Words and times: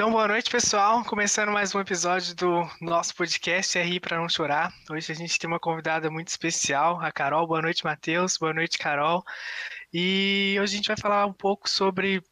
Então, 0.00 0.10
boa 0.10 0.26
noite, 0.26 0.50
pessoal. 0.50 1.04
Começando 1.04 1.52
mais 1.52 1.74
um 1.74 1.78
episódio 1.78 2.34
do 2.34 2.66
nosso 2.80 3.14
podcast 3.14 3.78
RI 3.78 4.00
para 4.00 4.16
não 4.16 4.30
chorar. 4.30 4.72
Hoje 4.90 5.12
a 5.12 5.14
gente 5.14 5.38
tem 5.38 5.46
uma 5.46 5.60
convidada 5.60 6.10
muito 6.10 6.28
especial, 6.28 6.98
a 7.02 7.12
Carol. 7.12 7.46
Boa 7.46 7.60
noite, 7.60 7.84
Matheus. 7.84 8.38
Boa 8.38 8.54
noite, 8.54 8.78
Carol. 8.78 9.22
E 9.92 10.56
hoje 10.58 10.72
a 10.72 10.76
gente 10.76 10.86
vai 10.86 10.96
falar 10.96 11.26
um 11.26 11.34
pouco 11.34 11.68
sobre 11.68 12.22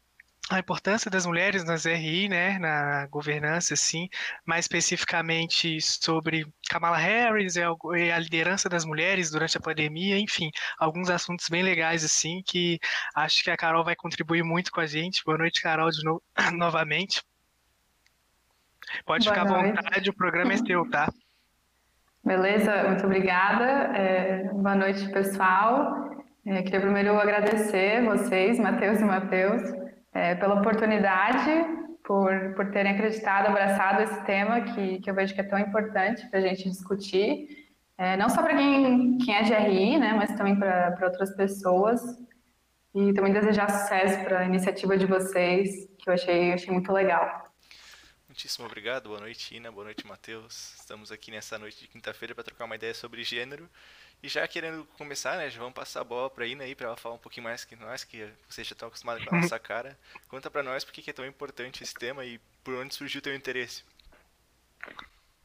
a 0.49 0.59
importância 0.59 1.11
das 1.11 1.27
mulheres 1.27 1.63
nas 1.63 1.85
RI, 1.85 2.27
né, 2.27 2.59
na 2.59 3.07
governança, 3.09 3.75
assim, 3.75 4.09
mais 4.47 4.65
especificamente 4.65 5.79
sobre 5.83 6.47
Kamala 6.71 6.97
Harris 6.97 7.57
e 7.57 7.63
a 7.63 8.19
liderança 8.19 8.67
das 8.71 8.87
mulheres 8.87 9.31
durante 9.31 9.59
a 9.59 9.61
pandemia, 9.61 10.19
enfim, 10.19 10.51
alguns 10.79 11.11
assuntos 11.11 11.51
bem 11.51 11.63
legais, 11.63 12.03
assim, 12.03 12.43
que 12.47 12.79
acho 13.15 13.45
que 13.45 13.51
a 13.51 13.59
Carol 13.59 13.85
vai 13.85 13.95
contribuir 13.95 14.43
muito 14.43 14.73
com 14.73 14.81
a 14.81 14.87
gente. 14.87 15.23
Boa 15.23 15.37
noite, 15.37 15.61
Carol, 15.61 15.91
de 15.91 16.03
novo, 16.03 16.23
novamente. 16.57 17.21
Pode 19.05 19.25
Boa 19.25 19.35
ficar 19.35 19.49
noite. 19.49 19.79
à 19.79 19.83
vontade, 19.83 20.11
o 20.11 20.15
programa 20.15 20.53
é 20.53 20.57
seu, 20.57 20.89
tá? 20.91 21.13
Beleza, 22.25 22.85
muito 22.85 23.05
obrigada. 23.07 23.65
É, 23.97 24.45
boa 24.53 24.75
noite, 24.75 25.09
pessoal. 25.11 26.11
É, 26.47 26.63
queria 26.63 26.81
primeiro 26.81 27.19
agradecer 27.19 28.05
vocês, 28.05 28.59
Matheus 28.59 29.01
e 29.01 29.05
Matheus, 29.05 29.63
é, 30.13 30.35
pela 30.35 30.61
oportunidade, 30.61 31.67
por, 32.05 32.55
por 32.55 32.71
terem 32.71 32.93
acreditado, 32.93 33.49
abraçado 33.49 34.03
esse 34.03 34.25
tema 34.25 34.61
que, 34.63 34.99
que 35.01 35.11
eu 35.11 35.15
vejo 35.15 35.35
que 35.35 35.41
é 35.41 35.45
tão 35.45 35.59
importante 35.59 36.27
para 36.29 36.39
a 36.39 36.43
gente 36.43 36.69
discutir, 36.69 37.69
é, 37.99 38.17
não 38.17 38.29
só 38.29 38.43
para 38.43 38.57
quem, 38.57 39.19
quem 39.19 39.35
é 39.35 39.43
de 39.43 39.53
RI, 39.53 39.99
né, 39.99 40.15
mas 40.15 40.35
também 40.35 40.57
para 40.57 40.97
outras 41.03 41.35
pessoas. 41.37 42.01
E 42.95 43.13
também 43.13 43.33
desejar 43.33 43.71
sucesso 43.71 44.25
para 44.25 44.41
a 44.41 44.45
iniciativa 44.45 44.97
de 44.97 45.07
vocês, 45.07 45.89
que 45.99 46.09
eu 46.09 46.15
achei, 46.15 46.53
achei 46.53 46.73
muito 46.73 46.91
legal. 46.91 47.48
Muitíssimo 48.39 48.67
obrigado. 48.67 49.09
Boa 49.09 49.19
noite, 49.19 49.57
Ina. 49.57 49.69
Boa 49.73 49.87
noite, 49.87 50.07
Matheus. 50.07 50.73
Estamos 50.79 51.11
aqui 51.11 51.29
nessa 51.29 51.59
noite 51.59 51.81
de 51.81 51.89
quinta-feira 51.89 52.37
para 52.37 52.45
trocar 52.45 52.67
uma 52.67 52.77
ideia 52.77 52.95
sobre 52.95 53.25
gênero. 53.25 53.69
E 54.23 54.29
já 54.29 54.47
querendo 54.47 54.87
começar, 54.97 55.37
né, 55.37 55.51
já 55.51 55.59
vamos 55.59 55.75
passar 55.75 56.03
a 56.03 56.05
bola 56.05 56.31
para 56.31 56.45
a 56.45 56.47
Ina 56.47 56.63
aí 56.63 56.73
para 56.73 56.87
ela 56.87 56.97
falar 56.97 57.17
um 57.17 57.19
pouquinho 57.19 57.43
mais 57.43 57.65
que 57.65 57.75
nós, 57.75 58.05
que 58.05 58.29
você 58.49 58.63
já 58.63 58.75
está 58.75 58.87
acostumado 58.87 59.27
com 59.27 59.35
a 59.35 59.41
nossa 59.41 59.59
cara. 59.59 59.99
Conta 60.29 60.49
para 60.49 60.63
nós 60.63 60.85
por 60.85 60.93
que 60.93 61.11
é 61.11 61.13
tão 61.13 61.27
importante 61.27 61.83
esse 61.83 61.95
tema 61.95 62.25
e 62.25 62.39
por 62.63 62.75
onde 62.75 62.95
surgiu 62.95 63.19
o 63.19 63.23
teu 63.23 63.35
interesse. 63.35 63.83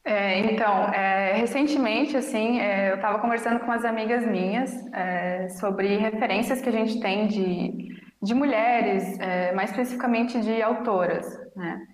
É, 0.06 0.38
então, 0.42 0.94
é, 0.94 1.34
recentemente, 1.34 2.16
assim, 2.16 2.60
é, 2.60 2.92
eu 2.92 2.98
estava 2.98 3.17
conversando 3.17 3.60
com 3.60 3.66
umas 3.66 3.86
amigas 3.86 4.23
minhas 4.23 4.72
é, 4.94 5.50
sobre 5.50 5.98
referências 5.98 6.62
que 6.62 6.70
a 6.70 6.72
gente 6.72 7.00
tem 7.00 7.26
de, 7.26 7.88
de 8.22 8.36
mulheres, 8.36 9.20
é, 9.20 9.52
mais 9.52 9.72
especificamente 9.72 10.39
de 10.39 10.62
autoras, 10.62 11.26
né? 11.56 11.88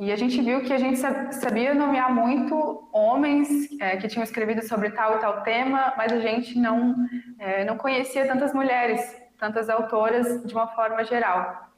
E 0.00 0.12
a 0.12 0.16
gente 0.16 0.40
viu 0.40 0.62
que 0.62 0.72
a 0.72 0.78
gente 0.78 0.96
sabia 0.96 1.74
nomear 1.74 2.14
muito 2.14 2.88
homens 2.92 3.48
é, 3.80 3.96
que 3.96 4.06
tinham 4.06 4.22
escrevido 4.22 4.62
sobre 4.64 4.90
tal 4.90 5.16
e 5.16 5.18
tal 5.18 5.42
tema, 5.42 5.92
mas 5.96 6.12
a 6.12 6.20
gente 6.20 6.56
não, 6.56 6.94
é, 7.36 7.64
não 7.64 7.76
conhecia 7.76 8.24
tantas 8.24 8.54
mulheres, 8.54 9.00
tantas 9.36 9.68
autoras 9.68 10.44
de 10.46 10.54
uma 10.54 10.68
forma 10.68 11.02
geral. 11.04 11.68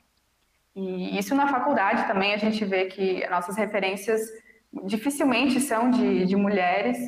E 0.76 1.18
isso 1.18 1.34
na 1.34 1.48
faculdade 1.48 2.06
também 2.06 2.34
a 2.34 2.36
gente 2.36 2.62
vê 2.62 2.84
que 2.84 3.26
nossas 3.30 3.56
referências 3.56 4.20
dificilmente 4.84 5.58
são 5.58 5.91
de, 5.91 6.26
de 6.26 6.36
mulheres. 6.36 6.98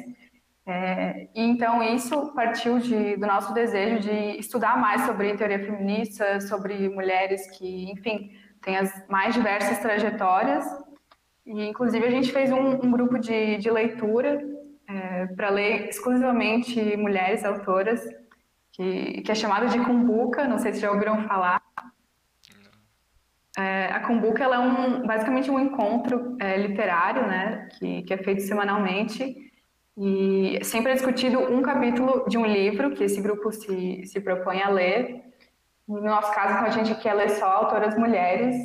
É, 0.65 1.29
e 1.35 1.43
então 1.43 1.83
isso 1.83 2.33
partiu 2.35 2.79
de, 2.79 3.17
do 3.17 3.27
nosso 3.27 3.53
desejo 3.53 4.01
de 4.01 4.39
estudar 4.39 4.79
mais 4.79 5.03
sobre 5.03 5.37
teoria 5.37 5.59
feminista, 5.59 6.41
sobre 6.41 6.89
mulheres 6.89 7.51
que, 7.51 7.93
enfim, 7.93 8.31
têm 8.63 8.79
as 8.79 9.07
mais 9.09 9.35
diversas 9.35 9.79
trajetórias 9.81 10.65
e, 11.45 11.69
inclusive, 11.69 12.05
a 12.07 12.11
gente 12.11 12.33
fez 12.33 12.53
um, 12.53 12.87
um 12.87 12.91
grupo 12.91 13.19
de, 13.19 13.57
de 13.59 13.71
leitura 13.71 14.43
é, 14.89 15.27
para 15.27 15.51
ler 15.51 15.89
exclusivamente 15.89 16.97
mulheres 16.97 17.45
autoras, 17.45 18.03
que, 18.73 19.23
que 19.23 19.33
é 19.33 19.35
chamado 19.35 19.69
de 19.69 19.79
Kumbuka, 19.79 20.47
não 20.47 20.59
sei 20.59 20.73
se 20.73 20.81
já 20.81 20.91
ouviram 20.91 21.23
falar. 21.25 21.61
É, 23.59 23.87
a 23.87 24.01
Kumbuka 24.01 24.43
ela 24.43 24.57
é 24.57 24.59
um, 24.59 25.07
basicamente 25.07 25.51
um 25.51 25.61
encontro 25.61 26.37
é, 26.41 26.57
literário, 26.57 27.27
né, 27.27 27.69
que, 27.79 28.03
que 28.03 28.15
é 28.15 28.19
feito 28.19 28.43
semanalmente, 28.43 29.37
e 29.97 30.59
sempre 30.65 30.93
é 30.93 30.95
discutido 30.95 31.39
um 31.39 31.61
capítulo 31.61 32.25
de 32.27 32.39
um 32.39 32.47
livro 32.47 32.93
que 32.93 33.05
esse 33.05 33.21
grupo 33.21 33.53
se, 33.53 34.07
se 34.07 34.21
propõe 34.21 34.63
a 34.63 34.71
ler. 34.71 35.23
No 35.87 36.01
nosso 36.01 36.35
caso, 36.35 36.55
então, 36.55 36.65
a 36.65 36.71
gente 36.71 36.99
quer 37.03 37.13
ler 37.13 37.29
só 37.29 37.45
autoras 37.45 37.99
mulheres, 37.99 38.57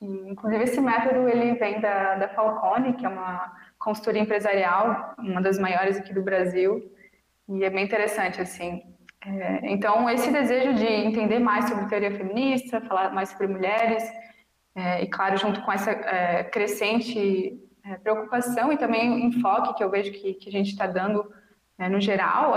inclusive, 0.00 0.64
esse 0.64 0.80
método 0.80 1.28
ele 1.28 1.54
vem 1.54 1.80
da, 1.80 2.14
da 2.16 2.28
Falcone, 2.28 2.94
que 2.94 3.04
é 3.04 3.08
uma 3.08 3.52
consultoria 3.78 4.22
empresarial, 4.22 5.14
uma 5.18 5.40
das 5.40 5.58
maiores 5.58 5.96
aqui 5.96 6.12
do 6.12 6.22
Brasil, 6.22 6.92
e 7.48 7.64
é 7.64 7.70
bem 7.70 7.84
interessante, 7.84 8.40
assim. 8.40 8.82
É, 9.24 9.60
então, 9.72 10.08
esse 10.08 10.30
desejo 10.30 10.74
de 10.74 10.86
entender 10.86 11.38
mais 11.38 11.68
sobre 11.68 11.86
teoria 11.86 12.16
feminista, 12.16 12.80
falar 12.82 13.12
mais 13.12 13.30
sobre 13.30 13.48
mulheres, 13.48 14.04
é, 14.74 15.02
e, 15.02 15.08
claro, 15.08 15.36
junto 15.36 15.60
com 15.62 15.72
essa 15.72 15.90
é, 15.90 16.44
crescente 16.44 17.60
é, 17.84 17.96
preocupação 17.96 18.72
e 18.72 18.76
também 18.76 19.26
enfoque 19.26 19.74
que 19.74 19.82
eu 19.82 19.90
vejo 19.90 20.12
que, 20.12 20.34
que 20.34 20.48
a 20.48 20.52
gente 20.52 20.70
está 20.70 20.86
dando, 20.86 21.28
né, 21.76 21.88
no 21.88 22.00
geral, 22.00 22.54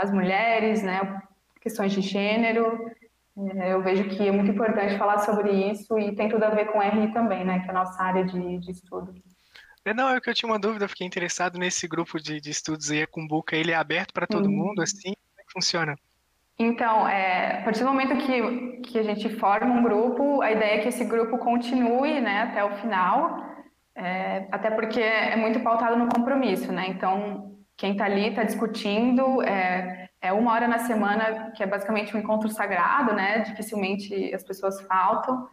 às 0.00 0.12
mulheres, 0.12 0.82
né, 0.82 1.20
questões 1.60 1.92
de 1.92 2.00
gênero, 2.00 2.88
é, 2.88 3.03
eu 3.36 3.82
vejo 3.82 4.08
que 4.10 4.26
é 4.26 4.30
muito 4.30 4.50
importante 4.50 4.96
falar 4.96 5.18
sobre 5.18 5.50
isso 5.70 5.98
e 5.98 6.14
tem 6.14 6.28
tudo 6.28 6.44
a 6.44 6.50
ver 6.50 6.66
com 6.66 6.80
RI 6.80 7.12
também, 7.12 7.44
né? 7.44 7.60
Que 7.60 7.66
é 7.66 7.70
a 7.70 7.74
nossa 7.74 8.02
área 8.02 8.24
de, 8.24 8.58
de 8.58 8.70
estudo. 8.70 9.12
É, 9.84 9.92
não, 9.92 10.08
é 10.08 10.20
que 10.20 10.30
eu 10.30 10.34
tinha 10.34 10.50
uma 10.50 10.58
dúvida, 10.58 10.88
fiquei 10.88 11.06
interessado 11.06 11.58
nesse 11.58 11.86
grupo 11.86 12.18
de, 12.18 12.40
de 12.40 12.50
estudos 12.50 12.90
aí, 12.90 13.02
a 13.02 13.06
Cumbuca, 13.06 13.56
ele 13.56 13.72
é 13.72 13.74
aberto 13.74 14.14
para 14.14 14.26
todo 14.26 14.46
uhum. 14.46 14.56
mundo, 14.68 14.80
assim? 14.80 15.12
Como 15.14 15.40
é 15.40 15.44
que 15.44 15.52
funciona? 15.52 15.96
Então, 16.58 17.06
é, 17.08 17.60
a 17.60 17.64
partir 17.64 17.80
do 17.80 17.90
momento 17.90 18.16
que, 18.16 18.80
que 18.82 18.98
a 18.98 19.02
gente 19.02 19.28
forma 19.36 19.74
um 19.74 19.82
grupo, 19.82 20.40
a 20.40 20.52
ideia 20.52 20.76
é 20.76 20.78
que 20.78 20.88
esse 20.88 21.04
grupo 21.04 21.36
continue 21.38 22.20
né, 22.20 22.42
até 22.42 22.64
o 22.64 22.76
final, 22.76 23.44
é, 23.96 24.46
até 24.52 24.70
porque 24.70 25.00
é 25.00 25.36
muito 25.36 25.60
pautado 25.60 25.96
no 25.96 26.08
compromisso, 26.08 26.72
né? 26.72 26.86
Então, 26.88 27.53
quem 27.76 27.92
está 27.92 28.04
ali 28.04 28.28
está 28.28 28.42
discutindo, 28.44 29.42
é, 29.42 30.08
é 30.20 30.32
uma 30.32 30.52
hora 30.52 30.68
na 30.68 30.78
semana, 30.78 31.50
que 31.52 31.62
é 31.62 31.66
basicamente 31.66 32.16
um 32.16 32.20
encontro 32.20 32.48
sagrado, 32.48 33.12
né? 33.12 33.40
Dificilmente 33.40 34.32
as 34.34 34.42
pessoas 34.42 34.80
faltam. 34.82 35.48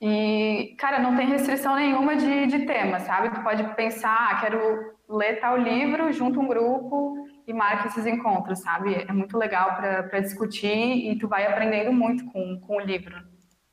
E, 0.00 0.76
cara, 0.78 1.00
não 1.00 1.16
tem 1.16 1.26
restrição 1.26 1.74
nenhuma 1.74 2.16
de, 2.16 2.46
de 2.46 2.64
tema, 2.64 3.00
sabe? 3.00 3.30
Tu 3.30 3.42
pode 3.42 3.64
pensar, 3.74 4.30
ah, 4.30 4.40
quero 4.40 4.94
ler 5.08 5.40
tal 5.40 5.56
livro, 5.56 6.12
junto 6.12 6.40
um 6.40 6.46
grupo 6.46 7.26
e 7.46 7.52
marca 7.52 7.88
esses 7.88 8.06
encontros, 8.06 8.60
sabe? 8.60 8.94
É 8.94 9.12
muito 9.12 9.36
legal 9.36 9.74
para 9.74 10.20
discutir 10.20 11.10
e 11.10 11.18
tu 11.18 11.26
vai 11.26 11.46
aprendendo 11.46 11.92
muito 11.92 12.24
com, 12.26 12.60
com 12.60 12.76
o 12.76 12.80
livro. 12.80 13.16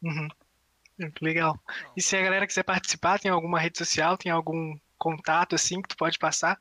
Uhum. 0.02 0.28
Legal. 1.22 1.60
E 1.96 2.02
se 2.02 2.16
a 2.18 2.22
galera 2.22 2.48
quiser 2.48 2.64
participar, 2.64 3.20
tem 3.20 3.30
alguma 3.30 3.60
rede 3.60 3.78
social, 3.78 4.18
tem 4.18 4.32
algum 4.32 4.76
contato 4.98 5.54
assim 5.54 5.82
que 5.82 5.90
tu 5.90 5.98
pode 5.98 6.18
passar? 6.18 6.58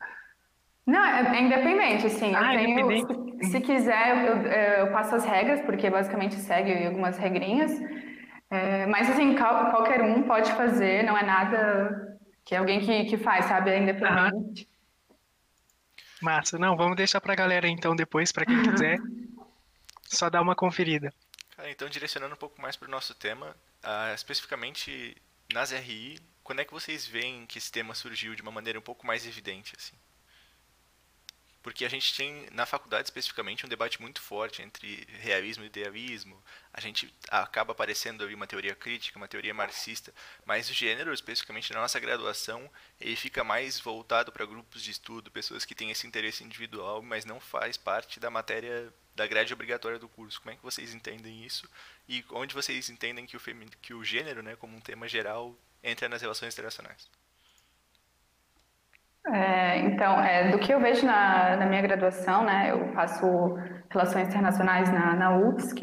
Não, 0.85 1.03
é, 1.03 1.37
é 1.37 1.41
independente, 1.41 2.05
assim. 2.05 2.35
Ah, 2.35 2.53
eu 2.53 2.59
tenho, 2.59 2.79
independente. 2.79 3.45
Se, 3.45 3.51
se, 3.51 3.61
quiser, 3.61 4.25
eu, 4.25 4.85
eu, 4.85 4.91
passo 4.91 5.15
as 5.15 5.25
regras, 5.25 5.61
porque 5.61 5.89
basicamente 5.89 6.35
segue 6.35 6.85
algumas 6.85 7.17
regrinhas. 7.17 7.71
É, 8.51 8.85
mas, 8.85 9.09
assim, 9.09 9.35
qualquer 9.35 10.01
um 10.03 10.23
pode 10.23 10.51
fazer, 10.53 11.03
não 11.03 11.17
é 11.17 11.23
nada 11.23 12.17
que 12.45 12.53
é 12.53 12.59
alguém 12.59 12.79
que, 12.79 13.05
que 13.05 13.17
faz, 13.17 13.45
sabe? 13.45 13.71
É 13.71 13.79
independente. 13.79 14.69
Massa. 16.21 16.59
Não, 16.59 16.77
vamos 16.77 16.95
deixar 16.95 17.19
pra 17.19 17.33
galera, 17.33 17.67
então, 17.67 17.95
depois, 17.95 18.31
para 18.31 18.45
quem 18.45 18.61
quiser, 18.61 18.99
só 20.05 20.29
dar 20.29 20.41
uma 20.41 20.55
conferida. 20.55 21.11
Cara, 21.55 21.71
então, 21.71 21.89
direcionando 21.89 22.35
um 22.35 22.37
pouco 22.37 22.61
mais 22.61 22.75
para 22.75 22.87
o 22.87 22.91
nosso 22.91 23.15
tema, 23.15 23.55
uh, 23.83 24.13
especificamente 24.13 25.17
nas 25.51 25.71
RI, 25.71 26.19
quando 26.43 26.59
é 26.59 26.65
que 26.65 26.73
vocês 26.73 27.07
veem 27.07 27.47
que 27.47 27.57
esse 27.57 27.71
tema 27.71 27.95
surgiu 27.95 28.35
de 28.35 28.43
uma 28.43 28.51
maneira 28.51 28.77
um 28.77 28.83
pouco 28.83 29.05
mais 29.07 29.25
evidente, 29.25 29.73
assim? 29.75 29.95
Porque 31.65 31.83
a 31.83 31.89
gente 31.89 32.15
tem 32.15 32.45
na 32.51 32.63
faculdade 32.63 33.07
especificamente 33.07 33.65
um 33.65 33.67
debate 33.67 33.99
muito 33.99 34.21
forte 34.21 34.61
entre 34.61 35.03
realismo 35.19 35.63
e 35.63 35.65
idealismo. 35.65 36.39
A 36.71 36.79
gente 36.79 37.11
acaba 37.27 37.71
aparecendo 37.71 38.23
ali 38.23 38.35
uma 38.35 38.45
teoria 38.45 38.75
crítica, 38.75 39.17
uma 39.17 39.27
teoria 39.27 39.51
marxista, 39.51 40.13
mas 40.45 40.69
o 40.69 40.73
gênero, 40.75 41.11
especificamente 41.11 41.73
na 41.73 41.81
nossa 41.81 41.99
graduação, 41.99 42.69
ele 43.01 43.15
fica 43.15 43.43
mais 43.43 43.79
voltado 43.79 44.31
para 44.31 44.45
grupos 44.45 44.83
de 44.83 44.91
estudo, 44.91 45.31
pessoas 45.31 45.65
que 45.65 45.73
têm 45.73 45.89
esse 45.89 46.05
interesse 46.05 46.43
individual, 46.43 47.01
mas 47.01 47.25
não 47.25 47.39
faz 47.39 47.77
parte 47.77 48.19
da 48.19 48.29
matéria 48.29 48.93
da 49.15 49.25
grade 49.25 49.51
obrigatória 49.51 49.97
do 49.97 50.07
curso. 50.07 50.39
Como 50.39 50.53
é 50.53 50.55
que 50.55 50.61
vocês 50.61 50.93
entendem 50.93 51.43
isso? 51.43 51.67
E 52.07 52.23
onde 52.29 52.53
vocês 52.53 52.91
entendem 52.91 53.25
que 53.25 53.37
o, 53.37 53.41
que 53.81 53.93
o 53.95 54.03
gênero, 54.03 54.43
né, 54.43 54.55
como 54.55 54.77
um 54.77 54.81
tema 54.81 55.07
geral, 55.07 55.57
entra 55.81 56.07
nas 56.07 56.21
relações 56.21 56.53
internacionais? 56.53 57.09
É, 59.27 59.79
então, 59.79 60.19
é, 60.21 60.51
do 60.51 60.59
que 60.59 60.71
eu 60.71 60.79
vejo 60.79 61.05
na, 61.05 61.57
na, 61.57 61.65
minha 61.65 61.81
graduação, 61.81 62.43
né, 62.43 62.69
eu 62.71 62.93
faço 62.93 63.25
Relações 63.89 64.27
Internacionais 64.27 64.91
na, 64.91 65.15
na 65.15 65.37
UFSC, 65.37 65.79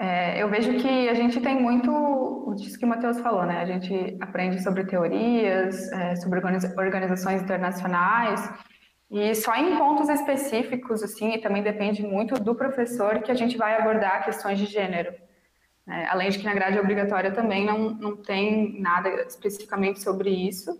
É, 0.00 0.40
eu 0.40 0.48
vejo 0.48 0.74
que 0.74 1.08
a 1.08 1.14
gente 1.14 1.40
tem 1.40 1.60
muito 1.60 2.54
disso 2.56 2.78
que 2.78 2.84
o 2.84 2.88
Matheus 2.88 3.18
falou, 3.20 3.44
né? 3.44 3.60
A 3.60 3.64
gente 3.66 4.16
aprende 4.20 4.62
sobre 4.62 4.84
teorias, 4.84 5.90
é, 5.92 6.14
sobre 6.16 6.38
organizações 6.38 7.42
internacionais, 7.42 8.40
e 9.10 9.34
só 9.34 9.54
em 9.56 9.76
pontos 9.76 10.08
específicos, 10.08 11.02
assim, 11.02 11.34
e 11.34 11.40
também 11.40 11.62
depende 11.62 12.02
muito 12.02 12.34
do 12.36 12.54
professor 12.54 13.20
que 13.22 13.32
a 13.32 13.34
gente 13.34 13.56
vai 13.56 13.76
abordar 13.76 14.24
questões 14.24 14.58
de 14.58 14.66
gênero. 14.66 15.12
É, 15.88 16.06
além 16.06 16.30
de 16.30 16.38
que 16.38 16.44
na 16.44 16.54
grade 16.54 16.78
obrigatória 16.78 17.32
também 17.32 17.64
não, 17.64 17.90
não 17.90 18.16
tem 18.16 18.80
nada 18.80 19.08
especificamente 19.22 20.00
sobre 20.00 20.30
isso, 20.30 20.70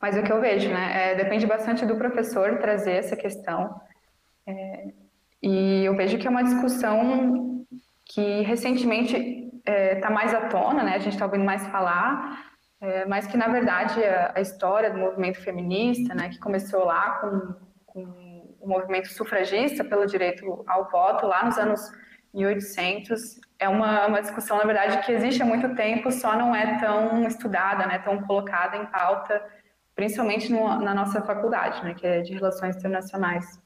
mas 0.00 0.16
o 0.16 0.22
que 0.22 0.32
eu 0.32 0.40
vejo, 0.40 0.68
né? 0.68 1.12
É, 1.12 1.14
depende 1.14 1.46
bastante 1.46 1.84
do 1.84 1.96
professor 1.96 2.58
trazer 2.58 2.92
essa 2.92 3.16
questão. 3.16 3.80
É, 4.46 4.88
e 5.42 5.84
eu 5.84 5.94
vejo 5.94 6.18
que 6.18 6.26
é 6.26 6.30
uma 6.30 6.44
discussão 6.44 7.66
que 8.04 8.42
recentemente 8.42 9.16
está 9.16 9.72
é, 9.72 9.94
tá 9.96 10.10
mais 10.10 10.32
à 10.34 10.48
tona, 10.48 10.82
né? 10.82 10.94
A 10.94 10.98
gente 10.98 11.12
está 11.14 11.26
ouvindo 11.26 11.44
mais 11.44 11.66
falar, 11.66 12.48
é, 12.80 13.04
mas 13.06 13.26
que 13.26 13.36
na 13.36 13.48
verdade 13.48 14.02
a, 14.02 14.32
a, 14.36 14.40
história 14.40 14.90
do 14.90 14.98
movimento 14.98 15.40
feminista, 15.40 16.14
né, 16.14 16.28
que 16.28 16.38
começou 16.38 16.84
lá 16.84 17.18
com, 17.18 17.54
com 17.86 18.56
o 18.60 18.68
movimento 18.68 19.08
sufragista 19.08 19.84
pelo 19.84 20.06
direito 20.06 20.64
ao 20.66 20.88
voto 20.88 21.26
lá 21.26 21.44
nos 21.44 21.58
anos 21.58 21.80
1800, 22.32 23.40
é 23.58 23.68
uma, 23.68 24.06
uma 24.06 24.20
discussão 24.20 24.58
na 24.58 24.64
verdade 24.64 25.04
que 25.04 25.12
existe 25.12 25.42
há 25.42 25.46
muito 25.46 25.74
tempo, 25.74 26.10
só 26.12 26.36
não 26.36 26.54
é 26.54 26.78
tão 26.78 27.26
estudada, 27.26 27.86
né, 27.86 27.98
tão 27.98 28.22
colocada 28.22 28.76
em 28.76 28.86
pauta, 28.86 29.44
principalmente 29.98 30.48
no, 30.48 30.78
na 30.78 30.94
nossa 30.94 31.20
faculdade, 31.22 31.82
né, 31.82 31.92
que 31.92 32.06
é 32.06 32.20
de 32.20 32.32
relações 32.32 32.76
internacionais. 32.76 33.58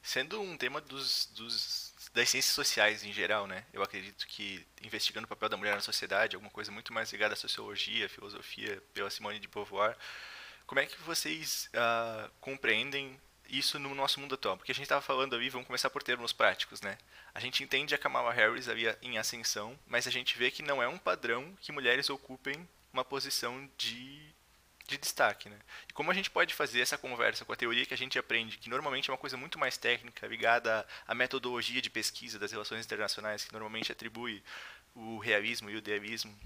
Sendo 0.00 0.40
um 0.40 0.56
tema 0.56 0.80
dos, 0.80 1.26
dos 1.36 1.92
das 2.14 2.30
ciências 2.30 2.54
sociais 2.54 3.04
em 3.04 3.12
geral, 3.12 3.46
né? 3.46 3.64
Eu 3.70 3.82
acredito 3.82 4.26
que 4.26 4.66
investigando 4.82 5.26
o 5.26 5.28
papel 5.28 5.50
da 5.50 5.58
mulher 5.58 5.74
na 5.74 5.82
sociedade, 5.82 6.34
alguma 6.34 6.50
coisa 6.50 6.72
muito 6.72 6.94
mais 6.94 7.12
ligada 7.12 7.34
à 7.34 7.36
sociologia, 7.36 8.08
filosofia, 8.08 8.82
pela 8.94 9.10
Simone 9.10 9.38
de 9.38 9.46
Beauvoir, 9.48 9.94
como 10.66 10.80
é 10.80 10.86
que 10.86 10.98
vocês 11.02 11.68
uh, 11.74 12.30
compreendem 12.40 13.20
isso 13.46 13.78
no 13.78 13.94
nosso 13.94 14.18
mundo 14.18 14.36
atual? 14.36 14.56
Porque 14.56 14.72
a 14.72 14.74
gente 14.74 14.84
estava 14.84 15.02
falando 15.02 15.36
ali, 15.36 15.50
vamos 15.50 15.66
começar 15.66 15.90
por 15.90 16.02
termos 16.02 16.32
práticos, 16.32 16.80
né? 16.80 16.96
A 17.34 17.38
gente 17.38 17.62
entende 17.62 17.94
a 17.94 17.98
Kamala 17.98 18.32
Harris 18.32 18.66
ali 18.66 18.86
em 19.02 19.18
ascensão, 19.18 19.78
mas 19.86 20.06
a 20.06 20.10
gente 20.10 20.38
vê 20.38 20.50
que 20.50 20.62
não 20.62 20.82
é 20.82 20.88
um 20.88 20.98
padrão 20.98 21.54
que 21.60 21.70
mulheres 21.70 22.08
ocupem 22.08 22.66
uma 22.92 23.04
posição 23.04 23.68
de 23.76 24.30
de 24.90 24.98
destaque, 24.98 25.48
né? 25.48 25.58
E 25.88 25.92
como 25.92 26.10
a 26.10 26.14
gente 26.14 26.30
pode 26.30 26.54
fazer 26.54 26.80
essa 26.80 26.98
conversa 26.98 27.44
com 27.44 27.52
a 27.52 27.56
teoria 27.56 27.86
que 27.86 27.94
a 27.94 27.96
gente 27.96 28.18
aprende, 28.18 28.58
que 28.58 28.68
normalmente 28.68 29.10
é 29.10 29.12
uma 29.12 29.18
coisa 29.18 29.36
muito 29.36 29.58
mais 29.58 29.76
técnica, 29.76 30.26
ligada 30.26 30.86
à 31.06 31.14
metodologia 31.14 31.80
de 31.80 31.88
pesquisa 31.88 32.38
das 32.38 32.52
relações 32.52 32.84
internacionais, 32.84 33.44
que 33.44 33.52
normalmente 33.52 33.92
atribui 33.92 34.42
o 34.94 35.18
realismo 35.18 35.70
e 35.70 35.74
o 35.74 35.78
idealismo. 35.78 36.36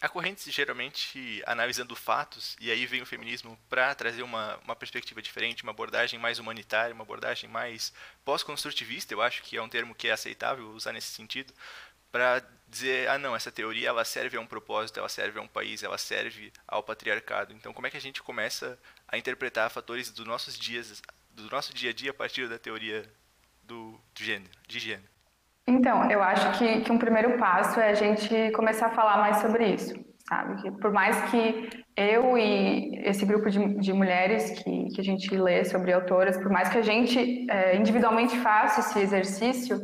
A 0.00 0.08
corrente 0.08 0.50
geralmente 0.50 1.42
analisando 1.44 1.94
fatos, 1.94 2.56
e 2.58 2.70
aí 2.70 2.86
vem 2.86 3.02
o 3.02 3.06
feminismo 3.06 3.58
para 3.68 3.94
trazer 3.94 4.22
uma, 4.22 4.56
uma 4.64 4.74
perspectiva 4.74 5.20
diferente, 5.20 5.62
uma 5.62 5.72
abordagem 5.72 6.18
mais 6.18 6.38
humanitária, 6.38 6.94
uma 6.94 7.04
abordagem 7.04 7.50
mais 7.50 7.92
pós-construtivista, 8.24 9.12
eu 9.12 9.20
acho 9.20 9.42
que 9.42 9.58
é 9.58 9.62
um 9.62 9.68
termo 9.68 9.94
que 9.94 10.08
é 10.08 10.12
aceitável 10.12 10.70
usar 10.70 10.92
nesse 10.92 11.08
sentido, 11.08 11.52
para 12.10 12.42
dizer, 12.70 13.08
ah 13.08 13.18
não, 13.18 13.34
essa 13.34 13.50
teoria 13.50 13.88
ela 13.88 14.04
serve 14.04 14.36
a 14.36 14.40
um 14.40 14.46
propósito, 14.46 14.98
ela 14.98 15.08
serve 15.08 15.38
a 15.38 15.42
um 15.42 15.48
país, 15.48 15.82
ela 15.82 15.98
serve 15.98 16.52
ao 16.66 16.82
patriarcado. 16.82 17.52
Então, 17.52 17.72
como 17.72 17.86
é 17.86 17.90
que 17.90 17.96
a 17.96 18.00
gente 18.00 18.22
começa 18.22 18.78
a 19.08 19.18
interpretar 19.18 19.68
fatores 19.70 20.10
dos 20.10 20.26
nossos 20.26 20.56
dias, 20.56 21.02
do 21.32 21.50
nosso 21.50 21.74
dia 21.74 21.90
a 21.90 21.92
dia 21.92 22.12
a 22.12 22.14
partir 22.14 22.48
da 22.48 22.58
teoria 22.58 23.04
do, 23.64 23.92
do 24.14 24.22
gênero, 24.24 24.50
de 24.68 24.78
gênero? 24.78 25.08
Então, 25.66 26.10
eu 26.10 26.22
acho 26.22 26.58
que, 26.58 26.80
que 26.80 26.92
um 26.92 26.98
primeiro 26.98 27.38
passo 27.38 27.80
é 27.80 27.90
a 27.90 27.94
gente 27.94 28.50
começar 28.52 28.86
a 28.86 28.90
falar 28.90 29.18
mais 29.18 29.38
sobre 29.38 29.66
isso, 29.68 29.94
sabe? 30.28 30.62
Que 30.62 30.70
por 30.70 30.92
mais 30.92 31.30
que 31.30 31.84
eu 31.96 32.36
e 32.38 32.96
esse 33.04 33.24
grupo 33.26 33.50
de, 33.50 33.74
de 33.74 33.92
mulheres 33.92 34.50
que, 34.50 34.88
que 34.94 35.00
a 35.00 35.04
gente 35.04 35.32
lê 35.36 35.64
sobre 35.64 35.92
autoras, 35.92 36.36
por 36.36 36.50
mais 36.50 36.68
que 36.68 36.78
a 36.78 36.82
gente 36.82 37.46
é, 37.50 37.76
individualmente 37.76 38.36
faça 38.38 38.80
esse 38.80 38.98
exercício, 39.00 39.80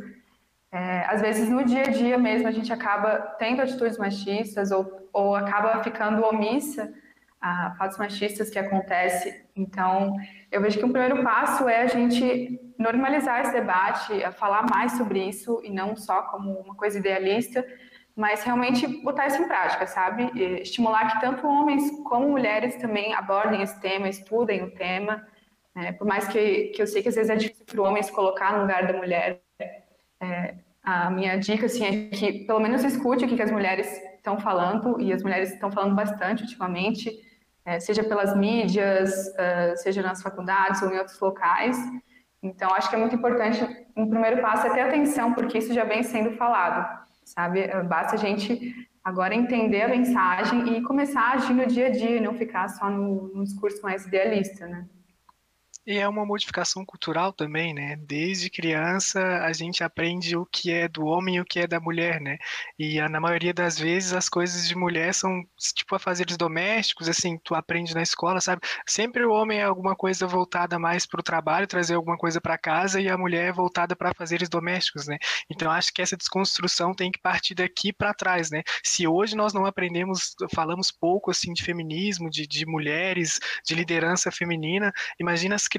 é, 0.71 1.05
às 1.07 1.21
vezes, 1.21 1.49
no 1.49 1.63
dia 1.63 1.83
a 1.83 1.89
dia 1.89 2.17
mesmo, 2.17 2.47
a 2.47 2.51
gente 2.51 2.71
acaba 2.73 3.19
tendo 3.39 3.61
atitudes 3.61 3.97
machistas 3.97 4.71
ou, 4.71 5.09
ou 5.13 5.35
acaba 5.35 5.81
ficando 5.83 6.25
omissa 6.25 6.93
a 7.39 7.75
fatos 7.77 7.97
machistas 7.97 8.49
que 8.49 8.59
acontecem. 8.59 9.45
Então, 9.55 10.15
eu 10.51 10.61
vejo 10.61 10.77
que 10.77 10.85
um 10.85 10.91
primeiro 10.91 11.23
passo 11.23 11.69
é 11.69 11.81
a 11.81 11.87
gente 11.87 12.59
normalizar 12.77 13.41
esse 13.41 13.53
debate, 13.53 14.23
a 14.23 14.31
falar 14.31 14.65
mais 14.69 14.93
sobre 14.93 15.23
isso 15.23 15.61
e 15.63 15.69
não 15.69 15.95
só 15.95 16.23
como 16.23 16.51
uma 16.59 16.75
coisa 16.75 16.99
idealista, 16.99 17.65
mas 18.15 18.43
realmente 18.43 18.87
botar 19.03 19.27
isso 19.27 19.41
em 19.41 19.47
prática, 19.47 19.85
sabe? 19.87 20.31
E 20.35 20.61
estimular 20.61 21.13
que 21.13 21.21
tanto 21.21 21.47
homens 21.47 21.89
como 22.03 22.29
mulheres 22.29 22.75
também 22.75 23.13
abordem 23.13 23.61
esse 23.61 23.79
tema, 23.79 24.09
estudem 24.09 24.63
o 24.63 24.71
tema. 24.71 25.25
É, 25.75 25.91
por 25.91 26.07
mais 26.07 26.27
que, 26.27 26.65
que 26.69 26.81
eu 26.81 26.87
sei 26.87 27.03
que 27.03 27.09
às 27.09 27.15
vezes 27.15 27.29
é 27.29 27.35
difícil 27.35 27.65
para 27.65 27.81
o 27.81 27.85
homem 27.85 28.01
se 28.01 28.11
colocar 28.11 28.53
no 28.53 28.61
lugar 28.61 28.87
da 28.87 28.93
mulher, 28.93 29.41
é, 30.21 30.55
a 30.83 31.09
minha 31.09 31.37
dica 31.37 31.65
assim, 31.65 31.85
é 31.85 32.09
que 32.09 32.45
pelo 32.45 32.59
menos 32.59 32.83
escute 32.83 33.25
o 33.25 33.27
que, 33.27 33.35
que 33.35 33.41
as 33.41 33.51
mulheres 33.51 33.87
estão 34.15 34.39
falando, 34.39 34.99
e 35.01 35.11
as 35.11 35.21
mulheres 35.21 35.51
estão 35.51 35.71
falando 35.71 35.95
bastante 35.95 36.43
ultimamente, 36.43 37.11
é, 37.65 37.79
seja 37.79 38.03
pelas 38.03 38.35
mídias, 38.35 39.11
uh, 39.27 39.75
seja 39.75 40.01
nas 40.01 40.21
faculdades 40.21 40.81
ou 40.81 40.93
em 40.93 40.97
outros 40.97 41.19
locais. 41.19 41.77
Então, 42.41 42.73
acho 42.73 42.89
que 42.89 42.95
é 42.95 42.99
muito 42.99 43.15
importante, 43.15 43.61
um 43.95 44.09
primeiro 44.09 44.41
passo 44.41 44.67
é 44.67 44.69
ter 44.73 44.81
atenção, 44.81 45.33
porque 45.33 45.57
isso 45.57 45.73
já 45.73 45.83
vem 45.83 46.03
sendo 46.03 46.31
falado, 46.37 47.05
sabe? 47.25 47.67
Basta 47.83 48.15
a 48.15 48.17
gente 48.17 48.73
agora 49.03 49.35
entender 49.35 49.81
a 49.81 49.87
mensagem 49.87 50.77
e 50.77 50.83
começar 50.83 51.21
a 51.21 51.31
agir 51.33 51.53
no 51.53 51.65
dia 51.65 51.87
a 51.87 51.89
dia, 51.89 52.17
e 52.17 52.21
não 52.21 52.33
ficar 52.33 52.69
só 52.69 52.89
no 52.89 53.43
discurso 53.43 53.81
mais 53.81 54.05
idealista, 54.05 54.67
né? 54.67 54.85
E 55.89 55.97
é 55.99 56.05
uma 56.05 56.25
modificação 56.25 56.83
cultural 56.85 57.31
também, 57.31 57.73
né? 57.73 57.95
Desde 57.95 58.49
criança 58.49 59.21
a 59.45 59.53
gente 59.53 59.85
aprende 59.85 60.35
o 60.35 60.45
que 60.45 60.69
é 60.69 60.85
do 60.85 61.05
homem 61.05 61.37
e 61.37 61.39
o 61.39 61.45
que 61.45 61.61
é 61.61 61.65
da 61.65 61.79
mulher, 61.79 62.19
né? 62.19 62.37
E 62.77 62.99
na 63.07 63.21
maioria 63.21 63.53
das 63.53 63.79
vezes 63.79 64.11
as 64.11 64.27
coisas 64.27 64.67
de 64.67 64.75
mulher 64.75 65.13
são 65.13 65.41
tipo 65.73 65.95
a 65.95 65.99
fazeres 65.99 66.35
domésticos, 66.35 67.07
assim, 67.07 67.37
tu 67.41 67.55
aprende 67.55 67.95
na 67.95 68.01
escola, 68.01 68.41
sabe? 68.41 68.63
Sempre 68.85 69.23
o 69.23 69.31
homem 69.31 69.59
é 69.59 69.63
alguma 69.63 69.95
coisa 69.95 70.27
voltada 70.27 70.77
mais 70.77 71.05
para 71.05 71.21
o 71.21 71.23
trabalho, 71.23 71.65
trazer 71.65 71.93
alguma 71.93 72.17
coisa 72.17 72.41
para 72.41 72.57
casa 72.57 72.99
e 72.99 73.07
a 73.07 73.17
mulher 73.17 73.45
é 73.47 73.53
voltada 73.53 73.95
para 73.95 74.13
fazeres 74.13 74.49
domésticos, 74.49 75.07
né? 75.07 75.17
Então 75.49 75.71
acho 75.71 75.93
que 75.93 76.01
essa 76.01 76.17
desconstrução 76.17 76.93
tem 76.93 77.09
que 77.09 77.19
partir 77.19 77.55
daqui 77.55 77.93
para 77.93 78.13
trás, 78.13 78.51
né? 78.51 78.61
Se 78.83 79.07
hoje 79.07 79.37
nós 79.37 79.53
não 79.53 79.65
aprendemos, 79.65 80.35
falamos 80.53 80.91
pouco 80.91 81.31
assim 81.31 81.53
de 81.53 81.63
feminismo, 81.63 82.29
de, 82.29 82.45
de 82.45 82.65
mulheres, 82.65 83.39
de 83.65 83.73
liderança 83.73 84.29
feminina, 84.29 84.91
imagina 85.17 85.55
as 85.55 85.65
crianças 85.65 85.76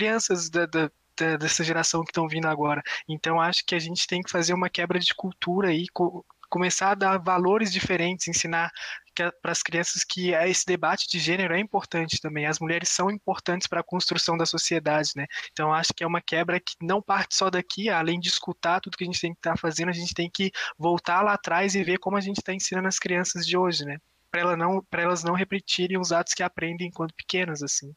da, 0.50 0.67
da 0.67 0.90
dessa 1.37 1.64
geração 1.64 2.05
que 2.05 2.11
estão 2.11 2.28
vindo 2.28 2.47
agora. 2.47 2.83
Então 3.09 3.40
acho 3.40 3.64
que 3.64 3.75
a 3.75 3.78
gente 3.78 4.07
tem 4.07 4.23
que 4.23 4.31
fazer 4.31 4.55
uma 4.55 4.71
quebra 4.71 4.99
de 4.99 5.14
cultura 5.14 5.69
aí, 5.69 5.87
co 5.88 6.25
começar 6.49 6.93
a 6.93 6.95
dar 6.95 7.19
valores 7.19 7.71
diferentes, 7.71 8.26
ensinar 8.26 8.71
para 9.14 9.52
as 9.52 9.62
crianças 9.62 10.02
que 10.02 10.33
esse 10.33 10.64
debate 10.64 11.07
de 11.09 11.19
gênero 11.19 11.55
é 11.55 11.59
importante 11.59 12.21
também. 12.21 12.47
As 12.47 12.59
mulheres 12.59 12.88
são 12.88 13.11
importantes 13.11 13.67
para 13.67 13.81
a 13.81 13.85
construção 13.85 14.37
da 14.37 14.47
sociedade, 14.47 15.11
né? 15.14 15.26
Então 15.52 15.75
acho 15.75 15.93
que 15.93 16.02
é 16.02 16.07
uma 16.07 16.23
quebra 16.23 16.59
que 16.59 16.75
não 16.81 17.02
parte 17.02 17.35
só 17.35 17.50
daqui, 17.50 17.90
além 17.90 18.19
de 18.19 18.28
escutar 18.28 18.81
tudo 18.81 18.97
que 18.97 19.05
a 19.05 19.07
gente 19.07 19.21
tem 19.21 19.33
que 19.33 19.40
estar 19.40 19.52
tá 19.52 19.57
fazendo, 19.57 19.90
a 19.90 19.93
gente 19.93 20.14
tem 20.14 20.31
que 20.31 20.50
voltar 20.78 21.21
lá 21.23 21.35
atrás 21.35 21.75
e 21.75 21.85
ver 21.85 21.99
como 21.99 22.17
a 22.17 22.21
gente 22.21 22.38
está 22.38 22.55
ensinando 22.55 22.88
as 22.88 22.99
crianças 22.99 23.47
de 23.47 23.57
hoje, 23.57 23.85
né? 23.85 23.99
Para 24.31 24.40
ela 24.40 24.57
não, 24.57 24.83
elas 24.93 25.23
não 25.25 25.35
repetirem 25.35 25.99
os 25.99 26.12
atos 26.12 26.33
que 26.33 26.43
aprendem 26.43 26.88
enquanto 26.88 27.14
pequenas, 27.14 27.62
assim. 27.62 27.95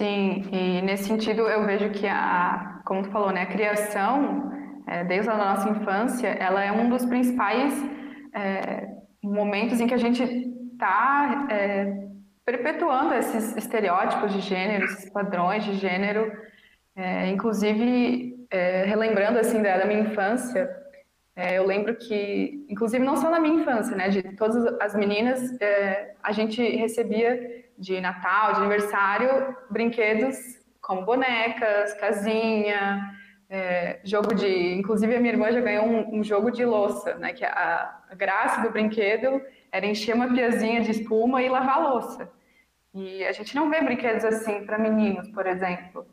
Sim, 0.00 0.48
e 0.50 0.80
nesse 0.80 1.04
sentido 1.04 1.42
eu 1.42 1.66
vejo 1.66 1.90
que 1.90 2.06
a, 2.06 2.80
como 2.86 3.02
tu 3.02 3.10
falou, 3.10 3.30
né, 3.32 3.42
a 3.42 3.46
criação, 3.46 4.50
é, 4.86 5.04
desde 5.04 5.28
a 5.28 5.36
nossa 5.36 5.68
infância, 5.68 6.28
ela 6.28 6.64
é 6.64 6.72
um 6.72 6.88
dos 6.88 7.04
principais 7.04 7.74
é, 8.32 8.88
momentos 9.22 9.78
em 9.78 9.86
que 9.86 9.92
a 9.92 9.98
gente 9.98 10.22
está 10.22 11.48
é, 11.50 12.06
perpetuando 12.46 13.12
esses 13.12 13.54
estereótipos 13.58 14.32
de 14.32 14.40
gênero, 14.40 14.86
esses 14.86 15.10
padrões 15.10 15.64
de 15.64 15.74
gênero, 15.74 16.32
é, 16.96 17.28
inclusive 17.28 18.46
é, 18.50 18.84
relembrando 18.84 19.38
assim 19.38 19.60
da, 19.60 19.76
da 19.76 19.84
minha 19.84 20.00
infância, 20.00 20.66
é, 21.36 21.58
eu 21.58 21.66
lembro 21.66 21.94
que, 21.94 22.64
inclusive 22.70 23.04
não 23.04 23.18
só 23.18 23.28
na 23.28 23.38
minha 23.38 23.60
infância, 23.60 23.94
né, 23.94 24.08
de 24.08 24.22
todas 24.34 24.64
as 24.80 24.94
meninas, 24.94 25.42
a 26.22 26.32
gente 26.32 26.62
recebia 26.76 27.68
de 27.80 28.00
Natal, 28.00 28.52
de 28.52 28.60
aniversário, 28.60 29.56
brinquedos 29.70 30.60
como 30.80 31.04
bonecas, 31.04 31.94
casinha, 31.94 33.14
é, 33.48 34.00
jogo 34.04 34.34
de. 34.34 34.74
Inclusive, 34.74 35.14
a 35.14 35.20
minha 35.20 35.32
irmã 35.32 35.52
já 35.52 35.60
ganhou 35.60 35.86
um, 35.86 36.18
um 36.18 36.24
jogo 36.24 36.50
de 36.50 36.64
louça, 36.64 37.14
né? 37.14 37.32
Que 37.32 37.44
a, 37.44 37.94
a, 38.10 38.14
graça 38.14 38.60
do 38.60 38.70
brinquedo 38.70 39.40
era 39.72 39.86
encher 39.86 40.14
uma 40.14 40.32
piazinha 40.32 40.80
de 40.80 40.90
espuma 40.90 41.42
e 41.42 41.48
lavar 41.48 41.76
a 41.76 41.88
louça. 41.88 42.30
E 42.94 43.24
a 43.24 43.32
gente 43.32 43.54
não 43.54 43.70
vê 43.70 43.80
brinquedos 43.80 44.24
assim 44.24 44.64
para 44.64 44.78
meninos, 44.78 45.28
por 45.28 45.46
exemplo. 45.46 46.06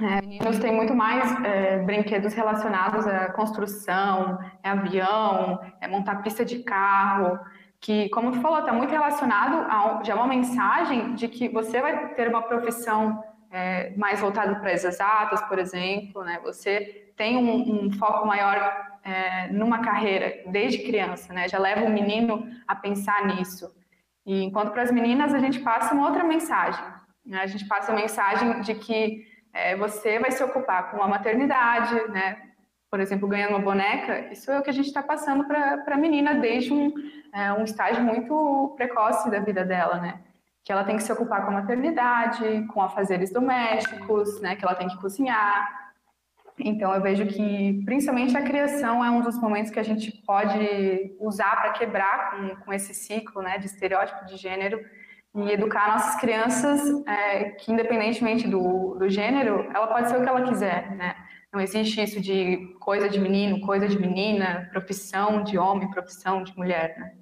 É, 0.00 0.20
meninos 0.20 0.58
têm 0.58 0.72
muito 0.72 0.94
mais 0.94 1.44
é, 1.44 1.78
brinquedos 1.78 2.34
relacionados 2.34 3.06
à 3.06 3.32
construção, 3.32 4.38
é 4.62 4.68
avião, 4.68 5.58
é 5.80 5.88
montar 5.88 6.22
pista 6.22 6.44
de 6.44 6.62
carro, 6.62 7.40
que, 7.80 8.08
como 8.10 8.32
tu 8.32 8.40
falou, 8.40 8.60
está 8.60 8.72
muito 8.72 8.90
relacionado 8.90 9.66
a 9.70 10.02
já 10.02 10.14
uma 10.14 10.26
mensagem 10.26 11.14
de 11.14 11.28
que 11.28 11.48
você 11.48 11.80
vai 11.80 12.14
ter 12.14 12.28
uma 12.28 12.42
profissão 12.42 13.22
é, 13.50 13.92
mais 13.96 14.20
voltada 14.20 14.56
para 14.56 14.72
as 14.72 14.84
exatas, 14.84 15.40
por 15.42 15.58
exemplo, 15.58 16.24
né? 16.24 16.40
Você 16.42 17.12
tem 17.16 17.36
um, 17.36 17.86
um 17.86 17.92
foco 17.92 18.26
maior 18.26 18.56
é, 19.02 19.48
numa 19.48 19.78
carreira 19.78 20.42
desde 20.46 20.78
criança, 20.78 21.32
né? 21.32 21.48
Já 21.48 21.58
leva 21.58 21.84
o 21.84 21.90
menino 21.90 22.46
a 22.66 22.74
pensar 22.74 23.26
nisso. 23.26 23.72
E 24.24 24.42
enquanto 24.42 24.72
para 24.72 24.82
as 24.82 24.90
meninas 24.90 25.32
a 25.32 25.38
gente 25.38 25.60
passa 25.60 25.94
uma 25.94 26.06
outra 26.08 26.24
mensagem, 26.24 26.84
né? 27.24 27.40
A 27.40 27.46
gente 27.46 27.66
passa 27.66 27.92
a 27.92 27.94
mensagem 27.94 28.60
de 28.60 28.74
que 28.74 29.24
é, 29.52 29.76
você 29.76 30.18
vai 30.18 30.30
se 30.30 30.42
ocupar 30.42 30.90
com 30.90 31.02
a 31.02 31.08
maternidade, 31.08 31.94
né? 32.08 32.42
Por 32.90 33.00
exemplo, 33.00 33.28
ganhando 33.28 33.50
uma 33.50 33.58
boneca, 33.58 34.32
isso 34.32 34.50
é 34.50 34.58
o 34.58 34.62
que 34.62 34.70
a 34.70 34.72
gente 34.72 34.86
está 34.86 35.02
passando 35.02 35.44
para 35.44 35.82
a 35.86 35.96
menina 35.96 36.34
desde 36.34 36.72
um, 36.72 36.92
é, 37.32 37.52
um 37.52 37.64
estágio 37.64 38.02
muito 38.02 38.74
precoce 38.76 39.30
da 39.30 39.40
vida 39.40 39.64
dela, 39.64 40.00
né? 40.00 40.20
Que 40.64 40.72
ela 40.72 40.84
tem 40.84 40.96
que 40.96 41.02
se 41.02 41.12
ocupar 41.12 41.44
com 41.44 41.50
a 41.50 41.60
maternidade, 41.60 42.66
com 42.72 42.80
afazeres 42.80 43.32
domésticos, 43.32 44.40
né? 44.40 44.56
Que 44.56 44.64
ela 44.64 44.74
tem 44.74 44.88
que 44.88 44.96
cozinhar. 44.98 45.86
Então, 46.58 46.94
eu 46.94 47.02
vejo 47.02 47.26
que, 47.26 47.82
principalmente, 47.84 48.36
a 48.36 48.42
criação 48.42 49.04
é 49.04 49.10
um 49.10 49.20
dos 49.20 49.38
momentos 49.38 49.70
que 49.70 49.78
a 49.78 49.84
gente 49.84 50.10
pode 50.24 51.14
usar 51.20 51.60
para 51.60 51.72
quebrar 51.72 52.30
com, 52.30 52.64
com 52.64 52.72
esse 52.72 52.94
ciclo, 52.94 53.42
né? 53.42 53.58
De 53.58 53.66
estereótipo 53.66 54.24
de 54.26 54.36
gênero 54.36 54.80
e 55.34 55.50
educar 55.50 55.92
nossas 55.92 56.18
crianças 56.18 56.80
é, 57.06 57.50
que, 57.50 57.70
independentemente 57.70 58.48
do, 58.48 58.94
do 58.94 59.08
gênero, 59.08 59.70
ela 59.74 59.86
pode 59.86 60.08
ser 60.08 60.16
o 60.16 60.22
que 60.22 60.28
ela 60.28 60.42
quiser, 60.42 60.96
né? 60.96 61.14
Não 61.52 61.60
existe 61.60 62.02
isso 62.02 62.20
de 62.20 62.74
coisa 62.80 63.08
de 63.08 63.18
menino, 63.18 63.60
coisa 63.60 63.88
de 63.88 63.98
menina, 63.98 64.68
profissão 64.70 65.42
de 65.42 65.56
homem, 65.56 65.90
profissão 65.90 66.42
de 66.42 66.56
mulher, 66.56 66.98
né? 66.98 67.16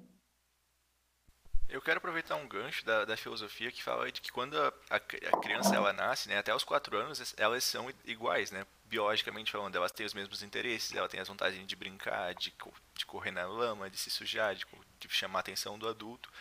Eu 1.67 1.81
quero 1.81 1.97
aproveitar 1.97 2.35
um 2.35 2.47
gancho 2.47 2.85
da, 2.85 3.05
da 3.05 3.17
filosofia 3.17 3.71
que 3.71 3.83
fala 3.83 4.11
de 4.11 4.21
que 4.21 4.31
quando 4.31 4.55
a, 4.57 4.71
a, 4.89 4.99
criança 4.99 5.75
ela 5.75 5.91
nasce, 5.91 6.29
né, 6.29 6.37
até 6.37 6.53
os 6.53 6.63
quatro 6.63 6.95
anos, 6.95 7.33
elas 7.37 7.63
são 7.63 7.91
iguais, 8.05 8.51
né? 8.51 8.65
Biologicamente 8.85 9.51
falando, 9.51 9.75
elas 9.75 9.91
têm 9.91 10.05
os 10.05 10.13
mesmos 10.13 10.43
interesses, 10.43 10.95
ela 10.95 11.09
tem 11.09 11.19
as 11.19 11.27
vantagens 11.27 11.65
de 11.65 11.75
brincar, 11.75 12.33
de, 12.35 12.53
de 12.93 13.05
correr 13.05 13.31
na 13.31 13.45
lama, 13.45 13.89
de 13.89 13.97
se 13.97 14.11
sujar, 14.11 14.55
de, 14.55 14.65
de 14.99 15.09
chamar 15.09 15.39
a 15.39 15.41
atenção 15.41 15.77
do 15.77 15.87
adulto. 15.87 16.31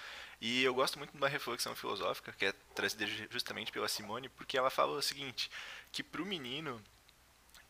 E 0.40 0.62
eu 0.62 0.74
gosto 0.74 0.98
muito 0.98 1.12
de 1.12 1.16
uma 1.16 1.28
reflexão 1.28 1.74
filosófica 1.74 2.32
que 2.32 2.46
é 2.46 2.52
trazida 2.74 3.06
justamente 3.30 3.72
pela 3.72 3.88
Simone, 3.88 4.28
porque 4.28 4.58
ela 4.58 4.70
fala 4.70 4.92
o 4.92 5.02
seguinte, 5.02 5.50
que 5.90 6.02
para 6.02 6.22
o 6.22 6.26
menino 6.26 6.80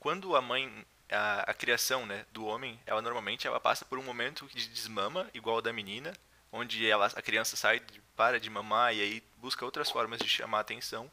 quando 0.05 0.37
a 0.37 0.43
mãe 0.43 0.71
a, 1.11 1.51
a, 1.51 1.55
criação 1.55 2.05
né, 2.05 2.27
do 2.31 2.45
homem, 2.45 2.79
ela 2.85 3.01
normalmente 3.01 3.47
ela 3.47 3.59
passa 3.59 3.87
por 3.87 3.99
um 3.99 4.03
momento 4.03 4.47
de 4.55 4.69
desmama, 4.69 5.31
igual 5.33 5.57
ao 5.57 5.63
da 5.63 5.73
menina, 5.73 6.13
onde 6.53 6.87
ela, 6.87 7.07
a 7.07 7.23
criança 7.23 7.57
sai, 7.57 7.81
para 8.15 8.39
de 8.39 8.51
mamar 8.51 8.95
e 8.95 9.01
aí 9.01 9.23
busca 9.39 9.65
outras 9.65 9.91
formas 9.91 10.21
de 10.21 10.29
chamar 10.29 10.59
a 10.59 10.61
atenção. 10.61 11.11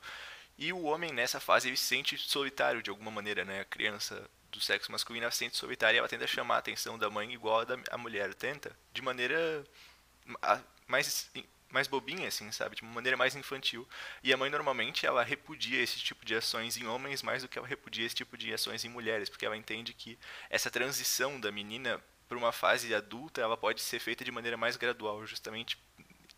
E 0.58 0.74
o 0.74 0.84
homem 0.84 1.14
nessa 1.14 1.40
fase 1.40 1.70
ele 1.70 1.78
se 1.78 1.86
sente 1.86 2.18
solitário 2.18 2.84
de 2.84 2.90
alguma 2.90 3.10
maneira, 3.10 3.46
né? 3.46 3.62
A 3.62 3.66
criança 3.66 4.30
do 4.52 4.60
sexo 4.60 4.92
masculino 4.92 5.32
se 5.32 5.38
sente 5.38 5.56
solitária 5.56 5.96
e 5.96 6.00
ela 6.00 6.10
tenta 6.10 6.28
chamar 6.28 6.56
a 6.56 6.60
atenção 6.60 7.00
da 7.00 7.10
mãe 7.10 7.32
igual 7.32 7.62
a, 7.62 7.64
da, 7.64 7.78
a 7.92 7.98
mulher 7.98 8.34
tenta, 8.34 8.78
de 8.92 9.02
maneira 9.02 9.64
mais 10.86 11.32
mais 11.74 11.88
bobinha, 11.88 12.28
assim, 12.28 12.52
sabe? 12.52 12.76
De 12.76 12.82
uma 12.82 12.94
maneira 12.94 13.18
mais 13.18 13.36
infantil. 13.36 13.88
E 14.24 14.34
a 14.34 14.38
mãe, 14.38 14.50
normalmente, 14.50 15.06
ela 15.06 15.24
repudia 15.24 15.82
esse 15.82 16.00
tipo 16.00 16.26
de 16.26 16.36
ações 16.36 16.78
em 16.78 16.86
homens 16.86 17.22
mais 17.24 17.42
do 17.42 17.48
que 17.48 17.58
ela 17.58 17.68
repudia 17.68 18.06
esse 18.06 18.16
tipo 18.16 18.38
de 18.38 18.54
ações 18.54 18.86
em 18.86 18.90
mulheres, 18.90 19.30
porque 19.30 19.46
ela 19.46 19.58
entende 19.58 19.94
que 19.94 20.18
essa 20.50 20.70
transição 20.70 21.40
da 21.40 21.52
menina 21.52 22.02
para 22.28 22.38
uma 22.38 22.54
fase 22.54 22.96
adulta, 22.96 23.42
ela 23.42 23.58
pode 23.58 23.82
ser 23.82 24.00
feita 24.00 24.24
de 24.24 24.32
maneira 24.32 24.56
mais 24.56 24.78
gradual, 24.78 25.26
justamente 25.26 25.78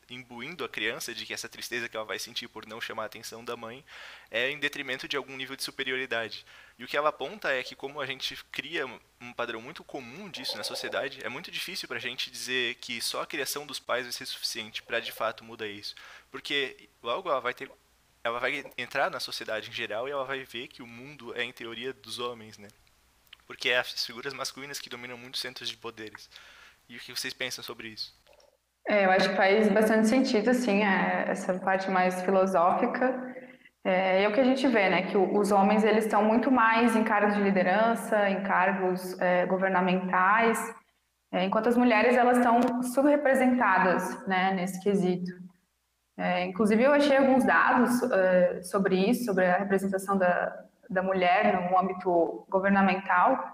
imbuindo 0.10 0.64
a 0.64 0.70
criança 0.70 1.14
de 1.14 1.26
que 1.26 1.34
essa 1.34 1.50
tristeza 1.50 1.88
que 1.88 1.96
ela 1.96 2.06
vai 2.06 2.20
sentir 2.20 2.48
por 2.48 2.66
não 2.66 2.82
chamar 2.82 3.04
a 3.04 3.06
atenção 3.06 3.44
da 3.44 3.56
mãe 3.56 3.84
é 4.30 4.50
em 4.50 4.60
detrimento 4.60 5.08
de 5.08 5.18
algum 5.18 5.36
nível 5.36 5.56
de 5.56 5.64
superioridade. 5.64 6.46
E 6.78 6.84
o 6.84 6.88
que 6.88 6.98
ela 6.98 7.10
aponta 7.10 7.52
é 7.52 7.64
que 7.64 7.76
como 7.76 8.02
a 8.02 8.06
gente 8.06 8.36
cria 8.52 8.86
um 9.22 9.34
padrão 9.34 9.62
muito 9.62 9.84
comum 9.84 10.30
disso 10.30 10.58
na 10.58 10.64
sociedade, 10.64 11.24
é 11.24 11.30
muito 11.30 11.52
difícil 11.52 11.88
para 11.88 11.98
a 11.98 12.02
gente 12.02 12.32
dizer 12.32 12.76
que 12.76 13.02
só 13.02 13.22
a 13.22 13.28
criação 13.28 13.66
dos 13.66 13.80
pais 13.80 14.04
vai 14.04 14.12
ser 14.12 14.26
suficiente 14.26 14.84
para 14.84 15.00
de 15.00 15.12
fato 15.12 15.44
mudar 15.44 15.68
isso, 15.68 15.96
porque 16.32 16.90
logo 17.02 17.30
ela 17.30 17.40
vai 17.40 17.54
ter 17.54 17.72
ela 18.24 18.40
vai 18.40 18.64
entrar 18.78 19.12
na 19.12 19.20
sociedade 19.20 19.70
em 19.70 19.74
geral 19.74 20.08
e 20.08 20.12
ela 20.12 20.24
vai 20.24 20.44
ver 20.46 20.70
que 20.70 20.82
o 20.82 20.88
mundo 20.88 21.36
é 21.36 21.44
em 21.44 21.52
teoria 21.52 21.92
dos 21.92 22.20
homens, 22.20 22.58
né? 22.58 22.70
Porque 23.46 23.70
é 23.70 23.80
as 23.80 24.06
figuras 24.06 24.34
masculinas 24.34 24.80
que 24.80 24.90
dominam 24.90 25.18
muitos 25.18 25.42
centros 25.42 25.68
de 25.68 25.76
poderes. 25.76 26.30
E 26.88 26.96
o 26.96 27.00
que 27.00 27.14
vocês 27.14 27.34
pensam 27.34 27.62
sobre 27.62 27.90
isso? 27.90 28.16
É, 28.88 29.06
eu 29.06 29.12
acho 29.12 29.30
que 29.30 29.36
faz 29.36 29.70
bastante 29.70 30.08
sentido, 30.08 30.50
assim, 30.50 30.84
é, 30.84 31.26
essa 31.30 31.54
parte 31.54 31.90
mais 31.90 32.22
filosófica. 32.24 33.34
É, 33.84 34.24
é, 34.24 34.28
o 34.28 34.34
que 34.34 34.40
a 34.40 34.44
gente 34.44 34.66
vê, 34.68 34.90
né, 34.90 35.04
que 35.04 35.18
os 35.18 35.52
homens 35.52 35.84
eles 35.84 36.06
estão 36.06 36.24
muito 36.24 36.50
mais 36.50 36.96
em 36.96 37.04
cargos 37.04 37.36
de 37.36 37.42
liderança, 37.42 38.30
em 38.30 38.44
cargos 38.44 39.20
é, 39.20 39.46
governamentais, 39.46 40.60
é, 41.32 41.46
enquanto 41.46 41.68
as 41.68 41.78
mulheres 41.78 42.16
elas 42.16 42.38
estão 42.38 42.84
subrepresentadas, 42.84 44.26
né, 44.28 44.54
nesse 44.54 44.82
quesito. 44.82 45.32
É, 46.18 46.46
inclusive 46.46 46.84
eu 46.84 46.94
achei 46.94 47.18
alguns 47.18 47.44
dados 47.44 48.04
é, 48.12 48.62
sobre 48.64 48.96
isso, 48.96 49.26
sobre 49.26 49.46
a 49.46 49.58
representação 49.58 50.18
da, 50.18 50.64
da 50.90 51.02
mulher 51.02 51.70
no 51.70 51.78
âmbito 51.78 52.46
governamental, 52.50 53.53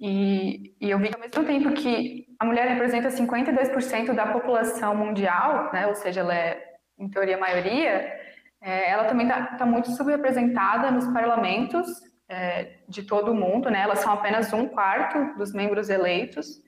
e, 0.00 0.74
e, 0.80 0.90
eu 0.90 0.98
vi 0.98 1.08
que 1.08 1.14
ao 1.14 1.20
mesmo 1.20 1.44
tempo 1.44 1.72
que 1.72 2.26
a 2.38 2.44
mulher 2.44 2.68
representa 2.68 3.08
52% 3.08 4.12
da 4.12 4.26
população 4.26 4.94
mundial, 4.96 5.70
né, 5.72 5.86
ou 5.86 5.94
seja, 5.94 6.20
ela 6.20 6.34
é, 6.34 6.62
em 6.98 7.08
teoria, 7.08 7.36
a 7.36 7.40
maioria, 7.40 8.12
é, 8.60 8.90
ela 8.90 9.04
também 9.04 9.26
está 9.26 9.56
tá 9.56 9.66
muito 9.66 9.90
subrepresentada 9.92 10.90
nos 10.90 11.06
parlamentos 11.08 11.86
é, 12.28 12.78
de 12.88 13.02
todo 13.02 13.32
o 13.32 13.34
mundo, 13.34 13.70
né, 13.70 13.82
elas 13.82 14.00
são 14.00 14.12
apenas 14.12 14.52
um 14.52 14.66
quarto 14.68 15.38
dos 15.38 15.52
membros 15.52 15.88
eleitos. 15.88 16.62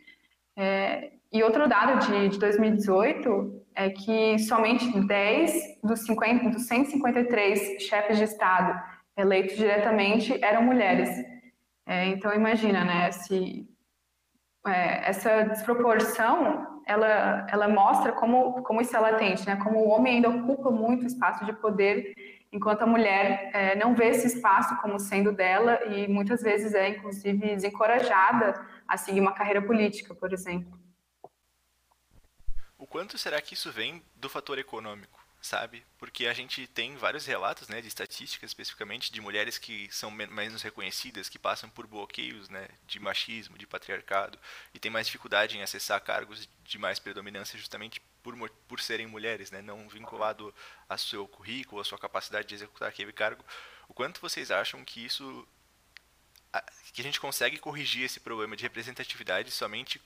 É, 0.56 1.11
e 1.33 1.42
outro 1.42 1.68
dado 1.68 2.06
de, 2.06 2.28
de 2.30 2.38
2018 2.38 3.64
é 3.75 3.90
que 3.90 4.38
somente 4.38 4.88
10 5.06 5.80
dos, 5.83 6.00
50, 6.06 6.50
dos 6.50 6.66
153 6.66 7.83
chefes 7.83 8.16
de 8.16 8.25
Estado 8.25 8.80
eleitos 9.16 9.56
diretamente 9.56 10.38
eram 10.45 10.62
mulheres. 10.62 11.09
É, 11.87 12.07
então 12.07 12.35
imagina, 12.35 12.85
né, 12.85 13.12
se 13.12 13.64
é, 14.66 15.09
essa 15.09 15.45
desproporção, 15.45 16.83
ela, 16.85 17.47
ela 17.49 17.69
mostra 17.69 18.12
como, 18.12 18.61
como 18.64 18.81
isso 18.81 18.97
é 18.97 18.99
latente, 18.99 19.47
né, 19.47 19.57
como 19.57 19.78
o 19.78 19.88
homem 19.88 20.16
ainda 20.16 20.28
ocupa 20.28 20.69
muito 20.71 21.07
espaço 21.07 21.45
de 21.45 21.52
poder, 21.52 22.12
enquanto 22.52 22.83
a 22.83 22.87
mulher 22.87 23.50
é, 23.55 23.76
não 23.76 23.95
vê 23.95 24.09
esse 24.09 24.26
espaço 24.26 24.76
como 24.78 24.99
sendo 24.99 25.31
dela 25.31 25.85
e 25.85 26.09
muitas 26.09 26.43
vezes 26.43 26.75
é, 26.75 26.88
inclusive, 26.88 27.55
desencorajada 27.55 28.55
a 28.88 28.97
seguir 28.97 29.21
uma 29.21 29.33
carreira 29.33 29.62
política, 29.62 30.12
por 30.12 30.33
exemplo. 30.33 30.76
O 32.76 32.87
quanto 32.87 33.16
será 33.16 33.40
que 33.40 33.55
isso 33.55 33.71
vem 33.71 34.02
do 34.16 34.28
fator 34.28 34.59
econômico? 34.59 35.16
Sabe? 35.47 35.85
Porque 35.99 36.26
a 36.26 36.35
gente 36.35 36.67
tem 36.67 36.97
vários 36.97 37.25
relatos, 37.25 37.69
né, 37.69 37.81
de 37.81 37.88
estatísticas 37.88 38.50
especificamente 38.50 39.12
de 39.12 39.21
mulheres 39.21 39.57
que 39.57 39.88
são 39.91 40.11
menos 40.11 40.62
reconhecidas, 40.62 41.29
que 41.29 41.38
passam 41.38 41.71
por 41.71 41.87
bloqueios, 41.87 42.49
né, 42.49 42.69
de 42.87 42.99
machismo, 42.99 43.57
de 43.57 43.67
patriarcado 43.67 44.38
e 44.75 44.79
têm 44.79 44.91
mais 44.91 45.07
dificuldade 45.07 45.57
em 45.57 45.62
acessar 45.62 46.00
cargos 46.00 46.49
de 46.65 46.79
mais 46.79 46.99
predominância 46.99 47.59
justamente 47.59 48.00
por, 48.23 48.37
por 48.69 48.81
serem 48.81 49.07
mulheres, 49.07 49.50
né, 49.50 49.62
não 49.62 49.88
vinculado 49.88 50.53
ao 50.88 50.99
seu 50.99 51.26
currículo, 51.29 51.81
à 51.81 51.85
sua 51.85 51.99
capacidade 51.99 52.49
de 52.49 52.55
executar 52.55 52.88
aquele 52.88 53.12
cargo. 53.12 53.45
O 53.88 53.95
quanto 53.95 54.21
vocês 54.21 54.50
acham 54.50 54.85
que 54.85 55.05
isso 55.05 55.47
que 56.93 57.03
a 57.03 57.05
gente 57.05 57.21
consegue 57.21 57.59
corrigir 57.59 58.05
esse 58.05 58.19
problema 58.19 58.57
de 58.57 58.62
representatividade 58.62 59.50
somente 59.50 60.00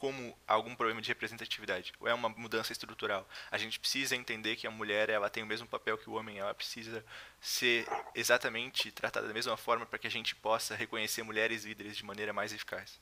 como 0.00 0.34
algum 0.48 0.74
problema 0.74 1.02
de 1.02 1.08
representatividade, 1.08 1.92
ou 2.00 2.08
é 2.08 2.14
uma 2.14 2.30
mudança 2.30 2.72
estrutural. 2.72 3.28
A 3.50 3.58
gente 3.58 3.78
precisa 3.78 4.16
entender 4.16 4.56
que 4.56 4.66
a 4.66 4.70
mulher 4.70 5.10
ela 5.10 5.28
tem 5.28 5.42
o 5.42 5.46
mesmo 5.46 5.68
papel 5.68 5.98
que 5.98 6.08
o 6.08 6.14
homem, 6.14 6.38
ela 6.38 6.54
precisa 6.54 7.04
ser 7.38 7.86
exatamente 8.14 8.90
tratada 8.90 9.28
da 9.28 9.34
mesma 9.34 9.58
forma 9.58 9.84
para 9.84 9.98
que 9.98 10.06
a 10.06 10.10
gente 10.10 10.34
possa 10.34 10.74
reconhecer 10.74 11.22
mulheres 11.22 11.64
líderes 11.64 11.98
de 11.98 12.04
maneira 12.04 12.32
mais 12.32 12.50
eficaz. 12.50 12.98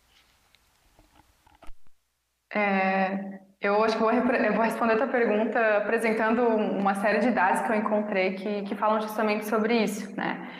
É, 2.52 3.40
eu 3.60 3.84
acho 3.84 3.96
que 3.96 4.02
vou, 4.02 4.10
eu 4.10 4.54
vou 4.54 4.64
responder 4.64 4.94
a 4.94 4.96
tua 4.96 5.06
pergunta 5.06 5.76
apresentando 5.76 6.42
uma 6.48 6.96
série 6.96 7.20
de 7.20 7.30
dados 7.30 7.62
que 7.62 7.70
eu 7.70 7.76
encontrei 7.76 8.34
que, 8.34 8.62
que 8.62 8.74
falam 8.74 9.00
justamente 9.00 9.46
sobre 9.46 9.84
isso, 9.84 10.16
né? 10.16 10.50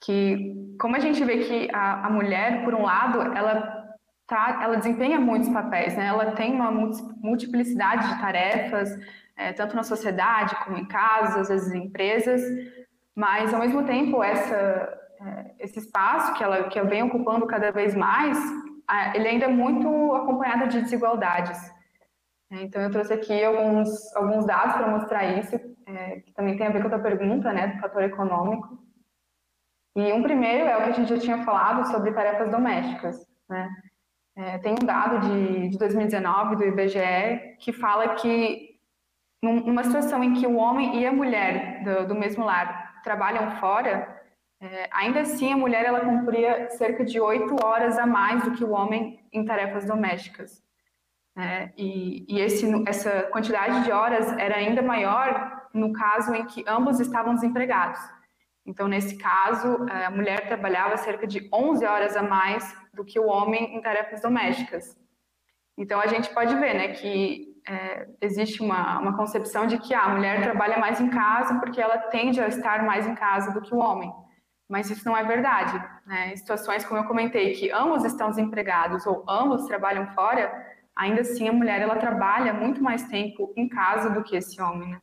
Que 0.00 0.54
como 0.80 0.96
a 0.96 1.00
gente 1.00 1.22
vê 1.22 1.38
que 1.38 1.68
a, 1.74 2.06
a 2.06 2.10
mulher, 2.10 2.64
por 2.64 2.74
um 2.74 2.82
lado, 2.82 3.20
ela 3.36 3.81
tá, 4.26 4.60
ela 4.62 4.76
desempenha 4.76 5.20
muitos 5.20 5.48
papéis, 5.48 5.96
né? 5.96 6.06
Ela 6.06 6.32
tem 6.32 6.52
uma 6.52 6.70
multiplicidade 6.70 8.08
de 8.08 8.20
tarefas, 8.20 8.90
é, 9.36 9.52
tanto 9.52 9.76
na 9.76 9.82
sociedade 9.82 10.56
como 10.64 10.78
em 10.78 10.86
casa, 10.86 11.40
às 11.40 11.48
vezes 11.48 11.72
em 11.72 11.86
empresas, 11.86 12.42
mas 13.14 13.52
ao 13.52 13.60
mesmo 13.60 13.84
tempo 13.84 14.22
essa 14.22 14.98
é, 15.24 15.54
esse 15.60 15.78
espaço 15.78 16.34
que 16.34 16.42
ela 16.42 16.68
que 16.68 16.80
vem 16.82 17.02
ocupando 17.04 17.46
cada 17.46 17.70
vez 17.70 17.94
mais, 17.94 18.38
ele 19.14 19.28
ainda 19.28 19.46
é 19.46 19.48
muito 19.48 20.14
acompanhado 20.14 20.68
de 20.68 20.80
desigualdades. 20.80 21.58
Então, 22.50 22.82
eu 22.82 22.90
trouxe 22.90 23.14
aqui 23.14 23.42
alguns, 23.42 24.14
alguns 24.14 24.44
dados 24.44 24.74
para 24.74 24.88
mostrar 24.88 25.24
isso, 25.38 25.56
é, 25.86 26.20
que 26.20 26.32
também 26.34 26.56
tem 26.56 26.66
a 26.66 26.70
ver 26.70 26.82
com 26.82 26.94
a 26.94 26.98
pergunta, 26.98 27.52
né, 27.52 27.68
do 27.68 27.80
fator 27.80 28.02
econômico. 28.02 28.78
E 29.96 30.12
um 30.12 30.22
primeiro 30.22 30.68
é 30.68 30.76
o 30.76 30.82
que 30.82 30.90
a 30.90 30.92
gente 30.92 31.08
já 31.08 31.18
tinha 31.18 31.44
falado 31.44 31.86
sobre 31.90 32.12
tarefas 32.12 32.50
domésticas, 32.50 33.26
né? 33.48 33.70
É, 34.34 34.58
tem 34.58 34.72
um 34.72 34.86
dado 34.86 35.28
de, 35.28 35.68
de 35.68 35.78
2019 35.78 36.56
do 36.56 36.64
IBGE 36.64 37.56
que 37.58 37.72
fala 37.72 38.14
que 38.14 38.78
numa 39.42 39.82
situação 39.82 40.22
em 40.22 40.34
que 40.34 40.46
o 40.46 40.56
homem 40.56 41.00
e 41.00 41.06
a 41.06 41.12
mulher 41.12 41.82
do, 41.82 42.08
do 42.08 42.14
mesmo 42.14 42.44
lar 42.44 43.02
trabalham 43.02 43.50
fora, 43.56 44.22
é, 44.60 44.88
ainda 44.92 45.20
assim 45.20 45.52
a 45.52 45.56
mulher 45.56 45.84
ela 45.84 46.00
cumpria 46.00 46.70
cerca 46.70 47.04
de 47.04 47.20
oito 47.20 47.56
horas 47.64 47.98
a 47.98 48.06
mais 48.06 48.44
do 48.44 48.52
que 48.52 48.64
o 48.64 48.70
homem 48.70 49.20
em 49.32 49.44
tarefas 49.44 49.84
domésticas. 49.84 50.62
É, 51.36 51.70
e, 51.76 52.24
e 52.28 52.40
esse, 52.40 52.66
essa 52.86 53.22
quantidade 53.32 53.84
de 53.84 53.90
horas 53.90 54.30
era 54.38 54.56
ainda 54.56 54.82
maior 54.82 55.68
no 55.74 55.92
caso 55.92 56.34
em 56.34 56.46
que 56.46 56.64
ambos 56.68 57.00
estavam 57.00 57.34
desempregados. 57.34 57.98
Então, 58.64 58.86
nesse 58.86 59.18
caso, 59.18 59.86
a 59.90 60.10
mulher 60.10 60.46
trabalhava 60.46 60.96
cerca 60.96 61.26
de 61.26 61.48
11 61.52 61.84
horas 61.84 62.16
a 62.16 62.22
mais 62.22 62.76
do 62.94 63.04
que 63.04 63.18
o 63.18 63.26
homem 63.26 63.76
em 63.76 63.80
tarefas 63.80 64.22
domésticas. 64.22 64.96
Então, 65.76 66.00
a 66.00 66.06
gente 66.06 66.32
pode 66.32 66.54
ver 66.56 66.74
né, 66.74 66.88
que 66.88 67.52
é, 67.66 68.08
existe 68.20 68.62
uma, 68.62 68.98
uma 68.98 69.16
concepção 69.16 69.66
de 69.66 69.78
que 69.78 69.94
ah, 69.94 70.04
a 70.04 70.14
mulher 70.14 70.42
trabalha 70.42 70.78
mais 70.78 71.00
em 71.00 71.08
casa 71.08 71.58
porque 71.58 71.80
ela 71.80 71.98
tende 71.98 72.40
a 72.40 72.48
estar 72.48 72.84
mais 72.84 73.06
em 73.06 73.14
casa 73.14 73.52
do 73.52 73.60
que 73.60 73.74
o 73.74 73.78
homem. 73.78 74.12
Mas 74.68 74.90
isso 74.90 75.04
não 75.04 75.16
é 75.16 75.24
verdade. 75.24 75.82
Né? 76.06 76.32
Em 76.32 76.36
situações, 76.36 76.84
como 76.84 77.00
eu 77.00 77.04
comentei, 77.04 77.52
que 77.52 77.70
ambos 77.70 78.04
estão 78.04 78.30
desempregados 78.30 79.06
ou 79.06 79.24
ambos 79.28 79.66
trabalham 79.66 80.06
fora, 80.08 80.52
ainda 80.96 81.20
assim 81.20 81.48
a 81.48 81.52
mulher 81.52 81.80
ela 81.80 81.96
trabalha 81.96 82.52
muito 82.52 82.82
mais 82.82 83.02
tempo 83.08 83.52
em 83.56 83.68
casa 83.68 84.10
do 84.10 84.22
que 84.22 84.36
esse 84.36 84.60
homem. 84.60 84.90
Né? 84.90 85.00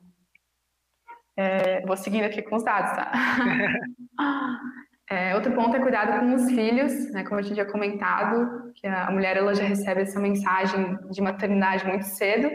É, 1.39 1.79
vou 1.85 1.95
seguindo 1.95 2.25
aqui 2.25 2.41
com 2.41 2.57
os 2.57 2.65
dados, 2.65 2.91
tá? 2.91 3.11
É, 5.11 5.33
outro 5.33 5.51
ponto 5.53 5.75
é 5.75 5.79
cuidado 5.79 6.19
com 6.19 6.35
os 6.35 6.51
filhos, 6.51 7.11
né? 7.11 7.23
Como 7.23 7.39
a 7.39 7.41
gente 7.41 7.55
já 7.55 7.65
comentado, 7.65 8.71
que 8.75 8.85
a 8.85 9.09
mulher 9.09 9.37
ela 9.37 9.55
já 9.55 9.63
recebe 9.63 10.01
essa 10.01 10.19
mensagem 10.19 10.99
de 11.09 11.19
maternidade 11.19 11.83
muito 11.87 12.05
cedo 12.05 12.47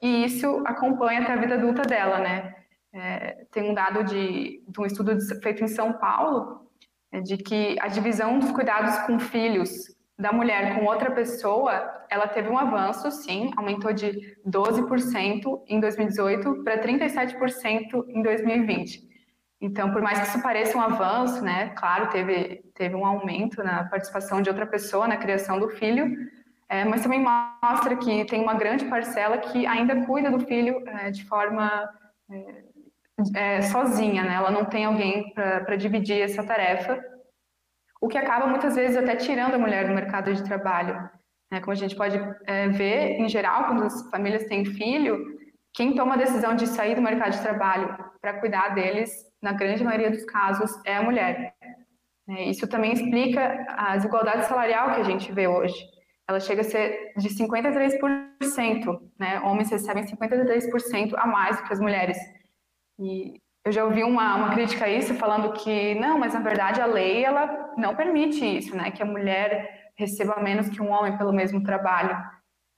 e 0.00 0.24
isso 0.24 0.62
acompanha 0.64 1.20
até 1.20 1.34
a 1.34 1.36
vida 1.36 1.56
adulta 1.56 1.82
dela, 1.82 2.18
né? 2.20 2.54
É, 2.94 3.44
tem 3.52 3.70
um 3.70 3.74
dado 3.74 4.04
de, 4.04 4.64
de, 4.66 4.80
um 4.80 4.86
estudo 4.86 5.18
feito 5.42 5.62
em 5.62 5.68
São 5.68 5.92
Paulo 5.92 6.66
é, 7.12 7.20
de 7.20 7.36
que 7.36 7.76
a 7.78 7.88
divisão 7.88 8.38
dos 8.38 8.52
cuidados 8.52 8.96
com 9.00 9.18
filhos 9.18 9.94
da 10.18 10.32
mulher 10.32 10.74
com 10.74 10.84
outra 10.84 11.10
pessoa, 11.10 12.04
ela 12.10 12.28
teve 12.28 12.48
um 12.48 12.58
avanço, 12.58 13.10
sim, 13.10 13.50
aumentou 13.56 13.92
de 13.92 14.36
12% 14.46 15.62
em 15.66 15.80
2018 15.80 16.62
para 16.62 16.78
37% 16.78 18.04
em 18.08 18.22
2020. 18.22 19.10
Então, 19.60 19.92
por 19.92 20.02
mais 20.02 20.18
que 20.18 20.26
isso 20.26 20.42
pareça 20.42 20.76
um 20.76 20.80
avanço, 20.80 21.42
né, 21.42 21.68
claro, 21.76 22.10
teve, 22.10 22.64
teve 22.74 22.96
um 22.96 23.06
aumento 23.06 23.62
na 23.62 23.84
participação 23.84 24.42
de 24.42 24.50
outra 24.50 24.66
pessoa 24.66 25.06
na 25.06 25.16
criação 25.16 25.60
do 25.60 25.68
filho, 25.68 26.16
é, 26.68 26.84
mas 26.84 27.02
também 27.02 27.20
mostra 27.20 27.96
que 27.96 28.24
tem 28.24 28.42
uma 28.42 28.54
grande 28.54 28.84
parcela 28.86 29.38
que 29.38 29.64
ainda 29.64 30.04
cuida 30.04 30.30
do 30.30 30.40
filho 30.40 30.82
é, 30.88 31.10
de 31.10 31.24
forma 31.24 31.88
é, 33.34 33.58
é 33.58 33.62
sozinha, 33.62 34.24
né, 34.24 34.34
ela 34.34 34.50
não 34.50 34.64
tem 34.64 34.84
alguém 34.84 35.32
para 35.32 35.76
dividir 35.76 36.20
essa 36.20 36.42
tarefa, 36.42 37.00
o 38.02 38.08
que 38.08 38.18
acaba 38.18 38.48
muitas 38.48 38.74
vezes 38.74 38.96
até 38.96 39.14
tirando 39.14 39.54
a 39.54 39.58
mulher 39.58 39.86
do 39.86 39.94
mercado 39.94 40.34
de 40.34 40.42
trabalho. 40.42 41.08
Né, 41.52 41.60
como 41.60 41.70
a 41.70 41.76
gente 41.76 41.94
pode 41.94 42.18
é, 42.46 42.68
ver, 42.68 43.20
em 43.20 43.28
geral, 43.28 43.66
quando 43.66 43.84
as 43.84 44.10
famílias 44.10 44.44
têm 44.46 44.64
filho, 44.64 45.24
quem 45.72 45.94
toma 45.94 46.14
a 46.14 46.18
decisão 46.18 46.56
de 46.56 46.66
sair 46.66 46.96
do 46.96 47.02
mercado 47.02 47.32
de 47.32 47.42
trabalho 47.42 47.96
para 48.20 48.40
cuidar 48.40 48.70
deles 48.70 49.10
na 49.40 49.52
grande 49.52 49.84
maioria 49.84 50.10
dos 50.10 50.24
casos, 50.24 50.70
é 50.84 50.96
a 50.96 51.02
mulher. 51.02 51.54
É, 52.28 52.44
isso 52.44 52.66
também 52.66 52.92
explica 52.92 53.66
a 53.68 53.96
desigualdade 53.96 54.46
salarial 54.46 54.94
que 54.94 55.00
a 55.00 55.04
gente 55.04 55.30
vê 55.30 55.46
hoje. 55.46 55.76
Ela 56.28 56.40
chega 56.40 56.62
a 56.62 56.64
ser 56.64 57.12
de 57.16 57.28
53%, 57.28 59.00
né? 59.18 59.40
Homens 59.40 59.70
recebem 59.70 60.04
53% 60.04 61.12
a 61.16 61.26
mais 61.26 61.56
do 61.56 61.64
que 61.64 61.72
as 61.72 61.80
mulheres. 61.80 62.18
E 62.98 63.40
eu 63.64 63.70
já 63.70 63.84
ouvi 63.84 64.02
uma, 64.02 64.34
uma 64.36 64.50
crítica 64.50 64.86
a 64.86 64.88
isso, 64.88 65.14
falando 65.14 65.52
que, 65.52 65.94
não, 65.94 66.18
mas 66.18 66.34
na 66.34 66.40
verdade 66.40 66.80
a 66.80 66.86
lei, 66.86 67.24
ela 67.24 67.72
não 67.76 67.94
permite 67.94 68.44
isso, 68.44 68.76
né? 68.76 68.90
Que 68.90 69.02
a 69.02 69.06
mulher 69.06 69.92
receba 69.94 70.40
menos 70.40 70.68
que 70.68 70.82
um 70.82 70.90
homem 70.90 71.16
pelo 71.16 71.32
mesmo 71.32 71.62
trabalho. 71.62 72.16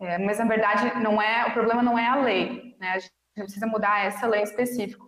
É, 0.01 0.19
mas 0.19 0.39
na 0.39 0.45
verdade 0.45 1.01
não 1.01 1.23
é, 1.23 1.47
o 1.47 1.53
problema 1.53 1.83
não 1.83 1.99
é 1.99 2.07
a 2.07 2.17
lei, 2.17 2.77
né? 2.79 2.91
A 2.91 2.99
gente 2.99 3.13
precisa 3.35 3.67
mudar 3.67 4.05
essa 4.05 4.27
lei 4.27 4.43
específica. 4.43 5.05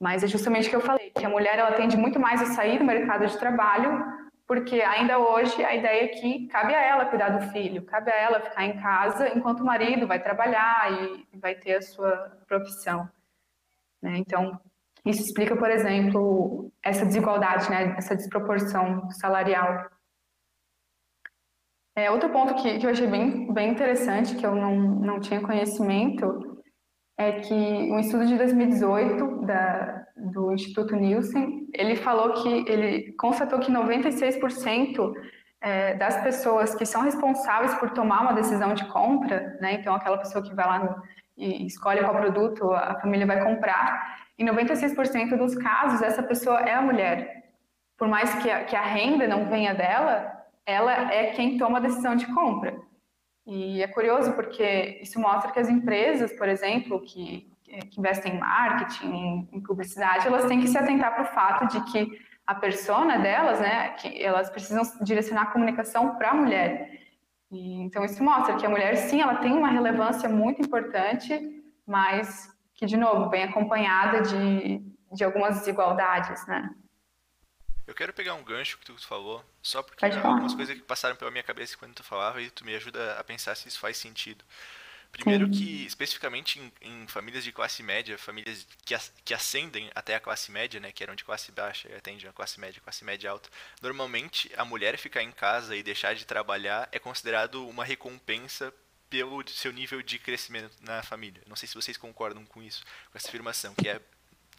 Mas 0.00 0.22
é 0.22 0.28
justamente 0.28 0.68
o 0.68 0.70
que 0.70 0.76
eu 0.76 0.80
falei, 0.80 1.10
que 1.10 1.26
a 1.26 1.28
mulher 1.28 1.58
ela 1.58 1.72
tende 1.72 1.96
muito 1.96 2.20
mais 2.20 2.40
a 2.40 2.46
sair 2.46 2.78
do 2.78 2.84
mercado 2.84 3.26
de 3.26 3.36
trabalho, 3.36 4.04
porque 4.46 4.80
ainda 4.80 5.18
hoje 5.18 5.64
a 5.64 5.74
ideia 5.74 6.04
é 6.04 6.08
que 6.08 6.46
cabe 6.46 6.72
a 6.72 6.80
ela 6.80 7.06
cuidar 7.06 7.30
do 7.30 7.50
filho, 7.50 7.84
cabe 7.84 8.12
a 8.12 8.16
ela 8.16 8.40
ficar 8.40 8.64
em 8.64 8.80
casa 8.80 9.28
enquanto 9.36 9.60
o 9.60 9.66
marido 9.66 10.06
vai 10.06 10.22
trabalhar 10.22 10.92
e 10.92 11.36
vai 11.36 11.56
ter 11.56 11.74
a 11.74 11.82
sua 11.82 12.38
profissão. 12.46 13.10
Né? 14.00 14.16
Então, 14.18 14.58
isso 15.08 15.22
explica, 15.22 15.56
por 15.56 15.70
exemplo, 15.70 16.70
essa 16.84 17.06
desigualdade, 17.06 17.70
né? 17.70 17.94
essa 17.96 18.14
desproporção 18.14 19.10
salarial. 19.12 19.86
É, 21.96 22.10
outro 22.10 22.28
ponto 22.28 22.54
que, 22.54 22.78
que 22.78 22.86
eu 22.86 22.90
achei 22.90 23.06
bem, 23.06 23.52
bem 23.52 23.70
interessante, 23.70 24.36
que 24.36 24.46
eu 24.46 24.54
não, 24.54 24.76
não 24.76 25.18
tinha 25.18 25.40
conhecimento, 25.40 26.62
é 27.16 27.40
que 27.40 27.54
um 27.54 27.98
estudo 27.98 28.26
de 28.26 28.36
2018 28.36 29.46
da, 29.46 30.06
do 30.16 30.52
Instituto 30.52 30.94
Nielsen, 30.94 31.66
ele 31.74 31.96
falou 31.96 32.34
que 32.34 32.48
ele 32.70 33.12
constatou 33.14 33.58
que 33.58 33.72
96% 33.72 35.12
é, 35.60 35.94
das 35.94 36.22
pessoas 36.22 36.74
que 36.74 36.86
são 36.86 37.02
responsáveis 37.02 37.74
por 37.74 37.90
tomar 37.90 38.20
uma 38.22 38.34
decisão 38.34 38.74
de 38.74 38.86
compra, 38.86 39.56
né, 39.60 39.72
então 39.72 39.94
aquela 39.94 40.18
pessoa 40.18 40.44
que 40.44 40.54
vai 40.54 40.66
lá 40.66 40.78
no, 40.78 41.02
e 41.36 41.66
escolhe 41.66 42.00
qual 42.00 42.14
produto 42.14 42.72
a 42.72 43.00
família 43.00 43.26
vai 43.26 43.42
comprar, 43.42 44.27
em 44.38 44.46
96% 44.46 45.36
dos 45.36 45.54
casos 45.56 46.00
essa 46.00 46.22
pessoa 46.22 46.60
é 46.60 46.72
a 46.72 46.80
mulher. 46.82 47.52
Por 47.96 48.06
mais 48.06 48.34
que 48.36 48.48
a, 48.48 48.64
que 48.64 48.76
a 48.76 48.82
renda 48.82 49.26
não 49.26 49.48
venha 49.48 49.74
dela, 49.74 50.32
ela 50.64 51.12
é 51.12 51.32
quem 51.32 51.58
toma 51.58 51.78
a 51.78 51.82
decisão 51.82 52.14
de 52.14 52.26
compra. 52.32 52.78
E 53.44 53.82
é 53.82 53.88
curioso 53.88 54.32
porque 54.34 55.00
isso 55.02 55.18
mostra 55.18 55.50
que 55.50 55.58
as 55.58 55.68
empresas, 55.68 56.32
por 56.34 56.48
exemplo, 56.48 57.00
que, 57.00 57.50
que 57.90 57.98
investem 57.98 58.34
em 58.34 58.38
marketing, 58.38 59.48
em 59.50 59.60
publicidade, 59.60 60.26
elas 60.26 60.44
têm 60.44 60.60
que 60.60 60.68
se 60.68 60.78
atentar 60.78 61.14
para 61.14 61.24
o 61.24 61.34
fato 61.34 61.66
de 61.66 61.80
que 61.90 62.20
a 62.46 62.54
persona 62.54 63.18
delas, 63.18 63.60
né, 63.60 63.90
que 63.90 64.22
elas 64.22 64.48
precisam 64.48 64.82
direcionar 65.02 65.42
a 65.42 65.46
comunicação 65.46 66.16
para 66.16 66.30
a 66.30 66.34
mulher. 66.34 66.98
E, 67.50 67.80
então 67.82 68.04
isso 68.04 68.22
mostra 68.22 68.56
que 68.56 68.64
a 68.64 68.70
mulher, 68.70 68.94
sim, 68.96 69.20
ela 69.20 69.36
tem 69.36 69.52
uma 69.52 69.68
relevância 69.68 70.28
muito 70.28 70.62
importante, 70.62 71.62
mas 71.86 72.48
que, 72.78 72.86
de 72.86 72.96
novo, 72.96 73.28
vem 73.28 73.42
acompanhada 73.42 74.22
de, 74.22 74.80
de 75.12 75.24
algumas 75.24 75.58
desigualdades, 75.58 76.46
né? 76.46 76.70
Eu 77.84 77.94
quero 77.94 78.12
pegar 78.12 78.34
um 78.34 78.44
gancho 78.44 78.78
que 78.78 78.84
tu 78.84 78.96
falou, 79.04 79.44
só 79.60 79.82
porque 79.82 80.04
algumas 80.04 80.54
coisas 80.54 80.76
que 80.76 80.82
passaram 80.82 81.16
pela 81.16 81.30
minha 81.30 81.42
cabeça 81.42 81.76
quando 81.76 81.94
tu 81.94 82.04
falava 82.04 82.40
e 82.40 82.50
tu 82.50 82.64
me 82.64 82.74
ajuda 82.76 83.18
a 83.18 83.24
pensar 83.24 83.56
se 83.56 83.66
isso 83.66 83.80
faz 83.80 83.96
sentido. 83.96 84.44
Primeiro 85.10 85.46
Sim. 85.46 85.52
que, 85.52 85.86
especificamente 85.86 86.60
em, 86.60 86.72
em, 86.82 87.06
famílias 87.08 87.42
de 87.42 87.50
classe 87.50 87.82
média, 87.82 88.16
famílias 88.18 88.66
que, 88.84 88.94
que 89.24 89.34
ascendem 89.34 89.90
até 89.94 90.14
a 90.14 90.20
classe 90.20 90.52
média, 90.52 90.78
né, 90.78 90.92
que 90.92 91.02
eram 91.02 91.14
de 91.14 91.24
classe 91.24 91.50
baixa 91.50 91.88
e 91.88 91.94
atendem 91.94 92.28
a 92.28 92.32
classe 92.32 92.60
média, 92.60 92.80
classe 92.84 93.04
média 93.04 93.30
alta, 93.30 93.48
normalmente 93.80 94.52
a 94.56 94.66
mulher 94.66 94.98
ficar 94.98 95.22
em 95.22 95.32
casa 95.32 95.74
e 95.74 95.82
deixar 95.82 96.14
de 96.14 96.26
trabalhar 96.26 96.88
é 96.92 96.98
considerado 96.98 97.66
uma 97.66 97.84
recompensa 97.84 98.72
pelo 99.10 99.46
seu 99.48 99.72
nível 99.72 100.02
de 100.02 100.18
crescimento 100.18 100.76
na 100.80 101.02
família. 101.02 101.42
Não 101.46 101.56
sei 101.56 101.68
se 101.68 101.74
vocês 101.74 101.96
concordam 101.96 102.44
com 102.46 102.62
isso, 102.62 102.84
com 103.10 103.18
essa 103.18 103.28
afirmação, 103.28 103.74
que 103.74 103.88
é 103.88 104.00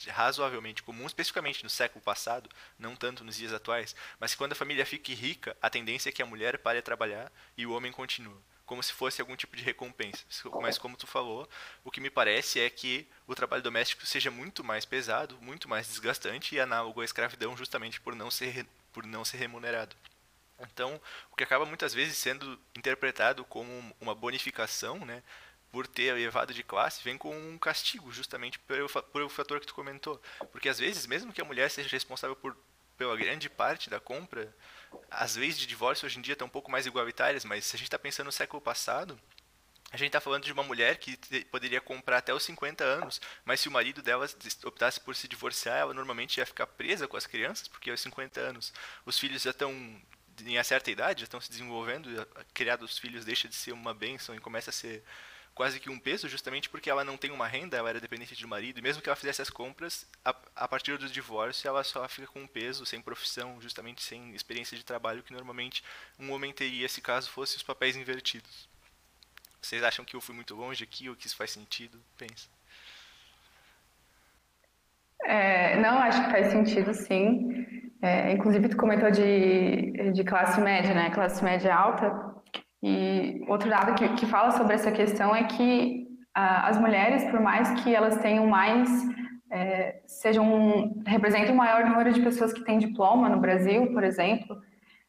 razoavelmente 0.08 0.82
comum, 0.82 1.06
especificamente 1.06 1.64
no 1.64 1.70
século 1.70 2.02
passado, 2.02 2.50
não 2.78 2.96
tanto 2.96 3.24
nos 3.24 3.36
dias 3.36 3.54
atuais, 3.54 3.96
mas 4.20 4.34
quando 4.34 4.54
a 4.54 4.56
família 4.56 4.86
fica 4.86 5.14
rica, 5.14 5.58
a 5.62 5.70
tendência 5.70 6.10
é 6.10 6.12
que 6.12 6.22
a 6.22 6.26
mulher 6.26 6.58
pare 6.60 6.80
de 6.80 6.86
trabalhar 6.86 7.32
e 7.58 7.66
o 7.66 7.74
homem 7.74 7.92
continue, 7.92 8.40
como 8.66 8.82
se 8.82 8.94
fosse 8.94 9.20
algum 9.20 9.36
tipo 9.36 9.58
de 9.58 9.64
recompensa. 9.64 10.24
Mas 10.62 10.78
como 10.78 10.96
tu 10.96 11.08
falou, 11.08 11.50
o 11.84 11.92
que 11.92 12.00
me 12.00 12.10
parece 12.10 12.60
é 12.60 12.70
que 12.70 13.08
o 13.28 13.36
trabalho 13.36 13.64
doméstico 13.64 14.06
seja 14.06 14.32
muito 14.32 14.64
mais 14.64 14.86
pesado, 14.86 15.38
muito 15.42 15.68
mais 15.68 15.88
desgastante 15.88 16.56
e 16.56 16.60
análogo 16.60 17.02
à 17.02 17.06
escravidão 17.06 17.58
justamente 17.58 18.00
por 18.00 18.16
não 18.16 18.32
ser 18.32 18.66
por 18.92 19.06
não 19.06 19.24
ser 19.24 19.38
remunerado. 19.38 19.96
Então, 20.62 21.00
o 21.32 21.36
que 21.36 21.44
acaba 21.44 21.66
muitas 21.66 21.94
vezes 21.94 22.18
sendo 22.18 22.60
interpretado 22.76 23.46
como 23.46 23.96
uma 24.00 24.14
bonificação, 24.14 25.00
né, 25.06 25.24
por 25.72 25.88
ter 25.88 26.04
elevado 26.04 26.54
de 26.54 26.64
classe, 26.64 27.04
vem 27.04 27.18
com 27.18 27.36
um 27.36 27.58
castigo, 27.58 28.12
justamente 28.12 28.60
pelo, 28.60 28.90
pelo 28.90 29.30
fator 29.30 29.60
que 29.60 29.68
tu 29.68 29.74
comentou. 29.74 30.22
Porque 30.52 30.70
às 30.70 30.80
vezes, 30.80 31.06
mesmo 31.06 31.32
que 31.32 31.42
a 31.42 31.46
mulher 31.46 31.70
seja 31.70 31.90
responsável 31.90 32.36
por 32.36 32.56
pela 32.98 33.16
grande 33.16 33.50
parte 33.50 33.90
da 33.90 33.98
compra, 33.98 34.54
as 35.10 35.38
leis 35.38 35.58
de 35.58 35.66
divórcio 35.66 36.06
hoje 36.06 36.20
em 36.20 36.22
dia 36.22 36.34
estão 36.34 36.48
um 36.48 36.52
pouco 36.52 36.70
mais 36.70 36.86
igualitárias, 36.86 37.46
mas 37.46 37.64
se 37.64 37.78
a 37.78 37.80
gente 37.80 37.88
está 37.88 37.98
pensando 37.98 38.26
no 38.26 38.32
século 38.32 38.62
passado, 38.62 39.18
a 39.90 39.96
gente 39.96 40.08
está 40.08 40.20
falando 40.20 40.44
de 40.44 40.52
uma 40.52 40.64
mulher 40.64 40.98
que 40.98 41.18
poderia 41.46 41.80
comprar 41.80 42.18
até 42.18 42.34
os 42.34 42.44
50 42.44 42.84
anos, 42.84 43.22
mas 43.46 43.62
se 43.62 43.70
o 43.70 43.72
marido 43.72 44.02
dela 44.02 44.28
optasse 44.66 45.00
por 45.00 45.16
se 45.16 45.30
divorciar, 45.30 45.78
ela 45.78 45.94
normalmente 45.94 46.40
ia 46.40 46.46
ficar 46.46 46.68
presa 46.68 47.08
com 47.08 47.16
as 47.16 47.26
crianças, 47.26 47.70
porque 47.70 47.90
aos 47.90 48.02
50 48.02 48.40
anos 48.40 48.74
os 49.06 49.18
filhos 49.18 49.44
já 49.44 49.52
estão 49.52 49.74
em 50.46 50.64
certa 50.64 50.92
idade, 50.92 51.22
já 51.22 51.24
estão 51.26 51.42
se 51.42 51.50
desenvolvendo, 51.50 52.28
criar 52.54 52.76
dos 52.76 52.98
filhos 52.98 53.26
deixa 53.26 53.48
de 53.48 53.56
ser 53.56 53.72
uma 53.72 53.94
bênção 53.94 54.36
e 54.36 54.40
começa 54.40 54.70
a 54.70 54.74
ser 54.74 55.04
quase 55.54 55.80
que 55.80 55.90
um 55.90 56.00
peso, 56.00 56.30
justamente 56.30 56.70
porque 56.70 56.90
ela 56.90 57.04
não 57.04 57.18
tem 57.18 57.32
uma 57.32 57.46
renda, 57.46 57.76
ela 57.76 57.90
era 57.90 58.00
dependente 58.00 58.34
do 58.34 58.48
marido, 58.48 58.80
e 58.80 58.82
mesmo 58.82 59.02
que 59.02 59.10
ela 59.10 59.16
fizesse 59.16 59.42
as 59.42 59.50
compras, 59.50 60.08
a, 60.24 60.34
a 60.56 60.68
partir 60.68 60.98
do 60.98 61.10
divórcio 61.10 61.68
ela 61.68 61.84
só 61.84 62.08
fica 62.08 62.28
com 62.28 62.42
um 62.42 62.48
peso, 62.48 62.86
sem 62.86 63.02
profissão, 63.02 63.60
justamente 63.62 64.02
sem 64.02 64.34
experiência 64.34 64.78
de 64.78 64.86
trabalho, 64.86 65.22
que 65.22 65.34
normalmente 65.34 65.84
um 66.18 66.32
homem 66.32 66.54
teria 66.54 66.88
se 66.88 67.02
caso 67.02 67.30
fosse 67.30 67.58
os 67.58 67.64
papéis 67.64 67.98
invertidos. 67.98 68.70
Vocês 69.62 69.84
acham 69.84 70.06
que 70.06 70.16
eu 70.16 70.22
fui 70.22 70.34
muito 70.34 70.56
longe 70.56 70.84
aqui 70.84 71.10
ou 71.10 71.16
que 71.16 71.28
isso 71.28 71.36
faz 71.36 71.52
sentido? 71.52 72.02
Pensa. 72.18 72.48
É, 75.26 75.76
não, 75.76 76.00
acho 76.00 76.24
que 76.24 76.32
faz 76.32 76.48
sentido 76.48 76.94
sim. 76.94 77.79
É, 78.02 78.32
inclusive, 78.32 78.70
tu 78.70 78.78
comentou 78.78 79.12
de, 79.12 80.12
de 80.14 80.24
classe 80.24 80.60
média, 80.62 80.94
né? 80.94 81.10
Classe 81.10 81.44
média 81.44 81.76
alta. 81.76 82.14
E 82.82 83.42
outro 83.48 83.70
dado 83.70 83.94
que, 83.96 84.08
que 84.16 84.26
fala 84.26 84.52
sobre 84.52 84.76
essa 84.76 84.92
questão 84.92 85.36
é 85.36 85.44
que 85.44 86.08
as 86.34 86.80
mulheres, 86.80 87.26
por 87.26 87.40
mais 87.42 87.70
que 87.82 87.94
elas 87.94 88.18
tenham 88.20 88.48
mais, 88.48 88.90
é, 89.52 90.02
sejam, 90.08 91.02
representem 91.06 91.52
um 91.52 91.58
maior 91.58 91.86
número 91.86 92.14
de 92.14 92.22
pessoas 92.22 92.54
que 92.54 92.64
têm 92.64 92.78
diploma 92.78 93.28
no 93.28 93.40
Brasil, 93.40 93.92
por 93.92 94.04
exemplo, 94.04 94.58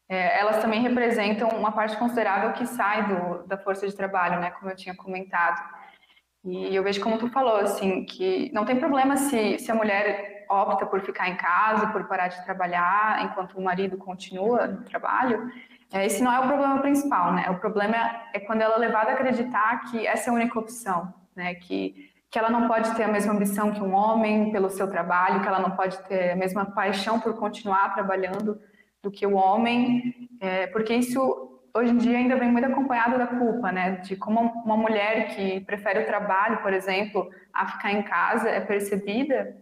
é, 0.09 0.39
elas 0.41 0.61
também 0.61 0.81
representam 0.81 1.47
uma 1.49 1.71
parte 1.71 1.95
considerável 1.97 2.51
que 2.53 2.65
sai 2.65 3.07
do, 3.07 3.47
da 3.47 3.57
força 3.57 3.87
de 3.87 3.95
trabalho, 3.95 4.41
né, 4.41 4.51
como 4.51 4.69
eu 4.69 4.75
tinha 4.75 4.95
comentado. 4.95 5.61
E 6.43 6.75
eu 6.75 6.83
vejo 6.83 7.01
como 7.01 7.19
tu 7.19 7.29
falou, 7.29 7.57
assim, 7.57 8.03
que 8.03 8.51
não 8.51 8.65
tem 8.65 8.75
problema 8.75 9.15
se, 9.15 9.59
se 9.59 9.71
a 9.71 9.75
mulher 9.75 10.40
opta 10.51 10.85
por 10.85 11.01
ficar 11.01 11.29
em 11.29 11.35
casa, 11.35 11.87
por 11.87 12.03
parar 12.05 12.27
de 12.27 12.43
trabalhar, 12.43 13.23
enquanto 13.23 13.57
o 13.57 13.63
marido 13.63 13.97
continua 13.97 14.67
no 14.67 14.83
trabalho, 14.83 15.51
é, 15.91 16.05
esse 16.05 16.21
não 16.23 16.31
é 16.31 16.39
o 16.39 16.47
problema 16.47 16.79
principal, 16.79 17.33
né? 17.33 17.49
O 17.49 17.59
problema 17.59 17.95
é 18.33 18.39
quando 18.39 18.61
ela 18.61 18.75
é 18.75 18.79
levada 18.79 19.11
a 19.11 19.13
acreditar 19.13 19.81
que 19.89 20.05
essa 20.05 20.29
é 20.29 20.31
a 20.31 20.35
única 20.35 20.57
opção, 20.57 21.13
né? 21.35 21.55
Que, 21.55 22.09
que 22.29 22.39
ela 22.39 22.49
não 22.49 22.67
pode 22.67 22.95
ter 22.95 23.03
a 23.03 23.07
mesma 23.07 23.33
ambição 23.33 23.71
que 23.71 23.81
um 23.81 23.93
homem 23.93 24.51
pelo 24.51 24.69
seu 24.69 24.89
trabalho, 24.89 25.41
que 25.41 25.47
ela 25.47 25.59
não 25.59 25.71
pode 25.71 25.97
ter 26.03 26.31
a 26.31 26.35
mesma 26.35 26.65
paixão 26.65 27.19
por 27.19 27.33
continuar 27.35 27.93
trabalhando, 27.93 28.59
do 29.01 29.09
que 29.09 29.25
o 29.25 29.33
homem, 29.33 30.29
é, 30.39 30.67
porque 30.67 30.93
isso 30.93 31.59
hoje 31.73 31.91
em 31.91 31.97
dia 31.97 32.17
ainda 32.17 32.35
vem 32.35 32.51
muito 32.51 32.65
acompanhado 32.65 33.17
da 33.17 33.27
culpa, 33.27 33.71
né? 33.71 33.91
De 33.97 34.15
como 34.15 34.39
uma 34.39 34.77
mulher 34.77 35.35
que 35.35 35.61
prefere 35.61 36.01
o 36.01 36.05
trabalho, 36.05 36.61
por 36.61 36.73
exemplo, 36.73 37.29
a 37.53 37.67
ficar 37.67 37.91
em 37.91 38.03
casa 38.03 38.49
é 38.49 38.59
percebida. 38.59 39.55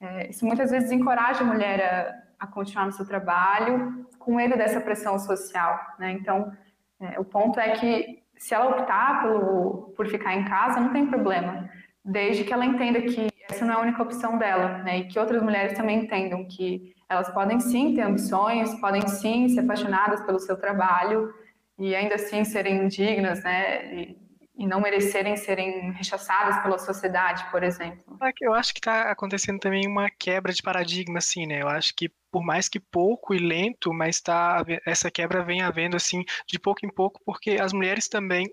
É, 0.00 0.28
isso 0.30 0.44
muitas 0.44 0.70
vezes 0.70 0.90
encoraja 0.90 1.42
a 1.42 1.46
mulher 1.46 2.24
a, 2.38 2.44
a, 2.44 2.46
continuar 2.46 2.86
no 2.86 2.92
seu 2.92 3.06
trabalho 3.06 4.06
com 4.18 4.34
medo 4.34 4.56
dessa 4.56 4.80
pressão 4.80 5.18
social, 5.18 5.78
né? 5.98 6.12
Então, 6.12 6.52
é, 7.00 7.18
o 7.18 7.24
ponto 7.24 7.58
é 7.58 7.70
que 7.70 8.22
se 8.36 8.54
ela 8.54 8.68
optar 8.68 9.22
pelo, 9.22 9.94
por 9.96 10.06
ficar 10.08 10.34
em 10.34 10.44
casa, 10.44 10.80
não 10.80 10.92
tem 10.92 11.06
problema, 11.06 11.70
desde 12.04 12.44
que 12.44 12.52
ela 12.52 12.66
entenda 12.66 13.00
que 13.00 13.28
essa 13.48 13.64
não 13.64 13.74
é 13.74 13.76
a 13.76 13.80
única 13.80 14.02
opção 14.02 14.36
dela, 14.36 14.78
né? 14.78 14.98
E 14.98 15.04
que 15.08 15.18
outras 15.18 15.42
mulheres 15.42 15.76
também 15.76 16.04
entendam 16.04 16.44
que 16.44 16.94
elas 17.08 17.28
podem 17.30 17.60
sim 17.60 17.94
ter 17.94 18.02
ambições, 18.02 18.78
podem 18.80 19.06
sim 19.06 19.48
ser 19.48 19.60
apaixonadas 19.60 20.20
pelo 20.22 20.38
seu 20.38 20.56
trabalho 20.56 21.32
e 21.78 21.94
ainda 21.94 22.16
assim 22.16 22.44
serem 22.44 22.88
dignas, 22.88 23.42
né? 23.42 24.16
E 24.56 24.66
não 24.66 24.80
merecerem 24.80 25.36
serem 25.36 25.92
rechaçadas 25.92 26.62
pela 26.62 26.78
sociedade, 26.78 27.44
por 27.50 27.62
exemplo. 27.62 28.18
É 28.22 28.32
eu 28.40 28.54
acho 28.54 28.72
que 28.72 28.80
está 28.80 29.10
acontecendo 29.10 29.58
também 29.58 29.86
uma 29.86 30.08
quebra 30.10 30.52
de 30.52 30.62
paradigma, 30.62 31.18
assim, 31.18 31.46
né? 31.46 31.62
Eu 31.62 31.68
acho 31.68 31.94
que 31.94 32.10
por 32.30 32.42
mais 32.44 32.68
que 32.68 32.80
pouco 32.80 33.34
e 33.34 33.38
lento, 33.38 33.92
mas 33.92 34.20
tá, 34.20 34.64
essa 34.86 35.10
quebra 35.10 35.44
vem 35.44 35.62
havendo 35.62 35.96
assim 35.96 36.22
de 36.46 36.58
pouco 36.58 36.84
em 36.84 36.90
pouco, 36.92 37.20
porque 37.24 37.52
as 37.52 37.72
mulheres 37.72 38.08
também 38.08 38.46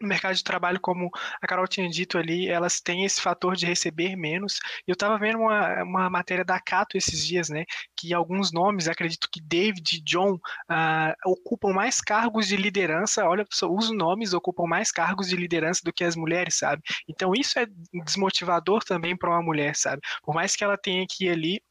no 0.00 0.08
mercado 0.08 0.34
de 0.34 0.44
trabalho, 0.44 0.80
como 0.80 1.10
a 1.40 1.46
Carol 1.46 1.66
tinha 1.66 1.88
dito 1.88 2.18
ali, 2.18 2.48
elas 2.48 2.80
têm 2.80 3.04
esse 3.04 3.20
fator 3.20 3.56
de 3.56 3.66
receber 3.66 4.16
menos. 4.16 4.58
Eu 4.86 4.94
estava 4.94 5.18
vendo 5.18 5.38
uma, 5.38 5.82
uma 5.82 6.10
matéria 6.10 6.44
da 6.44 6.58
Cato 6.60 6.96
esses 6.96 7.26
dias, 7.26 7.48
né, 7.48 7.64
que 7.96 8.14
alguns 8.14 8.52
nomes, 8.52 8.88
acredito 8.88 9.28
que 9.30 9.40
David 9.40 9.96
e 9.96 10.00
John, 10.02 10.34
uh, 10.34 11.14
ocupam 11.24 11.72
mais 11.72 12.00
cargos 12.00 12.48
de 12.48 12.56
liderança, 12.56 13.24
olha, 13.26 13.44
os 13.68 13.90
nomes 13.90 14.32
ocupam 14.32 14.66
mais 14.66 14.90
cargos 14.90 15.28
de 15.28 15.36
liderança 15.36 15.82
do 15.84 15.92
que 15.92 16.04
as 16.04 16.16
mulheres, 16.16 16.56
sabe? 16.56 16.82
Então 17.08 17.32
isso 17.34 17.58
é 17.58 17.66
desmotivador 18.04 18.82
também 18.84 19.16
para 19.16 19.30
uma 19.30 19.42
mulher, 19.42 19.76
sabe? 19.76 20.00
Por 20.22 20.34
mais 20.34 20.56
que 20.56 20.64
ela 20.64 20.78
tenha 20.78 21.06
que 21.08 21.26
ir 21.26 21.30
ali 21.30 21.62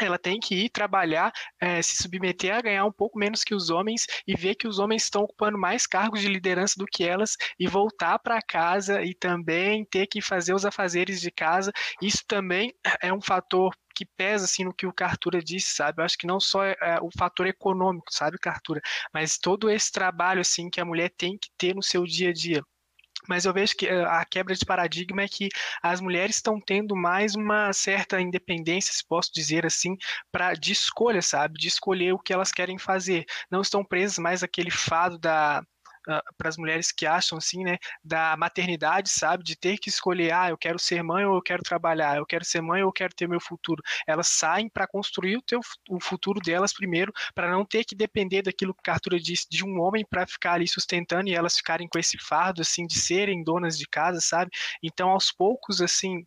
ela 0.00 0.18
tem 0.18 0.38
que 0.38 0.54
ir 0.54 0.70
trabalhar, 0.70 1.32
é, 1.60 1.80
se 1.82 1.96
submeter 2.02 2.54
a 2.54 2.60
ganhar 2.60 2.84
um 2.84 2.92
pouco 2.92 3.18
menos 3.18 3.44
que 3.44 3.54
os 3.54 3.70
homens 3.70 4.06
e 4.26 4.34
ver 4.34 4.54
que 4.54 4.66
os 4.66 4.78
homens 4.78 5.04
estão 5.04 5.22
ocupando 5.22 5.58
mais 5.58 5.86
cargos 5.86 6.20
de 6.20 6.28
liderança 6.28 6.74
do 6.76 6.86
que 6.86 7.04
elas 7.04 7.36
e 7.58 7.66
voltar 7.66 8.18
para 8.18 8.40
casa 8.42 9.02
e 9.02 9.14
também 9.14 9.84
ter 9.84 10.06
que 10.06 10.20
fazer 10.20 10.54
os 10.54 10.64
afazeres 10.64 11.20
de 11.20 11.30
casa. 11.30 11.72
Isso 12.00 12.24
também 12.26 12.74
é 13.02 13.12
um 13.12 13.20
fator 13.20 13.74
que 13.94 14.06
pesa 14.06 14.46
assim 14.46 14.64
no 14.64 14.74
que 14.74 14.86
o 14.86 14.92
Cartura 14.92 15.40
disse, 15.42 15.74
sabe? 15.74 16.00
Eu 16.00 16.04
acho 16.06 16.16
que 16.16 16.26
não 16.26 16.40
só 16.40 16.64
é, 16.64 16.76
é 16.80 16.98
o 17.00 17.10
fator 17.16 17.46
econômico, 17.46 18.06
sabe, 18.10 18.38
Cartura, 18.38 18.80
mas 19.12 19.38
todo 19.38 19.70
esse 19.70 19.92
trabalho 19.92 20.40
assim 20.40 20.70
que 20.70 20.80
a 20.80 20.84
mulher 20.84 21.10
tem 21.16 21.38
que 21.38 21.48
ter 21.58 21.74
no 21.74 21.82
seu 21.82 22.04
dia 22.04 22.30
a 22.30 22.32
dia. 22.32 22.62
Mas 23.28 23.44
eu 23.44 23.52
vejo 23.52 23.76
que 23.76 23.86
eh, 23.86 24.04
a 24.04 24.24
quebra 24.24 24.54
de 24.54 24.64
paradigma 24.64 25.22
é 25.22 25.28
que 25.28 25.48
as 25.82 26.00
mulheres 26.00 26.36
estão 26.36 26.60
tendo 26.60 26.96
mais 26.96 27.34
uma 27.34 27.72
certa 27.72 28.20
independência, 28.20 28.92
se 28.92 29.04
posso 29.06 29.32
dizer 29.32 29.64
assim, 29.66 29.96
para 30.30 30.54
de 30.54 30.72
escolha, 30.72 31.22
sabe? 31.22 31.58
De 31.58 31.68
escolher 31.68 32.12
o 32.12 32.18
que 32.18 32.32
elas 32.32 32.52
querem 32.52 32.78
fazer. 32.78 33.24
Não 33.50 33.60
estão 33.60 33.84
presas 33.84 34.18
mais 34.18 34.42
àquele 34.42 34.70
fado 34.70 35.18
da 35.18 35.62
ah, 36.08 36.22
para 36.36 36.48
as 36.48 36.56
mulheres 36.56 36.92
que 36.92 37.06
acham 37.06 37.38
assim, 37.38 37.64
né, 37.64 37.78
da 38.02 38.36
maternidade, 38.36 39.10
sabe, 39.10 39.44
de 39.44 39.56
ter 39.56 39.78
que 39.78 39.88
escolher, 39.88 40.32
ah, 40.32 40.48
eu 40.50 40.58
quero 40.58 40.78
ser 40.78 41.02
mãe 41.02 41.24
ou 41.24 41.36
eu 41.36 41.42
quero 41.42 41.62
trabalhar, 41.62 42.16
eu 42.16 42.26
quero 42.26 42.44
ser 42.44 42.60
mãe 42.60 42.82
ou 42.82 42.88
eu 42.88 42.92
quero 42.92 43.14
ter 43.14 43.28
meu 43.28 43.40
futuro. 43.40 43.82
Elas 44.06 44.28
saem 44.28 44.68
para 44.68 44.86
construir 44.86 45.36
o, 45.36 45.42
teu, 45.42 45.60
o 45.88 46.00
futuro 46.00 46.40
delas 46.40 46.72
primeiro, 46.72 47.12
para 47.34 47.50
não 47.50 47.64
ter 47.64 47.84
que 47.84 47.94
depender 47.94 48.42
daquilo 48.42 48.74
que 48.74 48.90
a 48.90 48.94
Arthur 48.94 49.18
disse, 49.18 49.46
de 49.50 49.64
um 49.64 49.80
homem 49.80 50.04
para 50.08 50.26
ficar 50.26 50.54
ali 50.54 50.68
sustentando 50.68 51.28
e 51.28 51.34
elas 51.34 51.56
ficarem 51.56 51.88
com 51.88 51.98
esse 51.98 52.18
fardo, 52.18 52.62
assim, 52.62 52.86
de 52.86 52.98
serem 52.98 53.42
donas 53.44 53.78
de 53.78 53.86
casa, 53.86 54.20
sabe? 54.20 54.50
Então, 54.82 55.10
aos 55.10 55.30
poucos, 55.32 55.80
assim, 55.80 56.24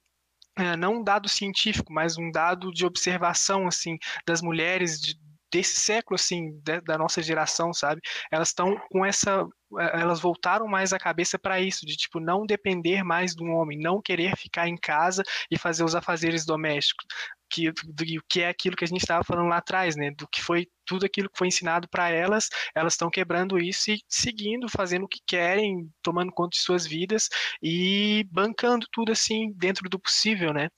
é, 0.58 0.76
não 0.78 0.96
um 0.96 1.04
dado 1.04 1.28
científico, 1.28 1.92
mas 1.92 2.18
um 2.18 2.32
dado 2.32 2.72
de 2.72 2.86
observação 2.86 3.68
assim 3.68 3.98
das 4.26 4.42
mulheres 4.42 5.00
de, 5.00 5.20
desse 5.52 5.80
século 5.82 6.16
assim 6.16 6.60
de, 6.64 6.82
da 6.82 6.98
nossa 6.98 7.22
geração, 7.22 7.74
sabe? 7.74 8.02
Elas 8.32 8.50
estão 8.50 8.80
com 8.90 9.06
essa 9.06 9.46
elas 9.80 10.20
voltaram 10.20 10.68
mais 10.68 10.94
a 10.94 11.00
cabeça 11.00 11.38
para 11.40 11.60
isso, 11.60 11.86
de 11.86 11.96
tipo 11.96 12.20
não 12.20 12.46
depender 12.46 13.04
mais 13.04 13.36
do 13.36 13.46
homem, 13.46 13.80
não 13.80 14.02
querer 14.02 14.36
ficar 14.38 14.68
em 14.68 14.78
casa 14.78 15.24
e 15.52 15.58
fazer 15.58 15.84
os 15.84 15.96
afazeres 15.96 16.46
domésticos, 16.46 17.06
que 17.50 17.72
do 17.72 18.06
que 18.30 18.42
é 18.42 18.50
aquilo 18.50 18.76
que 18.76 18.84
a 18.84 18.88
gente 18.88 19.02
estava 19.02 19.24
falando 19.24 19.48
lá 19.50 19.58
atrás, 19.58 19.96
né? 19.96 20.12
Do 20.12 20.28
que 20.28 20.42
foi 20.42 20.68
tudo 20.86 21.06
aquilo 21.06 21.30
que 21.30 21.38
foi 21.38 21.48
ensinado 21.48 21.88
para 21.90 22.10
elas, 22.10 22.50
elas 22.76 22.94
estão 22.94 23.10
quebrando 23.10 23.58
isso 23.58 23.92
e 23.92 24.00
seguindo, 24.10 24.68
fazendo 24.70 25.06
o 25.06 25.08
que 25.08 25.20
querem, 25.26 25.90
tomando 26.02 26.32
conta 26.32 26.52
de 26.58 26.64
suas 26.64 26.86
vidas 26.86 27.30
e 27.62 28.26
bancando 28.32 28.88
tudo 28.92 29.12
assim 29.12 29.52
dentro 29.56 29.90
do 29.90 30.00
possível, 30.00 30.54
né? 30.54 30.70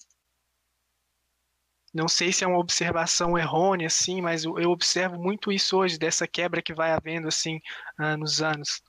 Não 1.97 2.07
sei 2.07 2.31
se 2.31 2.43
é 2.43 2.47
uma 2.47 2.59
observação 2.59 3.35
errônea, 3.35 3.87
assim, 3.87 4.21
mas 4.21 4.43
eu 4.43 4.69
observo 4.69 5.17
muito 5.17 5.51
isso 5.51 5.75
hoje, 5.75 5.97
dessa 5.97 6.27
quebra 6.27 6.61
que 6.61 6.71
vai 6.71 6.91
havendo, 6.91 7.27
assim, 7.27 7.59
uh, 7.99 8.15
nos 8.15 8.39
anos. 8.39 8.83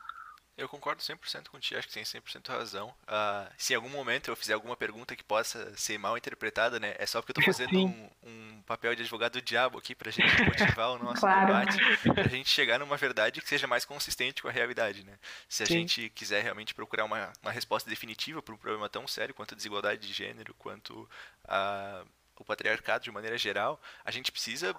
Eu 0.59 0.69
concordo 0.69 1.01
100% 1.01 1.49
contigo, 1.49 1.79
acho 1.79 1.89
que 1.89 1.95
tem 1.95 2.03
100% 2.03 2.49
razão. 2.49 2.89
Uh, 3.05 3.51
se 3.57 3.73
em 3.73 3.77
algum 3.77 3.89
momento 3.89 4.31
eu 4.31 4.37
fizer 4.37 4.53
alguma 4.53 4.77
pergunta 4.77 5.17
que 5.17 5.25
possa 5.25 5.75
ser 5.75 5.97
mal 5.99 6.19
interpretada, 6.19 6.79
né, 6.79 6.97
é 6.99 7.07
só 7.07 7.23
porque 7.23 7.31
eu 7.31 7.41
estou 7.41 7.55
fazendo 7.55 7.79
um, 7.79 8.11
um, 8.25 8.63
papel 8.67 8.95
de 8.95 9.01
advogado 9.01 9.35
do 9.35 9.41
diabo 9.41 9.79
aqui 9.79 9.95
pra 9.95 10.11
gente 10.11 10.43
motivar 10.43 10.91
o 10.91 10.99
nosso 11.03 11.23
claro. 11.23 11.47
debate, 11.47 11.79
pra 12.13 12.29
gente 12.29 12.51
chegar 12.51 12.79
numa 12.79 12.99
verdade 12.99 13.41
que 13.41 13.49
seja 13.49 13.67
mais 13.67 13.87
consistente 13.87 14.43
com 14.43 14.49
a 14.49 14.53
realidade, 14.53 15.03
né? 15.03 15.19
Se 15.49 15.63
a 15.63 15.67
Sim. 15.67 15.75
gente 15.75 16.11
quiser 16.11 16.43
realmente 16.43 16.75
procurar 16.75 17.07
uma, 17.07 17.33
uma 17.41 17.53
resposta 17.53 17.89
definitiva 17.89 18.43
para 18.43 18.53
um 18.53 18.59
problema 18.59 18.87
tão 18.87 19.09
sério 19.09 19.35
quanto 19.35 19.55
a 19.55 19.57
desigualdade 19.57 20.07
de 20.07 20.13
gênero, 20.13 20.53
quanto 20.59 21.09
a 21.45 22.05
o 22.43 22.45
patriarcado 22.45 23.05
de 23.05 23.11
maneira 23.11 23.39
geral, 23.39 23.81
a 24.05 24.11
gente 24.11 24.33
precisa, 24.33 24.75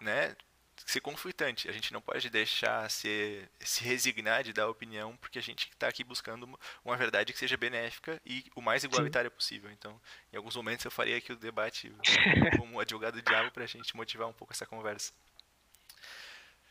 né, 0.00 0.34
ser 0.86 1.00
conflitante. 1.00 1.68
A 1.68 1.72
gente 1.72 1.92
não 1.92 2.00
pode 2.00 2.30
deixar 2.30 2.88
ser, 2.90 3.48
se 3.60 3.84
resignar 3.84 4.42
de 4.42 4.52
dar 4.52 4.68
opinião, 4.68 5.16
porque 5.20 5.38
a 5.38 5.42
gente 5.42 5.68
está 5.70 5.88
aqui 5.88 6.04
buscando 6.04 6.48
uma 6.84 6.96
verdade 6.96 7.32
que 7.32 7.38
seja 7.38 7.56
benéfica 7.56 8.20
e 8.24 8.44
o 8.54 8.60
mais 8.60 8.84
igualitária 8.84 9.30
Sim. 9.30 9.36
possível. 9.36 9.70
Então, 9.70 10.00
em 10.32 10.36
alguns 10.36 10.56
momentos 10.56 10.84
eu 10.84 10.90
faria 10.90 11.16
aqui 11.16 11.32
o 11.32 11.36
debate 11.36 11.92
como 12.58 12.80
advogado 12.80 13.20
diabo 13.22 13.50
para 13.50 13.64
a 13.64 13.66
gente 13.66 13.96
motivar 13.96 14.28
um 14.28 14.32
pouco 14.32 14.52
essa 14.52 14.66
conversa. 14.66 15.12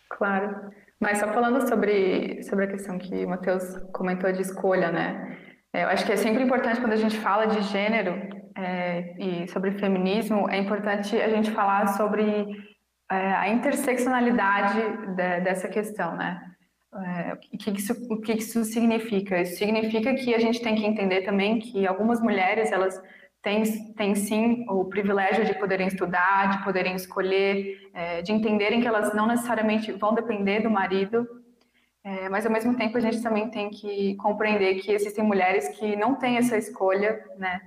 Claro. 0.09 0.71
Mas 0.99 1.19
só 1.19 1.27
falando 1.33 1.67
sobre, 1.67 2.41
sobre 2.43 2.65
a 2.65 2.67
questão 2.67 2.97
que 2.97 3.25
o 3.25 3.29
Matheus 3.29 3.63
comentou 3.91 4.31
de 4.31 4.41
escolha, 4.41 4.91
né? 4.91 5.37
É, 5.73 5.83
eu 5.83 5.89
acho 5.89 6.05
que 6.05 6.13
é 6.13 6.15
sempre 6.15 6.41
importante 6.41 6.79
quando 6.79 6.93
a 6.93 6.97
gente 6.97 7.17
fala 7.17 7.45
de 7.45 7.61
gênero 7.61 8.36
é, 8.57 9.15
e 9.19 9.47
sobre 9.49 9.71
feminismo, 9.71 10.49
é 10.49 10.57
importante 10.57 11.15
a 11.21 11.29
gente 11.29 11.51
falar 11.51 11.87
sobre 11.89 12.47
é, 13.11 13.15
a 13.33 13.49
interseccionalidade 13.49 14.81
de, 15.15 15.41
dessa 15.41 15.67
questão, 15.67 16.15
né? 16.15 16.41
É, 16.93 17.33
o, 17.33 17.57
que 17.57 17.69
isso, 17.69 17.93
o 18.09 18.19
que 18.19 18.33
isso 18.33 18.63
significa? 18.63 19.41
Isso 19.41 19.57
significa 19.57 20.13
que 20.15 20.33
a 20.33 20.39
gente 20.39 20.61
tem 20.61 20.75
que 20.75 20.85
entender 20.85 21.21
também 21.21 21.59
que 21.59 21.85
algumas 21.85 22.19
mulheres, 22.19 22.71
elas 22.71 22.99
têm, 23.43 23.61
têm 23.93 24.15
sim 24.15 24.65
o 24.67 24.85
privilégio 24.85 25.45
de 25.45 25.53
poderem 25.53 25.87
estudar, 25.87 26.57
de 26.57 26.63
poderem 26.63 26.95
escolher, 26.95 27.77
é, 27.93 28.21
de 28.23 28.31
entenderem 28.31 28.81
que 28.81 28.87
elas 28.87 29.13
não 29.13 29.27
necessariamente 29.27 29.91
vão 29.91 30.15
depender 30.15 30.61
do 30.61 30.69
marido, 30.71 31.27
é, 32.03 32.29
mas 32.29 32.45
ao 32.45 32.51
mesmo 32.51 32.75
tempo 32.75 32.97
a 32.97 33.01
gente 33.01 33.21
também 33.21 33.49
tem 33.51 33.69
que 33.69 34.15
compreender 34.15 34.75
que 34.75 34.91
existem 34.91 35.23
mulheres 35.23 35.67
que 35.77 35.95
não 35.95 36.15
têm 36.15 36.37
essa 36.37 36.57
escolha, 36.57 37.23
né? 37.37 37.61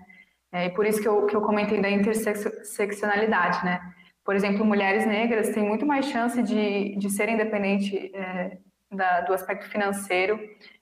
É, 0.53 0.67
e 0.67 0.71
por 0.71 0.85
isso 0.85 1.01
que 1.01 1.09
eu, 1.09 1.27
que 1.27 1.37
eu 1.37 1.41
comentei 1.41 1.81
da 1.81 1.91
interseccionalidade, 1.91 3.65
né? 3.65 3.81
Por 4.25 4.35
exemplo, 4.35 4.65
mulheres 4.65 5.07
negras 5.07 5.51
têm 5.51 5.65
muito 5.65 5.87
mais 5.87 6.07
chance 6.07 6.43
de, 6.43 6.97
de 6.97 7.11
serem 7.11 7.35
independentes 7.35 8.11
é, 8.15 8.59
da, 8.91 9.21
do 9.23 9.33
aspecto 9.33 9.69
financeiro, 9.69 10.39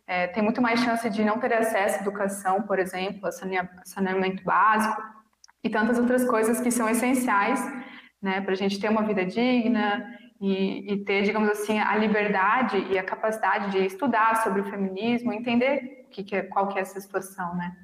é, 0.06 0.26
tem 0.26 0.42
muito 0.42 0.62
mais 0.62 0.80
chance 0.80 1.08
de 1.10 1.22
não 1.22 1.38
ter 1.38 1.52
acesso 1.52 1.98
à 1.98 2.00
educação, 2.00 2.62
por 2.62 2.78
exemplo, 2.78 3.28
a 3.28 3.30
saneamento 3.84 4.42
básico 4.42 5.02
e 5.62 5.68
tantas 5.68 5.98
outras 5.98 6.24
coisas 6.24 6.60
que 6.60 6.70
são 6.70 6.88
essenciais 6.88 7.60
né, 8.20 8.40
para 8.40 8.52
a 8.52 8.56
gente 8.56 8.80
ter 8.80 8.88
uma 8.88 9.02
vida 9.02 9.26
digna 9.26 10.18
e, 10.40 10.94
e, 10.94 11.04
ter, 11.04 11.22
digamos 11.22 11.50
assim, 11.50 11.78
a 11.78 11.94
liberdade 11.96 12.78
e 12.90 12.98
a 12.98 13.04
capacidade 13.04 13.72
de 13.72 13.84
estudar 13.84 14.42
sobre 14.42 14.62
o 14.62 14.64
feminismo, 14.64 15.32
entender 15.32 16.06
que 16.10 16.24
que 16.24 16.36
é, 16.36 16.42
qual 16.42 16.68
que 16.68 16.78
é 16.78 16.82
essa 16.82 16.98
situação, 17.00 17.54
né? 17.54 17.76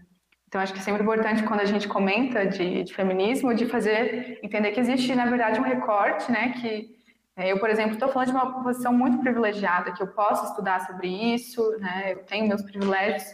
Então, 0.55 0.62
acho 0.62 0.73
que 0.73 0.79
é 0.79 0.83
sempre 0.83 1.03
importante, 1.03 1.43
quando 1.43 1.62
a 1.62 1.64
gente 1.64 1.88
comenta 1.88 2.47
de, 2.47 2.85
de 2.85 2.95
feminismo, 2.95 3.53
de 3.53 3.67
fazer, 3.67 4.38
entender 4.40 4.71
que 4.71 4.79
existe, 4.79 5.12
na 5.12 5.27
verdade, 5.27 5.59
um 5.59 5.64
recorte, 5.64 6.31
né, 6.31 6.51
que 6.51 6.97
é, 7.37 7.51
eu, 7.51 7.59
por 7.59 7.69
exemplo, 7.69 7.95
estou 7.95 8.09
falando 8.09 8.29
de 8.29 8.35
uma 8.37 8.62
posição 8.62 8.93
muito 8.93 9.19
privilegiada, 9.19 9.90
que 9.90 10.01
eu 10.01 10.07
posso 10.07 10.47
estudar 10.47 10.87
sobre 10.87 11.09
isso, 11.09 11.61
né, 11.81 12.12
eu 12.12 12.19
tenho 12.19 12.47
meus 12.47 12.62
privilégios, 12.62 13.25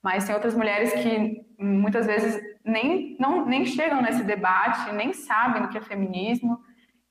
mas 0.00 0.24
tem 0.24 0.32
outras 0.32 0.54
mulheres 0.54 0.92
que 0.92 1.44
muitas 1.58 2.06
vezes 2.06 2.40
nem, 2.64 3.16
não, 3.18 3.44
nem 3.44 3.66
chegam 3.66 4.00
nesse 4.00 4.22
debate, 4.22 4.92
nem 4.92 5.12
sabem 5.12 5.64
o 5.64 5.70
que 5.70 5.78
é 5.78 5.80
feminismo, 5.80 6.56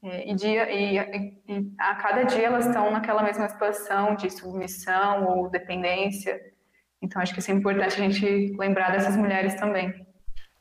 é, 0.02 0.32
e, 0.32 0.36
dia, 0.36 0.72
e, 0.72 0.98
e, 1.50 1.74
a 1.78 1.96
cada 1.96 2.24
dia 2.24 2.46
elas 2.46 2.66
estão 2.66 2.90
naquela 2.92 3.24
mesma 3.24 3.50
situação 3.50 4.16
de 4.16 4.30
submissão 4.30 5.26
ou 5.28 5.50
dependência. 5.50 6.40
Então, 7.02 7.22
acho 7.22 7.34
que 7.34 7.52
é 7.52 7.54
importante 7.54 7.94
a 7.94 8.10
gente 8.10 8.56
lembrar 8.58 8.92
dessas 8.92 9.16
mulheres 9.16 9.56
também. 9.56 10.06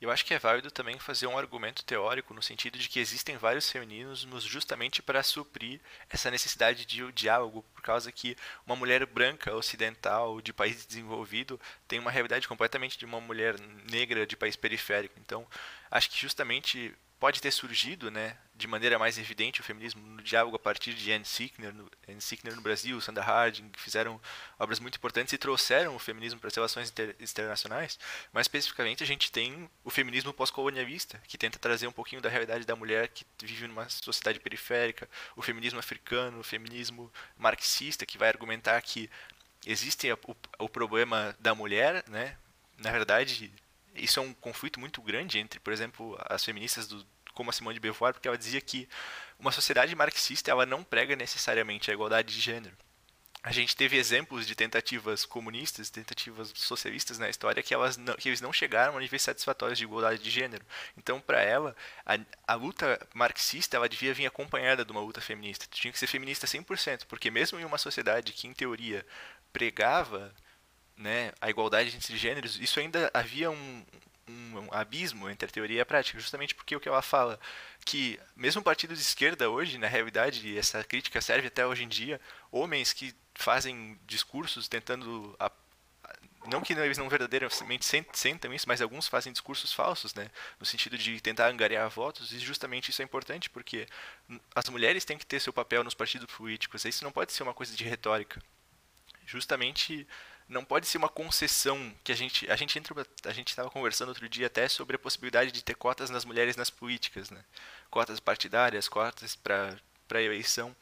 Eu 0.00 0.12
acho 0.12 0.24
que 0.24 0.32
é 0.32 0.38
válido 0.38 0.70
também 0.70 0.96
fazer 0.96 1.26
um 1.26 1.36
argumento 1.36 1.84
teórico 1.84 2.32
no 2.32 2.40
sentido 2.40 2.78
de 2.78 2.88
que 2.88 3.00
existem 3.00 3.36
vários 3.36 3.68
feminismos 3.68 4.44
justamente 4.44 5.02
para 5.02 5.24
suprir 5.24 5.80
essa 6.08 6.30
necessidade 6.30 6.86
de 6.86 7.10
diálogo, 7.10 7.64
por 7.74 7.82
causa 7.82 8.12
que 8.12 8.36
uma 8.64 8.76
mulher 8.76 9.04
branca 9.06 9.52
ocidental 9.52 10.40
de 10.40 10.52
país 10.52 10.86
desenvolvido 10.86 11.60
tem 11.88 11.98
uma 11.98 12.12
realidade 12.12 12.46
completamente 12.46 12.96
de 12.96 13.04
uma 13.04 13.20
mulher 13.20 13.56
negra 13.90 14.24
de 14.24 14.36
país 14.36 14.54
periférico. 14.54 15.18
Então, 15.18 15.44
acho 15.90 16.08
que 16.08 16.16
justamente 16.16 16.94
pode 17.18 17.40
ter 17.40 17.50
surgido, 17.50 18.10
né, 18.10 18.36
de 18.54 18.66
maneira 18.66 18.98
mais 18.98 19.18
evidente 19.18 19.60
o 19.60 19.64
feminismo 19.64 20.00
no 20.00 20.22
diálogo 20.22 20.56
a 20.56 20.58
partir 20.58 20.94
de 20.94 21.12
Anne 21.12 21.24
Sickner, 21.24 21.72
no, 21.74 21.90
Anne 22.08 22.20
Sickner 22.20 22.54
no 22.54 22.62
Brasil, 22.62 23.00
Sandra 23.00 23.22
Harding, 23.22 23.68
que 23.70 23.80
fizeram 23.80 24.20
obras 24.58 24.80
muito 24.80 24.96
importantes 24.96 25.32
e 25.32 25.38
trouxeram 25.38 25.94
o 25.94 25.98
feminismo 25.98 26.38
para 26.38 26.48
as 26.48 26.54
relações 26.54 26.90
inter, 26.90 27.16
internacionais, 27.20 27.98
mas 28.32 28.44
especificamente 28.44 29.02
a 29.02 29.06
gente 29.06 29.30
tem 29.32 29.68
o 29.84 29.90
feminismo 29.90 30.32
pós-colonialista, 30.32 31.20
que 31.26 31.38
tenta 31.38 31.58
trazer 31.58 31.86
um 31.86 31.92
pouquinho 31.92 32.22
da 32.22 32.28
realidade 32.28 32.64
da 32.64 32.76
mulher 32.76 33.08
que 33.08 33.24
vive 33.42 33.66
numa 33.66 33.88
sociedade 33.88 34.40
periférica, 34.40 35.08
o 35.36 35.42
feminismo 35.42 35.78
africano, 35.78 36.40
o 36.40 36.44
feminismo 36.44 37.12
marxista, 37.36 38.06
que 38.06 38.18
vai 38.18 38.28
argumentar 38.28 38.80
que 38.82 39.10
existe 39.66 40.10
o, 40.12 40.36
o 40.58 40.68
problema 40.68 41.36
da 41.40 41.54
mulher, 41.54 42.04
né, 42.08 42.36
na 42.76 42.90
verdade 42.90 43.52
isso 43.98 44.20
é 44.20 44.22
um 44.22 44.32
conflito 44.32 44.80
muito 44.80 45.02
grande 45.02 45.38
entre, 45.38 45.60
por 45.60 45.72
exemplo, 45.72 46.16
as 46.28 46.44
feministas 46.44 46.86
do, 46.86 47.06
como 47.34 47.50
a 47.50 47.52
Simone 47.52 47.74
de 47.74 47.80
Beauvoir, 47.80 48.12
porque 48.12 48.28
ela 48.28 48.38
dizia 48.38 48.60
que 48.60 48.88
uma 49.38 49.52
sociedade 49.52 49.94
marxista 49.94 50.50
ela 50.50 50.66
não 50.66 50.82
prega 50.82 51.14
necessariamente 51.14 51.90
a 51.90 51.94
igualdade 51.94 52.34
de 52.34 52.40
gênero. 52.40 52.76
A 53.40 53.52
gente 53.52 53.76
teve 53.76 53.96
exemplos 53.96 54.46
de 54.46 54.54
tentativas 54.56 55.24
comunistas, 55.24 55.88
tentativas 55.88 56.52
socialistas 56.56 57.18
na 57.18 57.30
história 57.30 57.62
que, 57.62 57.72
elas 57.72 57.96
não, 57.96 58.14
que 58.14 58.28
eles 58.28 58.40
não 58.40 58.52
chegaram 58.52 58.96
a 58.96 59.00
níveis 59.00 59.22
satisfatórios 59.22 59.78
de 59.78 59.84
igualdade 59.84 60.20
de 60.20 60.28
gênero. 60.28 60.66
Então, 60.96 61.20
para 61.20 61.40
ela, 61.40 61.76
a, 62.04 62.18
a, 62.48 62.54
luta 62.56 63.00
marxista 63.14 63.76
ela 63.76 63.88
devia 63.88 64.12
vir 64.12 64.26
acompanhada 64.26 64.84
de 64.84 64.90
uma 64.90 65.00
luta 65.00 65.20
feminista. 65.20 65.66
Tinha 65.70 65.92
que 65.92 65.98
ser 65.98 66.08
feminista 66.08 66.48
100%, 66.48 67.06
porque 67.06 67.30
mesmo 67.30 67.60
em 67.60 67.64
uma 67.64 67.78
sociedade 67.78 68.32
que, 68.32 68.48
em 68.48 68.52
teoria, 68.52 69.06
pregava 69.52 70.34
né, 70.98 71.32
a 71.40 71.48
igualdade 71.48 71.96
entre 71.96 72.16
gêneros, 72.16 72.58
isso 72.60 72.80
ainda 72.80 73.10
havia 73.14 73.50
um, 73.50 73.86
um, 74.28 74.68
abismo 74.72 75.30
entre 75.30 75.48
a 75.48 75.52
teoria 75.52 75.78
e 75.78 75.80
a 75.80 75.86
prática, 75.86 76.18
justamente 76.18 76.54
porque 76.54 76.74
o 76.74 76.80
que 76.80 76.88
ela 76.88 77.02
fala 77.02 77.38
que 77.84 78.18
mesmo 78.36 78.62
partidos 78.62 78.98
de 78.98 79.04
esquerda 79.04 79.48
hoje, 79.48 79.78
na 79.78 79.86
realidade, 79.86 80.58
essa 80.58 80.82
crítica 80.84 81.20
serve 81.20 81.46
até 81.46 81.66
hoje 81.66 81.84
em 81.84 81.88
dia, 81.88 82.20
homens 82.50 82.92
que 82.92 83.14
fazem 83.34 83.98
discursos 84.06 84.68
tentando 84.68 85.34
a, 85.38 85.50
não 86.46 86.60
que 86.60 86.72
eles 86.72 86.98
não 86.98 87.08
verdadeiramente 87.08 87.84
sentem 88.12 88.54
isso, 88.54 88.68
mas 88.68 88.80
alguns 88.80 89.06
fazem 89.06 89.32
discursos 89.32 89.72
falsos, 89.72 90.14
né? 90.14 90.30
No 90.58 90.66
sentido 90.66 90.96
de 90.96 91.20
tentar 91.20 91.48
angariar 91.48 91.88
votos, 91.90 92.32
e 92.32 92.38
justamente 92.38 92.90
isso 92.90 93.02
é 93.02 93.04
importante, 93.04 93.50
porque 93.50 93.86
as 94.54 94.68
mulheres 94.68 95.04
têm 95.04 95.18
que 95.18 95.26
ter 95.26 95.40
seu 95.40 95.52
papel 95.52 95.84
nos 95.84 95.94
partidos 95.94 96.26
políticos. 96.34 96.84
Isso 96.84 97.04
não 97.04 97.12
pode 97.12 97.32
ser 97.32 97.42
uma 97.42 97.54
coisa 97.54 97.74
de 97.76 97.84
retórica. 97.84 98.42
Justamente 99.26 100.06
não 100.48 100.64
pode 100.64 100.86
ser 100.86 100.98
uma 100.98 101.08
concessão 101.08 101.94
que 102.02 102.10
a 102.10 102.14
gente 102.14 102.50
a 102.50 102.56
gente 102.56 102.78
entra 102.78 103.06
a 103.24 103.32
gente 103.32 103.48
estava 103.48 103.70
conversando 103.70 104.08
outro 104.08 104.28
dia 104.28 104.46
até 104.46 104.66
sobre 104.68 104.96
a 104.96 104.98
possibilidade 104.98 105.52
de 105.52 105.62
ter 105.62 105.74
cotas 105.74 106.10
nas 106.10 106.24
mulheres 106.24 106.56
nas 106.56 106.70
políticas, 106.70 107.30
né? 107.30 107.44
Cotas 107.90 108.18
partidárias, 108.18 108.88
cotas 108.88 109.36
para 109.36 109.76
para 110.08 110.22
eleição. 110.22 110.74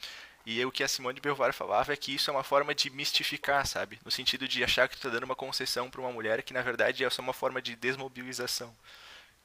E 0.46 0.64
o 0.64 0.70
que 0.70 0.85
a 0.85 0.88
Simone 0.88 1.16
de 1.16 1.20
Beauvoir 1.20 1.52
falava 1.52 1.92
é 1.92 1.96
que 1.96 2.14
isso 2.14 2.31
é 2.31 2.33
uma 2.33 2.44
forma 2.44 2.72
de 2.72 2.88
mistificar, 2.90 3.66
sabe? 3.66 3.98
No 4.05 4.12
sentido 4.12 4.46
de 4.46 4.62
achar 4.62 4.88
que 4.88 4.94
está 4.94 5.09
dando 5.09 5.24
uma 5.24 5.35
concessão 5.35 5.90
para 5.90 6.00
uma 6.00 6.12
mulher 6.12 6.40
que 6.44 6.55
na 6.55 6.62
verdade 6.62 7.05
é 7.05 7.11
só 7.11 7.20
uma 7.20 7.33
forma 7.33 7.61
de 7.61 7.74
desmobilização. 7.74 8.72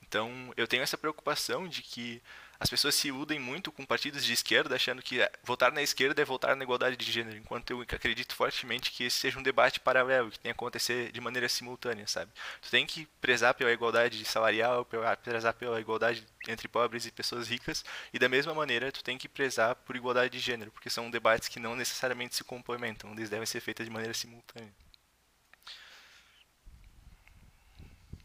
Então, 0.03 0.53
eu 0.55 0.67
tenho 0.67 0.83
essa 0.83 0.97
preocupação 0.97 1.67
de 1.67 1.81
que 1.81 2.21
as 2.61 2.69
pessoas 2.69 2.93
se 2.93 3.07
iludem 3.07 3.39
muito 3.39 3.71
com 3.71 3.83
partidos 3.83 4.23
de 4.23 4.33
esquerda, 4.33 4.75
achando 4.75 5.01
que 5.01 5.19
é, 5.19 5.31
votar 5.43 5.71
na 5.71 5.81
esquerda 5.81 6.21
é 6.21 6.25
votar 6.25 6.55
na 6.55 6.63
igualdade 6.63 6.95
de 6.95 7.11
gênero, 7.11 7.35
enquanto 7.35 7.71
eu 7.71 7.81
acredito 7.81 8.35
fortemente 8.35 8.91
que 8.91 9.05
esse 9.05 9.17
seja 9.17 9.39
um 9.39 9.41
debate 9.41 9.79
paralelo, 9.79 10.29
que 10.29 10.37
tem 10.37 10.51
que 10.51 10.57
acontecer 10.57 11.11
de 11.11 11.19
maneira 11.19 11.49
simultânea, 11.49 12.05
sabe? 12.05 12.31
Tu 12.61 12.69
tem 12.69 12.85
que 12.85 13.07
prezar 13.19 13.55
pela 13.55 13.71
igualdade 13.71 14.23
salarial, 14.25 14.87
prezar 15.23 15.55
pela 15.55 15.81
igualdade 15.81 16.23
entre 16.47 16.67
pobres 16.67 17.07
e 17.07 17.11
pessoas 17.11 17.47
ricas, 17.47 17.83
e 18.13 18.19
da 18.19 18.29
mesma 18.29 18.53
maneira 18.53 18.91
tu 18.91 19.03
tem 19.03 19.17
que 19.17 19.27
prezar 19.27 19.73
por 19.73 19.95
igualdade 19.95 20.37
de 20.37 20.39
gênero, 20.39 20.71
porque 20.71 20.89
são 20.89 21.09
debates 21.09 21.47
que 21.47 21.59
não 21.59 21.75
necessariamente 21.75 22.35
se 22.35 22.43
complementam, 22.43 23.11
eles 23.13 23.31
devem 23.31 23.47
ser 23.47 23.59
feitos 23.59 23.87
de 23.87 23.91
maneira 23.91 24.13
simultânea. 24.13 24.71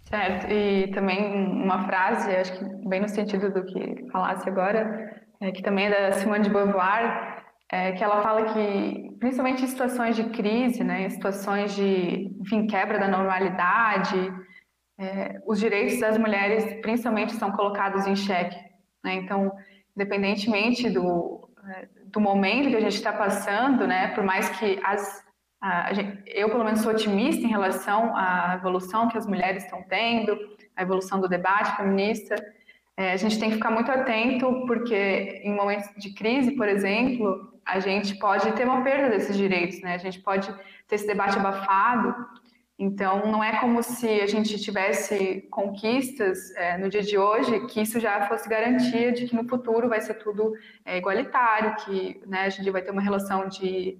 Certo, 0.08 0.50
e 0.52 0.88
também 0.92 1.34
uma 1.48 1.84
frase, 1.84 2.30
acho 2.30 2.56
que 2.56 2.88
bem 2.88 3.00
no 3.00 3.08
sentido 3.08 3.52
do 3.52 3.64
que 3.64 4.08
falasse 4.12 4.48
agora, 4.48 5.24
é, 5.40 5.50
que 5.50 5.62
também 5.62 5.86
é 5.86 6.10
da 6.10 6.12
Simone 6.12 6.44
de 6.44 6.50
Beauvoir, 6.50 7.44
é, 7.70 7.92
que 7.92 8.04
ela 8.04 8.22
fala 8.22 8.54
que, 8.54 9.16
principalmente 9.18 9.64
em 9.64 9.66
situações 9.66 10.14
de 10.14 10.24
crise, 10.30 10.84
né, 10.84 11.06
em 11.06 11.10
situações 11.10 11.74
de, 11.74 12.30
enfim, 12.40 12.68
quebra 12.68 13.00
da 13.00 13.08
normalidade, 13.08 14.32
é, 14.98 15.40
os 15.44 15.58
direitos 15.58 15.98
das 15.98 16.16
mulheres, 16.16 16.80
principalmente, 16.80 17.32
são 17.34 17.50
colocados 17.50 18.06
em 18.06 18.14
xeque. 18.14 18.56
Né? 19.04 19.14
Então, 19.14 19.50
independentemente 19.96 20.88
do, 20.88 21.50
é, 21.68 21.88
do 22.04 22.20
momento 22.20 22.68
que 22.68 22.76
a 22.76 22.80
gente 22.80 22.94
está 22.94 23.12
passando, 23.12 23.88
né, 23.88 24.08
por 24.14 24.22
mais 24.22 24.48
que 24.50 24.78
as 24.84 25.25
eu, 26.26 26.48
pelo 26.50 26.64
menos, 26.64 26.80
sou 26.80 26.92
otimista 26.92 27.44
em 27.44 27.50
relação 27.50 28.14
à 28.16 28.54
evolução 28.58 29.08
que 29.08 29.18
as 29.18 29.26
mulheres 29.26 29.64
estão 29.64 29.82
tendo, 29.82 30.36
a 30.76 30.82
evolução 30.82 31.20
do 31.20 31.28
debate 31.28 31.76
feminista, 31.76 32.34
É, 32.98 33.12
a 33.12 33.18
gente 33.18 33.38
tem 33.38 33.50
que 33.50 33.56
ficar 33.56 33.70
muito 33.70 33.90
atento, 33.90 34.64
porque 34.66 35.42
em 35.44 35.54
momentos 35.54 35.88
de 36.02 36.14
crise, 36.14 36.52
por 36.52 36.66
exemplo, 36.66 37.52
a 37.62 37.78
gente 37.78 38.14
pode 38.18 38.50
ter 38.52 38.64
uma 38.64 38.82
perda 38.82 39.10
desses 39.10 39.36
direitos, 39.36 39.82
né? 39.82 39.94
A 39.94 39.98
gente 39.98 40.18
pode 40.20 40.48
ter 40.88 40.94
esse 40.94 41.06
debate 41.06 41.38
abafado. 41.38 42.14
Então, 42.78 43.30
não 43.30 43.44
é 43.44 43.52
como 43.60 43.82
se 43.82 44.08
a 44.20 44.26
gente 44.26 44.58
tivesse 44.58 45.46
conquistas 45.50 46.38
é, 46.56 46.78
no 46.78 46.88
dia 46.88 47.02
de 47.02 47.18
hoje, 47.18 47.66
que 47.66 47.82
isso 47.82 48.00
já 48.00 48.26
fosse 48.28 48.48
garantia 48.48 49.12
de 49.12 49.26
que 49.26 49.36
no 49.36 49.46
futuro 49.46 49.90
vai 49.90 50.00
ser 50.00 50.14
tudo 50.14 50.54
é, 50.82 50.96
igualitário, 50.96 51.76
que 51.82 52.20
né, 52.26 52.40
a 52.46 52.48
gente 52.48 52.70
vai 52.70 52.80
ter 52.82 52.92
uma 52.92 53.02
relação 53.02 53.46
de, 53.48 53.98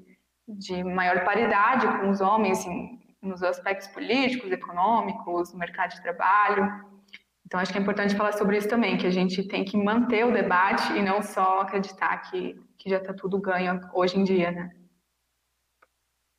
de 0.49 0.85
maior 0.85 1.25
paridade 1.25 1.87
com 1.99 2.11
os 2.11 2.21
homens 2.21 2.65
em, 2.67 3.01
nos 3.23 3.43
aspectos 3.43 3.89
políticos, 3.89 4.51
econômicos, 4.51 5.53
no 5.53 5.59
mercado 5.59 5.95
de 5.95 6.03
trabalho. 6.03 6.85
Então, 7.45 7.61
acho 7.61 7.73
que 7.73 7.79
é 7.79 7.81
importante 7.81 8.17
falar 8.17 8.33
sobre 8.33 8.59
isso 8.59 8.69
também, 8.69 8.97
que 8.97 9.07
a 9.07 9.11
gente 9.11 9.47
tem 9.47 9.65
que 9.65 9.77
manter 9.77 10.25
o 10.25 10.33
debate 10.33 10.93
e 10.93 11.03
não 11.03 11.23
só 11.23 11.61
acreditar 11.61 12.19
que, 12.19 12.55
que 12.79 12.91
já 12.91 12.99
está 12.99 13.15
tudo 13.15 13.41
ganho 13.41 13.81
hoje 13.95 14.19
em 14.19 14.25
dia, 14.25 14.51
né? 14.51 14.71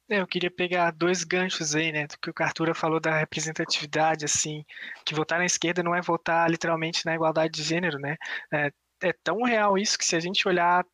É, 0.10 0.22
eu 0.22 0.28
queria 0.28 0.50
pegar 0.50 0.92
dois 0.92 1.26
ganchos 1.26 1.76
aí, 1.76 1.92
né, 1.92 2.08
do 2.08 2.18
que 2.18 2.30
o 2.30 2.34
Cartura 2.34 2.74
falou 2.74 2.98
da 2.98 3.18
representatividade, 3.18 4.24
assim, 4.24 4.64
que 5.06 5.14
votar 5.14 5.38
na 5.38 5.46
esquerda 5.46 5.84
não 5.84 5.94
é 5.94 6.02
votar 6.02 6.50
literalmente 6.50 7.06
na 7.06 7.14
igualdade 7.14 7.54
de 7.54 7.64
gênero, 7.64 8.00
né? 8.00 8.16
É, 8.54 8.72
é 9.04 9.14
tão 9.24 9.44
real 9.44 9.78
isso 9.78 9.98
que 9.98 10.06
se 10.06 10.16
a 10.16 10.20
gente 10.20 10.48
olhar 10.48 10.86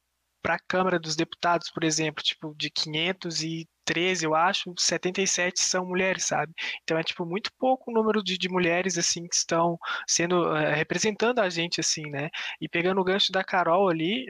para 0.43 0.56
a 0.56 0.60
Câmara 0.60 0.99
dos 0.99 1.15
Deputados, 1.15 1.71
por 1.71 1.84
exemplo, 1.86 2.21
tipo, 2.21 2.53
de 2.58 2.69
513, 2.69 4.25
eu 4.25 4.36
acho, 4.36 4.73
77 4.77 5.62
são 5.62 5.86
mulheres, 5.86 6.25
sabe? 6.25 6.53
Então 6.84 6.97
é, 6.97 7.03
tipo, 7.03 7.25
muito 7.25 7.49
pouco 7.58 7.89
o 7.89 7.93
número 7.93 8.21
de, 8.21 8.38
de 8.38 8.49
mulheres, 8.49 8.97
assim, 8.97 9.25
que 9.27 9.36
estão 9.36 9.79
sendo, 10.08 10.51
uh, 10.51 10.73
representando 10.75 11.39
a 11.39 11.49
gente, 11.49 11.79
assim, 11.79 12.03
né? 12.10 12.29
E 12.60 12.67
pegando 12.67 12.99
o 12.99 13.03
gancho 13.03 13.32
da 13.32 13.43
Carol 13.43 13.89
ali, 13.89 14.25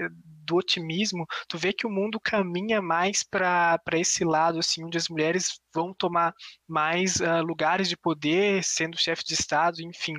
do 0.46 0.56
otimismo, 0.58 1.26
tu 1.48 1.58
vê 1.58 1.74
que 1.74 1.88
o 1.88 1.90
mundo 1.90 2.20
caminha 2.20 2.82
mais 2.82 3.24
para 3.24 3.80
esse 3.94 4.24
lado, 4.24 4.60
assim, 4.60 4.84
onde 4.84 4.98
as 4.98 5.10
mulheres 5.10 5.60
vão 5.74 5.94
tomar 5.94 6.34
mais 6.68 7.16
uh, 7.20 7.42
lugares 7.44 7.90
de 7.90 7.98
poder, 7.98 8.64
sendo 8.64 8.98
chefe 8.98 9.24
de 9.26 9.34
Estado, 9.34 9.82
enfim 9.82 10.16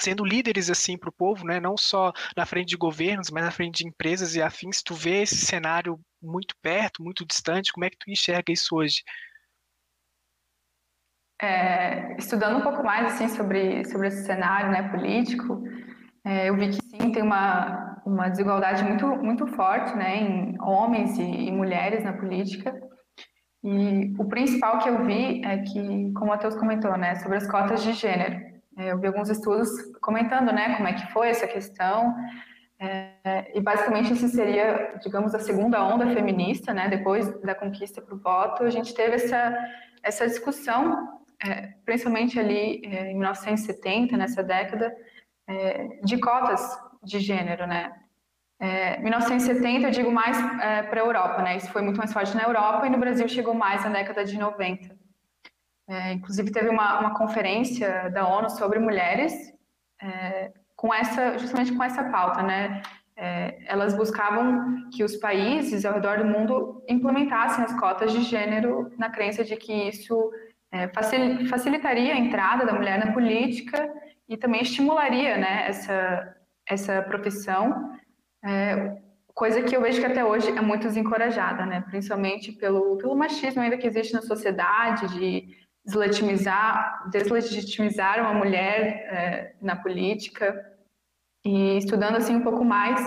sendo 0.00 0.24
líderes 0.24 0.70
assim 0.70 0.96
para 0.96 1.10
o 1.10 1.12
povo, 1.12 1.44
né? 1.44 1.60
não 1.60 1.76
só 1.76 2.12
na 2.36 2.46
frente 2.46 2.68
de 2.68 2.76
governos, 2.76 3.30
mas 3.30 3.44
na 3.44 3.50
frente 3.50 3.82
de 3.82 3.88
empresas 3.88 4.34
e 4.34 4.42
afins. 4.42 4.82
Tu 4.82 4.94
vê 4.94 5.22
esse 5.22 5.36
cenário 5.36 6.00
muito 6.22 6.54
perto, 6.60 7.02
muito 7.02 7.26
distante. 7.26 7.72
Como 7.72 7.84
é 7.84 7.90
que 7.90 7.98
tu 7.98 8.10
enxerga 8.10 8.52
isso 8.52 8.76
hoje? 8.76 9.02
É, 11.42 12.16
estudando 12.18 12.58
um 12.58 12.62
pouco 12.62 12.84
mais 12.84 13.14
assim 13.14 13.28
sobre 13.28 13.82
sobre 13.86 14.08
esse 14.08 14.26
cenário, 14.26 14.70
né, 14.70 14.90
político, 14.90 15.62
é, 16.22 16.50
eu 16.50 16.54
vi 16.54 16.68
que 16.68 16.84
sim 16.84 17.12
tem 17.12 17.22
uma 17.22 18.02
uma 18.04 18.28
desigualdade 18.28 18.84
muito 18.84 19.06
muito 19.06 19.46
forte, 19.46 19.96
né, 19.96 20.16
em 20.16 20.60
homens 20.60 21.18
e, 21.18 21.22
e 21.22 21.50
mulheres 21.50 22.04
na 22.04 22.12
política. 22.12 22.74
E 23.62 24.14
o 24.18 24.26
principal 24.26 24.78
que 24.78 24.88
eu 24.88 25.04
vi 25.04 25.44
é 25.44 25.58
que, 25.58 26.12
como 26.12 26.26
o 26.26 26.28
Matheus 26.28 26.56
comentou, 26.56 26.96
né, 26.96 27.14
sobre 27.16 27.36
as 27.36 27.46
cotas 27.46 27.82
de 27.82 27.92
gênero. 27.92 28.49
É, 28.80 28.92
eu 28.92 28.98
vi 28.98 29.06
alguns 29.06 29.28
estudos 29.28 29.68
comentando, 30.00 30.52
né, 30.52 30.74
como 30.76 30.88
é 30.88 30.94
que 30.94 31.12
foi 31.12 31.28
essa 31.28 31.46
questão. 31.46 32.14
É, 32.78 33.52
e 33.54 33.60
basicamente 33.60 34.14
isso 34.14 34.26
seria, 34.28 34.98
digamos, 35.02 35.34
a 35.34 35.38
segunda 35.38 35.84
onda 35.84 36.06
feminista, 36.14 36.72
né? 36.72 36.88
Depois 36.88 37.30
da 37.42 37.54
conquista 37.54 38.00
para 38.00 38.14
o 38.14 38.18
voto, 38.18 38.64
a 38.64 38.70
gente 38.70 38.94
teve 38.94 39.16
essa 39.16 39.54
essa 40.02 40.26
discussão, 40.26 41.20
é, 41.44 41.74
principalmente 41.84 42.40
ali 42.40 42.80
é, 42.86 43.10
em 43.10 43.16
1970, 43.16 44.16
nessa 44.16 44.42
década, 44.42 44.96
é, 45.46 46.00
de 46.02 46.18
cotas 46.18 46.62
de 47.02 47.20
gênero, 47.20 47.66
né? 47.66 47.92
1970 49.00 49.86
eu 49.86 49.90
digo 49.90 50.12
mais 50.12 50.36
para 50.90 51.00
a 51.00 51.04
Europa, 51.04 51.40
né? 51.40 51.56
Isso 51.56 51.70
foi 51.72 51.80
muito 51.80 51.96
mais 51.96 52.12
forte 52.12 52.36
na 52.36 52.42
Europa 52.42 52.86
e 52.86 52.90
no 52.90 52.98
Brasil 52.98 53.26
chegou 53.26 53.54
mais 53.54 53.82
na 53.84 53.90
década 53.90 54.22
de 54.22 54.38
90. 54.38 54.99
É, 55.90 56.12
inclusive 56.12 56.52
teve 56.52 56.68
uma, 56.68 57.00
uma, 57.00 57.14
conferência 57.14 58.08
da 58.10 58.24
ONU 58.28 58.48
sobre 58.48 58.78
mulheres 58.78 59.32
é, 60.00 60.52
com 60.76 60.94
essa 60.94 61.36
justamente 61.36 61.72
com 61.72 61.82
essa 61.82 62.04
pauta, 62.04 62.44
né? 62.44 62.80
É, 63.16 63.58
elas 63.66 63.92
buscavam 63.92 64.88
que 64.90 65.02
os 65.02 65.16
países 65.16 65.84
ao 65.84 65.94
redor 65.94 66.18
do 66.18 66.24
mundo 66.24 66.80
implementassem 66.88 67.64
as 67.64 67.78
cotas 67.78 68.12
de 68.12 68.22
gênero 68.22 68.92
na 68.96 69.10
crença 69.10 69.42
de 69.42 69.56
que 69.56 69.72
isso 69.88 70.30
é, 70.70 70.88
facilitaria 71.48 72.14
a 72.14 72.18
entrada 72.18 72.64
da 72.64 72.72
mulher 72.72 73.04
na 73.04 73.12
política 73.12 73.92
e 74.28 74.36
também 74.36 74.62
estimularia, 74.62 75.36
né, 75.36 75.66
essa 75.66 76.36
essa 76.64 77.02
profissão, 77.02 77.98
é, 78.44 78.96
coisa 79.34 79.60
que 79.60 79.74
eu 79.74 79.82
vejo 79.82 79.98
que 79.98 80.06
até 80.06 80.24
hoje 80.24 80.56
é 80.56 80.60
muito 80.60 80.86
desencorajada, 80.86 81.66
né? 81.66 81.80
Principalmente 81.90 82.52
pelo 82.52 82.96
pelo 82.96 83.16
machismo 83.16 83.60
ainda 83.60 83.76
que 83.76 83.88
existe 83.88 84.14
na 84.14 84.22
sociedade 84.22 85.08
de 85.18 85.58
deslegitimizar, 85.84 87.08
deslegitimizar 87.10 88.20
uma 88.20 88.34
mulher 88.34 88.82
é, 88.82 89.54
na 89.60 89.76
política 89.76 90.64
e 91.44 91.78
estudando 91.78 92.16
assim 92.16 92.36
um 92.36 92.42
pouco 92.42 92.64
mais, 92.64 93.00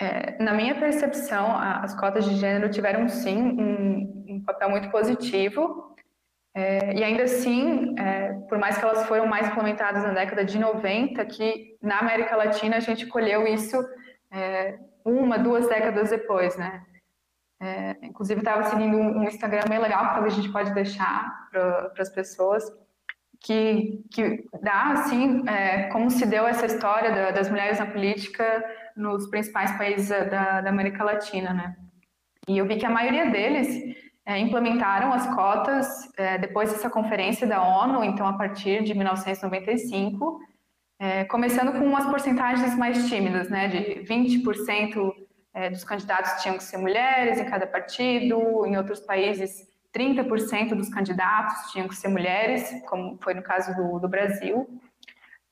é, 0.00 0.42
na 0.42 0.54
minha 0.54 0.78
percepção, 0.78 1.56
as 1.56 1.94
cotas 1.94 2.24
de 2.24 2.36
gênero 2.36 2.70
tiveram 2.70 3.08
sim 3.08 3.38
um, 3.38 4.26
um 4.28 4.44
papel 4.44 4.70
muito 4.70 4.90
positivo 4.90 5.90
é, 6.54 6.94
e 6.94 7.04
ainda 7.04 7.24
assim, 7.24 7.94
é, 7.98 8.32
por 8.48 8.58
mais 8.58 8.76
que 8.76 8.84
elas 8.84 9.06
foram 9.06 9.26
mais 9.26 9.48
implementadas 9.48 10.02
na 10.02 10.12
década 10.12 10.44
de 10.44 10.58
90, 10.58 11.24
que 11.26 11.76
na 11.80 11.98
América 11.98 12.36
Latina 12.36 12.76
a 12.76 12.80
gente 12.80 13.06
colheu 13.06 13.46
isso 13.46 13.76
é, 14.32 14.78
uma, 15.04 15.38
duas 15.38 15.68
décadas 15.68 16.10
depois, 16.10 16.56
né? 16.56 16.84
É, 17.60 17.96
inclusive, 18.02 18.40
estava 18.40 18.64
seguindo 18.64 18.96
um, 18.96 19.22
Instagram 19.24 19.64
bem 19.68 19.78
legal, 19.78 20.14
que 20.14 20.20
a 20.20 20.28
gente 20.30 20.50
pode 20.50 20.72
deixar 20.72 21.48
para 21.50 21.92
as 21.98 22.08
pessoas, 22.08 22.64
que, 23.38 24.02
que 24.10 24.44
dá, 24.62 24.92
assim, 24.92 25.46
é, 25.46 25.88
como 25.88 26.10
se 26.10 26.24
deu 26.26 26.46
essa 26.46 26.64
história 26.64 27.10
da, 27.10 27.30
das 27.30 27.50
mulheres 27.50 27.78
na 27.78 27.86
política 27.86 28.64
nos 28.96 29.28
principais 29.28 29.76
países 29.76 30.08
da, 30.08 30.62
da, 30.62 30.70
América 30.70 31.04
Latina, 31.04 31.52
né? 31.52 31.76
E 32.48 32.56
eu 32.56 32.66
vi 32.66 32.76
que 32.76 32.86
a 32.86 32.90
maioria 32.90 33.30
deles 33.30 33.68
é, 34.24 34.38
implementaram 34.38 35.12
as 35.12 35.26
cotas 35.34 35.86
é, 36.16 36.38
depois 36.38 36.72
dessa 36.72 36.88
conferência 36.88 37.46
da 37.46 37.62
ONU, 37.62 38.02
então 38.04 38.26
a 38.26 38.34
partir 38.34 38.82
de 38.82 38.94
1995, 38.94 40.40
é, 40.98 41.24
começando 41.24 41.72
com 41.72 41.84
umas 41.84 42.06
porcentagens 42.06 42.74
mais 42.76 43.08
tímidas, 43.08 43.48
né, 43.48 43.68
de 43.68 44.02
20% 44.04 45.12
é, 45.52 45.70
dos 45.70 45.84
candidatos 45.84 46.42
tinham 46.42 46.56
que 46.56 46.64
ser 46.64 46.78
mulheres 46.78 47.38
em 47.38 47.44
cada 47.44 47.66
partido, 47.66 48.64
em 48.66 48.76
outros 48.76 49.00
países 49.00 49.68
30% 49.92 50.74
dos 50.74 50.88
candidatos 50.88 51.72
tinham 51.72 51.88
que 51.88 51.96
ser 51.96 52.08
mulheres, 52.08 52.70
como 52.88 53.18
foi 53.20 53.34
no 53.34 53.42
caso 53.42 53.74
do, 53.74 53.98
do 53.98 54.08
Brasil. 54.08 54.68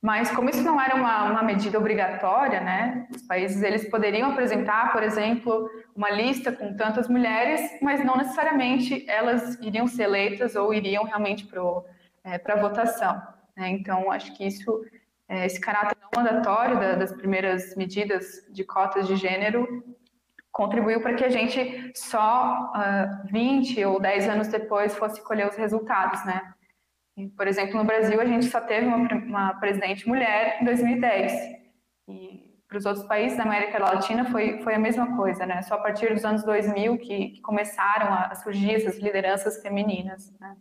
Mas 0.00 0.30
como 0.30 0.48
isso 0.48 0.62
não 0.62 0.80
era 0.80 0.94
uma, 0.94 1.24
uma, 1.24 1.42
medida 1.42 1.76
obrigatória, 1.76 2.61
né, 2.61 3.08
os 3.12 3.22
países 3.22 3.61
eles 3.62 3.90
poderiam 3.90 4.30
apresentar, 4.30 4.92
por 4.92 5.02
exemplo, 5.02 5.68
uma 5.94 6.08
lista 6.08 6.52
com 6.52 6.76
tantas 6.76 7.08
mulheres, 7.08 7.61
mas 7.82 8.04
não 8.04 8.16
necessariamente 8.16 9.04
elas 9.11 9.56
iriam 9.61 9.88
ser 9.88 10.04
eleitas 10.04 10.54
ou 10.54 10.72
iriam 10.72 11.02
realmente 11.02 11.46
para 11.46 12.54
é, 12.54 12.61
votação. 12.61 13.20
Né? 13.56 13.70
Então, 13.70 14.12
acho 14.12 14.32
que 14.37 14.46
isso 14.46 14.84
é, 15.28 15.44
esse 15.44 15.60
caráter 15.60 15.96
não 16.00 16.22
mandatório 16.22 16.80
da, 16.80 16.94
das 16.94 17.12
primeiras 17.12 17.76
medidas 17.76 18.46
de 18.50 18.64
cotas 18.64 19.06
de 19.06 19.14
gênero 19.16 19.84
contribuiu 20.50 21.00
para 21.00 21.14
que 21.14 21.24
a 21.24 21.28
gente 21.28 21.92
só 21.94 22.72
uh, 22.72 22.72
ah, 22.74 23.22
20 23.30 23.84
ou 23.84 24.00
10 24.00 24.28
anos 24.28 24.48
depois 24.48 24.96
fosse 24.96 25.22
colher 25.22 25.46
os 25.46 25.54
resultados, 25.54 26.24
né? 26.24 26.52
Por 27.36 27.46
exemplo, 27.46 27.76
no 27.76 27.84
Brasil, 27.84 28.20
a 28.20 28.24
gente 28.24 28.46
só 28.46 28.60
teve 28.60 28.86
uma, 28.86 28.96
uma 28.96 29.54
presidente 29.54 30.08
mulher 30.08 30.58
em 30.60 30.64
2010. 30.64 31.32
E 32.08 32.48
para 32.66 32.78
os 32.78 32.86
outros 32.86 33.06
países 33.06 33.36
da 33.36 33.44
América 33.44 33.78
Latina 33.78 34.24
foi, 34.30 34.60
foi 34.62 34.74
a 34.74 34.78
mesma 34.78 35.16
coisa, 35.16 35.46
né? 35.46 35.62
Só 35.62 35.74
a 35.74 35.78
partir 35.78 36.12
dos 36.12 36.24
anos 36.24 36.44
2000 36.44 36.98
que, 36.98 37.28
que 37.28 37.40
começaram 37.40 38.12
a 38.12 38.34
surgir 38.34 38.74
essas 38.74 38.98
lideranças 38.98 39.62
femininas, 39.62 40.32
né? 40.40 40.56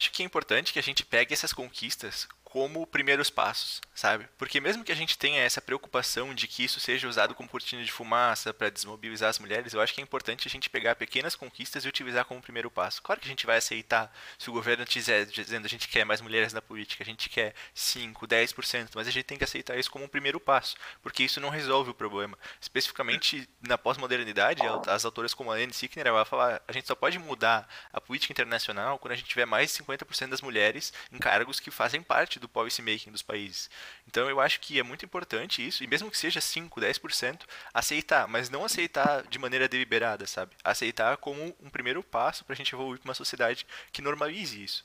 Acho 0.00 0.12
que 0.12 0.22
é 0.22 0.26
importante 0.26 0.72
que 0.72 0.78
a 0.78 0.82
gente 0.82 1.04
pegue 1.04 1.34
essas 1.34 1.52
conquistas 1.52 2.26
como 2.50 2.86
primeiros 2.86 3.30
passos, 3.30 3.80
sabe? 3.94 4.28
Porque 4.36 4.60
mesmo 4.60 4.84
que 4.84 4.90
a 4.90 4.96
gente 4.96 5.16
tenha 5.16 5.42
essa 5.42 5.62
preocupação 5.62 6.34
de 6.34 6.48
que 6.48 6.64
isso 6.64 6.80
seja 6.80 7.08
usado 7.08 7.34
como 7.34 7.48
cortina 7.48 7.84
de 7.84 7.92
fumaça 7.92 8.52
para 8.52 8.68
desmobilizar 8.68 9.30
as 9.30 9.38
mulheres, 9.38 9.72
eu 9.72 9.80
acho 9.80 9.94
que 9.94 10.00
é 10.00 10.02
importante 10.02 10.48
a 10.48 10.50
gente 10.50 10.68
pegar 10.68 10.96
pequenas 10.96 11.36
conquistas 11.36 11.84
e 11.84 11.88
utilizar 11.88 12.24
como 12.24 12.42
primeiro 12.42 12.70
passo. 12.70 13.02
Claro 13.02 13.20
que 13.20 13.26
a 13.26 13.30
gente 13.30 13.46
vai 13.46 13.56
aceitar 13.56 14.12
se 14.36 14.50
o 14.50 14.52
governo 14.52 14.82
estiver 14.82 15.26
dizendo 15.26 15.66
a 15.66 15.68
gente 15.68 15.88
quer 15.88 16.04
mais 16.04 16.20
mulheres 16.20 16.52
na 16.52 16.60
política, 16.60 17.04
a 17.04 17.06
gente 17.06 17.28
quer 17.28 17.54
5, 17.72 18.26
10%, 18.26 18.90
mas 18.94 19.06
a 19.06 19.10
gente 19.12 19.24
tem 19.24 19.38
que 19.38 19.44
aceitar 19.44 19.78
isso 19.78 19.90
como 19.90 20.04
um 20.04 20.08
primeiro 20.08 20.40
passo, 20.40 20.74
porque 21.02 21.22
isso 21.22 21.40
não 21.40 21.50
resolve 21.50 21.90
o 21.90 21.94
problema. 21.94 22.36
Especificamente 22.60 23.48
na 23.60 23.78
pós-modernidade, 23.78 24.62
as 24.88 25.04
autoras 25.04 25.34
como 25.34 25.52
a 25.52 25.54
Anne 25.54 25.72
Sickner 25.72 26.06
ela 26.06 26.16
vai 26.16 26.24
falar, 26.24 26.62
a 26.66 26.72
gente 26.72 26.88
só 26.88 26.96
pode 26.96 27.16
mudar 27.18 27.68
a 27.92 28.00
política 28.00 28.32
internacional 28.32 28.98
quando 28.98 29.12
a 29.12 29.16
gente 29.16 29.28
tiver 29.28 29.46
mais 29.46 29.72
de 29.72 29.84
50% 29.84 30.30
das 30.30 30.40
mulheres 30.40 30.92
em 31.12 31.18
cargos 31.18 31.60
que 31.60 31.70
fazem 31.70 32.02
parte 32.02 32.30
parte 32.30 32.39
do 32.40 32.48
policy 32.48 32.82
making 32.82 33.12
dos 33.12 33.22
países. 33.22 33.70
Então 34.06 34.28
eu 34.28 34.40
acho 34.40 34.60
que 34.60 34.78
é 34.78 34.82
muito 34.82 35.04
importante 35.04 35.66
isso, 35.66 35.84
e 35.84 35.86
mesmo 35.86 36.10
que 36.10 36.18
seja 36.18 36.40
5, 36.40 36.80
10%, 36.80 37.42
aceitar, 37.72 38.26
mas 38.26 38.50
não 38.50 38.64
aceitar 38.64 39.22
de 39.28 39.38
maneira 39.38 39.68
deliberada, 39.68 40.26
sabe? 40.26 40.56
Aceitar 40.64 41.16
como 41.18 41.56
um 41.60 41.70
primeiro 41.70 42.02
passo 42.02 42.44
para 42.44 42.54
a 42.54 42.56
gente 42.56 42.74
evoluir 42.74 42.98
para 43.00 43.08
uma 43.08 43.14
sociedade 43.14 43.66
que 43.92 44.02
normalize 44.02 44.62
isso. 44.62 44.84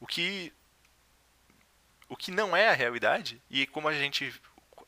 O 0.00 0.06
que 0.06 0.52
o 2.08 2.16
que 2.16 2.30
não 2.30 2.56
é 2.56 2.68
a 2.68 2.74
realidade, 2.74 3.40
e 3.50 3.66
como 3.66 3.88
a 3.88 3.92
gente 3.94 4.32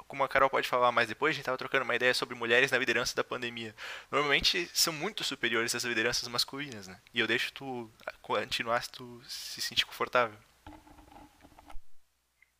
como 0.06 0.22
a 0.22 0.28
Carol 0.28 0.48
pode 0.48 0.68
falar 0.68 0.92
mais 0.92 1.08
depois, 1.08 1.30
a 1.30 1.34
gente 1.34 1.42
estava 1.42 1.58
trocando 1.58 1.84
uma 1.84 1.94
ideia 1.94 2.14
sobre 2.14 2.34
mulheres 2.34 2.70
na 2.70 2.78
liderança 2.78 3.14
da 3.14 3.24
pandemia. 3.24 3.74
Normalmente 4.10 4.70
são 4.72 4.92
muito 4.92 5.24
superiores 5.24 5.74
às 5.74 5.84
lideranças 5.84 6.28
masculinas, 6.28 6.86
né? 6.86 7.00
E 7.12 7.20
eu 7.20 7.26
deixo 7.26 7.52
tu 7.52 7.90
continuar 8.22 8.82
se 8.82 8.90
tu 8.90 9.20
se 9.26 9.60
sentir 9.60 9.84
confortável. 9.84 10.38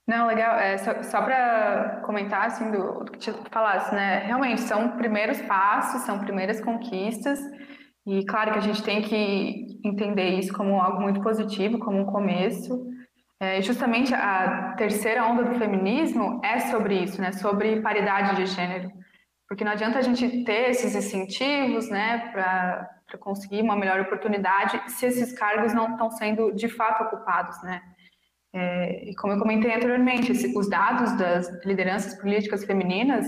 Não, 0.07 0.27
legal. 0.27 0.57
É, 0.59 0.79
só, 0.79 1.03
só 1.03 1.23
para 1.23 2.01
comentar 2.05 2.47
assim 2.47 2.71
do, 2.71 3.05
do 3.05 3.13
que 3.13 3.19
te 3.19 3.33
falasse, 3.51 3.95
né? 3.95 4.19
Realmente 4.21 4.61
são 4.61 4.97
primeiros 4.97 5.41
passos, 5.43 6.03
são 6.03 6.21
primeiras 6.21 6.61
conquistas. 6.61 7.41
E 8.07 8.25
claro 8.25 8.53
que 8.53 8.59
a 8.59 8.63
gente 8.63 8.83
tem 8.85 9.03
que 9.03 9.81
entender 9.85 10.39
isso 10.39 10.53
como 10.53 10.81
algo 10.81 11.01
muito 11.03 11.21
positivo, 11.21 11.79
como 11.81 11.99
um 11.99 12.07
começo. 12.07 12.87
É, 13.41 13.61
justamente 13.61 14.15
a 14.15 14.75
terceira 14.79 15.27
onda 15.27 15.43
do 15.43 15.59
feminismo 15.59 16.41
é 16.45 16.61
sobre 16.61 17.03
isso, 17.03 17.21
né? 17.21 17.33
Sobre 17.33 17.83
paridade 17.83 18.37
de 18.37 18.47
gênero. 18.47 18.91
Porque 19.49 19.65
não 19.65 19.73
adianta 19.73 19.99
a 19.99 20.03
gente 20.03 20.45
ter 20.45 20.71
esses 20.71 20.95
incentivos, 20.95 21.89
né, 21.89 22.31
para 22.33 23.19
conseguir 23.21 23.63
uma 23.63 23.77
melhor 23.77 24.01
oportunidade 24.01 24.81
se 24.91 25.07
esses 25.07 25.33
cargos 25.39 25.73
não 25.73 25.93
estão 25.93 26.11
sendo 26.11 26.53
de 26.53 26.69
fato 26.69 27.05
ocupados, 27.05 27.63
né? 27.63 27.81
É, 28.59 29.11
e 29.11 29.15
como 29.15 29.35
eu 29.35 29.39
comentei 29.39 29.71
anteriormente, 29.75 30.33
esse, 30.33 30.57
os 30.57 30.67
dados 30.67 31.13
das 31.19 31.47
lideranças 31.63 32.19
políticas 32.19 32.65
femininas, 32.65 33.27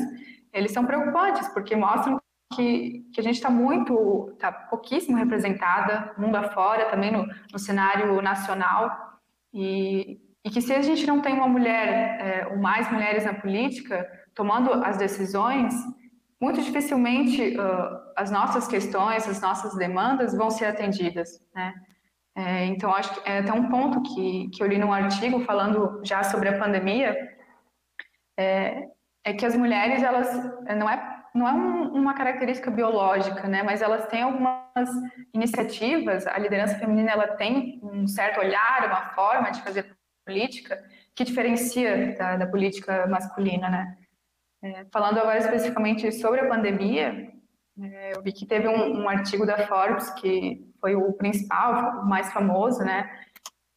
eles 0.54 0.72
são 0.72 0.86
preocupantes, 0.86 1.46
porque 1.48 1.76
mostram 1.76 2.18
que, 2.54 3.04
que 3.12 3.20
a 3.20 3.22
gente 3.22 3.34
está 3.34 3.50
muito, 3.50 4.30
está 4.32 4.50
pouquíssimo 4.50 5.18
representada, 5.18 6.14
mundo 6.16 6.36
afora, 6.36 6.86
também 6.86 7.12
no, 7.12 7.26
no 7.52 7.58
cenário 7.58 8.22
nacional, 8.22 9.20
e, 9.52 10.18
e 10.42 10.48
que 10.48 10.62
se 10.62 10.72
a 10.72 10.80
gente 10.80 11.06
não 11.06 11.20
tem 11.20 11.34
uma 11.34 11.46
mulher, 11.46 11.88
é, 11.88 12.46
ou 12.50 12.56
mais 12.56 12.90
mulheres 12.90 13.26
na 13.26 13.34
política, 13.34 14.10
tomando 14.34 14.72
as 14.72 14.96
decisões, 14.96 15.74
muito 16.40 16.62
dificilmente 16.62 17.54
uh, 17.58 18.12
as 18.16 18.30
nossas 18.30 18.66
questões, 18.66 19.28
as 19.28 19.42
nossas 19.42 19.76
demandas 19.76 20.34
vão 20.34 20.50
ser 20.50 20.66
atendidas, 20.66 21.38
né? 21.54 21.74
É, 22.38 22.66
então, 22.66 22.94
acho 22.94 23.12
que 23.14 23.28
é 23.28 23.38
até 23.38 23.52
um 23.52 23.68
ponto 23.68 24.00
que, 24.02 24.48
que 24.50 24.62
eu 24.62 24.68
li 24.68 24.78
num 24.78 24.92
artigo 24.92 25.40
falando 25.40 26.00
já 26.04 26.22
sobre 26.22 26.48
a 26.48 26.56
pandemia, 26.56 27.36
é, 28.38 28.88
é 29.24 29.32
que 29.34 29.44
as 29.44 29.56
mulheres, 29.56 30.02
elas, 30.04 30.32
não 30.76 30.88
é 30.88 31.18
não 31.34 31.46
é 31.46 31.52
um, 31.52 31.92
uma 31.94 32.14
característica 32.14 32.70
biológica, 32.70 33.46
né? 33.46 33.62
Mas 33.62 33.82
elas 33.82 34.06
têm 34.06 34.22
algumas 34.22 34.88
iniciativas. 35.32 36.26
A 36.26 36.38
liderança 36.38 36.78
feminina 36.78 37.12
ela 37.12 37.28
tem 37.28 37.80
um 37.82 38.06
certo 38.06 38.40
olhar, 38.40 38.86
uma 38.86 39.10
forma 39.14 39.50
de 39.50 39.62
fazer 39.62 39.96
política 40.24 40.82
que 41.14 41.24
diferencia 41.24 42.16
da, 42.16 42.36
da 42.36 42.46
política 42.46 43.06
masculina, 43.06 43.68
né? 43.68 43.98
É, 44.62 44.84
falando 44.92 45.18
agora 45.18 45.38
especificamente 45.38 46.10
sobre 46.12 46.40
a 46.40 46.48
pandemia, 46.48 47.32
é, 47.80 48.16
eu 48.16 48.22
vi 48.22 48.32
que 48.32 48.46
teve 48.46 48.66
um, 48.68 49.02
um, 49.02 49.08
artigo 49.08 49.46
da 49.46 49.66
Forbes 49.66 50.10
que 50.10 50.67
foi 50.80 50.94
o 50.96 51.12
principal, 51.12 52.02
o 52.02 52.08
mais 52.08 52.32
famoso, 52.32 52.82
né? 52.84 53.10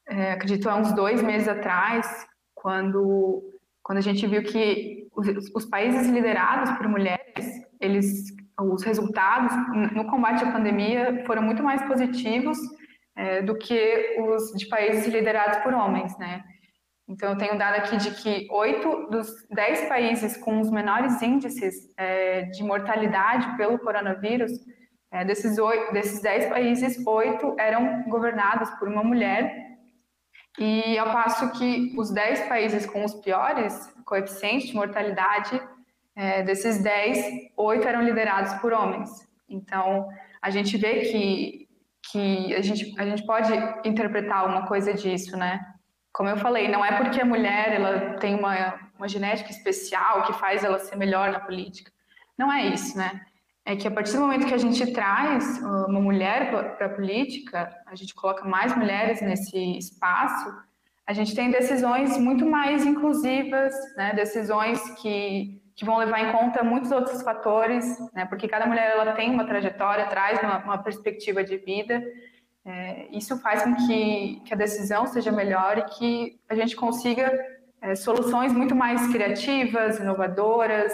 É, 0.08 0.34
acredito 0.34 0.70
há 0.70 0.76
uns 0.76 0.93
dois 0.93 1.22
meses 1.22 1.47
atrás, 1.47 2.28
quando 2.54 3.52
quando 3.84 3.97
a 3.97 4.02
gente 4.02 4.26
viu 4.28 4.43
que 4.43 5.08
os, 5.16 5.28
os 5.56 5.66
países 5.66 6.08
liderados 6.08 6.72
por 6.78 6.88
mulheres, 6.88 7.62
eles, 7.80 8.34
os 8.60 8.84
resultados 8.84 9.52
no 9.93 10.06
combate 10.06 10.43
à 10.43 10.52
pandemia 10.52 11.24
foram 11.26 11.41
muito 11.41 11.64
mais 11.64 11.82
positivos 11.84 12.58
é, 13.16 13.41
do 13.41 13.58
que 13.58 14.18
os 14.20 14.52
de 14.54 14.68
países 14.68 15.08
liderados 15.08 15.58
por 15.58 15.74
homens, 15.74 16.18
né? 16.18 16.43
Então, 17.08 17.32
eu 17.32 17.38
tenho 17.38 17.58
dado 17.58 17.76
aqui 17.76 17.97
de 17.97 18.12
que 18.12 18.47
oito 18.52 19.10
dos 19.10 19.28
dez 19.49 19.82
países 19.89 20.38
com 20.38 20.62
os 20.62 20.72
menores 20.72 21.22
índices 21.22 21.93
é, 21.97 22.43
de 22.43 22.64
mortalidade 22.64 23.58
pelo 23.58 23.78
coronavírus, 23.80 24.52
é, 25.12 25.26
desses, 25.26 25.57
oito, 25.57 25.91
desses 25.93 26.22
dez 26.22 26.45
países, 26.47 27.05
oito 27.05 27.55
eram 27.59 28.03
governados 28.03 28.70
por 28.72 28.88
uma 28.88 29.03
mulher 29.03 29.72
e 30.59 30.97
ao 30.97 31.12
passo 31.12 31.51
que 31.51 31.93
os 31.97 32.12
10 32.12 32.47
países 32.47 32.86
com 32.86 33.05
os 33.05 33.14
piores 33.14 33.93
coeficientes 34.05 34.70
de 34.70 34.76
mortalidade, 34.76 35.62
é, 36.16 36.43
desses 36.43 36.82
10, 36.84 37.51
8 37.55 37.88
eram 37.88 38.01
liderados 38.01 38.53
por 38.55 38.74
homens. 38.74 39.09
Então, 39.47 40.09
a 40.41 40.49
gente 40.49 40.78
vê 40.78 41.01
que, 41.01 41.68
que 42.12 42.55
a, 42.55 42.62
gente, 42.62 42.93
a 42.99 43.05
gente 43.05 43.26
pode 43.26 43.51
interpretar 43.86 44.45
uma 44.45 44.68
coisa 44.68 44.93
disso, 44.93 45.38
né? 45.38 45.59
Como 46.12 46.28
eu 46.28 46.36
falei, 46.38 46.68
não 46.68 46.84
é 46.84 46.97
porque 46.97 47.22
a 47.22 47.26
mulher 47.26 47.74
ela 47.74 48.18
tem 48.18 48.36
uma, 48.36 48.78
uma 48.97 49.07
genética 49.07 49.49
especial 49.49 50.24
que 50.24 50.34
faz 50.34 50.64
ela 50.64 50.80
ser 50.80 50.97
melhor 50.97 51.32
na 51.32 51.39
política. 51.39 51.91
Não 52.38 52.51
é 52.51 52.66
isso, 52.66 52.97
né? 52.97 53.22
É 53.66 53.76
que 53.76 53.88
a 53.88 53.91
partir 53.91 54.14
do 54.14 54.22
momento 54.22 54.47
que 54.47 54.53
a 54.53 54.57
gente 54.57 54.91
traz 54.91 55.59
uh, 55.59 55.86
uma 55.88 55.99
mulher 55.99 56.49
para 56.78 56.86
a 56.88 56.89
política, 56.89 57.72
a 57.86 57.95
gente 57.95 58.14
coloca 58.14 58.43
mais 58.43 58.76
mulheres 58.76 59.22
nesse 59.22 59.78
espaço, 59.78 60.51
a 61.05 61.14
gente 61.14 61.36
tem 61.36 61.51
decisões 61.51 62.18
muito 62.18 62.45
mais 62.45 62.86
inclusivas, 62.86 63.74
né? 63.97 64.14
decisões 64.14 64.80
que, 65.01 65.62
que 65.76 65.86
vão 65.86 65.97
levar 65.97 66.22
em 66.22 66.32
conta 66.32 66.64
muitos 66.64 66.91
outros 66.91 67.22
fatores, 67.22 67.97
né? 68.14 68.26
porque 68.26 68.47
cada 68.47 68.66
mulher 68.66 68.91
ela 68.97 69.12
tem 69.14 69.30
uma 69.30 69.45
trajetória, 69.45 70.07
traz 70.07 70.41
uma, 70.41 70.57
uma 70.59 70.78
perspectiva 70.78 71.43
de 71.43 71.57
vida. 71.57 72.01
É, 72.64 73.07
isso 73.12 73.38
faz 73.39 73.64
com 73.64 73.76
que, 73.76 74.41
que, 74.45 74.53
a 74.53 74.57
decisão 74.57 75.07
seja 75.07 75.32
melhor 75.32 75.80
e 75.80 75.84
que 75.84 76.39
a 76.47 76.55
gente 76.55 76.76
consiga 76.76 77.32
é, 77.82 77.95
soluções 77.95 78.53
muito 78.53 78.76
mais 78.76 79.12
criativas, 79.12 79.99
inovadoras, 79.99 80.93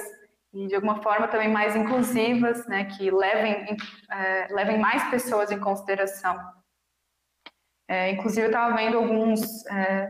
e 0.54 0.68
de 0.68 0.76
alguma 0.76 1.02
forma 1.02 1.28
também 1.28 1.50
mais 1.50 1.76
inclusivas, 1.76 2.66
né, 2.68 2.86
que 2.86 3.12
levem, 3.12 3.76
é, 4.12 4.48
levem 4.52 4.80
mais 4.80 5.04
pessoas 5.10 5.52
em 5.52 5.60
consideração. 5.60 6.38
É, 7.88 8.12
inclusive, 8.12 8.48
eu 8.48 8.52
estava 8.52 8.76
vendo 8.76 8.98
alguns, 8.98 9.66
é, 9.68 10.10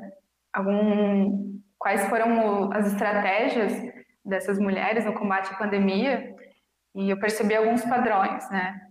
algum, 0.53 1.59
quais 1.77 2.07
foram 2.07 2.71
as 2.71 2.91
estratégias 2.91 3.73
dessas 4.25 4.59
mulheres 4.59 5.05
no 5.05 5.13
combate 5.13 5.53
à 5.53 5.57
pandemia, 5.57 6.35
e 6.95 7.09
eu 7.09 7.19
percebi 7.19 7.55
alguns 7.55 7.83
padrões, 7.85 8.49
né. 8.49 8.81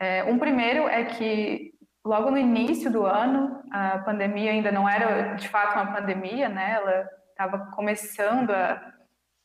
É, 0.00 0.24
um 0.24 0.38
primeiro 0.38 0.88
é 0.88 1.04
que 1.04 1.72
logo 2.04 2.30
no 2.30 2.38
início 2.38 2.90
do 2.90 3.06
ano, 3.06 3.62
a 3.70 3.98
pandemia 3.98 4.50
ainda 4.50 4.72
não 4.72 4.88
era 4.88 5.34
de 5.34 5.48
fato 5.48 5.74
uma 5.74 5.92
pandemia, 5.92 6.48
né, 6.48 6.72
ela 6.72 7.08
estava 7.30 7.70
começando 7.72 8.50
a, 8.50 8.92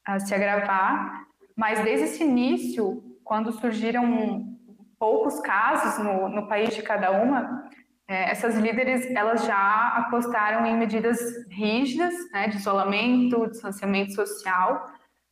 a 0.05 0.19
se 0.19 0.33
agravar, 0.33 1.26
mas 1.57 1.83
desde 1.83 2.05
esse 2.05 2.23
início, 2.23 3.03
quando 3.23 3.51
surgiram 3.51 4.55
poucos 4.99 5.39
casos 5.39 6.03
no, 6.03 6.29
no 6.29 6.47
país 6.47 6.75
de 6.75 6.83
cada 6.83 7.09
uma, 7.11 7.67
é, 8.07 8.29
essas 8.29 8.55
líderes 8.55 9.09
elas 9.09 9.43
já 9.43 9.87
apostaram 9.97 10.67
em 10.67 10.77
medidas 10.77 11.19
rígidas 11.49 12.13
né, 12.31 12.47
de 12.47 12.57
isolamento, 12.57 13.47
distanciamento 13.47 14.13
social, 14.13 14.87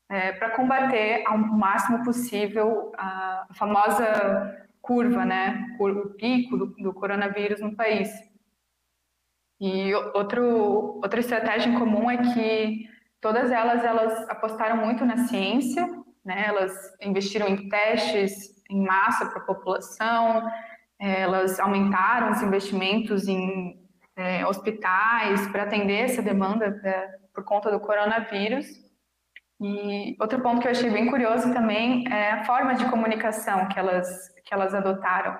é, 0.10 0.32
para 0.32 0.50
combater 0.50 1.24
ao 1.28 1.38
máximo 1.38 2.04
possível 2.04 2.92
a 2.98 3.46
famosa 3.54 4.66
curva, 4.82 5.26
né, 5.26 5.76
o 5.80 6.10
pico 6.10 6.58
do, 6.58 6.66
do 6.78 6.92
coronavírus 6.92 7.62
no 7.62 7.76
país. 7.76 8.10
E 9.62 9.94
outro, 10.16 11.00
outra 11.04 11.20
estratégia 11.20 11.70
em 11.70 11.78
comum 11.78 12.10
é 12.10 12.18
que 12.34 12.90
todas 13.22 13.52
elas 13.52 13.84
elas 13.86 14.28
apostaram 14.28 14.78
muito 14.78 15.06
na 15.06 15.28
ciência 15.28 15.95
né? 16.26 16.46
Elas 16.48 16.74
investiram 17.02 17.48
em 17.48 17.70
testes 17.70 18.56
em 18.70 18.84
massa 18.84 19.28
para 19.28 19.40
a 19.40 19.46
população, 19.46 20.50
elas 21.00 21.60
aumentaram 21.60 22.32
os 22.32 22.42
investimentos 22.42 23.28
em 23.28 23.80
é, 24.16 24.46
hospitais 24.48 25.48
para 25.48 25.64
atender 25.64 26.06
essa 26.06 26.22
demanda 26.22 26.72
pra, 26.72 27.10
por 27.34 27.44
conta 27.44 27.70
do 27.70 27.80
coronavírus. 27.80 28.66
E 29.62 30.16
outro 30.20 30.42
ponto 30.42 30.62
que 30.62 30.68
eu 30.68 30.72
achei 30.72 30.90
bem 30.90 31.10
curioso 31.10 31.54
também 31.54 32.06
é 32.12 32.32
a 32.32 32.44
forma 32.46 32.76
de 32.76 32.90
comunicação 32.90 33.68
que 33.68 33.78
elas, 33.78 34.08
que 34.44 34.54
elas 34.54 34.74
adotaram. 34.74 35.38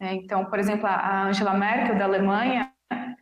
É, 0.00 0.14
então, 0.14 0.44
por 0.44 0.58
exemplo, 0.58 0.86
a 0.86 1.24
Angela 1.24 1.54
Merkel, 1.54 1.98
da 1.98 2.04
Alemanha, 2.04 2.72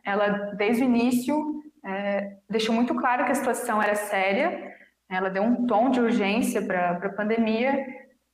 ela, 0.05 0.53
desde 0.55 0.83
o 0.83 0.85
início, 0.85 1.61
é, 1.83 2.37
deixou 2.49 2.73
muito 2.73 2.95
claro 2.95 3.25
que 3.25 3.31
a 3.31 3.35
situação 3.35 3.81
era 3.81 3.95
séria 3.95 4.76
ela 5.09 5.29
deu 5.29 5.43
um 5.43 5.65
tom 5.65 5.89
de 5.89 5.99
urgência 5.99 6.61
para 6.61 6.91
a 6.91 7.09
pandemia 7.13 7.85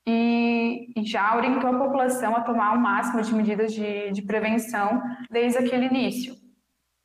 e, 0.06 0.92
e, 0.96 1.04
já 1.04 1.34
orientou 1.36 1.70
a 1.70 1.78
população 1.78 2.36
a 2.36 2.42
tomar 2.42 2.74
o 2.74 2.80
máximo 2.80 3.22
de 3.22 3.34
medidas 3.34 3.72
de, 3.72 4.10
de 4.10 4.22
prevenção 4.22 5.00
desde 5.30 5.58
aquele 5.58 5.86
início. 5.86 6.34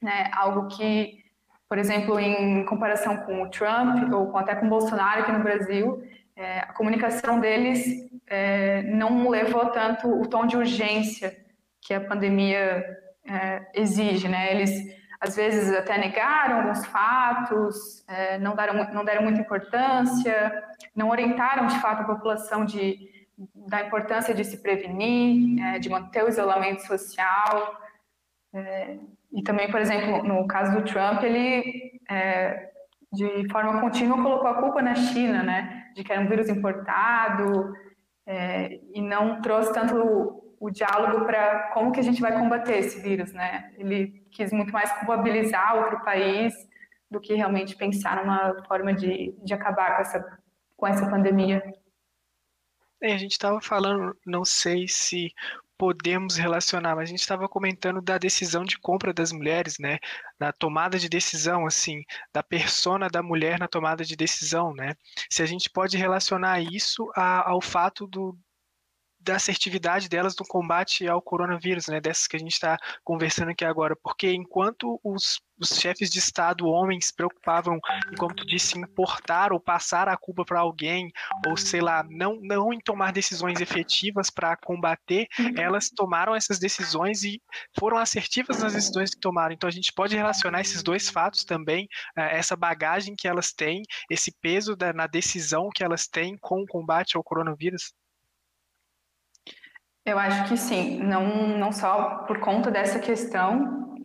Né? 0.01 0.29
Algo 0.33 0.67
que 0.67 1.23
Por 1.67 1.77
exemplo, 1.77 2.19
em 2.19 2.65
comparação 2.65 3.17
com 3.17 3.43
o 3.43 3.49
Trump 3.49 4.11
ou 4.11 4.35
até 4.37 4.55
com 4.55 4.65
o 4.65 4.69
Bolsonaro 4.69 5.21
aqui 5.21 5.31
no 5.31 5.43
Brasil, 5.43 6.03
é, 6.35 6.59
a 6.59 6.73
comunicação 6.73 7.39
deles 7.39 8.09
é, 8.27 8.81
não 8.83 9.29
levou 9.29 9.67
tanto 9.67 10.07
o 10.09 10.27
tom 10.27 10.47
de 10.47 10.57
urgência 10.57 11.35
que 11.81 11.93
a 11.93 12.01
pandemia 12.01 12.83
é, 13.25 13.67
exige, 13.75 14.27
né? 14.27 14.51
Eles 14.51 14.98
às 15.19 15.35
vezes 15.35 15.75
até 15.75 15.97
negaram 15.97 16.61
alguns 16.61 16.85
fatos, 16.85 18.05
é, 18.07 18.37
não, 18.37 18.55
deram, 18.55 18.93
não 18.93 19.03
deram 19.03 19.23
muita 19.23 19.41
importância, 19.41 20.63
não 20.95 21.09
orientaram 21.09 21.67
de 21.67 21.77
fato 21.79 22.01
a 22.01 22.15
população 22.15 22.63
de, 22.63 23.27
da 23.67 23.81
importância 23.81 24.33
de 24.33 24.45
se 24.45 24.61
prevenir, 24.61 25.61
é, 25.61 25.79
de 25.79 25.89
manter 25.89 26.23
o 26.23 26.29
isolamento 26.29 26.85
social. 26.87 27.77
É, 28.53 28.97
e 29.33 29.43
também, 29.43 29.69
por 29.69 29.81
exemplo, 29.81 30.23
no 30.23 30.47
caso 30.47 30.71
do 30.75 30.85
Trump, 30.85 31.21
ele 31.23 31.99
de 33.11 33.47
forma 33.49 33.81
contínua 33.81 34.21
colocou 34.21 34.47
a 34.47 34.61
culpa 34.61 34.81
na 34.81 34.95
China, 34.95 35.43
né, 35.43 35.91
de 35.95 36.03
que 36.03 36.11
era 36.11 36.21
um 36.21 36.27
vírus 36.27 36.49
importado, 36.49 37.71
e 38.93 39.01
não 39.01 39.41
trouxe 39.41 39.71
tanto 39.73 40.48
o, 40.59 40.69
diálogo 40.69 41.25
para 41.25 41.69
como 41.73 41.91
que 41.91 41.99
a 41.99 42.03
gente 42.03 42.21
vai 42.21 42.33
combater 42.33 42.77
esse 42.77 43.01
vírus, 43.01 43.31
né? 43.33 43.71
Ele 43.77 44.25
quis 44.31 44.51
muito 44.51 44.71
mais 44.71 44.91
culpabilizar 44.93 45.75
outro 45.75 46.03
país 46.03 46.53
do 47.09 47.19
que 47.19 47.33
realmente 47.33 47.75
pensar 47.75 48.17
numa 48.17 48.63
forma 48.67 48.93
de, 48.93 49.35
de 49.43 49.53
acabar 49.53 49.95
com 49.95 50.01
essa, 50.01 50.39
com 50.75 50.87
essa 50.87 51.09
pandemia. 51.09 51.63
É, 53.01 53.13
a 53.13 53.17
gente 53.17 53.31
estava 53.31 53.61
falando, 53.61 54.15
não 54.25 54.43
sei 54.43 54.87
se 54.87 55.31
podemos 55.79 56.35
relacionar, 56.35 56.93
mas 56.93 57.03
a 57.05 57.11
gente 57.11 57.21
estava 57.21 57.47
comentando 57.47 58.01
da 58.01 58.17
decisão 58.17 58.65
de 58.65 58.77
compra 58.77 59.13
das 59.13 59.31
mulheres, 59.31 59.75
né? 59.79 59.97
Da 60.37 60.51
tomada 60.51 60.99
de 60.99 61.07
decisão, 61.07 61.65
assim, 61.65 62.03
da 62.33 62.43
persona 62.43 63.07
da 63.07 63.23
mulher 63.23 63.57
na 63.57 63.67
tomada 63.67 64.03
de 64.03 64.13
decisão, 64.17 64.73
né? 64.73 64.93
Se 65.29 65.41
a 65.41 65.45
gente 65.45 65.69
pode 65.69 65.95
relacionar 65.95 66.59
isso 66.59 67.09
a, 67.15 67.49
ao 67.49 67.61
fato 67.61 68.05
do, 68.05 68.37
da 69.19 69.35
assertividade 69.35 70.07
delas 70.07 70.35
no 70.39 70.45
combate 70.45 71.07
ao 71.07 71.21
coronavírus, 71.21 71.87
né, 71.87 71.99
dessas 71.99 72.25
que 72.25 72.35
a 72.35 72.39
gente 72.39 72.53
está 72.53 72.77
conversando 73.03 73.51
aqui 73.51 73.65
agora, 73.65 73.95
porque 73.95 74.31
enquanto 74.31 74.99
os, 75.03 75.41
os, 75.59 75.77
chefes 75.77 76.09
de 76.09 76.19
Estado, 76.19 76.67
homens, 76.67 77.07
se 77.07 77.15
preocupavam, 77.15 77.79
como 78.17 78.33
tu 78.33 78.45
disse, 78.45 78.77
importar 78.77 79.51
ou 79.51 79.59
passar 79.59 80.07
a 80.07 80.15
culpa 80.15 80.45
para 80.45 80.61
alguém, 80.61 81.11
ou 81.47 81.57
sei 81.57 81.81
lá, 81.81 82.03
não, 82.09 82.39
não 82.41 82.71
em 82.71 82.79
tomar 82.79 83.11
decisões 83.11 83.59
efetivas 83.59 84.29
para 84.29 84.55
combater, 84.55 85.27
uhum. 85.37 85.53
elas 85.57 85.89
tomaram 85.89 86.33
essas 86.33 86.57
decisões 86.57 87.23
e 87.23 87.41
foram 87.77 87.97
assertivas 87.97 88.59
nas 88.59 88.73
decisões 88.73 89.13
que 89.13 89.19
tomaram. 89.19 89.53
Então 89.53 89.67
a 89.67 89.71
gente 89.71 89.91
pode 89.91 90.15
relacionar 90.15 90.61
esses 90.61 90.81
dois 90.81 91.09
fatos 91.09 91.43
também, 91.43 91.87
eh, 92.17 92.37
essa 92.37 92.55
bagagem 92.55 93.15
que 93.17 93.27
elas 93.27 93.51
têm, 93.51 93.81
esse 94.09 94.31
peso 94.41 94.75
da, 94.75 94.93
na 94.93 95.07
decisão 95.07 95.69
que 95.73 95.83
elas 95.83 96.07
têm 96.07 96.37
com 96.39 96.61
o 96.61 96.67
combate 96.67 97.17
ao 97.17 97.23
coronavírus. 97.23 97.93
Eu 100.09 100.17
acho 100.17 100.49
que 100.49 100.57
sim, 100.57 100.97
não, 101.03 101.55
não 101.57 101.71
só 101.71 102.23
por 102.27 102.39
conta 102.39 102.71
dessa 102.71 102.99
questão, 102.99 103.95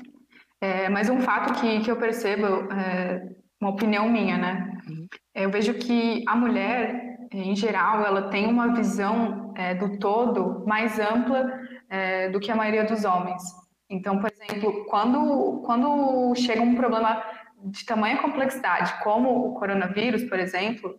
é, 0.60 0.86
mas 0.90 1.08
um 1.08 1.20
fato 1.22 1.58
que, 1.58 1.80
que 1.80 1.90
eu 1.90 1.96
percebo, 1.96 2.46
é, 2.70 3.26
uma 3.58 3.70
opinião 3.70 4.06
minha, 4.06 4.36
né? 4.36 4.78
Uhum. 4.86 5.06
Eu 5.34 5.50
vejo 5.50 5.72
que 5.72 6.22
a 6.28 6.36
mulher, 6.36 7.16
em 7.32 7.56
geral, 7.56 8.04
ela 8.04 8.28
tem 8.28 8.46
uma 8.46 8.74
visão 8.74 9.54
é, 9.56 9.74
do 9.74 9.98
todo 9.98 10.62
mais 10.66 10.98
ampla 10.98 11.50
é, 11.88 12.28
do 12.28 12.38
que 12.38 12.50
a 12.50 12.56
maioria 12.56 12.84
dos 12.84 13.06
homens. 13.06 13.42
Então, 13.88 14.18
por 14.18 14.30
exemplo, 14.30 14.84
quando, 14.84 15.62
quando 15.64 16.34
chega 16.34 16.60
um 16.60 16.74
problema 16.74 17.22
de 17.64 17.82
tamanha 17.86 18.18
complexidade, 18.18 19.02
como 19.02 19.48
o 19.48 19.54
coronavírus, 19.54 20.22
por 20.24 20.38
exemplo, 20.38 20.94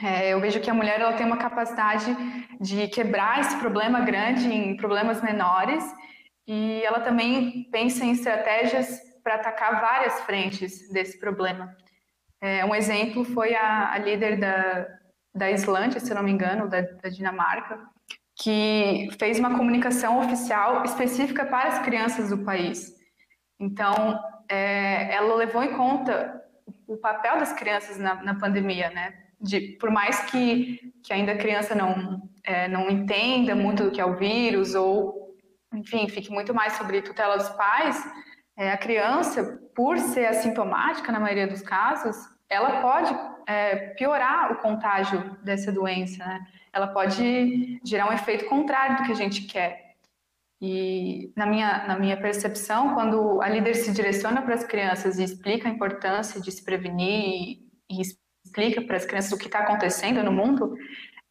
é, 0.00 0.30
eu 0.32 0.40
vejo 0.40 0.60
que 0.60 0.70
a 0.70 0.74
mulher 0.74 1.00
ela 1.00 1.12
tem 1.12 1.26
uma 1.26 1.36
capacidade 1.36 2.16
de 2.60 2.88
quebrar 2.88 3.40
esse 3.40 3.56
problema 3.58 4.00
grande 4.00 4.48
em 4.48 4.76
problemas 4.76 5.20
menores 5.20 5.84
e 6.46 6.82
ela 6.82 7.00
também 7.00 7.68
pensa 7.70 8.04
em 8.04 8.12
estratégias 8.12 9.00
para 9.22 9.36
atacar 9.36 9.80
várias 9.80 10.20
frentes 10.22 10.90
desse 10.90 11.18
problema. 11.18 11.76
É, 12.40 12.64
um 12.64 12.74
exemplo 12.74 13.24
foi 13.24 13.54
a, 13.54 13.92
a, 13.92 13.98
líder 13.98 14.40
da, 14.40 14.88
da 15.34 15.50
Islândia, 15.50 16.00
se 16.00 16.12
não 16.12 16.22
me 16.22 16.32
engano, 16.32 16.68
da, 16.68 16.80
da 16.80 17.08
Dinamarca, 17.08 17.78
que 18.34 19.08
fez 19.18 19.38
uma 19.38 19.56
comunicação 19.56 20.18
oficial 20.18 20.84
específica 20.84 21.44
para 21.44 21.68
as 21.68 21.78
crianças 21.80 22.30
do 22.30 22.38
país. 22.38 22.92
Então, 23.60 24.18
é, 24.48 25.14
ela 25.14 25.36
levou 25.36 25.62
em 25.62 25.76
conta 25.76 26.42
o 26.88 26.96
papel 26.96 27.38
das 27.38 27.52
crianças 27.52 27.98
na, 27.98 28.16
na 28.16 28.34
pandemia, 28.34 28.90
né? 28.90 29.21
De, 29.42 29.76
por 29.80 29.90
mais 29.90 30.20
que, 30.30 30.92
que 31.02 31.12
ainda 31.12 31.32
a 31.32 31.38
criança 31.38 31.74
não, 31.74 32.22
é, 32.44 32.68
não 32.68 32.88
entenda 32.88 33.54
muito 33.54 33.84
do 33.84 33.90
que 33.90 34.00
é 34.00 34.04
o 34.04 34.16
vírus, 34.16 34.74
ou, 34.74 35.36
enfim, 35.74 36.08
fique 36.08 36.30
muito 36.30 36.54
mais 36.54 36.74
sobre 36.74 37.02
tutela 37.02 37.36
dos 37.36 37.48
pais, 37.50 38.02
é, 38.56 38.70
a 38.70 38.78
criança, 38.78 39.60
por 39.74 39.98
ser 39.98 40.26
assintomática 40.26 41.10
na 41.10 41.18
maioria 41.18 41.46
dos 41.46 41.62
casos, 41.62 42.16
ela 42.48 42.80
pode 42.80 43.14
é, 43.46 43.88
piorar 43.94 44.52
o 44.52 44.56
contágio 44.56 45.36
dessa 45.42 45.72
doença, 45.72 46.24
né? 46.24 46.46
Ela 46.72 46.86
pode 46.86 47.80
gerar 47.84 48.08
um 48.08 48.12
efeito 48.12 48.46
contrário 48.46 48.98
do 48.98 49.02
que 49.04 49.12
a 49.12 49.16
gente 49.16 49.42
quer. 49.42 49.96
E 50.60 51.32
na 51.36 51.44
minha, 51.44 51.86
na 51.86 51.98
minha 51.98 52.16
percepção, 52.16 52.94
quando 52.94 53.42
a 53.42 53.48
líder 53.48 53.74
se 53.74 53.92
direciona 53.92 54.42
para 54.42 54.54
as 54.54 54.64
crianças 54.64 55.18
e 55.18 55.24
explica 55.24 55.68
a 55.68 55.72
importância 55.72 56.40
de 56.40 56.52
se 56.52 56.64
prevenir 56.64 57.58
e, 57.90 58.00
e 58.00 58.00
explica 58.52 58.82
para 58.82 58.96
as 58.98 59.06
crianças 59.06 59.32
o 59.32 59.38
que 59.38 59.46
está 59.46 59.60
acontecendo 59.60 60.22
no 60.22 60.30
mundo, 60.30 60.76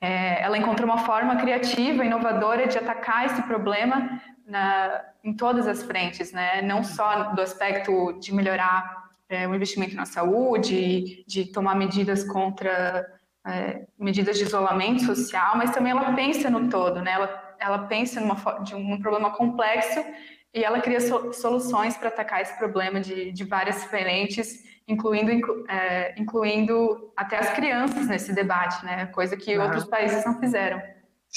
é, 0.01 0.41
ela 0.41 0.57
encontrou 0.57 0.89
uma 0.89 1.05
forma 1.05 1.35
criativa, 1.35 2.03
inovadora 2.03 2.67
de 2.67 2.77
atacar 2.77 3.27
esse 3.27 3.43
problema 3.43 4.19
na, 4.47 5.03
em 5.23 5.33
todas 5.33 5.67
as 5.67 5.83
frentes, 5.83 6.31
né? 6.31 6.63
não 6.63 6.83
só 6.83 7.33
do 7.33 7.41
aspecto 7.41 8.13
de 8.19 8.33
melhorar 8.33 9.09
é, 9.29 9.47
o 9.47 9.53
investimento 9.53 9.95
na 9.95 10.05
saúde, 10.05 11.23
de 11.27 11.45
tomar 11.45 11.75
medidas 11.75 12.23
contra 12.23 13.05
é, 13.45 13.85
medidas 13.97 14.39
de 14.39 14.43
isolamento 14.43 15.03
social, 15.03 15.55
mas 15.55 15.69
também 15.69 15.91
ela 15.91 16.13
pensa 16.13 16.49
no 16.49 16.67
todo, 16.69 17.01
né? 17.01 17.11
ela, 17.11 17.55
ela 17.59 17.79
pensa 17.87 18.19
numa, 18.19 18.35
de 18.63 18.73
um 18.73 18.99
problema 18.99 19.29
complexo 19.29 20.03
e 20.51 20.63
ela 20.63 20.81
cria 20.81 20.99
so, 20.99 21.31
soluções 21.31 21.95
para 21.95 22.07
atacar 22.07 22.41
esse 22.41 22.57
problema 22.57 22.99
de, 22.99 23.31
de 23.31 23.43
várias 23.43 23.83
frentes 23.85 24.70
incluindo, 24.91 25.31
inclu, 25.31 25.65
é, 25.67 26.13
incluindo 26.17 27.11
até 27.15 27.37
as 27.37 27.51
crianças 27.51 28.07
nesse 28.07 28.33
debate, 28.33 28.85
né? 28.85 29.05
Coisa 29.07 29.35
que 29.37 29.57
uhum. 29.57 29.63
outros 29.63 29.85
países 29.85 30.25
não 30.25 30.39
fizeram. 30.39 30.81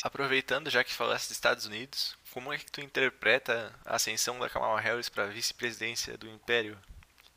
Aproveitando, 0.02 0.70
já 0.70 0.82
que 0.82 0.92
falaste 0.92 1.28
dos 1.28 1.36
Estados 1.36 1.66
Unidos, 1.66 2.16
como 2.32 2.52
é 2.52 2.59
que 2.59 2.70
tu 2.70 2.80
interpreta 2.80 3.72
a 3.86 3.94
ascensão 3.94 4.38
da 4.40 4.50
Kamala 4.50 4.80
Harris 4.80 5.09
para 5.09 5.24
a 5.24 5.28
vice-presidência 5.28 6.18
do 6.18 6.28
Império? 6.28 6.76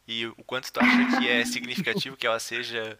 E 0.07 0.25
o 0.25 0.43
quanto 0.43 0.71
tu 0.71 0.79
acha 0.79 1.19
que 1.19 1.29
é 1.29 1.45
significativo 1.45 2.17
que 2.17 2.25
ela 2.25 2.39
seja 2.39 2.97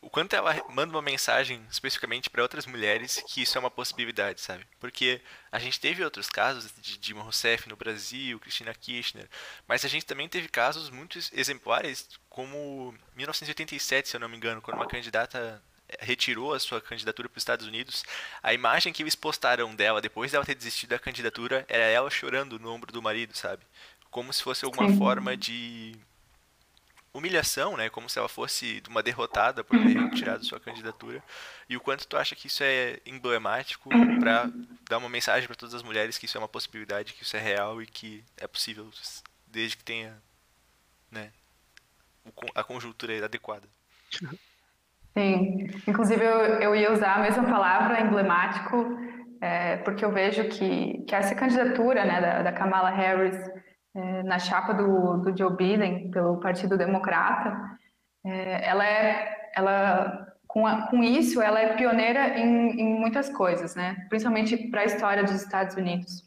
o 0.00 0.08
quanto 0.08 0.34
ela 0.34 0.54
manda 0.68 0.94
uma 0.94 1.02
mensagem 1.02 1.64
especificamente 1.70 2.30
para 2.30 2.42
outras 2.42 2.66
mulheres 2.66 3.22
que 3.26 3.42
isso 3.42 3.58
é 3.58 3.60
uma 3.60 3.70
possibilidade, 3.70 4.40
sabe? 4.40 4.64
Porque 4.78 5.20
a 5.50 5.58
gente 5.58 5.80
teve 5.80 6.04
outros 6.04 6.28
casos 6.30 6.72
de 6.78 6.96
Dilma 6.98 7.22
Rousseff 7.22 7.68
no 7.68 7.76
Brasil, 7.76 8.38
Cristina 8.38 8.72
Kirchner, 8.72 9.28
mas 9.66 9.84
a 9.84 9.88
gente 9.88 10.06
também 10.06 10.28
teve 10.28 10.48
casos 10.48 10.88
muito 10.88 11.18
exemplares, 11.32 12.08
como 12.28 12.94
1987, 13.16 14.08
se 14.08 14.16
eu 14.16 14.20
não 14.20 14.28
me 14.28 14.36
engano, 14.36 14.62
quando 14.62 14.76
uma 14.76 14.86
candidata 14.86 15.60
eh, 15.88 15.98
retirou 16.00 16.54
a 16.54 16.60
sua 16.60 16.80
candidatura 16.80 17.28
para 17.28 17.38
os 17.38 17.42
Estados 17.42 17.66
Unidos, 17.66 18.04
a 18.40 18.54
imagem 18.54 18.92
que 18.92 19.02
eles 19.02 19.16
postaram 19.16 19.74
dela 19.74 20.00
depois 20.00 20.30
dela 20.30 20.44
ter 20.44 20.54
desistido 20.54 20.90
da 20.90 20.98
candidatura 20.98 21.66
era 21.68 21.84
ela 21.84 22.08
chorando 22.08 22.58
no 22.58 22.70
ombro 22.72 22.92
do 22.92 23.02
marido, 23.02 23.36
sabe? 23.36 23.64
Como 24.10 24.32
se 24.32 24.42
fosse 24.42 24.64
alguma 24.64 24.88
Sim. 24.88 24.96
forma 24.96 25.36
de 25.36 25.96
humilhação, 27.12 27.76
né? 27.76 27.88
Como 27.88 28.08
se 28.08 28.18
ela 28.18 28.28
fosse 28.28 28.82
uma 28.88 29.02
derrotada 29.02 29.64
por 29.64 29.78
ter 29.78 29.98
retirado 29.98 30.44
sua 30.44 30.60
candidatura. 30.60 31.22
E 31.68 31.76
o 31.76 31.80
quanto 31.80 32.06
tu 32.06 32.16
acha 32.16 32.34
que 32.34 32.46
isso 32.46 32.62
é 32.62 32.98
emblemático 33.06 33.88
para 34.20 34.50
dar 34.88 34.98
uma 34.98 35.08
mensagem 35.08 35.46
para 35.46 35.56
todas 35.56 35.74
as 35.74 35.82
mulheres 35.82 36.18
que 36.18 36.26
isso 36.26 36.36
é 36.36 36.40
uma 36.40 36.48
possibilidade, 36.48 37.14
que 37.14 37.22
isso 37.22 37.36
é 37.36 37.40
real 37.40 37.82
e 37.82 37.86
que 37.86 38.24
é 38.36 38.46
possível 38.46 38.88
desde 39.46 39.76
que 39.76 39.84
tenha, 39.84 40.16
né, 41.10 41.30
a 42.54 42.62
conjuntura 42.62 43.24
adequada. 43.24 43.66
Sim, 45.16 45.66
inclusive 45.86 46.24
eu, 46.24 46.60
eu 46.60 46.76
ia 46.76 46.92
usar 46.92 47.14
a 47.14 47.22
mesma 47.22 47.44
palavra, 47.44 48.00
emblemático, 48.00 48.98
é, 49.40 49.78
porque 49.78 50.04
eu 50.04 50.12
vejo 50.12 50.44
que, 50.48 51.04
que 51.04 51.14
essa 51.14 51.34
candidatura 51.34 52.04
né, 52.04 52.20
da, 52.20 52.42
da 52.42 52.52
Kamala 52.52 52.90
Harris 52.90 53.36
é, 53.98 54.22
na 54.22 54.38
chapa 54.38 54.72
do, 54.72 55.18
do 55.18 55.36
Joe 55.36 55.56
Biden 55.56 56.10
pelo 56.10 56.38
Partido 56.38 56.78
Democrata, 56.78 57.78
é, 58.24 58.68
ela 58.68 58.86
é, 58.86 59.50
ela 59.56 60.28
com, 60.46 60.66
a, 60.66 60.86
com 60.88 61.02
isso 61.02 61.42
ela 61.42 61.60
é 61.60 61.74
pioneira 61.74 62.38
em, 62.38 62.80
em 62.80 63.00
muitas 63.00 63.28
coisas, 63.28 63.74
né? 63.74 64.06
Principalmente 64.08 64.56
para 64.68 64.82
a 64.82 64.84
história 64.84 65.22
dos 65.24 65.34
Estados 65.34 65.74
Unidos. 65.76 66.24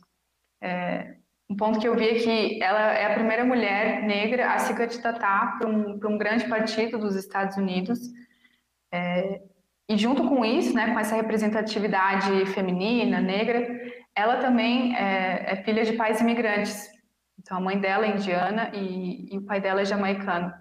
É, 0.61 1.15
um 1.49 1.55
ponto 1.55 1.79
que 1.79 1.87
eu 1.87 1.95
vi 1.95 2.09
é 2.09 2.15
que 2.15 2.63
ela 2.63 2.93
é 2.93 3.05
a 3.11 3.13
primeira 3.13 3.43
mulher 3.43 4.03
negra 4.03 4.53
a 4.53 4.59
se 4.59 4.73
candidatar 4.73 5.57
para 5.57 5.67
um, 5.67 5.99
um 6.03 6.17
grande 6.17 6.47
partido 6.47 6.97
dos 6.97 7.15
Estados 7.15 7.57
Unidos. 7.57 7.99
É, 8.93 9.41
e 9.89 9.97
junto 9.97 10.27
com 10.27 10.45
isso, 10.45 10.73
né, 10.73 10.93
com 10.93 10.99
essa 10.99 11.15
representatividade 11.15 12.45
feminina, 12.47 13.19
negra, 13.19 13.67
ela 14.15 14.37
também 14.37 14.95
é, 14.95 15.53
é, 15.53 15.55
filha 15.63 15.83
de 15.83 15.93
pais 15.93 16.21
imigrantes. 16.21 17.00
Então, 17.39 17.57
a 17.57 17.61
mãe 17.61 17.79
dela 17.79 18.05
é 18.05 18.15
indiana 18.15 18.71
e, 18.73 19.33
e, 19.33 19.37
o 19.37 19.45
pai 19.45 19.59
dela 19.59 19.81
é 19.81 19.85
jamaicano. 19.85 20.53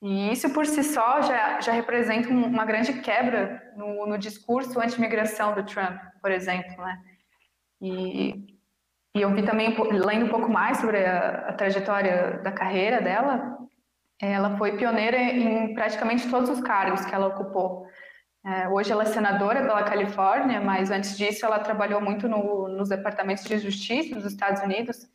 E 0.00 0.32
isso 0.32 0.52
por 0.52 0.66
si 0.66 0.82
só 0.82 1.22
já, 1.22 1.60
já 1.60 1.72
representa 1.72 2.28
uma 2.28 2.64
grande 2.64 3.00
quebra 3.00 3.72
no, 3.76 4.06
no 4.06 4.18
discurso 4.18 4.80
anti-imigração 4.80 5.54
do 5.54 5.64
Trump, 5.64 6.00
por 6.20 6.30
exemplo, 6.30 6.76
né? 6.82 6.98
E 7.80 8.52
e 9.14 9.20
eu 9.20 9.34
vi 9.34 9.42
também, 9.42 9.76
lendo 9.92 10.24
um 10.24 10.30
pouco 10.30 10.48
mais 10.50 10.78
sobre 10.78 11.04
a, 11.04 11.48
a 11.48 11.52
trajetória 11.52 12.40
da 12.42 12.50
carreira 12.50 13.00
dela, 13.00 13.58
ela 14.18 14.56
foi 14.56 14.76
pioneira 14.76 15.18
em 15.18 15.74
praticamente 15.74 16.30
todos 16.30 16.48
os 16.48 16.60
cargos 16.60 17.04
que 17.04 17.14
ela 17.14 17.26
ocupou. 17.26 17.86
É, 18.44 18.68
hoje 18.68 18.90
ela 18.90 19.02
é 19.02 19.06
senadora 19.06 19.60
pela 19.60 19.82
Califórnia, 19.82 20.60
mas 20.60 20.90
antes 20.90 21.16
disso 21.16 21.44
ela 21.44 21.58
trabalhou 21.58 22.00
muito 22.00 22.26
no, 22.26 22.68
nos 22.68 22.88
departamentos 22.88 23.44
de 23.44 23.58
justiça 23.58 24.14
dos 24.14 24.24
Estados 24.24 24.62
Unidos 24.62 25.06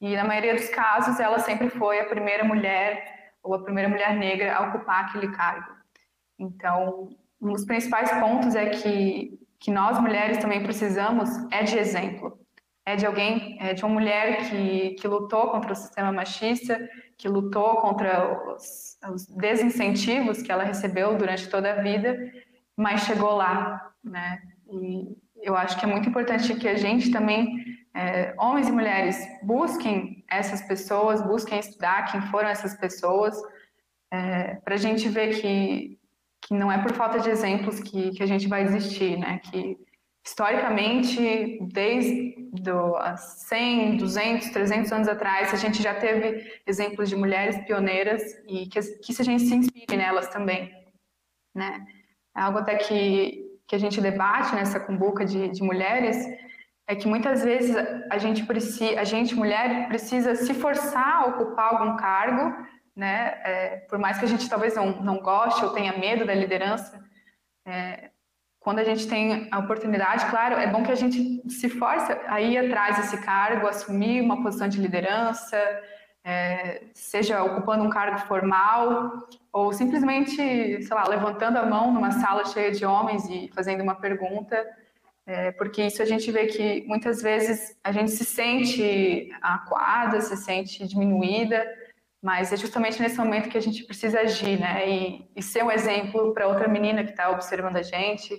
e 0.00 0.16
na 0.16 0.24
maioria 0.24 0.54
dos 0.54 0.68
casos 0.68 1.20
ela 1.20 1.38
sempre 1.38 1.68
foi 1.70 2.00
a 2.00 2.06
primeira 2.06 2.44
mulher 2.44 3.32
ou 3.42 3.54
a 3.54 3.62
primeira 3.62 3.88
mulher 3.88 4.16
negra 4.16 4.56
a 4.56 4.68
ocupar 4.68 5.04
aquele 5.04 5.28
cargo. 5.32 5.72
Então, 6.38 7.10
um 7.40 7.52
dos 7.52 7.64
principais 7.64 8.10
pontos 8.12 8.54
é 8.54 8.70
que 8.70 9.38
que 9.58 9.70
nós 9.70 9.98
mulheres 10.00 10.38
também 10.38 10.62
precisamos 10.62 11.28
é 11.52 11.62
de 11.62 11.76
exemplo 11.78 12.40
é 12.90 12.96
de 12.96 13.06
alguém, 13.06 13.56
é 13.60 13.72
de 13.72 13.84
uma 13.84 13.94
mulher 13.94 14.48
que, 14.48 14.90
que 14.90 15.06
lutou 15.06 15.50
contra 15.50 15.72
o 15.72 15.76
sistema 15.76 16.12
machista, 16.12 16.88
que 17.16 17.28
lutou 17.28 17.76
contra 17.76 18.52
os, 18.54 18.98
os 19.12 19.26
desincentivos 19.26 20.42
que 20.42 20.50
ela 20.50 20.64
recebeu 20.64 21.16
durante 21.16 21.48
toda 21.48 21.72
a 21.72 21.82
vida, 21.82 22.18
mas 22.76 23.02
chegou 23.02 23.36
lá, 23.36 23.92
né? 24.02 24.40
E 24.68 25.16
eu 25.42 25.56
acho 25.56 25.78
que 25.78 25.84
é 25.84 25.88
muito 25.88 26.08
importante 26.08 26.54
que 26.54 26.68
a 26.68 26.76
gente 26.76 27.10
também, 27.10 27.46
é, 27.94 28.34
homens 28.38 28.68
e 28.68 28.72
mulheres, 28.72 29.16
busquem 29.42 30.24
essas 30.30 30.62
pessoas, 30.62 31.20
busquem 31.22 31.58
estudar 31.58 32.10
quem 32.10 32.22
foram 32.22 32.48
essas 32.48 32.74
pessoas, 32.74 33.36
é, 34.12 34.54
para 34.56 34.74
a 34.74 34.78
gente 34.78 35.08
ver 35.08 35.40
que, 35.40 35.98
que 36.42 36.54
não 36.54 36.70
é 36.70 36.78
por 36.82 36.92
falta 36.92 37.18
de 37.18 37.30
exemplos 37.30 37.80
que, 37.80 38.10
que 38.10 38.22
a 38.22 38.26
gente 38.26 38.48
vai 38.48 38.62
existir, 38.62 39.18
né? 39.18 39.38
Que 39.38 39.76
historicamente, 40.24 41.58
desde 41.72 42.34
do, 42.52 42.94
100, 43.16 43.96
200, 43.96 44.50
300 44.50 44.92
anos 44.92 45.08
atrás, 45.08 45.52
a 45.52 45.56
gente 45.56 45.82
já 45.82 45.94
teve 45.94 46.60
exemplos 46.66 47.08
de 47.08 47.16
mulheres 47.16 47.58
pioneiras 47.64 48.22
e 48.46 48.66
que, 48.66 48.80
que 48.80 49.22
a 49.22 49.24
gente 49.24 49.44
se 49.44 49.54
inspire 49.54 49.96
nelas 49.96 50.28
também, 50.28 50.72
né? 51.54 51.84
É 52.36 52.42
algo 52.42 52.58
até 52.58 52.76
que, 52.76 53.58
que 53.66 53.74
a 53.74 53.78
gente 53.78 54.00
debate 54.00 54.54
nessa 54.54 54.78
cumbuca 54.78 55.24
de, 55.24 55.48
de 55.48 55.62
mulheres 55.62 56.16
é 56.90 56.96
que 56.96 57.06
muitas 57.06 57.44
vezes 57.44 57.76
a 58.10 58.18
gente 58.18 58.44
precisa, 58.44 59.00
a 59.00 59.04
gente 59.04 59.32
mulher 59.32 59.86
precisa 59.86 60.34
se 60.34 60.52
forçar 60.52 61.22
a 61.22 61.26
ocupar 61.26 61.72
algum 61.72 61.96
cargo, 61.96 62.66
né? 62.96 63.40
É, 63.44 63.76
por 63.88 63.96
mais 63.96 64.18
que 64.18 64.24
a 64.24 64.28
gente 64.28 64.50
talvez 64.50 64.74
não, 64.74 65.00
não 65.00 65.18
goste 65.18 65.64
ou 65.64 65.72
tenha 65.72 65.96
medo 65.96 66.26
da 66.26 66.34
liderança, 66.34 67.00
é, 67.64 68.10
quando 68.58 68.80
a 68.80 68.84
gente 68.84 69.06
tem 69.06 69.46
a 69.52 69.60
oportunidade, 69.60 70.28
claro, 70.30 70.56
é 70.56 70.66
bom 70.66 70.82
que 70.82 70.90
a 70.90 70.96
gente 70.96 71.48
se 71.48 71.68
force 71.68 72.10
a 72.26 72.40
ir 72.40 72.58
atrás 72.58 72.96
desse 72.96 73.18
cargo, 73.18 73.68
assumir 73.68 74.20
uma 74.20 74.42
posição 74.42 74.66
de 74.66 74.80
liderança, 74.80 75.56
é, 76.24 76.82
seja 76.92 77.40
ocupando 77.44 77.84
um 77.84 77.88
cargo 77.88 78.18
formal 78.18 79.28
ou 79.52 79.72
simplesmente, 79.72 80.34
sei 80.82 80.96
lá, 80.96 81.06
levantando 81.06 81.56
a 81.56 81.66
mão 81.66 81.94
numa 81.94 82.10
sala 82.10 82.44
cheia 82.46 82.72
de 82.72 82.84
homens 82.84 83.28
e 83.30 83.48
fazendo 83.54 83.80
uma 83.80 83.94
pergunta, 83.94 84.66
é, 85.30 85.52
porque 85.52 85.86
isso 85.86 86.02
a 86.02 86.04
gente 86.04 86.28
vê 86.32 86.46
que 86.46 86.84
muitas 86.88 87.22
vezes 87.22 87.78
a 87.84 87.92
gente 87.92 88.10
se 88.10 88.24
sente 88.24 89.30
acuada, 89.40 90.20
se 90.20 90.36
sente 90.36 90.84
diminuída, 90.88 91.64
mas 92.20 92.52
é 92.52 92.56
justamente 92.56 93.00
nesse 93.00 93.16
momento 93.16 93.48
que 93.48 93.56
a 93.56 93.62
gente 93.62 93.84
precisa 93.84 94.22
agir, 94.22 94.58
né? 94.58 94.90
E, 94.90 95.30
e 95.36 95.40
ser 95.40 95.62
um 95.62 95.70
exemplo 95.70 96.34
para 96.34 96.48
outra 96.48 96.66
menina 96.66 97.04
que 97.04 97.10
está 97.10 97.30
observando 97.30 97.76
a 97.76 97.82
gente, 97.82 98.34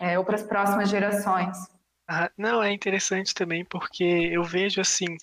é, 0.00 0.18
ou 0.18 0.24
para 0.24 0.36
as 0.36 0.42
próximas 0.42 0.88
gerações. 0.88 1.58
Ah, 2.08 2.30
não, 2.38 2.62
é 2.62 2.72
interessante 2.72 3.34
também, 3.34 3.62
porque 3.62 4.02
eu 4.02 4.42
vejo 4.42 4.80
assim, 4.80 5.18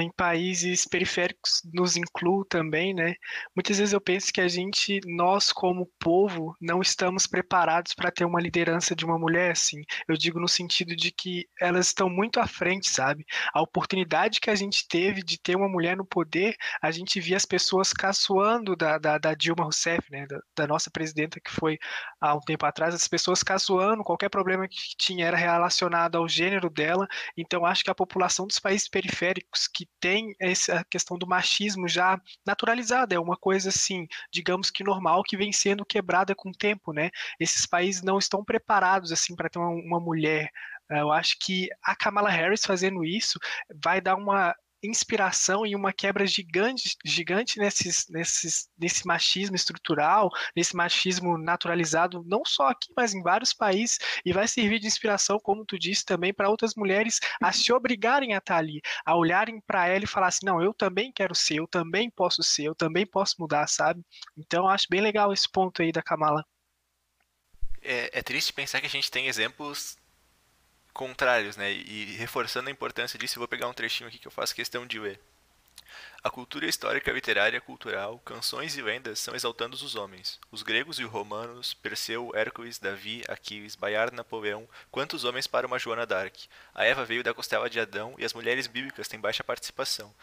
em 0.00 0.10
países 0.12 0.86
periféricos 0.86 1.60
nos 1.72 1.96
incluo 1.96 2.44
também, 2.44 2.94
né? 2.94 3.14
Muitas 3.54 3.78
vezes 3.78 3.92
eu 3.92 4.00
penso 4.00 4.32
que 4.32 4.40
a 4.40 4.48
gente, 4.48 5.00
nós 5.06 5.52
como 5.52 5.90
povo, 5.98 6.56
não 6.60 6.80
estamos 6.80 7.26
preparados 7.26 7.94
para 7.94 8.10
ter 8.10 8.24
uma 8.24 8.40
liderança 8.40 8.94
de 8.94 9.04
uma 9.04 9.18
mulher, 9.18 9.52
assim. 9.52 9.82
Eu 10.08 10.16
digo 10.16 10.40
no 10.40 10.48
sentido 10.48 10.96
de 10.96 11.10
que 11.10 11.46
elas 11.60 11.88
estão 11.88 12.08
muito 12.08 12.40
à 12.40 12.46
frente, 12.46 12.88
sabe? 12.88 13.24
A 13.52 13.60
oportunidade 13.60 14.40
que 14.40 14.50
a 14.50 14.54
gente 14.54 14.86
teve 14.88 15.22
de 15.22 15.38
ter 15.38 15.56
uma 15.56 15.68
mulher 15.68 15.96
no 15.96 16.04
poder, 16.06 16.56
a 16.80 16.90
gente 16.90 17.20
via 17.20 17.36
as 17.36 17.44
pessoas 17.44 17.92
caçoando 17.92 18.74
da, 18.76 18.98
da, 18.98 19.18
da 19.18 19.34
Dilma 19.34 19.64
Rousseff, 19.64 20.10
né? 20.10 20.26
Da, 20.26 20.40
da, 20.56 20.66
nossa 20.66 20.90
presidenta 20.90 21.40
que 21.40 21.50
foi 21.50 21.78
há 22.20 22.34
um 22.34 22.40
tempo 22.40 22.64
atrás, 22.64 22.94
as 22.94 23.06
pessoas 23.06 23.42
caçoando, 23.42 24.02
qualquer 24.02 24.30
problema 24.30 24.66
que 24.66 24.96
tinha 24.96 25.26
era 25.26 25.36
relacionado 25.36 26.16
ao 26.16 26.28
gênero 26.28 26.70
dela. 26.70 27.06
Então 27.36 27.66
acho 27.66 27.84
que 27.84 27.90
a 27.90 27.94
população 27.94 28.46
dos 28.46 28.58
países 28.58 28.88
periféricos 28.88 29.68
que 29.74 29.88
tem 30.00 30.34
essa 30.40 30.84
questão 30.90 31.18
do 31.18 31.26
machismo 31.26 31.88
já 31.88 32.20
naturalizada, 32.46 33.14
é 33.14 33.18
uma 33.18 33.36
coisa 33.36 33.70
assim, 33.70 34.06
digamos 34.32 34.70
que 34.70 34.84
normal, 34.84 35.22
que 35.22 35.36
vem 35.36 35.52
sendo 35.52 35.84
quebrada 35.84 36.34
com 36.34 36.50
o 36.50 36.56
tempo, 36.56 36.92
né? 36.92 37.10
Esses 37.40 37.66
países 37.66 38.02
não 38.02 38.18
estão 38.18 38.44
preparados 38.44 39.12
assim 39.12 39.34
para 39.34 39.48
ter 39.48 39.58
uma, 39.58 39.68
uma 39.70 40.00
mulher 40.00 40.50
eu 40.90 41.10
acho 41.10 41.38
que 41.38 41.68
a 41.82 41.96
Kamala 41.96 42.28
Harris 42.28 42.64
fazendo 42.64 43.04
isso 43.04 43.38
vai 43.82 44.00
dar 44.00 44.16
uma 44.16 44.54
inspiração 44.84 45.66
e 45.66 45.74
uma 45.74 45.92
quebra 45.92 46.26
gigante, 46.26 46.96
gigante 47.04 47.58
nesses, 47.58 48.06
nesses, 48.08 48.68
nesse 48.78 49.06
machismo 49.06 49.56
estrutural, 49.56 50.30
nesse 50.54 50.76
machismo 50.76 51.38
naturalizado, 51.38 52.22
não 52.26 52.44
só 52.44 52.68
aqui, 52.68 52.92
mas 52.96 53.14
em 53.14 53.22
vários 53.22 53.52
países, 53.52 53.98
e 54.24 54.32
vai 54.32 54.46
servir 54.46 54.78
de 54.78 54.86
inspiração, 54.86 55.38
como 55.40 55.64
tu 55.64 55.78
disse, 55.78 56.04
também 56.04 56.32
para 56.32 56.50
outras 56.50 56.74
mulheres 56.74 57.18
a 57.42 57.52
se 57.52 57.72
obrigarem 57.72 58.34
a 58.34 58.38
estar 58.38 58.56
ali, 58.56 58.80
a 59.04 59.16
olharem 59.16 59.60
para 59.66 59.88
ela 59.88 60.04
e 60.04 60.08
falar 60.08 60.28
assim: 60.28 60.46
não, 60.46 60.62
eu 60.62 60.74
também 60.74 61.12
quero 61.12 61.34
ser, 61.34 61.56
eu 61.56 61.66
também 61.66 62.10
posso 62.10 62.42
ser, 62.42 62.64
eu 62.64 62.74
também 62.74 63.06
posso 63.06 63.36
mudar, 63.38 63.66
sabe? 63.66 64.02
Então, 64.36 64.68
acho 64.68 64.86
bem 64.90 65.00
legal 65.00 65.32
esse 65.32 65.50
ponto 65.50 65.82
aí 65.82 65.92
da 65.92 66.02
Kamala. 66.02 66.44
É, 67.82 68.18
é 68.18 68.22
triste 68.22 68.52
pensar 68.52 68.80
que 68.80 68.86
a 68.86 68.90
gente 68.90 69.10
tem 69.10 69.26
exemplos 69.26 69.96
contrários, 70.94 71.56
né? 71.56 71.70
E 71.72 72.16
reforçando 72.16 72.68
a 72.68 72.72
importância 72.72 73.18
disso, 73.18 73.36
eu 73.36 73.40
vou 73.40 73.48
pegar 73.48 73.68
um 73.68 73.74
trechinho 73.74 74.08
aqui 74.08 74.18
que 74.18 74.26
eu 74.26 74.32
faço 74.32 74.54
questão 74.54 74.86
de 74.86 74.98
ler. 74.98 75.20
A 76.22 76.30
cultura 76.30 76.66
histórica, 76.66 77.12
literária, 77.12 77.60
cultural, 77.60 78.18
canções 78.20 78.76
e 78.76 78.82
lendas 78.82 79.18
são 79.18 79.34
exaltando 79.34 79.76
os 79.76 79.94
homens. 79.94 80.40
Os 80.50 80.62
gregos 80.62 80.98
e 80.98 81.04
os 81.04 81.10
romanos, 81.10 81.74
Perseu, 81.74 82.32
Hércules, 82.34 82.78
Davi, 82.78 83.22
Aquiles, 83.28 83.76
Bayard, 83.76 84.16
Napoleão, 84.16 84.66
quantos 84.90 85.24
homens 85.24 85.46
para 85.46 85.66
uma 85.66 85.78
Joana 85.78 86.06
d'Arc? 86.06 86.48
A 86.74 86.84
Eva 86.84 87.04
veio 87.04 87.22
da 87.22 87.34
costela 87.34 87.68
de 87.68 87.78
Adão 87.78 88.14
e 88.16 88.24
as 88.24 88.32
mulheres 88.32 88.66
bíblicas 88.66 89.06
têm 89.06 89.20
baixa 89.20 89.44
participação. 89.44 90.14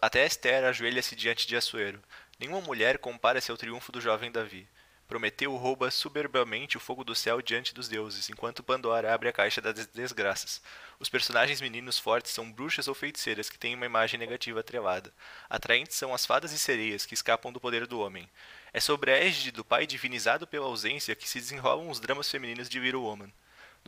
Até 0.00 0.24
Esther 0.24 0.64
ajoelha-se 0.64 1.16
diante 1.16 1.46
de 1.46 1.56
Assuero. 1.56 2.00
Nenhuma 2.38 2.60
mulher 2.60 2.98
compara-se 2.98 3.50
ao 3.50 3.56
triunfo 3.56 3.90
do 3.90 4.00
jovem 4.00 4.30
Davi. 4.30 4.68
Prometeu 5.08 5.56
rouba 5.56 5.90
soberbamente 5.90 6.76
o 6.76 6.80
fogo 6.80 7.02
do 7.02 7.14
céu 7.14 7.40
diante 7.40 7.72
dos 7.72 7.88
deuses, 7.88 8.28
enquanto 8.28 8.62
Pandora 8.62 9.14
abre 9.14 9.30
a 9.30 9.32
caixa 9.32 9.58
das 9.58 9.86
desgraças. 9.86 10.60
Os 11.00 11.08
personagens 11.08 11.62
meninos 11.62 11.98
fortes 11.98 12.30
são 12.30 12.52
bruxas 12.52 12.88
ou 12.88 12.94
feiticeiras 12.94 13.48
que 13.48 13.58
têm 13.58 13.74
uma 13.74 13.86
imagem 13.86 14.20
negativa 14.20 14.60
atrelada. 14.60 15.10
Atraentes 15.48 15.96
são 15.96 16.12
as 16.12 16.26
fadas 16.26 16.52
e 16.52 16.58
sereias 16.58 17.06
que 17.06 17.14
escapam 17.14 17.50
do 17.50 17.58
poder 17.58 17.86
do 17.86 18.00
homem. 18.00 18.28
É 18.70 18.80
sobre 18.80 19.10
a 19.10 19.16
égide 19.16 19.50
do 19.50 19.64
pai 19.64 19.86
divinizado 19.86 20.46
pela 20.46 20.66
ausência 20.66 21.16
que 21.16 21.26
se 21.26 21.40
desenrolam 21.40 21.88
os 21.88 21.98
dramas 21.98 22.30
femininos 22.30 22.68
de 22.68 22.78
Little 22.78 23.00
Woman. 23.00 23.32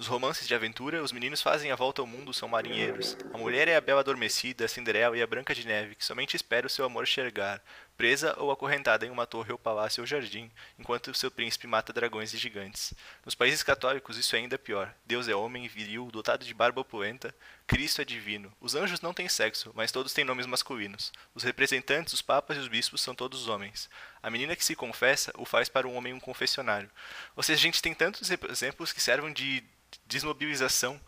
Nos 0.01 0.07
romances 0.07 0.49
de 0.49 0.55
aventura, 0.55 1.03
os 1.03 1.13
meninos 1.13 1.43
fazem 1.43 1.71
a 1.71 1.77
volta 1.77 2.01
ao 2.01 2.07
mundo, 2.07 2.33
são 2.33 2.49
marinheiros. 2.49 3.19
A 3.35 3.37
mulher 3.37 3.69
é 3.69 3.77
a 3.77 3.81
bela 3.83 4.01
adormecida, 4.01 4.65
a 4.65 4.69
Cinderela 4.69 5.19
e 5.19 5.21
a 5.21 5.27
Branca 5.27 5.55
de 5.55 5.67
Neve, 5.67 5.95
que 5.95 6.05
somente 6.05 6.35
espera 6.35 6.67
o 6.67 6.71
seu 6.71 6.87
amor 6.87 7.07
chegar, 7.07 7.63
presa 8.01 8.35
ou 8.39 8.51
acorrentada 8.51 9.05
em 9.05 9.11
uma 9.11 9.27
torre 9.27 9.53
ou 9.53 9.59
palácio 9.59 10.01
ou 10.01 10.07
jardim, 10.07 10.51
enquanto 10.79 11.13
seu 11.13 11.31
príncipe 11.31 11.67
mata 11.67 11.93
dragões 11.93 12.33
e 12.33 12.39
gigantes. 12.39 12.95
Nos 13.27 13.35
países 13.35 13.63
católicos 13.63 14.17
isso 14.17 14.35
é 14.35 14.39
ainda 14.39 14.59
pior. 14.59 14.95
Deus 15.05 15.29
é 15.29 15.35
homem, 15.35 15.69
viril, 15.69 16.09
dotado 16.11 16.43
de 16.43 16.55
barba 16.55 16.81
opulenta. 16.81 17.35
Cristo 17.67 18.01
é 18.01 18.05
divino. 18.07 18.51
Os 18.59 18.75
anjos 18.75 19.03
não 19.03 19.13
têm 19.13 19.29
sexo, 19.29 19.71
mas 19.75 19.93
todos 19.93 20.15
têm 20.15 20.25
nomes 20.25 20.47
masculinos. 20.47 21.13
Os 21.35 21.43
representantes, 21.43 22.15
os 22.15 22.23
papas 22.23 22.57
e 22.57 22.61
os 22.61 22.69
bispos 22.69 23.03
são 23.03 23.15
todos 23.15 23.49
homens. 23.49 23.91
A 24.23 24.31
menina 24.31 24.57
que 24.57 24.65
se 24.65 24.75
confessa 24.75 25.31
o 25.37 25.45
faz 25.45 25.69
para 25.69 25.87
um 25.87 25.95
homem 25.95 26.15
um 26.15 26.21
confessionário. 26.21 26.91
Ou 27.37 27.43
seja, 27.43 27.59
a 27.59 27.63
gente 27.63 27.83
tem 27.83 27.93
tantos 27.93 28.31
exemplos 28.31 28.95
que 28.95 29.01
servem 29.03 29.31
de 29.31 29.63
desmobilização 30.07 30.99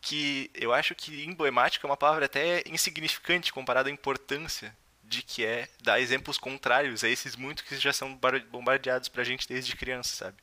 que 0.00 0.50
eu 0.54 0.72
acho 0.72 0.94
que 0.94 1.22
emblemático 1.22 1.86
é 1.86 1.90
uma 1.90 1.98
palavra 1.98 2.24
até 2.24 2.62
insignificante 2.64 3.52
comparada 3.52 3.90
à 3.90 3.92
importância 3.92 4.74
de 5.10 5.22
que 5.22 5.44
é 5.44 5.68
dar 5.82 6.00
exemplos 6.00 6.38
contrários 6.38 7.02
a 7.02 7.08
esses 7.08 7.34
muitos 7.34 7.64
que 7.64 7.76
já 7.76 7.92
são 7.92 8.18
bombardeados 8.48 9.08
pra 9.08 9.24
gente 9.24 9.48
desde 9.48 9.74
criança, 9.74 10.14
sabe? 10.14 10.36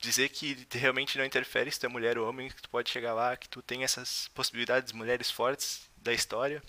Dizer 0.00 0.28
que 0.28 0.66
realmente 0.70 1.18
não 1.18 1.24
interfere 1.24 1.70
se 1.70 1.80
tu 1.80 1.86
é 1.86 1.88
mulher 1.88 2.16
ou 2.16 2.28
homem, 2.28 2.48
que 2.48 2.62
tu 2.62 2.68
pode 2.68 2.90
chegar 2.90 3.12
lá, 3.12 3.36
que 3.36 3.48
tu 3.48 3.60
tem 3.60 3.82
essas 3.82 4.28
possibilidades, 4.28 4.92
mulheres 4.92 5.32
fortes 5.32 5.90
da 5.96 6.12
história. 6.12 6.62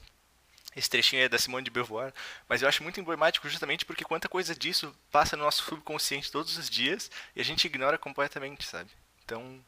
Esse 0.75 0.89
trechinho 0.89 1.21
é 1.21 1.29
da 1.29 1.37
Simone 1.37 1.63
de 1.63 1.69
Beauvoir, 1.69 2.11
mas 2.49 2.63
eu 2.63 2.67
acho 2.67 2.81
muito 2.81 2.99
emblemático 2.99 3.47
justamente 3.47 3.85
porque 3.85 4.03
quanta 4.03 4.27
coisa 4.27 4.55
disso 4.55 4.93
passa 5.11 5.37
no 5.37 5.43
nosso 5.43 5.63
subconsciente 5.63 6.31
todos 6.31 6.57
os 6.57 6.67
dias 6.67 7.11
e 7.35 7.41
a 7.41 7.45
gente 7.45 7.65
ignora 7.65 7.97
completamente, 7.97 8.65
sabe? 8.65 8.89
Então, 9.23 9.63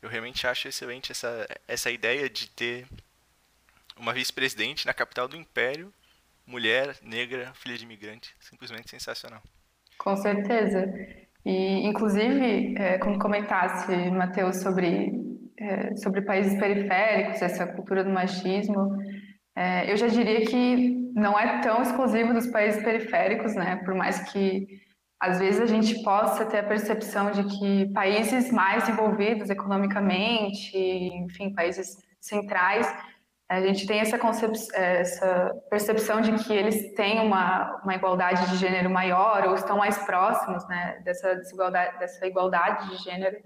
eu 0.00 0.08
realmente 0.08 0.46
acho 0.46 0.68
excelente 0.68 1.10
essa, 1.10 1.46
essa 1.66 1.90
ideia 1.90 2.30
de 2.30 2.48
ter 2.50 2.86
uma 3.96 4.12
vice-presidente 4.12 4.86
na 4.86 4.94
capital 4.94 5.26
do 5.26 5.36
império 5.36 5.92
mulher, 6.46 6.96
negra, 7.02 7.52
filha 7.54 7.76
de 7.76 7.84
imigrante. 7.84 8.34
Simplesmente 8.40 8.90
sensacional. 8.90 9.42
Com 9.98 10.16
certeza. 10.16 10.86
E, 11.44 11.86
inclusive, 11.86 12.74
é, 12.76 12.98
como 12.98 13.18
comentasse, 13.18 13.94
Matheus, 14.10 14.56
sobre, 14.56 15.12
é, 15.58 15.96
sobre 15.96 16.22
países 16.22 16.58
periféricos, 16.58 17.42
essa 17.42 17.66
cultura 17.66 18.04
do 18.04 18.10
machismo, 18.10 18.96
é, 19.54 19.90
eu 19.90 19.96
já 19.96 20.06
diria 20.06 20.44
que 20.44 21.12
não 21.14 21.38
é 21.38 21.60
tão 21.60 21.82
exclusivo 21.82 22.34
dos 22.34 22.46
países 22.48 22.82
periféricos, 22.82 23.54
né? 23.54 23.76
Por 23.84 23.94
mais 23.94 24.30
que 24.30 24.66
às 25.18 25.38
vezes 25.38 25.60
a 25.62 25.66
gente 25.66 26.02
possa 26.02 26.44
ter 26.44 26.58
a 26.58 26.62
percepção 26.62 27.30
de 27.30 27.44
que 27.44 27.90
países 27.92 28.52
mais 28.52 28.84
desenvolvidos 28.84 29.48
economicamente, 29.48 30.76
enfim, 30.76 31.54
países 31.54 31.96
centrais, 32.20 32.86
a 33.48 33.60
gente 33.60 33.86
tem 33.86 34.00
essa, 34.00 34.18
essa 34.74 35.62
percepção 35.70 36.20
de 36.20 36.32
que 36.44 36.52
eles 36.52 36.94
têm 36.94 37.20
uma, 37.20 37.80
uma 37.82 37.94
igualdade 37.94 38.50
de 38.50 38.56
gênero 38.56 38.90
maior 38.90 39.46
ou 39.46 39.54
estão 39.54 39.78
mais 39.78 39.96
próximos 39.98 40.66
né, 40.66 41.00
dessa, 41.04 41.36
desigualdade, 41.36 41.96
dessa 41.98 42.26
igualdade 42.26 42.90
de 42.90 42.96
gênero. 43.04 43.36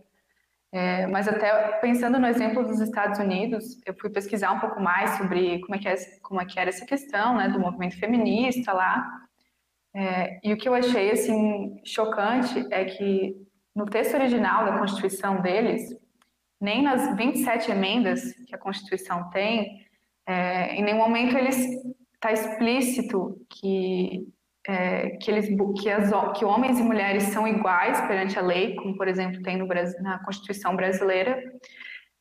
É, 0.72 1.06
mas 1.06 1.28
até 1.28 1.78
pensando 1.80 2.18
no 2.18 2.26
exemplo 2.26 2.64
dos 2.64 2.80
Estados 2.80 3.18
Unidos, 3.18 3.78
eu 3.84 3.94
fui 4.00 4.08
pesquisar 4.08 4.52
um 4.52 4.60
pouco 4.60 4.80
mais 4.80 5.10
sobre 5.18 5.60
como 5.60 5.74
é 5.74 5.78
que, 5.78 5.88
é, 5.88 5.94
como 6.22 6.40
é 6.40 6.46
que 6.46 6.58
era 6.58 6.70
essa 6.70 6.86
questão 6.86 7.36
né, 7.36 7.48
do 7.48 7.60
movimento 7.60 7.98
feminista 7.98 8.72
lá. 8.72 9.06
É, 9.94 10.40
e 10.42 10.52
o 10.52 10.56
que 10.56 10.68
eu 10.68 10.74
achei 10.74 11.10
assim 11.10 11.78
chocante 11.84 12.66
é 12.70 12.84
que 12.84 13.36
no 13.74 13.84
texto 13.84 14.14
original 14.14 14.64
da 14.64 14.78
Constituição 14.78 15.42
deles, 15.42 15.94
nem 16.58 16.82
nas 16.82 17.16
27 17.16 17.70
emendas 17.70 18.32
que 18.46 18.54
a 18.54 18.58
Constituição 18.58 19.28
tem, 19.30 19.89
é, 20.26 20.74
em 20.74 20.82
nenhum 20.82 20.98
momento 20.98 21.36
eles 21.36 21.56
está 22.14 22.32
explícito 22.32 23.36
que 23.48 24.26
é, 24.68 25.10
que 25.16 25.30
eles 25.30 25.48
que, 25.80 25.90
as, 25.90 26.10
que 26.38 26.44
homens 26.44 26.78
e 26.78 26.82
mulheres 26.82 27.24
são 27.24 27.48
iguais 27.48 28.00
perante 28.02 28.38
a 28.38 28.42
lei, 28.42 28.76
como 28.76 28.96
por 28.96 29.08
exemplo 29.08 29.42
tem 29.42 29.56
no 29.56 29.66
Brasil, 29.66 30.00
na 30.02 30.18
Constituição 30.18 30.76
brasileira. 30.76 31.42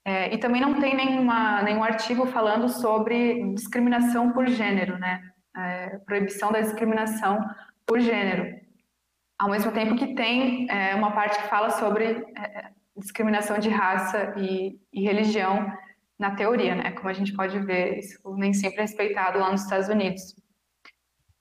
É, 0.06 0.34
e 0.34 0.38
também 0.38 0.62
não 0.62 0.80
tem 0.80 0.96
nenhuma, 0.96 1.62
nenhum 1.62 1.84
artigo 1.84 2.26
falando 2.26 2.70
sobre 2.70 3.54
discriminação 3.54 4.32
por 4.32 4.48
gênero, 4.48 4.98
né? 4.98 5.22
É, 5.56 6.00
proibição 6.06 6.52
da 6.52 6.62
discriminação 6.62 7.40
por 7.86 8.00
gênero. 8.00 8.58
Ao 9.38 9.50
mesmo 9.50 9.72
tempo 9.72 9.96
que 9.96 10.16
tem 10.16 10.68
é, 10.70 10.96
uma 10.96 11.12
parte 11.12 11.42
que 11.42 11.50
fala 11.50 11.70
sobre 11.70 12.06
é, 12.06 12.70
discriminação 12.96 13.60
de 13.60 13.70
raça 13.70 14.34
e, 14.38 14.80
e 14.94 15.04
religião 15.04 15.72
na 16.20 16.36
teoria, 16.36 16.76
né? 16.76 16.92
Como 16.92 17.08
a 17.08 17.14
gente 17.14 17.34
pode 17.34 17.58
ver, 17.60 18.00
isso 18.00 18.20
nem 18.36 18.54
sempre 18.54 18.80
é 18.80 18.82
respeitado 18.82 19.40
lá 19.40 19.52
nos 19.52 19.64
Estados 19.64 19.88
Unidos. 19.88 20.36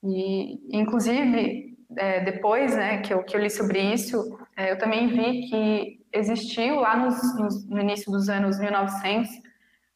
E, 0.05 0.61
inclusive, 0.79 1.76
é, 1.97 2.20
depois 2.20 2.76
né, 2.76 2.99
que, 2.99 3.12
eu, 3.12 3.24
que 3.24 3.37
eu 3.37 3.41
li 3.41 3.51
sobre 3.51 3.81
isso, 3.81 4.39
é, 4.57 4.70
eu 4.70 4.79
também 4.79 5.09
vi 5.09 5.49
que 5.49 6.07
existiu 6.12 6.76
lá 6.76 6.97
nos, 6.97 7.37
nos, 7.37 7.68
no 7.68 7.81
início 7.81 8.11
dos 8.12 8.29
anos 8.29 8.59
1900 8.59 9.29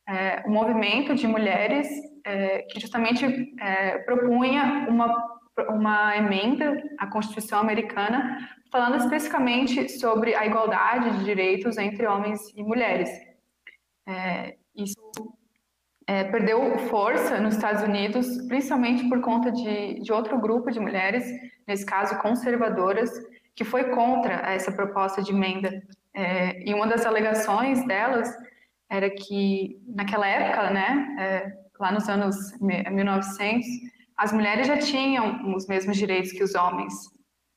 é, 0.08 0.42
um 0.46 0.50
movimento 0.50 1.14
de 1.14 1.26
mulheres 1.28 1.88
é, 2.24 2.62
que 2.62 2.80
justamente 2.80 3.24
é, 3.60 3.98
propunha 3.98 4.86
uma, 4.88 5.38
uma 5.68 6.16
emenda 6.16 6.82
à 6.98 7.06
Constituição 7.06 7.60
americana 7.60 8.36
falando 8.70 8.96
especificamente 8.96 9.88
sobre 9.90 10.34
a 10.34 10.46
igualdade 10.46 11.18
de 11.18 11.24
direitos 11.24 11.76
entre 11.76 12.06
homens 12.06 12.40
e 12.56 12.62
mulheres. 12.62 13.10
É, 14.08 14.56
é, 16.06 16.24
perdeu 16.24 16.78
força 16.88 17.40
nos 17.40 17.54
Estados 17.54 17.82
Unidos, 17.82 18.26
principalmente 18.48 19.08
por 19.08 19.20
conta 19.20 19.50
de, 19.50 20.00
de 20.00 20.12
outro 20.12 20.38
grupo 20.38 20.70
de 20.70 20.80
mulheres, 20.80 21.24
nesse 21.66 21.86
caso 21.86 22.18
conservadoras, 22.18 23.10
que 23.54 23.64
foi 23.64 23.84
contra 23.90 24.34
essa 24.52 24.72
proposta 24.72 25.22
de 25.22 25.32
emenda. 25.32 25.82
É, 26.14 26.68
e 26.68 26.74
uma 26.74 26.86
das 26.86 27.06
alegações 27.06 27.86
delas 27.86 28.28
era 28.90 29.08
que, 29.08 29.80
naquela 29.86 30.26
época, 30.26 30.70
né, 30.70 31.16
é, 31.18 31.52
lá 31.78 31.92
nos 31.92 32.08
anos 32.08 32.36
1900, 32.60 33.66
as 34.16 34.32
mulheres 34.32 34.66
já 34.66 34.78
tinham 34.78 35.54
os 35.54 35.66
mesmos 35.66 35.96
direitos 35.96 36.32
que 36.32 36.42
os 36.42 36.54
homens, 36.54 36.92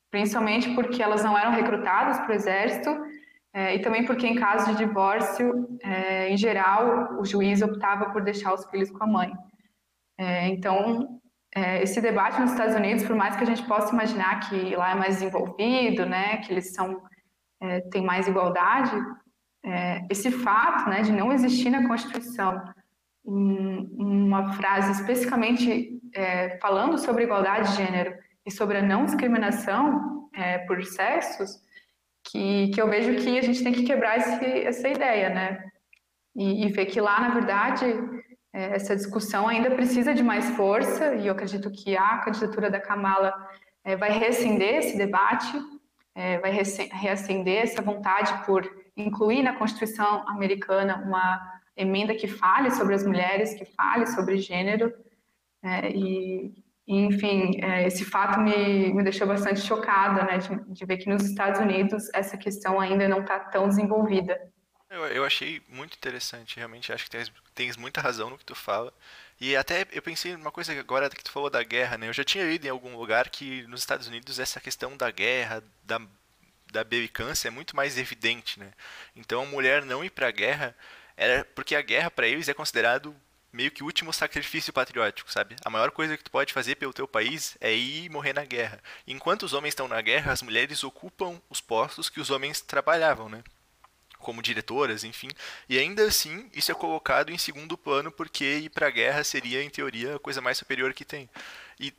principalmente 0.10 0.74
porque 0.74 1.04
elas 1.04 1.24
não 1.24 1.38
eram 1.38 1.52
recrutadas 1.52 2.18
para 2.20 2.32
o 2.32 2.34
exército 2.34 3.05
é, 3.56 3.74
e 3.74 3.80
também 3.80 4.04
porque, 4.06 4.28
em 4.28 4.36
caso 4.36 4.70
de 4.72 4.86
divórcio, 4.86 5.80
é, 5.82 6.30
em 6.30 6.36
geral, 6.36 7.18
o 7.18 7.24
juiz 7.24 7.62
optava 7.62 8.10
por 8.10 8.22
deixar 8.22 8.54
os 8.54 8.66
filhos 8.66 8.92
com 8.92 9.02
a 9.06 9.08
mãe. 9.08 9.32
É, 10.18 10.50
então, 10.50 11.22
é, 11.56 11.82
esse 11.82 12.02
debate 12.02 12.38
nos 12.42 12.52
Estados 12.52 12.76
Unidos, 12.76 13.06
por 13.06 13.16
mais 13.16 13.38
que 13.38 13.44
a 13.44 13.46
gente 13.46 13.64
possa 13.64 13.94
imaginar 13.94 14.42
que 14.42 14.76
lá 14.76 14.92
é 14.92 14.96
mais 14.96 15.20
desenvolvido, 15.20 16.06
né, 16.06 16.38
que 16.38 16.52
eles 16.52 16.74
são 16.74 17.02
é, 17.62 17.80
têm 17.80 18.04
mais 18.04 18.28
igualdade, 18.28 18.92
é, 19.64 20.06
esse 20.12 20.30
fato 20.32 20.90
né, 20.90 21.02
de 21.02 21.14
não 21.14 21.32
existir 21.32 21.70
na 21.70 21.88
Constituição 21.88 22.62
um, 23.24 23.88
uma 23.98 24.52
frase 24.52 24.92
especificamente 24.92 25.94
falando 26.62 26.98
sobre 26.98 27.24
igualdade 27.24 27.72
de 27.72 27.78
gênero 27.78 28.14
e 28.46 28.52
sobre 28.52 28.78
a 28.78 28.82
não 28.82 29.04
discriminação 29.04 30.30
por 30.66 30.82
sexos, 30.84 31.60
que, 32.26 32.70
que 32.70 32.82
eu 32.82 32.90
vejo 32.90 33.16
que 33.16 33.38
a 33.38 33.42
gente 33.42 33.64
tem 33.64 33.74
que 33.74 33.84
quebrar 33.84 34.18
esse, 34.18 34.46
essa 34.46 34.88
ideia, 34.90 35.30
né? 35.30 35.70
E, 36.36 36.66
e 36.66 36.70
ver 36.70 36.88
que 36.88 37.00
lá, 37.00 37.20
na 37.22 37.30
verdade, 37.30 37.86
é, 38.54 38.76
essa 38.76 38.96
discussão 38.96 39.48
ainda 39.48 39.72
precisa 39.72 40.14
de 40.14 40.24
mais 40.24 40.50
força, 40.52 41.16
e 41.16 41.28
eu 41.28 41.34
acredito 41.34 41.72
que 41.72 41.96
a 41.96 42.18
candidatura 42.20 42.70
da 42.70 42.80
Kamala 42.80 43.34
é, 43.84 43.96
vai 43.96 44.12
reacender 44.12 44.76
esse 44.76 44.98
debate, 44.98 45.54
é, 46.16 46.40
vai 46.40 46.52
reacender 46.52 47.64
essa 47.64 47.82
vontade 47.82 48.46
por 48.46 48.70
incluir 48.98 49.44
na 49.44 49.56
Constituição 49.56 50.28
americana 50.28 51.04
uma 51.06 51.54
emenda 51.76 52.16
que 52.16 52.28
fale 52.28 52.72
sobre 52.72 52.96
as 52.96 53.06
mulheres, 53.06 53.54
que 53.54 53.66
fale 53.66 54.08
sobre 54.08 54.38
gênero, 54.38 54.94
é, 55.62 55.90
e, 55.92 56.65
enfim, 56.88 57.60
é, 57.64 57.88
esse 57.88 58.06
fato 58.06 58.40
me, 58.40 58.94
me 58.94 59.04
deixou 59.04 59.28
bastante 59.28 59.62
chocada, 59.62 60.24
né, 60.24 60.38
de, 60.38 60.74
de 60.74 60.86
ver 60.86 60.98
que 60.98 61.10
nos 61.10 61.24
Estados 61.24 61.60
Unidos 61.60 62.10
essa 62.14 62.38
questão 62.38 62.80
ainda 62.80 63.08
não 63.08 63.22
está 63.22 63.40
tão 63.40 63.68
desenvolvida. 63.68 64.40
Eu, 64.90 65.08
eu 65.08 65.26
achei 65.26 65.62
muito 65.68 65.98
interessante, 65.98 66.58
realmente 66.58 66.94
acho 66.94 67.06
que 67.06 67.10
tens, 67.10 67.32
tens 67.56 67.76
muita 67.76 68.02
razão 68.02 68.30
no 68.30 68.38
que 68.38 68.46
tu 68.46 68.54
fala. 68.54 68.94
E 69.42 69.56
até 69.56 69.86
eu 69.92 70.02
pensei 70.02 70.38
numa 70.38 70.52
coisa 70.52 70.78
agora 70.80 71.10
que 71.10 71.24
tu 71.24 71.32
falou 71.32 71.50
da 71.50 71.64
guerra, 71.64 71.98
né? 71.98 72.08
Eu 72.08 72.14
já 72.14 72.24
tinha 72.24 72.46
lido 72.46 72.66
em 72.66 72.70
algum 72.70 72.96
lugar 72.96 73.30
que 73.30 73.64
nos 73.68 73.82
Estados 73.82 74.08
Unidos 74.08 74.40
essa 74.40 74.60
questão 74.62 74.96
da 74.96 75.12
guerra, 75.12 75.64
da, 75.84 76.00
da 76.72 76.84
belicância 76.84 77.48
é 77.48 77.52
muito 77.52 77.76
mais 77.76 77.98
evidente, 77.98 78.60
né? 78.60 78.72
Então 79.16 79.42
a 79.42 79.46
mulher 79.46 79.84
não 79.84 80.04
ir 80.04 80.12
pra 80.12 80.32
guerra 80.32 80.76
era 81.18 81.44
porque 81.56 81.76
a 81.76 81.82
guerra 81.82 82.12
para 82.12 82.28
eles 82.28 82.48
é 82.48 82.54
considerado 82.54 83.16
meio 83.56 83.72
que 83.72 83.82
o 83.82 83.86
último 83.86 84.12
sacrifício 84.12 84.74
patriótico, 84.74 85.32
sabe? 85.32 85.56
A 85.64 85.70
maior 85.70 85.90
coisa 85.90 86.18
que 86.18 86.24
tu 86.24 86.30
pode 86.30 86.54
fazer 86.54 86.76
pelo 86.76 86.94
teu 86.94 87.08
país 87.08 87.58
é 87.62 87.74
ir 87.74 88.10
morrer 88.10 88.34
na 88.34 88.44
guerra. 88.44 88.84
Enquanto 89.08 89.44
os 89.44 89.54
homens 89.54 89.72
estão 89.72 89.88
na 89.88 90.02
guerra, 90.02 90.34
as 90.34 90.42
mulheres 90.42 90.84
ocupam 90.84 91.42
os 91.50 91.62
postos 91.62 92.10
que 92.10 92.20
os 92.20 92.30
homens 92.30 92.60
trabalhavam, 92.60 93.30
né? 93.30 93.42
Como 94.20 94.42
diretoras, 94.42 95.04
enfim. 95.04 95.30
E 95.70 95.80
ainda 95.80 96.06
assim, 96.06 96.50
isso 96.54 96.72
é 96.72 96.76
colocado 96.76 97.32
em 97.32 97.38
segundo 97.38 97.78
plano 97.78 98.12
porque 98.12 98.58
ir 98.58 98.70
pra 98.70 98.90
guerra 98.90 99.24
seria, 99.24 99.64
em 99.64 99.70
teoria, 99.70 100.18
a 100.18 100.20
coisa 100.20 100.42
mais 100.42 100.58
superior 100.58 100.94
que 100.94 101.06
tem. 101.06 101.30
E, 101.80 101.94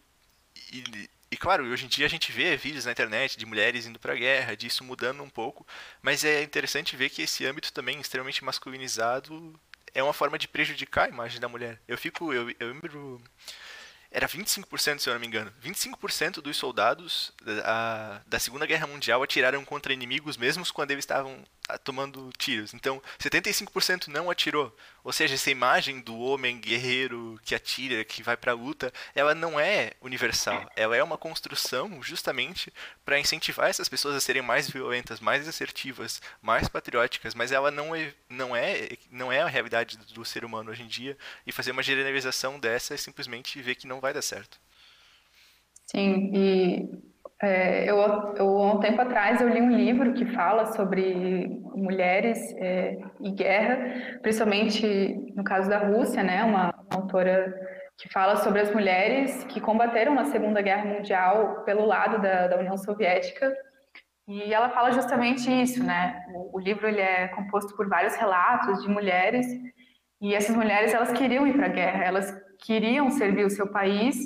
e, 0.73 1.09
e 1.31 1.37
claro, 1.39 1.65
hoje 1.65 1.87
em 1.87 1.89
dia 1.89 2.05
a 2.05 2.11
gente 2.11 2.31
vê 2.33 2.57
vídeos 2.57 2.85
na 2.85 2.93
internet 2.93 3.39
de 3.39 3.47
mulheres 3.47 3.87
indo 3.87 3.99
pra 3.99 4.15
guerra, 4.15 4.57
disso 4.57 4.85
mudando 4.85 5.23
um 5.23 5.31
pouco, 5.31 5.67
mas 6.03 6.23
é 6.23 6.43
interessante 6.43 6.97
ver 6.97 7.09
que 7.09 7.23
esse 7.23 7.47
âmbito 7.47 7.73
também 7.73 7.99
extremamente 7.99 8.45
masculinizado 8.45 9.59
é 9.97 10.03
uma 10.03 10.13
forma 10.13 10.39
de 10.39 10.47
prejudicar 10.47 11.07
a 11.07 11.09
imagem 11.09 11.41
da 11.41 11.49
mulher. 11.49 11.81
Eu 11.89 11.97
fico, 11.97 12.31
eu, 12.31 12.51
eu 12.61 12.69
lembro, 12.69 13.19
era 14.11 14.29
25%, 14.29 14.99
se 14.99 15.09
eu 15.09 15.15
não 15.15 15.21
me 15.21 15.27
engano, 15.27 15.51
25% 15.65 16.43
dos 16.43 16.59
soldados 16.59 17.33
da, 17.43 18.23
da 18.27 18.39
Segunda 18.39 18.67
Guerra 18.67 18.87
Mundial 18.87 19.23
atiraram 19.23 19.65
contra 19.65 19.95
inimigos 19.95 20.37
mesmo 20.37 20.71
quando 20.75 20.91
eles 20.91 21.03
estavam 21.03 21.43
ah, 21.67 21.79
tomando 21.79 22.31
tiros. 22.37 22.75
Então, 22.75 23.03
75% 23.19 24.09
não 24.09 24.31
atirou. 24.31 24.77
Ou 25.07 25.13
seja, 25.13 25.37
essa 25.37 25.53
imagem 25.53 26.01
do 26.01 26.19
homem 26.19 26.59
guerreiro 26.59 27.41
que 27.45 27.55
atira, 27.55 28.05
que 28.05 28.25
vai 28.25 28.37
para 28.37 28.51
a 28.51 28.55
luta, 28.57 28.93
ela 29.15 29.37
não 29.37 29.59
é 29.61 29.93
universal. 30.01 30.69
Ela 30.75 30.97
é 30.97 31.03
uma 31.03 31.17
construção 31.17 32.03
justamente 32.03 32.73
para 33.05 33.17
incentivar 33.17 33.71
essas 33.71 33.89
pessoas 33.89 34.17
a 34.17 34.21
serem 34.21 34.43
mais 34.43 34.69
violentas, 34.69 35.21
mais 35.21 35.47
assertivas, 35.47 36.21
mais 36.43 36.69
patrióticas, 36.69 37.37
mas 37.37 37.53
ela 37.53 37.71
não 37.71 37.95
é, 37.95 38.13
não 38.29 38.57
é, 38.57 38.89
não 39.09 39.31
é 39.31 39.43
a 39.43 39.47
realidade 39.47 39.97
do 39.97 40.25
ser 40.25 40.45
humano 40.45 40.73
hoje 40.73 40.83
em 40.83 40.89
dia. 40.89 41.17
E 41.47 41.53
fazer 41.53 41.71
uma 41.71 41.85
generalização 41.85 42.59
dessa 42.59 42.93
é 42.93 42.97
simplesmente 42.97 43.63
ver 43.63 43.77
que 43.77 43.87
não 43.87 44.01
vai 44.01 44.13
dar 44.13 44.23
certo. 44.23 44.59
Sim, 45.87 46.33
e 46.35 46.89
é, 47.43 47.91
eu, 47.91 47.97
eu, 48.37 48.59
há 48.62 48.72
um 48.72 48.80
tempo 48.80 49.01
atrás, 49.01 49.41
eu 49.41 49.49
li 49.49 49.61
um 49.61 49.70
livro 49.70 50.14
que 50.14 50.24
fala 50.26 50.66
sobre 50.72 51.61
mulheres 51.74 52.39
é, 52.57 52.99
e 53.20 53.30
guerra, 53.30 54.18
principalmente 54.22 55.32
no 55.34 55.45
caso 55.45 55.68
da 55.68 55.78
Rússia, 55.78 56.22
né, 56.22 56.43
uma, 56.45 56.74
uma 56.91 57.03
autora 57.03 57.55
que 57.99 58.09
fala 58.11 58.37
sobre 58.37 58.61
as 58.61 58.72
mulheres 58.72 59.45
que 59.45 59.61
combateram 59.61 60.14
na 60.14 60.24
Segunda 60.24 60.62
Guerra 60.62 60.87
Mundial 60.87 61.62
pelo 61.64 61.84
lado 61.84 62.20
da, 62.22 62.49
da 62.49 62.59
União 62.59 62.76
Soviética, 62.76 63.55
e 64.28 64.53
ela 64.53 64.70
fala 64.70 64.91
justamente 64.93 65.51
isso, 65.51 65.84
né, 65.84 66.24
o, 66.34 66.57
o 66.57 66.61
livro 66.61 66.89
ele 66.89 67.01
é 67.01 67.28
composto 67.28 67.76
por 67.76 67.87
vários 67.87 68.16
relatos 68.16 68.82
de 68.82 68.89
mulheres, 68.89 69.47
e 70.22 70.34
essas 70.34 70.57
mulheres, 70.57 70.95
elas 70.95 71.12
queriam 71.12 71.47
ir 71.47 71.53
para 71.53 71.66
a 71.66 71.70
guerra, 71.70 72.05
elas 72.05 72.34
queriam 72.64 73.11
servir 73.11 73.45
o 73.45 73.51
seu 73.51 73.70
país, 73.70 74.16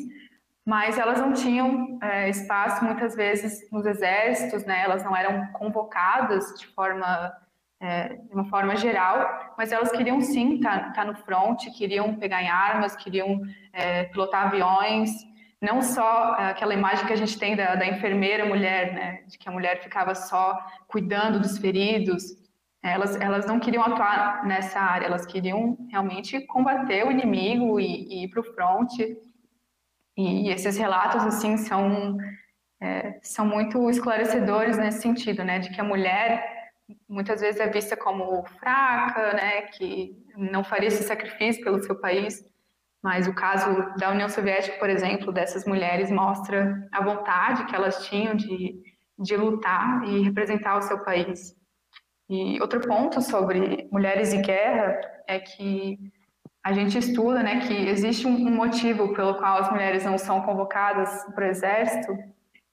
mas 0.71 0.97
elas 0.97 1.18
não 1.18 1.33
tinham 1.33 1.99
é, 2.01 2.29
espaço 2.29 2.85
muitas 2.85 3.16
vezes 3.16 3.68
nos 3.73 3.85
exércitos, 3.85 4.64
né? 4.64 4.83
Elas 4.85 5.03
não 5.03 5.16
eram 5.16 5.49
convocadas 5.49 6.45
de 6.61 6.68
forma 6.68 7.33
é, 7.81 8.11
de 8.11 8.33
uma 8.33 8.45
forma 8.45 8.77
geral, 8.77 9.53
mas 9.59 9.73
elas 9.73 9.91
queriam 9.91 10.21
sim 10.21 10.55
estar 10.55 10.79
tá, 10.79 10.91
tá 10.93 11.05
no 11.05 11.16
front, 11.16 11.59
queriam 11.77 12.14
pegar 12.14 12.41
em 12.41 12.49
armas, 12.49 12.95
queriam 12.95 13.41
é, 13.73 14.05
pilotar 14.05 14.47
aviões, 14.47 15.11
não 15.61 15.83
só 15.83 16.37
aquela 16.39 16.73
imagem 16.73 17.05
que 17.05 17.14
a 17.14 17.16
gente 17.16 17.37
tem 17.37 17.57
da, 17.57 17.75
da, 17.75 17.87
enfermeira 17.87 18.47
mulher, 18.47 18.93
né, 18.93 19.23
de 19.27 19.37
que 19.39 19.49
a 19.49 19.53
mulher 19.53 19.83
ficava 19.83 20.14
só 20.14 20.57
cuidando 20.87 21.41
dos 21.41 21.59
feridos, 21.59 22.23
elas, 22.81 23.21
elas 23.21 23.45
não 23.45 23.59
queriam 23.59 23.83
atuar 23.83 24.47
nessa 24.47 24.79
área, 24.79 25.07
elas 25.07 25.27
queriam 25.27 25.77
realmente 25.91 26.41
combater 26.47 27.05
o 27.05 27.11
inimigo 27.11 27.81
e, 27.81 28.07
e 28.09 28.25
ir 28.25 28.29
para 28.29 28.41
o 28.41 28.55
front, 28.55 28.93
e 30.27 30.51
esses 30.51 30.77
relatos, 30.77 31.25
assim, 31.25 31.57
são, 31.57 32.16
é, 32.81 33.18
são 33.23 33.47
muito 33.47 33.89
esclarecedores 33.91 34.77
nesse 34.77 35.03
sentido, 35.03 35.45
né? 35.45 35.59
De 35.59 35.71
que 35.71 35.81
a 35.81 35.85
mulher 35.85 36.45
muitas 37.09 37.41
vezes 37.41 37.61
é 37.61 37.68
vista 37.68 37.97
como 37.97 38.45
fraca, 38.59 39.33
né? 39.35 39.62
Que 39.62 40.16
não 40.37 40.64
faria 40.64 40.89
esse 40.89 41.03
sacrifício 41.03 41.62
pelo 41.62 41.83
seu 41.83 41.95
país. 42.01 42.45
Mas 43.03 43.27
o 43.27 43.35
caso 43.35 43.95
da 43.99 44.11
União 44.11 44.29
Soviética, 44.29 44.79
por 44.79 44.91
exemplo, 44.91 45.33
dessas 45.33 45.64
mulheres 45.64 46.11
mostra 46.11 46.87
a 46.93 47.03
vontade 47.03 47.64
que 47.66 47.75
elas 47.75 48.07
tinham 48.07 48.35
de, 48.35 48.83
de 49.18 49.37
lutar 49.37 50.05
e 50.05 50.23
representar 50.23 50.77
o 50.77 50.83
seu 50.83 51.03
país. 51.03 51.57
E 52.29 52.61
outro 52.61 52.81
ponto 52.81 53.23
sobre 53.23 53.89
mulheres 53.91 54.33
e 54.33 54.43
guerra 54.43 55.01
é 55.27 55.39
que 55.41 55.99
a 56.62 56.72
gente 56.72 56.98
estuda 56.98 57.42
né, 57.42 57.61
que 57.66 57.74
existe 57.74 58.26
um 58.26 58.50
motivo 58.50 59.14
pelo 59.14 59.34
qual 59.36 59.58
as 59.58 59.70
mulheres 59.70 60.04
não 60.04 60.18
são 60.18 60.42
convocadas 60.42 61.24
para 61.34 61.46
o 61.46 61.48
exército, 61.48 62.16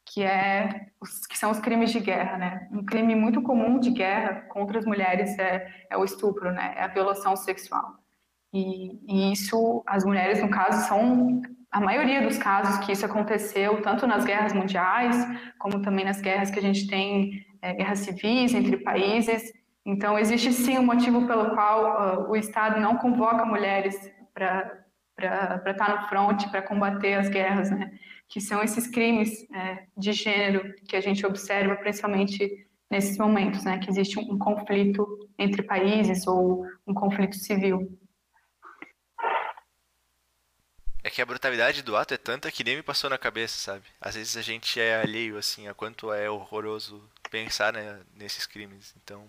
que, 0.06 0.24
é 0.24 0.88
que 1.30 1.38
são 1.38 1.52
os 1.52 1.60
crimes 1.60 1.92
de 1.92 2.00
guerra. 2.00 2.38
Né? 2.38 2.68
Um 2.72 2.84
crime 2.84 3.16
muito 3.16 3.42
comum 3.42 3.80
de 3.80 3.92
guerra 3.92 4.42
contra 4.50 4.80
as 4.80 4.86
mulheres 4.86 5.38
é, 5.40 5.68
é 5.90 5.98
o 5.98 6.04
estupro, 6.04 6.52
né? 6.52 6.74
é 6.78 6.84
a 6.84 6.88
violação 6.88 7.36
sexual. 7.36 7.96
E, 8.54 9.00
e, 9.08 9.32
isso, 9.34 9.84
as 9.86 10.04
mulheres, 10.04 10.42
no 10.42 10.50
caso, 10.50 10.88
são 10.88 11.42
a 11.72 11.80
maioria 11.80 12.22
dos 12.22 12.38
casos 12.38 12.84
que 12.86 12.92
isso 12.92 13.06
aconteceu, 13.06 13.82
tanto 13.82 14.08
nas 14.08 14.26
guerras 14.26 14.54
mundiais, 14.54 15.16
como 15.60 15.82
também 15.82 16.06
nas 16.06 16.22
guerras 16.22 16.50
que 16.50 16.60
a 16.60 16.62
gente 16.62 16.88
tem, 16.88 17.46
é, 17.62 17.74
guerras 17.74 18.00
civis 18.00 18.54
entre 18.54 18.78
países, 18.78 19.52
então, 19.90 20.20
existe 20.20 20.52
sim 20.52 20.78
um 20.78 20.86
motivo 20.86 21.26
pelo 21.26 21.52
qual 21.52 22.26
uh, 22.26 22.30
o 22.30 22.36
Estado 22.36 22.78
não 22.78 22.98
convoca 22.98 23.46
mulheres 23.46 23.96
para 24.34 24.84
estar 25.18 25.74
tá 25.76 26.02
no 26.02 26.08
fronte, 26.10 26.50
para 26.50 26.62
combater 26.62 27.14
as 27.14 27.30
guerras, 27.30 27.72
né? 27.72 27.98
que 28.28 28.42
são 28.42 28.62
esses 28.62 28.86
crimes 28.88 29.50
é, 29.50 29.86
de 29.96 30.12
gênero 30.12 30.76
que 30.90 30.98
a 30.98 31.00
gente 31.00 31.26
observa 31.26 31.74
principalmente 31.78 32.68
nesses 32.92 33.18
momentos, 33.18 33.64
né? 33.64 33.80
que 33.80 33.90
existe 33.90 34.20
um, 34.20 34.34
um 34.34 34.38
conflito 34.38 35.08
entre 35.40 35.64
países 35.64 36.28
ou 36.28 36.66
um 36.86 36.94
conflito 36.94 37.38
civil. 37.38 37.98
É 41.02 41.10
que 41.10 41.22
a 41.22 41.26
brutalidade 41.26 41.82
do 41.82 41.96
ato 41.96 42.14
é 42.14 42.18
tanta 42.18 42.52
que 42.52 42.66
nem 42.66 42.76
me 42.76 42.84
passou 42.84 43.10
na 43.10 43.18
cabeça, 43.18 43.56
sabe? 43.56 43.86
Às 44.02 44.16
vezes 44.16 44.36
a 44.36 44.42
gente 44.42 44.82
é 44.82 45.00
alheio, 45.00 45.38
assim, 45.38 45.70
a 45.70 45.74
quanto 45.74 46.12
é 46.12 46.30
horroroso 46.30 47.02
pensar 47.32 47.72
né, 47.72 48.02
nesses 48.18 48.46
crimes. 48.46 48.94
Então, 49.02 49.26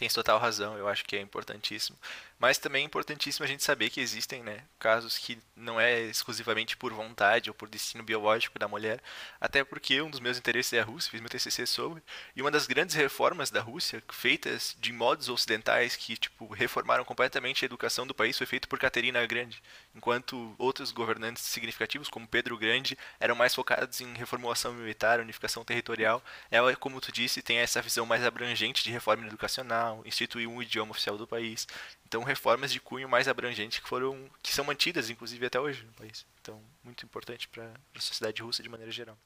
tem 0.00 0.08
total 0.08 0.38
razão, 0.38 0.78
eu 0.78 0.88
acho 0.88 1.04
que 1.04 1.14
é 1.14 1.20
importantíssimo. 1.20 1.96
Mas 2.40 2.56
também 2.56 2.82
é 2.82 2.86
importantíssimo 2.86 3.44
a 3.44 3.46
gente 3.46 3.62
saber 3.62 3.90
que 3.90 4.00
existem 4.00 4.42
né, 4.42 4.64
casos 4.78 5.18
que 5.18 5.38
não 5.54 5.78
é 5.78 6.00
exclusivamente 6.00 6.74
por 6.74 6.90
vontade 6.90 7.50
ou 7.50 7.54
por 7.54 7.68
destino 7.68 8.02
biológico 8.02 8.58
da 8.58 8.66
mulher, 8.66 8.98
até 9.38 9.62
porque 9.62 10.00
um 10.00 10.08
dos 10.08 10.20
meus 10.20 10.38
interesses 10.38 10.72
é 10.72 10.80
a 10.80 10.84
Rússia, 10.84 11.10
fiz 11.10 11.20
meu 11.20 11.28
TCC 11.28 11.66
sobre, 11.66 12.02
e 12.34 12.40
uma 12.40 12.50
das 12.50 12.66
grandes 12.66 12.96
reformas 12.96 13.50
da 13.50 13.60
Rússia, 13.60 14.02
feitas 14.10 14.74
de 14.80 14.90
modos 14.90 15.28
ocidentais 15.28 15.96
que 15.96 16.16
tipo 16.16 16.46
reformaram 16.54 17.04
completamente 17.04 17.62
a 17.62 17.66
educação 17.66 18.06
do 18.06 18.14
país, 18.14 18.38
foi 18.38 18.46
feito 18.46 18.68
por 18.68 18.78
Caterina 18.78 19.24
Grande, 19.26 19.62
enquanto 19.94 20.54
outros 20.56 20.92
governantes 20.92 21.42
significativos, 21.42 22.08
como 22.08 22.26
Pedro 22.26 22.56
Grande, 22.56 22.96
eram 23.20 23.34
mais 23.34 23.54
focados 23.54 24.00
em 24.00 24.14
reformulação 24.14 24.72
militar, 24.72 25.20
unificação 25.20 25.62
territorial. 25.62 26.22
Ela, 26.50 26.74
como 26.74 27.02
tu 27.02 27.12
disse, 27.12 27.42
tem 27.42 27.58
essa 27.58 27.82
visão 27.82 28.06
mais 28.06 28.24
abrangente 28.24 28.82
de 28.82 28.90
reforma 28.90 29.26
educacional, 29.26 30.02
instituir 30.06 30.48
um 30.48 30.62
idioma 30.62 30.92
oficial 30.92 31.18
do 31.18 31.26
país. 31.26 31.66
Então, 32.10 32.24
reformas 32.24 32.72
de 32.72 32.80
cunho 32.80 33.08
mais 33.08 33.28
abrangente 33.28 33.80
que 33.80 33.88
foram 33.88 34.16
que 34.42 34.52
são 34.52 34.64
mantidas, 34.64 35.08
inclusive, 35.10 35.46
até 35.46 35.60
hoje 35.60 35.86
no 35.86 35.92
país. 35.92 36.26
Então, 36.42 36.58
muito 36.84 37.04
importante 37.04 37.46
para 37.48 37.62
a 37.96 38.00
sociedade 38.00 38.42
russa 38.42 38.64
de 38.64 38.68
maneira 38.68 38.90
geral. 38.90 39.16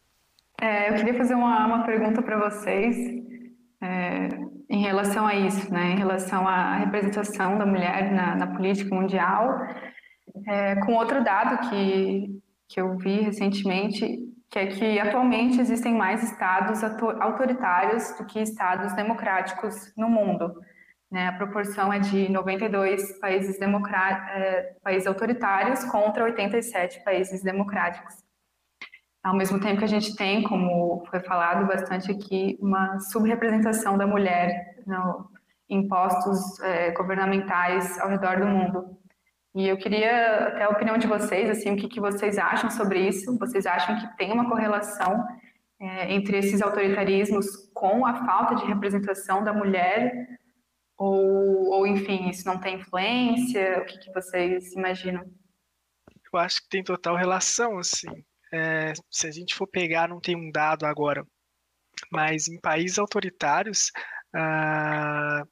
É, 0.61 0.91
eu 0.91 0.95
queria 0.97 1.15
fazer 1.15 1.35
uma, 1.35 1.65
uma 1.67 1.87
pergunta 1.87 2.21
para 2.21 2.39
vocês 2.39 2.95
é, 3.81 4.29
em 4.69 4.83
relação 4.83 5.27
a 5.27 5.35
isso, 5.35 5.73
né? 5.73 5.93
Em 5.93 5.97
relação 5.97 6.47
à 6.47 6.77
representação 6.77 7.57
da 7.57 7.65
mulher 7.65 8.13
na, 8.13 8.37
na 8.37 8.47
política 8.49 8.95
mundial, 8.95 9.61
é, 10.47 10.77
com 10.85 10.93
outro 10.93 11.25
dado 11.25 11.71
que 11.71 12.43
que 12.69 12.81
eu 12.81 12.97
vi 12.97 13.21
recentemente, 13.21 14.19
que 14.51 14.59
é 14.59 14.67
que 14.67 14.99
atualmente 14.99 15.61
existem 15.61 15.95
mais 15.95 16.23
estados 16.23 16.83
autoritários 16.83 18.17
do 18.19 18.27
que 18.27 18.41
estados 18.41 18.93
democráticos 18.95 19.93
no 19.97 20.09
mundo. 20.09 20.55
Né? 21.15 21.29
A 21.29 21.33
proporção 21.33 21.93
é 21.93 22.01
de 22.01 22.29
92 22.29 23.21
países, 23.21 23.57
é, 23.61 24.75
países 24.83 25.07
autoritários 25.07 25.85
contra 25.85 26.25
87 26.25 27.05
países 27.05 27.41
democráticos. 27.41 28.17
Ao 29.23 29.33
mesmo 29.33 29.61
tempo 29.61 29.79
que 29.79 29.85
a 29.85 29.89
gente 29.89 30.17
tem, 30.17 30.43
como 30.43 31.07
foi 31.09 31.21
falado 31.21 31.69
bastante 31.69 32.11
aqui, 32.11 32.59
uma 32.61 32.99
subrepresentação 32.99 33.97
da 33.97 34.09
mulher 34.09 34.75
no, 34.85 35.31
em 35.71 35.87
postos 35.87 36.59
é, 36.59 36.91
governamentais 36.91 37.97
ao 38.01 38.09
redor 38.09 38.41
do 38.41 38.47
mundo. 38.47 38.99
E 39.55 39.69
eu 39.69 39.77
queria 39.77 40.49
até 40.49 40.65
a 40.65 40.71
opinião 40.71 40.99
de 40.99 41.07
vocês, 41.07 41.49
assim, 41.49 41.75
o 41.75 41.77
que, 41.77 41.87
que 41.87 42.01
vocês 42.01 42.39
acham 42.39 42.69
sobre 42.71 42.99
isso? 43.07 43.39
Vocês 43.39 43.67
acham 43.67 44.01
que 44.01 44.17
tem 44.17 44.33
uma 44.33 44.49
correlação 44.49 45.25
é, 45.79 46.13
entre 46.13 46.39
esses 46.39 46.61
autoritarismos 46.61 47.47
com 47.73 48.05
a 48.05 48.27
falta 48.27 48.57
de 48.57 48.65
representação 48.65 49.45
da 49.45 49.53
mulher 49.53 50.43
ou, 50.97 51.71
ou 51.71 51.87
enfim, 51.87 52.29
isso 52.29 52.47
não 52.47 52.59
tem 52.61 52.77
influência? 52.77 53.81
O 53.81 53.87
que, 53.87 53.99
que 53.99 54.13
vocês 54.13 54.73
imaginam? 54.73 55.25
Eu 56.33 56.39
acho 56.39 56.63
que 56.63 56.69
tem 56.69 56.83
total 56.83 57.17
relação, 57.17 57.79
assim. 57.79 58.09
É, 58.53 58.93
se 59.11 59.27
a 59.27 59.31
gente 59.31 59.55
for 59.55 59.67
pegar, 59.67 60.09
não 60.09 60.21
tem 60.21 60.37
um 60.37 60.51
dado 60.51 60.85
agora, 60.85 61.27
mas 62.13 62.49
em 62.49 62.61
países 62.61 62.99
autoritários, 62.99 63.91
ah, 64.35 65.43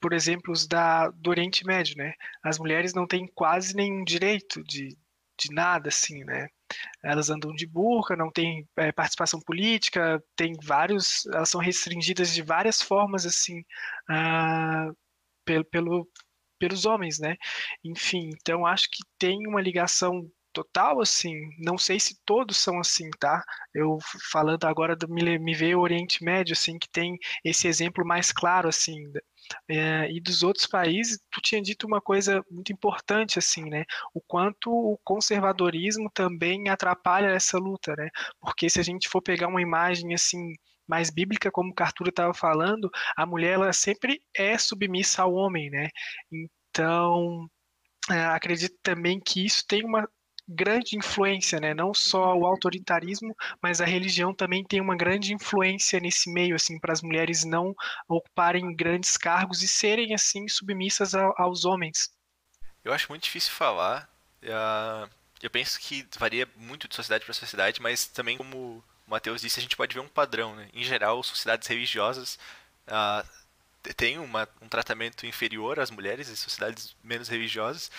por 0.00 0.12
exemplo, 0.12 0.52
os 0.52 0.66
da, 0.66 1.08
do 1.10 1.30
Oriente 1.30 1.64
Médio, 1.64 1.96
né? 1.96 2.12
As 2.42 2.58
mulheres 2.58 2.94
não 2.94 3.06
têm 3.06 3.26
quase 3.34 3.74
nenhum 3.74 4.04
direito 4.04 4.62
de, 4.64 4.96
de 5.38 5.54
nada, 5.54 5.88
assim, 5.88 6.24
né? 6.24 6.48
Elas 7.02 7.30
andam 7.30 7.52
de 7.52 7.66
burca, 7.66 8.16
não 8.16 8.30
têm 8.30 8.66
é, 8.76 8.92
participação 8.92 9.40
política, 9.40 10.22
tem 10.36 10.52
vários, 10.62 11.26
elas 11.26 11.48
são 11.48 11.60
restringidas 11.60 12.34
de 12.34 12.42
várias 12.42 12.82
formas, 12.82 13.26
assim, 13.26 13.60
uh, 14.10 14.96
pelo, 15.44 15.64
pelo, 15.64 16.08
pelos 16.58 16.86
homens, 16.86 17.18
né? 17.18 17.36
Enfim, 17.84 18.30
então 18.34 18.66
acho 18.66 18.88
que 18.90 19.02
tem 19.18 19.46
uma 19.46 19.60
ligação 19.60 20.30
total 20.52 21.00
assim, 21.00 21.34
não 21.58 21.78
sei 21.78 22.00
se 22.00 22.18
todos 22.24 22.56
são 22.56 22.78
assim, 22.80 23.08
tá? 23.18 23.42
Eu 23.74 23.98
falando 24.30 24.64
agora 24.66 24.96
do 24.96 25.08
me, 25.08 25.38
me 25.38 25.54
veio 25.54 25.78
o 25.78 25.82
Oriente 25.82 26.24
Médio 26.24 26.52
assim, 26.52 26.78
que 26.78 26.88
tem 26.90 27.16
esse 27.44 27.68
exemplo 27.68 28.04
mais 28.04 28.32
claro 28.32 28.68
assim, 28.68 28.96
é, 29.68 30.10
e 30.10 30.20
dos 30.20 30.42
outros 30.42 30.66
países, 30.66 31.20
tu 31.30 31.40
tinha 31.40 31.60
dito 31.62 31.86
uma 31.86 32.00
coisa 32.00 32.44
muito 32.50 32.72
importante, 32.72 33.38
assim, 33.38 33.64
né? 33.64 33.84
O 34.14 34.20
quanto 34.20 34.70
o 34.70 34.98
conservadorismo 35.04 36.10
também 36.12 36.68
atrapalha 36.68 37.28
essa 37.28 37.58
luta, 37.58 37.94
né? 37.96 38.08
Porque 38.40 38.68
se 38.68 38.80
a 38.80 38.82
gente 38.82 39.08
for 39.08 39.22
pegar 39.22 39.48
uma 39.48 39.62
imagem, 39.62 40.14
assim, 40.14 40.54
mais 40.86 41.10
bíblica, 41.10 41.50
como 41.50 41.70
o 41.70 41.74
Cartura 41.74 42.10
estava 42.10 42.34
falando, 42.34 42.90
a 43.16 43.24
mulher, 43.24 43.54
ela 43.54 43.72
sempre 43.72 44.20
é 44.36 44.58
submissa 44.58 45.22
ao 45.22 45.32
homem, 45.32 45.70
né? 45.70 45.88
Então, 46.70 47.48
é, 48.10 48.24
acredito 48.26 48.76
também 48.82 49.20
que 49.20 49.44
isso 49.46 49.64
tem 49.66 49.84
uma 49.84 50.08
grande 50.50 50.96
influência, 50.96 51.60
né? 51.60 51.72
Não 51.72 51.94
só 51.94 52.34
o 52.36 52.44
autoritarismo, 52.44 53.36
mas 53.62 53.80
a 53.80 53.84
religião 53.84 54.34
também 54.34 54.64
tem 54.64 54.80
uma 54.80 54.96
grande 54.96 55.32
influência 55.32 56.00
nesse 56.00 56.32
meio, 56.32 56.56
assim, 56.56 56.78
para 56.78 56.92
as 56.92 57.02
mulheres 57.02 57.44
não 57.44 57.74
ocuparem 58.08 58.74
grandes 58.74 59.16
cargos 59.16 59.62
e 59.62 59.68
serem 59.68 60.12
assim 60.12 60.48
submissas 60.48 61.14
a, 61.14 61.32
aos 61.36 61.64
homens. 61.64 62.10
Eu 62.84 62.92
acho 62.92 63.08
muito 63.08 63.24
difícil 63.24 63.52
falar. 63.52 64.10
Uh, 64.42 65.08
eu 65.40 65.50
penso 65.50 65.78
que 65.78 66.06
varia 66.18 66.48
muito 66.56 66.88
de 66.88 66.94
sociedade 66.94 67.24
para 67.24 67.34
sociedade, 67.34 67.80
mas 67.80 68.06
também 68.06 68.36
como 68.36 68.56
o 68.56 68.84
Matheus 69.10 69.40
disse, 69.40 69.58
a 69.60 69.62
gente 69.62 69.76
pode 69.76 69.94
ver 69.94 70.00
um 70.00 70.08
padrão, 70.08 70.54
né? 70.56 70.68
Em 70.74 70.82
geral, 70.82 71.22
sociedades 71.22 71.68
religiosas 71.68 72.38
uh, 72.88 73.26
têm 73.96 74.18
um 74.18 74.68
tratamento 74.68 75.26
inferior 75.26 75.80
às 75.80 75.90
mulheres, 75.90 76.28
e 76.28 76.36
sociedades 76.36 76.94
menos 77.02 77.28
religiosas, 77.28 77.90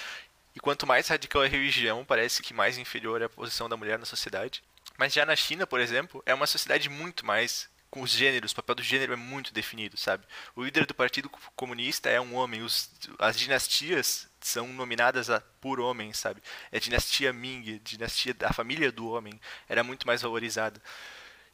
e 0.56 0.60
quanto 0.60 0.88
mais 0.88 1.08
radical 1.08 1.44
a 1.44 1.48
religião, 1.48 2.04
parece 2.06 2.42
que 2.42 2.54
mais 2.54 2.78
inferior 2.78 3.22
é 3.22 3.26
a 3.26 3.30
posição 3.30 3.70
da 3.70 3.78
mulher 3.78 3.98
na 3.98 4.06
sociedade. 4.06 4.64
Mas 4.98 5.14
já 5.14 5.26
na 5.26 5.36
China, 5.36 5.66
por 5.66 5.80
exemplo, 5.80 6.22
é 6.26 6.34
uma 6.34 6.48
sociedade 6.48 6.90
muito 6.90 7.26
mais 7.26 7.70
com 7.92 8.02
os 8.02 8.12
gêneros, 8.12 8.54
o 8.54 8.56
papel 8.56 8.76
do 8.76 8.84
gênero 8.84 9.12
é 9.12 9.18
muito 9.18 9.54
definido, 9.54 9.98
sabe? 9.98 10.26
O 10.56 10.64
líder 10.64 10.86
do 10.86 10.94
Partido 10.94 11.30
Comunista 11.58 12.10
é 12.10 12.22
um 12.22 12.36
homem, 12.36 12.62
os, 12.62 12.90
as 13.20 13.38
dinastias 13.38 14.30
são 14.40 14.66
nominadas 14.70 15.30
a, 15.30 15.42
por 15.60 15.78
homens, 15.78 16.18
sabe? 16.18 16.42
É 16.72 16.78
a 16.78 16.80
dinastia 16.80 17.34
Ming, 17.34 17.82
dinastia 17.84 18.34
da 18.34 18.54
família 18.54 18.94
do 18.94 19.10
homem, 19.10 19.40
era 19.68 19.84
muito 19.84 20.08
mais 20.08 20.22
valorizada. 20.22 20.82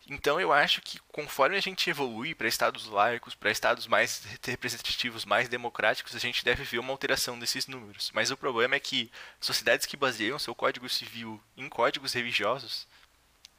Então 0.10 0.39
eu 0.39 0.53
acho 0.53 0.82
que 0.82 0.99
conforme 1.12 1.58
a 1.58 1.62
gente 1.62 1.89
evolui 1.89 2.34
para 2.34 2.47
estados 2.47 2.86
laicos, 2.86 3.36
para 3.36 3.51
estados 3.51 3.88
mais 3.88 4.24
representativos, 4.43 5.26
mais 5.26 5.49
democráticos, 5.49 6.16
a 6.16 6.20
gente 6.20 6.45
deve 6.45 6.64
ver 6.64 6.80
uma 6.80 6.93
alteração 6.93 7.38
desses 7.38 7.68
números. 7.68 8.10
Mas 8.14 8.32
o 8.32 8.38
problema 8.38 8.76
é 8.76 8.80
que 8.80 9.12
sociedades 9.39 9.86
que 9.86 9.97
baseiam 9.97 10.39
seu 10.39 10.55
código 10.55 10.88
civil 10.88 11.41
em 11.58 11.68
códigos 11.68 12.14
religiosos 12.14 12.88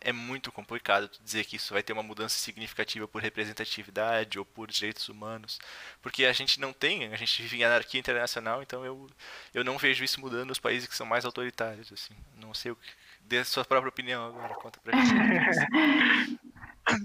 é 0.00 0.12
muito 0.12 0.50
complicado 0.52 1.10
dizer 1.22 1.44
que 1.44 1.56
isso 1.56 1.74
vai 1.74 1.82
ter 1.82 1.92
uma 1.92 2.02
mudança 2.02 2.38
significativa 2.38 3.06
por 3.08 3.20
representatividade 3.20 4.38
ou 4.38 4.44
por 4.44 4.70
direitos 4.70 5.08
humanos, 5.08 5.58
porque 6.00 6.24
a 6.24 6.32
gente 6.32 6.60
não 6.60 6.72
tem, 6.72 7.12
a 7.12 7.16
gente 7.16 7.42
vive 7.42 7.58
em 7.58 7.64
anarquia 7.64 7.98
internacional, 7.98 8.62
então 8.62 8.84
eu, 8.84 9.10
eu 9.52 9.64
não 9.64 9.76
vejo 9.76 10.04
isso 10.04 10.20
mudando 10.20 10.48
nos 10.48 10.60
países 10.60 10.88
que 10.88 10.94
são 10.94 11.06
mais 11.06 11.24
autoritários, 11.24 11.92
assim. 11.92 12.14
Não 12.36 12.54
sei 12.54 12.70
o 12.70 12.76
que 12.76 12.88
dê 13.28 13.38
a 13.38 13.44
sua 13.44 13.64
própria 13.64 13.90
opinião 13.90 14.26
agora, 14.26 14.54
conta 14.54 14.80
pra 14.82 14.98
gente. 14.98 16.38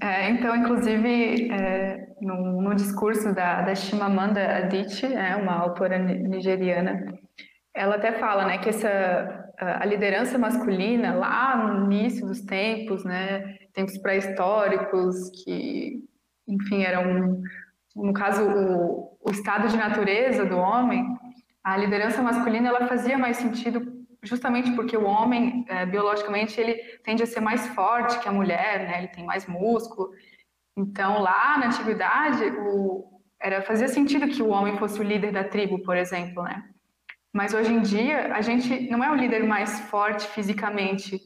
É, 0.01 0.30
então, 0.30 0.55
inclusive, 0.55 1.51
é, 1.51 2.07
no, 2.21 2.61
no, 2.61 2.74
discurso 2.74 3.36
da, 3.36 3.63
da 3.63 3.76
Chimamanda 3.76 4.39
Adichie, 4.55 5.13
é, 5.13 5.36
uma 5.36 5.55
autora 5.55 5.99
nigeriana, 5.99 7.05
ela 7.74 7.95
até 7.95 8.13
fala 8.13 8.45
né, 8.45 8.59
que 8.59 8.69
essa, 8.69 9.51
a 9.57 9.84
liderança 9.86 10.38
masculina, 10.38 11.13
lá 11.13 11.57
no 11.57 11.84
início 11.91 12.26
dos 12.26 12.39
tempos, 12.39 13.03
né, 13.03 13.57
tempos 13.74 13.97
pré-históricos, 13.97 15.30
que, 15.43 16.01
enfim, 16.47 16.84
eram, 16.84 17.41
no 17.93 18.13
caso, 18.13 18.41
o, 18.41 19.17
o 19.21 19.32
estado 19.32 19.67
de 19.67 19.76
natureza 19.76 20.45
do 20.45 20.55
homem, 20.55 21.05
a 21.61 21.76
liderança 21.76 22.21
masculina 22.21 22.69
ela 22.69 22.88
fazia 22.88 23.17
mais 23.17 23.36
sentido 23.36 23.93
justamente 24.24 24.71
porque 24.71 24.95
o 24.95 25.03
homem, 25.03 25.65
é, 25.67 25.86
biologicamente, 25.86 26.59
ele 26.59 26.76
tende 27.03 27.21
a 27.21 27.28
ser 27.28 27.41
mais 27.41 27.67
forte 27.69 28.19
que 28.19 28.28
a 28.28 28.32
mulher, 28.32 28.88
né? 28.88 28.97
Ele 28.99 29.07
tem 29.09 29.26
mais 29.26 29.45
músculo. 29.45 30.11
Então, 30.76 31.21
lá 31.21 31.57
na 31.57 31.67
antiguidade, 31.67 32.43
o, 32.45 33.21
era 33.39 33.61
fazia 33.61 33.88
sentido 33.88 34.28
que 34.28 34.41
o 34.41 34.49
homem 34.49 34.78
fosse 34.78 34.99
o 34.99 35.03
líder 35.03 35.32
da 35.32 35.43
tribo, 35.43 35.80
por 35.80 35.97
exemplo, 35.97 36.43
né? 36.43 36.63
Mas 37.34 37.53
hoje 37.53 37.74
em 37.74 37.82
dia, 37.82 38.34
a 38.34 38.41
gente 38.41 38.89
não 38.89 39.03
é 39.03 39.11
o 39.11 39.15
líder 39.15 39.43
mais 39.43 39.82
forte 39.89 40.26
fisicamente, 40.28 41.19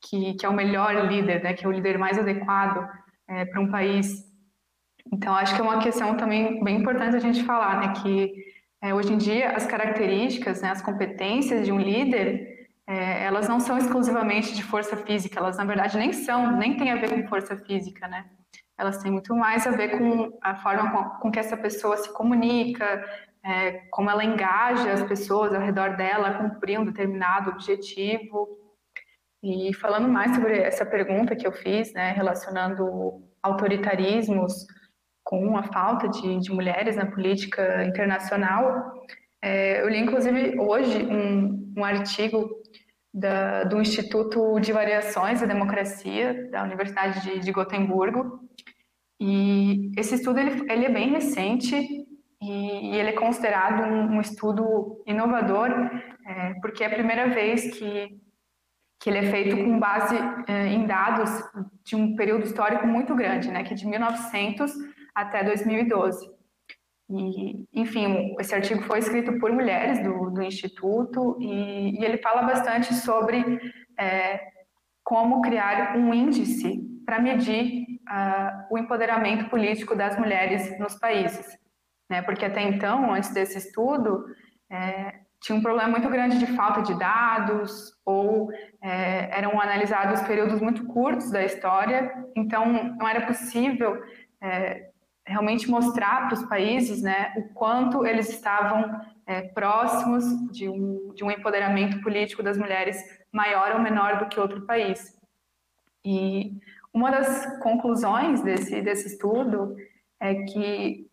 que, 0.00 0.34
que 0.34 0.46
é 0.46 0.48
o 0.48 0.54
melhor 0.54 1.06
líder, 1.06 1.42
né? 1.42 1.52
Que 1.52 1.66
é 1.66 1.68
o 1.68 1.72
líder 1.72 1.98
mais 1.98 2.18
adequado 2.18 2.88
é, 3.28 3.44
para 3.44 3.60
um 3.60 3.70
país. 3.70 4.24
Então, 5.12 5.34
acho 5.34 5.54
que 5.54 5.60
é 5.60 5.64
uma 5.64 5.82
questão 5.82 6.16
também 6.16 6.62
bem 6.62 6.78
importante 6.78 7.16
a 7.16 7.20
gente 7.20 7.44
falar, 7.44 7.80
né? 7.80 7.92
Que 8.02 8.32
é, 8.82 8.94
hoje 8.94 9.12
em 9.12 9.18
dia, 9.18 9.50
as 9.50 9.66
características, 9.66 10.62
né, 10.62 10.70
as 10.70 10.80
competências 10.80 11.66
de 11.66 11.72
um 11.72 11.78
líder, 11.78 12.68
é, 12.86 13.24
elas 13.24 13.48
não 13.48 13.60
são 13.60 13.76
exclusivamente 13.76 14.54
de 14.54 14.62
força 14.62 14.96
física, 14.96 15.38
elas 15.38 15.58
na 15.58 15.64
verdade 15.64 15.98
nem 15.98 16.12
são, 16.12 16.56
nem 16.56 16.76
tem 16.76 16.90
a 16.90 16.96
ver 16.96 17.10
com 17.10 17.28
força 17.28 17.56
física, 17.56 18.08
né? 18.08 18.26
Elas 18.76 18.98
têm 19.02 19.12
muito 19.12 19.34
mais 19.36 19.66
a 19.66 19.70
ver 19.70 19.98
com 19.98 20.36
a 20.42 20.56
forma 20.56 20.90
com, 20.90 21.20
com 21.20 21.30
que 21.30 21.38
essa 21.38 21.56
pessoa 21.56 21.98
se 21.98 22.12
comunica, 22.14 23.04
é, 23.44 23.72
como 23.90 24.10
ela 24.10 24.24
engaja 24.24 24.92
as 24.92 25.02
pessoas 25.02 25.54
ao 25.54 25.60
redor 25.60 25.96
dela 25.96 26.28
a 26.28 26.34
cumprir 26.38 26.80
um 26.80 26.84
determinado 26.84 27.50
objetivo. 27.50 28.48
E 29.42 29.72
falando 29.74 30.08
mais 30.08 30.34
sobre 30.34 30.58
essa 30.58 30.84
pergunta 30.84 31.36
que 31.36 31.46
eu 31.46 31.52
fiz, 31.52 31.92
né, 31.92 32.12
relacionando 32.12 33.22
autoritarismos 33.42 34.66
com 35.30 35.56
a 35.56 35.62
falta 35.62 36.08
de, 36.08 36.40
de 36.40 36.50
mulheres 36.50 36.96
na 36.96 37.06
política 37.06 37.84
internacional. 37.84 39.06
É, 39.40 39.80
eu 39.80 39.88
li, 39.88 40.00
inclusive, 40.00 40.58
hoje 40.58 41.04
um, 41.04 41.72
um 41.76 41.84
artigo 41.84 42.50
da, 43.14 43.62
do 43.62 43.80
Instituto 43.80 44.58
de 44.58 44.72
Variações 44.72 45.40
da 45.40 45.46
Democracia, 45.46 46.50
da 46.50 46.64
Universidade 46.64 47.22
de, 47.22 47.38
de 47.38 47.52
Gotemburgo, 47.52 48.40
e 49.20 49.92
esse 49.96 50.16
estudo 50.16 50.40
ele, 50.40 50.68
ele 50.68 50.86
é 50.86 50.90
bem 50.90 51.10
recente 51.10 51.76
e, 52.42 52.90
e, 52.90 52.96
ele 52.96 53.10
é 53.10 53.12
considerado 53.12 53.84
um, 53.88 54.16
um 54.16 54.20
estudo 54.20 55.00
inovador, 55.06 55.70
é, 56.26 56.54
porque 56.60 56.82
é 56.82 56.88
a 56.88 56.94
primeira 56.98 57.28
vez 57.28 57.78
que, 57.78 58.18
que 59.00 59.08
ele 59.08 59.18
é 59.18 59.30
feito 59.30 59.56
com 59.56 59.78
base 59.78 60.16
é, 60.48 60.66
em 60.66 60.86
dados 60.86 61.30
de 61.84 61.94
um 61.94 62.16
período 62.16 62.46
histórico 62.46 62.84
muito 62.84 63.14
grande, 63.14 63.48
né, 63.48 63.62
que 63.62 63.74
é 63.74 63.76
de 63.76 63.86
1900 63.86 64.89
até 65.20 65.44
2012. 65.44 66.28
E, 67.10 67.66
enfim, 67.72 68.36
esse 68.38 68.54
artigo 68.54 68.82
foi 68.82 69.00
escrito 69.00 69.38
por 69.40 69.50
mulheres 69.52 70.02
do, 70.02 70.30
do 70.30 70.42
Instituto 70.42 71.36
e, 71.40 71.98
e, 71.98 72.04
ele 72.04 72.18
fala 72.18 72.42
bastante 72.42 72.94
sobre 72.94 73.58
é, 73.98 74.40
como 75.02 75.42
criar 75.42 75.96
um 75.96 76.14
índice 76.14 76.88
para 77.04 77.18
medir 77.18 77.84
uh, 78.08 78.66
o 78.70 78.78
empoderamento 78.78 79.50
político 79.50 79.96
das 79.96 80.16
mulheres 80.16 80.78
nos 80.78 80.94
países. 80.94 81.58
Né? 82.08 82.22
Porque 82.22 82.44
até 82.44 82.62
então, 82.62 83.12
antes 83.12 83.32
desse 83.32 83.58
estudo, 83.58 84.24
é, 84.70 85.20
tinha 85.40 85.56
um 85.56 85.62
problema 85.62 85.88
muito 85.88 86.08
grande 86.08 86.38
de 86.38 86.46
falta 86.48 86.82
de 86.82 86.96
dados 86.98 87.92
ou 88.04 88.52
é, 88.82 89.36
eram 89.36 89.60
analisados 89.60 90.20
períodos 90.22 90.60
muito 90.60 90.86
curtos 90.86 91.30
da 91.30 91.42
história, 91.42 92.12
então 92.36 92.66
não 92.96 93.08
era 93.08 93.26
possível 93.26 94.00
é, 94.42 94.89
realmente 95.30 95.70
mostrar 95.70 96.26
para 96.26 96.34
os 96.34 96.44
países 96.44 97.02
né, 97.02 97.32
o 97.36 97.54
quanto 97.54 98.04
eles 98.04 98.28
estavam 98.28 99.00
é, 99.26 99.42
próximos 99.42 100.24
de 100.50 100.68
um, 100.68 101.12
de 101.14 101.22
um 101.22 101.30
empoderamento 101.30 102.02
político 102.02 102.42
das 102.42 102.58
mulheres 102.58 102.98
maior 103.32 103.72
ou 103.72 103.80
menor 103.80 104.18
do 104.18 104.28
que 104.28 104.40
outro 104.40 104.62
país. 104.62 105.16
E 106.04 106.52
uma 106.92 107.10
das 107.10 107.58
conclusões 107.60 108.42
desse, 108.42 108.82
desse 108.82 109.06
estudo 109.06 109.76
é 110.18 110.34
que, 110.34 111.06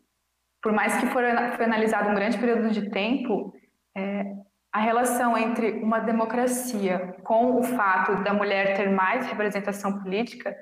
por 0.61 0.71
mais 0.71 0.97
que 0.97 1.05
for, 1.07 1.23
foi 1.55 1.65
analisado 1.65 2.09
um 2.09 2.15
grande 2.15 2.37
período 2.39 2.71
de 2.71 2.89
tempo, 2.89 3.53
é, 3.95 4.35
a 4.71 4.79
relação 4.79 5.37
entre 5.37 5.73
uma 5.83 5.99
democracia 5.99 7.15
com 7.23 7.59
o 7.59 7.63
fato 7.63 8.23
da 8.23 8.33
mulher 8.33 8.75
ter 8.75 8.89
mais 8.89 9.27
representação 9.27 9.99
política 9.99 10.55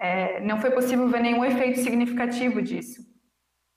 é, 0.00 0.40
não 0.40 0.58
foi 0.58 0.70
possível 0.70 1.06
ver 1.08 1.20
nenhum 1.20 1.44
efeito 1.44 1.80
significativo 1.80 2.62
disso. 2.62 3.08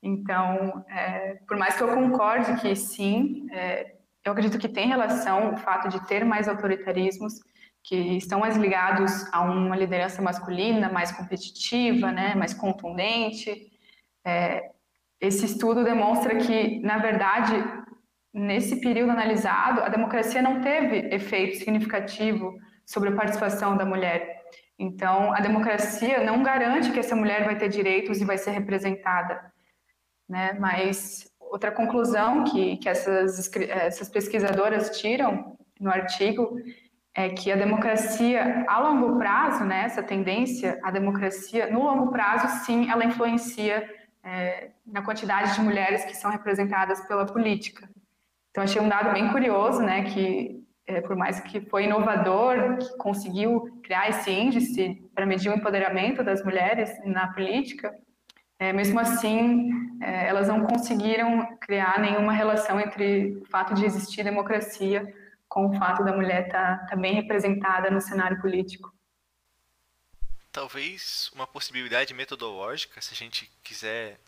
Então, 0.01 0.83
é, 0.89 1.35
por 1.47 1.57
mais 1.57 1.75
que 1.75 1.83
eu 1.83 1.93
concorde 1.93 2.59
que 2.61 2.75
sim, 2.75 3.47
é, 3.51 3.95
eu 4.23 4.31
acredito 4.31 4.57
que 4.57 4.69
tem 4.69 4.87
relação 4.87 5.53
o 5.53 5.57
fato 5.57 5.89
de 5.89 6.05
ter 6.07 6.23
mais 6.23 6.47
autoritarismos 6.47 7.41
que 7.83 7.95
estão 8.17 8.39
mais 8.39 8.55
ligados 8.55 9.25
a 9.33 9.41
uma 9.41 9.75
liderança 9.75 10.21
masculina, 10.21 10.89
mais 10.89 11.11
competitiva, 11.11 12.11
né, 12.11 12.33
mais 12.35 12.53
contundente. 12.53 13.69
É, 14.25 14.71
esse 15.19 15.45
estudo 15.45 15.83
demonstra 15.83 16.37
que, 16.37 16.79
na 16.79 16.97
verdade, 16.99 17.53
nesse 18.33 18.79
período 18.79 19.11
analisado, 19.11 19.81
a 19.81 19.89
democracia 19.89 20.41
não 20.41 20.61
teve 20.61 21.13
efeito 21.13 21.57
significativo 21.57 22.57
sobre 22.85 23.09
a 23.09 23.15
participação 23.15 23.75
da 23.75 23.85
mulher. 23.85 24.42
Então, 24.83 25.33
a 25.33 25.39
democracia 25.39 26.23
não 26.23 26.43
garante 26.43 26.91
que 26.91 26.99
essa 26.99 27.15
mulher 27.15 27.45
vai 27.45 27.57
ter 27.57 27.69
direitos 27.69 28.19
e 28.19 28.25
vai 28.25 28.37
ser 28.37 28.51
representada. 28.51 29.51
Né? 30.27 30.53
Mas 30.59 31.25
outra 31.39 31.71
conclusão 31.71 32.43
que, 32.43 32.77
que 32.77 32.89
essas, 32.89 33.49
essas 33.69 34.09
pesquisadoras 34.09 34.99
tiram 34.99 35.55
no 35.79 35.89
artigo 35.89 36.59
é 37.15 37.29
que 37.29 37.51
a 37.51 37.55
democracia 37.55 38.65
a 38.67 38.79
longo 38.79 39.17
prazo, 39.17 39.63
né, 39.63 39.83
essa 39.85 40.03
tendência 40.03 40.79
à 40.83 40.91
democracia, 40.91 41.71
no 41.71 41.83
longo 41.83 42.11
prazo, 42.11 42.65
sim, 42.65 42.89
ela 42.89 43.05
influencia 43.05 43.87
é, 44.23 44.71
na 44.85 45.01
quantidade 45.01 45.53
de 45.53 45.61
mulheres 45.61 46.03
que 46.03 46.17
são 46.17 46.31
representadas 46.31 46.99
pela 47.07 47.25
política. 47.25 47.87
Então, 48.49 48.63
achei 48.63 48.81
um 48.81 48.89
dado 48.89 49.13
bem 49.13 49.31
curioso, 49.31 49.81
né, 49.81 50.03
que 50.05 50.62
é, 50.85 51.01
por 51.01 51.15
mais 51.15 51.39
que 51.39 51.61
foi 51.61 51.85
inovador, 51.85 52.77
que 52.77 52.97
conseguiu 52.97 53.79
criar 53.83 54.09
esse 54.09 54.31
índice 54.31 55.01
para 55.15 55.25
medir 55.25 55.49
o 55.49 55.55
empoderamento 55.55 56.23
das 56.23 56.43
mulheres 56.43 56.91
na 57.05 57.31
política, 57.33 57.93
é, 58.59 58.71
mesmo 58.71 58.99
assim, 58.99 59.71
é, 60.01 60.27
elas 60.27 60.47
não 60.47 60.65
conseguiram 60.65 61.57
criar 61.57 61.99
nenhuma 61.99 62.33
relação 62.33 62.79
entre 62.79 63.37
o 63.37 63.45
fato 63.45 63.73
de 63.73 63.85
existir 63.85 64.23
democracia 64.23 65.13
com 65.47 65.67
o 65.67 65.77
fato 65.77 66.03
da 66.03 66.13
mulher 66.13 66.47
estar 66.47 66.79
tá, 66.79 66.85
tá 66.87 66.95
bem 66.95 67.13
representada 67.13 67.89
no 67.89 68.01
cenário 68.01 68.39
político. 68.41 68.93
Talvez 70.51 71.31
uma 71.33 71.47
possibilidade 71.47 72.13
metodológica, 72.13 73.01
se 73.01 73.13
a 73.13 73.17
gente 73.17 73.51
quiser 73.63 74.19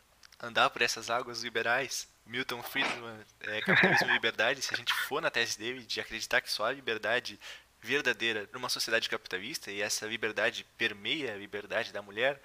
andar 0.42 0.70
por 0.70 0.82
essas 0.82 1.08
águas 1.08 1.42
liberais, 1.42 2.08
Milton 2.26 2.62
Friedman, 2.62 3.24
é, 3.40 3.60
Capitalismo 3.60 4.08
e 4.08 4.12
Liberdade, 4.12 4.62
se 4.62 4.74
a 4.74 4.76
gente 4.76 4.92
for 4.92 5.22
na 5.22 5.30
tese 5.30 5.58
dele 5.58 5.84
de 5.84 6.00
acreditar 6.00 6.40
que 6.40 6.50
só 6.50 6.66
a 6.66 6.72
liberdade 6.72 7.38
verdadeira 7.80 8.48
numa 8.52 8.68
sociedade 8.68 9.08
capitalista 9.08 9.70
e 9.70 9.80
essa 9.80 10.06
liberdade 10.06 10.66
permeia 10.76 11.34
a 11.34 11.36
liberdade 11.36 11.92
da 11.92 12.02
mulher, 12.02 12.40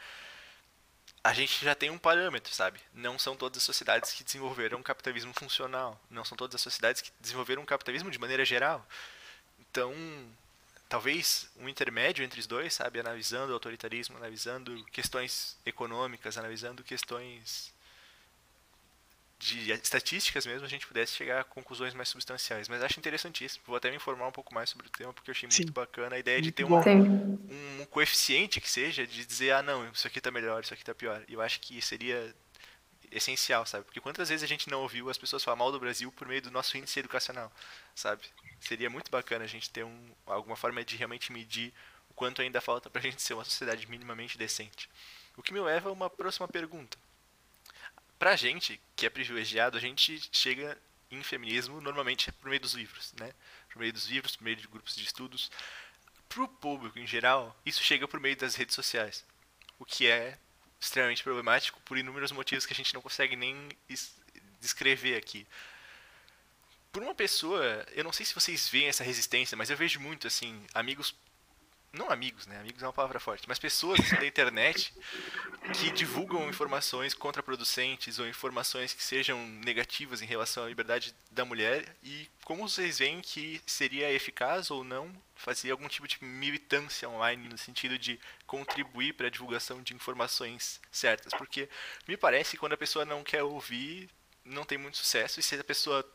a 1.24 1.34
gente 1.34 1.64
já 1.64 1.76
tem 1.76 1.90
um 1.90 1.98
parâmetro, 1.98 2.54
sabe? 2.54 2.80
Não 2.94 3.18
são 3.18 3.36
todas 3.36 3.58
as 3.58 3.64
sociedades 3.64 4.12
que 4.12 4.24
desenvolveram 4.24 4.80
um 4.80 4.84
capitalismo 4.84 5.34
funcional. 5.34 6.00
Não 6.10 6.26
são 6.26 6.36
todas 6.36 6.56
as 6.56 6.62
sociedades 6.62 7.02
que 7.02 7.12
desenvolveram 7.20 7.62
um 7.62 7.66
capitalismo 7.66 8.10
de 8.10 8.18
maneira 8.18 8.44
geral. 8.44 8.86
Então, 9.60 9.94
talvez 10.90 11.50
um 11.58 11.70
intermédio 11.70 12.26
entre 12.26 12.40
os 12.40 12.48
dois, 12.48 12.74
sabe? 12.74 13.00
Analisando 13.00 13.52
o 13.52 13.54
autoritarismo, 13.54 14.18
analisando 14.18 14.84
questões 14.86 15.58
econômicas, 15.64 16.38
analisando 16.38 16.84
questões 16.84 17.72
de 19.42 19.72
estatísticas 19.72 20.46
mesmo, 20.46 20.66
a 20.66 20.70
gente 20.70 20.86
pudesse 20.86 21.14
chegar 21.14 21.42
a 21.42 21.44
conclusões 21.44 21.96
mais 21.96 22.10
substanciais. 22.10 22.70
Mas 22.70 22.84
acho 22.84 23.00
interessantíssimo. 23.00 23.64
Vou 23.66 23.76
até 23.76 23.90
me 23.90 23.96
informar 23.96 24.28
um 24.28 24.32
pouco 24.32 24.54
mais 24.54 24.70
sobre 24.70 24.88
o 24.88 24.90
tema, 24.90 25.12
porque 25.12 25.32
eu 25.32 25.34
achei 25.34 25.50
Sim. 25.50 25.64
muito 25.64 25.74
bacana 25.74 26.16
a 26.16 26.20
ideia 26.20 26.40
de 26.40 26.52
ter 26.52 26.64
um, 26.64 26.78
um, 26.78 27.86
coeficiente 27.90 28.62
que 28.62 28.70
seja, 28.70 29.06
de 29.06 29.26
dizer, 29.26 29.52
ah, 29.52 29.64
não, 29.64 29.90
isso 29.90 30.06
aqui 30.06 30.20
está 30.20 30.30
melhor, 30.30 30.64
isso 30.64 30.74
aqui 30.74 30.84
está 30.84 30.94
pior. 30.94 31.24
E 31.28 31.34
eu 31.34 31.42
acho 31.42 31.60
que 31.60 31.82
seria 31.82 32.34
essencial, 33.12 33.66
sabe? 33.66 33.84
Porque 33.84 34.00
quantas 34.00 34.30
vezes 34.30 34.44
a 34.44 34.48
gente 34.48 34.70
não 34.70 34.84
ouviu 34.84 35.10
as 35.10 35.18
pessoas 35.18 35.44
falar 35.44 35.58
mal 35.58 35.72
do 35.72 35.80
Brasil 35.80 36.12
por 36.12 36.28
meio 36.28 36.42
do 36.44 36.52
nosso 36.52 36.78
índice 36.78 37.00
educacional, 37.00 37.52
sabe? 37.96 38.22
Seria 38.60 38.92
muito 38.92 39.10
bacana 39.10 39.44
a 39.44 39.48
gente 39.48 39.72
ter 39.72 39.84
um, 39.84 40.12
alguma 40.28 40.56
forma 40.56 40.86
de 40.86 40.96
realmente 40.96 41.34
medir 41.34 41.74
o 42.10 42.14
quanto 42.14 42.44
ainda 42.44 42.62
falta 42.62 42.92
para 42.92 43.00
a 43.00 43.04
gente 43.04 43.22
ser 43.22 43.34
uma 43.34 43.44
sociedade 43.44 43.90
minimamente 43.90 44.38
decente. 44.38 44.88
O 45.36 45.42
que 45.42 45.52
me 45.52 45.60
leva 45.60 45.90
a 45.90 45.92
uma 45.92 46.12
próxima 46.12 46.48
pergunta 46.48 46.98
pra 48.22 48.36
gente, 48.36 48.80
que 48.96 49.08
é 49.08 49.10
privilegiado, 49.10 49.76
a 49.76 49.82
gente 49.82 50.30
chega 50.32 50.78
em 51.10 51.24
feminismo 51.24 51.82
normalmente 51.82 52.32
por 52.34 52.50
meio 52.50 52.62
dos 52.62 52.76
livros, 52.76 53.12
né? 53.20 53.34
Por 53.68 53.80
meio 53.80 53.92
dos 53.92 54.06
livros, 54.06 54.36
por 54.36 54.44
meio 54.44 54.58
de 54.58 54.68
grupos 54.68 54.96
de 54.96 55.04
estudos. 55.04 55.50
Pro 56.30 56.48
público 56.48 57.00
em 57.00 57.08
geral, 57.08 57.60
isso 57.66 57.82
chega 57.82 58.08
por 58.08 58.20
meio 58.20 58.38
das 58.38 58.54
redes 58.54 58.76
sociais. 58.76 59.26
O 59.80 59.86
que 59.86 60.06
é 60.06 60.38
extremamente 60.80 61.24
problemático 61.24 61.82
por 61.82 61.98
inúmeros 61.98 62.32
motivos 62.32 62.64
que 62.64 62.74
a 62.74 62.76
gente 62.76 62.94
não 62.94 63.02
consegue 63.02 63.36
nem 63.36 63.70
descrever 64.60 65.18
aqui. 65.18 65.48
Por 66.92 67.02
uma 67.02 67.16
pessoa, 67.16 67.84
eu 67.92 68.04
não 68.04 68.14
sei 68.14 68.24
se 68.24 68.36
vocês 68.36 68.70
veem 68.70 68.88
essa 68.88 69.04
resistência, 69.04 69.58
mas 69.58 69.72
eu 69.72 69.78
vejo 69.78 70.00
muito 70.00 70.28
assim, 70.28 70.64
amigos 70.76 71.16
não 71.94 72.10
amigos, 72.10 72.48
né? 72.48 72.58
Amigos 72.60 72.82
é 72.82 72.86
uma 72.86 72.94
palavra 72.94 73.20
forte, 73.20 73.48
mas 73.48 73.60
pessoas 73.60 74.00
da 74.12 74.26
internet 74.26 74.94
que 75.74 75.92
divulgam 75.92 76.48
informações 76.48 77.14
contraproducentes 77.14 78.18
ou 78.18 78.28
informações 78.28 78.94
que 78.94 79.04
sejam 79.04 79.38
negativas 79.66 80.22
em 80.22 80.26
relação 80.26 80.64
à 80.64 80.68
liberdade 80.70 81.14
da 81.30 81.44
mulher 81.44 81.96
e 82.02 82.28
como 82.46 82.68
vocês 82.68 83.00
veem 83.00 83.22
que 83.22 83.62
seria 83.66 84.12
eficaz 84.12 84.72
ou 84.72 84.84
não 84.84 85.12
fazer 85.36 85.72
algum 85.72 85.88
tipo 85.88 86.08
de 86.08 86.24
militância 86.24 87.10
online 87.10 87.50
no 87.50 87.58
sentido 87.58 87.98
de 87.98 88.20
contribuir 88.48 89.14
para 89.14 89.28
a 89.28 89.30
divulgação 89.32 89.82
de 89.82 89.94
informações 89.94 90.80
certas, 90.92 91.34
porque 91.34 91.70
me 92.08 92.16
parece 92.16 92.52
que 92.52 92.58
quando 92.58 92.74
a 92.74 92.78
pessoa 92.78 93.06
não 93.06 93.24
quer 93.24 93.44
ouvir, 93.44 94.10
não 94.46 94.64
tem 94.64 94.78
muito 94.78 94.98
sucesso 94.98 95.40
e 95.40 95.44
se 95.44 95.56
a 95.56 95.64
pessoa 95.64 96.06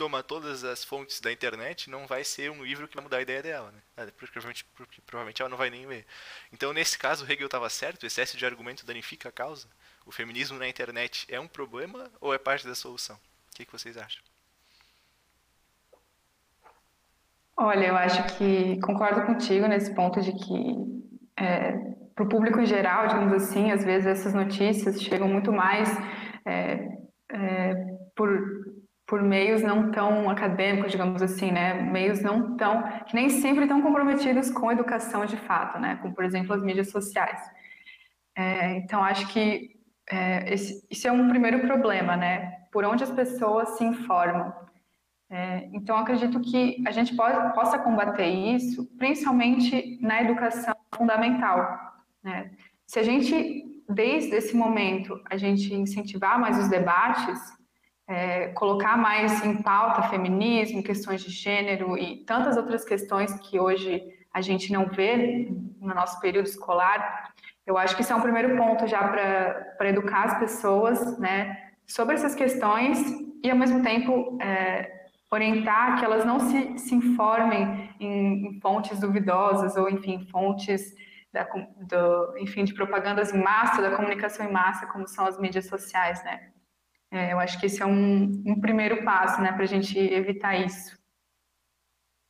toma 0.00 0.22
todas 0.22 0.64
as 0.64 0.82
fontes 0.82 1.20
da 1.20 1.30
internet, 1.30 1.90
não 1.90 2.06
vai 2.06 2.24
ser 2.24 2.50
um 2.50 2.64
livro 2.64 2.88
que 2.88 2.94
vai 2.94 3.04
mudar 3.04 3.18
a 3.18 3.20
ideia 3.20 3.42
dela, 3.42 3.70
né? 3.70 3.80
Ah, 3.98 4.06
provavelmente, 4.16 4.64
provavelmente 5.04 5.42
ela 5.42 5.50
não 5.50 5.58
vai 5.58 5.68
nem 5.68 5.84
ler. 5.84 6.06
Então, 6.50 6.72
nesse 6.72 6.98
caso, 6.98 7.22
o 7.22 7.30
Hegel 7.30 7.44
estava 7.44 7.68
certo, 7.68 8.04
o 8.04 8.06
excesso 8.06 8.34
de 8.34 8.46
argumento 8.46 8.86
danifica 8.86 9.28
a 9.28 9.32
causa? 9.32 9.68
O 10.06 10.10
feminismo 10.10 10.58
na 10.58 10.66
internet 10.66 11.26
é 11.28 11.38
um 11.38 11.46
problema 11.46 12.10
ou 12.18 12.32
é 12.32 12.38
parte 12.38 12.66
da 12.66 12.74
solução? 12.74 13.14
O 13.14 13.56
que, 13.56 13.66
que 13.66 13.72
vocês 13.72 13.98
acham? 13.98 14.22
Olha, 17.54 17.88
eu 17.88 17.96
acho 17.96 18.38
que 18.38 18.80
concordo 18.80 19.26
contigo 19.26 19.66
nesse 19.66 19.94
ponto 19.94 20.18
de 20.22 20.32
que, 20.32 21.04
é, 21.36 21.72
para 22.14 22.24
o 22.24 22.28
público 22.30 22.58
em 22.58 22.64
geral, 22.64 23.06
digamos 23.06 23.34
assim, 23.34 23.70
às 23.70 23.84
vezes 23.84 24.06
essas 24.06 24.32
notícias 24.32 25.02
chegam 25.02 25.28
muito 25.28 25.52
mais 25.52 25.90
é, 26.46 26.88
é, 27.28 27.74
por 28.16 28.69
por 29.10 29.20
meios 29.20 29.60
não 29.60 29.90
tão 29.90 30.30
acadêmicos, 30.30 30.92
digamos 30.92 31.20
assim, 31.20 31.50
né? 31.50 31.74
Meios 31.82 32.22
não 32.22 32.56
tão 32.56 32.84
que 33.06 33.12
nem 33.12 33.28
sempre 33.28 33.64
estão 33.64 33.82
comprometidos 33.82 34.52
com 34.52 34.68
a 34.68 34.72
educação 34.72 35.26
de 35.26 35.36
fato, 35.36 35.80
né? 35.80 35.98
Como 36.00 36.14
por 36.14 36.24
exemplo 36.24 36.54
as 36.54 36.62
mídias 36.62 36.92
sociais. 36.92 37.40
É, 38.36 38.76
então 38.76 39.02
acho 39.02 39.26
que 39.32 39.76
é, 40.08 40.54
esse, 40.54 40.86
isso 40.88 41.08
é 41.08 41.12
um 41.12 41.28
primeiro 41.28 41.58
problema, 41.58 42.16
né? 42.16 42.60
Por 42.70 42.84
onde 42.84 43.02
as 43.02 43.10
pessoas 43.10 43.70
se 43.70 43.82
informam. 43.82 44.52
É, 45.28 45.68
então 45.72 45.96
acredito 45.96 46.40
que 46.40 46.80
a 46.86 46.92
gente 46.92 47.16
pode, 47.16 47.52
possa 47.52 47.80
combater 47.80 48.28
isso, 48.28 48.86
principalmente 48.96 49.98
na 50.00 50.22
educação 50.22 50.76
fundamental. 50.94 51.66
Né? 52.22 52.52
Se 52.86 53.00
a 53.00 53.02
gente 53.02 53.82
desde 53.88 54.36
esse 54.36 54.54
momento 54.54 55.20
a 55.28 55.36
gente 55.36 55.74
incentivar 55.74 56.38
mais 56.38 56.56
os 56.56 56.68
debates 56.68 57.40
é, 58.10 58.48
colocar 58.48 58.96
mais 58.96 59.44
em 59.44 59.62
pauta 59.62 60.08
feminismo, 60.08 60.82
questões 60.82 61.22
de 61.22 61.30
gênero 61.30 61.96
e 61.96 62.24
tantas 62.24 62.56
outras 62.56 62.84
questões 62.84 63.32
que 63.34 63.60
hoje 63.60 64.02
a 64.34 64.40
gente 64.40 64.72
não 64.72 64.86
vê 64.86 65.48
no 65.80 65.94
nosso 65.94 66.20
período 66.20 66.46
escolar, 66.46 67.32
eu 67.64 67.78
acho 67.78 67.94
que 67.94 68.02
isso 68.02 68.12
é 68.12 68.16
um 68.16 68.20
primeiro 68.20 68.56
ponto 68.56 68.84
já 68.88 69.06
para 69.06 69.88
educar 69.88 70.24
as 70.24 70.38
pessoas 70.40 71.18
né, 71.20 71.70
sobre 71.86 72.16
essas 72.16 72.34
questões 72.34 72.98
e, 73.44 73.48
ao 73.48 73.56
mesmo 73.56 73.80
tempo, 73.80 74.36
é, 74.42 75.06
orientar 75.30 76.00
que 76.00 76.04
elas 76.04 76.24
não 76.24 76.40
se, 76.40 76.78
se 76.78 76.92
informem 76.92 77.94
em, 78.00 78.46
em, 78.48 78.60
fontes 78.60 78.98
duvidosas 78.98 79.76
ou, 79.76 79.88
enfim, 79.88 80.26
fontes 80.32 80.96
da, 81.32 81.44
do, 81.44 82.36
enfim, 82.38 82.64
de 82.64 82.74
propagandas 82.74 83.32
em 83.32 83.40
massa, 83.40 83.80
da 83.80 83.94
comunicação 83.94 84.44
em 84.46 84.52
massa, 84.52 84.88
como 84.88 85.06
são 85.06 85.26
as 85.26 85.38
mídias 85.38 85.68
sociais, 85.68 86.24
né? 86.24 86.50
É, 87.10 87.32
eu 87.32 87.40
acho 87.40 87.58
que 87.58 87.66
esse 87.66 87.82
é 87.82 87.86
um, 87.86 88.24
um 88.46 88.60
primeiro 88.60 89.04
passo, 89.04 89.40
né, 89.40 89.52
para 89.52 89.64
a 89.64 89.66
gente 89.66 89.98
evitar 89.98 90.54
isso. 90.56 90.98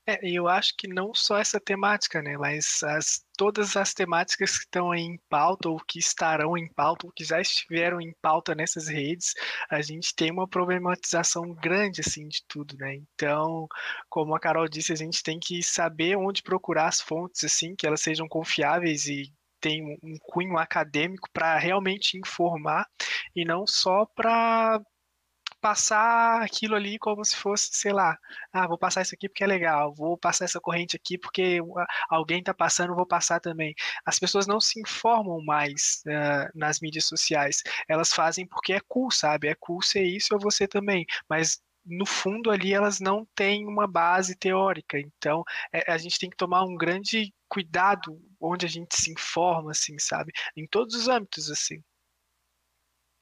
É, 0.06 0.18
eu 0.22 0.48
acho 0.48 0.74
que 0.76 0.88
não 0.88 1.14
só 1.14 1.38
essa 1.38 1.60
temática, 1.60 2.22
né, 2.22 2.36
mas 2.36 2.82
as, 2.82 3.22
todas 3.36 3.76
as 3.76 3.92
temáticas 3.92 4.56
que 4.56 4.64
estão 4.64 4.94
em 4.94 5.18
pauta 5.28 5.68
ou 5.68 5.78
que 5.78 5.98
estarão 5.98 6.56
em 6.56 6.66
pauta 6.72 7.06
ou 7.06 7.12
que 7.12 7.22
já 7.22 7.40
estiveram 7.40 8.00
em 8.00 8.12
pauta 8.20 8.54
nessas 8.54 8.88
redes, 8.88 9.34
a 9.70 9.82
gente 9.82 10.14
tem 10.14 10.32
uma 10.32 10.48
problematização 10.48 11.54
grande 11.54 12.00
assim 12.00 12.26
de 12.26 12.42
tudo, 12.48 12.76
né? 12.78 12.94
Então, 13.14 13.68
como 14.08 14.34
a 14.34 14.40
Carol 14.40 14.66
disse, 14.68 14.92
a 14.92 14.96
gente 14.96 15.22
tem 15.22 15.38
que 15.38 15.62
saber 15.62 16.16
onde 16.16 16.42
procurar 16.42 16.88
as 16.88 17.00
fontes 17.00 17.44
assim, 17.44 17.76
que 17.76 17.86
elas 17.86 18.00
sejam 18.00 18.26
confiáveis 18.26 19.06
e 19.06 19.32
tem 19.60 19.98
um 20.02 20.16
cunho 20.22 20.58
acadêmico 20.58 21.28
para 21.32 21.58
realmente 21.58 22.18
informar 22.18 22.86
e 23.34 23.44
não 23.44 23.66
só 23.66 24.06
para 24.06 24.80
passar 25.60 26.42
aquilo 26.42 26.74
ali 26.74 26.98
como 26.98 27.24
se 27.24 27.36
fosse, 27.36 27.68
sei 27.72 27.92
lá, 27.92 28.18
ah, 28.52 28.66
vou 28.66 28.78
passar 28.78 29.02
isso 29.02 29.14
aqui 29.14 29.28
porque 29.28 29.44
é 29.44 29.46
legal, 29.46 29.94
vou 29.94 30.16
passar 30.16 30.44
essa 30.46 30.60
corrente 30.60 30.96
aqui 30.96 31.18
porque 31.18 31.58
alguém 32.08 32.40
está 32.40 32.54
passando, 32.54 32.94
vou 32.94 33.06
passar 33.06 33.40
também. 33.40 33.74
As 34.04 34.18
pessoas 34.18 34.46
não 34.46 34.60
se 34.60 34.80
informam 34.80 35.44
mais 35.44 36.02
uh, 36.06 36.58
nas 36.58 36.80
mídias 36.80 37.04
sociais, 37.04 37.62
elas 37.88 38.12
fazem 38.12 38.46
porque 38.46 38.72
é 38.72 38.80
cool, 38.88 39.10
sabe? 39.10 39.48
É 39.48 39.54
cool 39.54 39.82
ser 39.82 40.02
isso 40.04 40.34
ou 40.34 40.40
você 40.40 40.66
também, 40.66 41.04
mas 41.28 41.60
no 41.90 42.06
fundo 42.06 42.50
ali 42.50 42.72
elas 42.72 43.00
não 43.00 43.26
têm 43.34 43.66
uma 43.66 43.86
base 43.86 44.36
teórica. 44.36 44.98
Então, 44.98 45.42
é, 45.72 45.92
a 45.92 45.98
gente 45.98 46.18
tem 46.18 46.30
que 46.30 46.36
tomar 46.36 46.62
um 46.64 46.76
grande 46.76 47.34
cuidado 47.48 48.20
onde 48.40 48.64
a 48.64 48.68
gente 48.68 48.96
se 48.96 49.10
informa, 49.10 49.72
assim, 49.72 49.98
sabe? 49.98 50.32
Em 50.56 50.66
todos 50.66 50.94
os 50.94 51.08
âmbitos, 51.08 51.50
assim. 51.50 51.82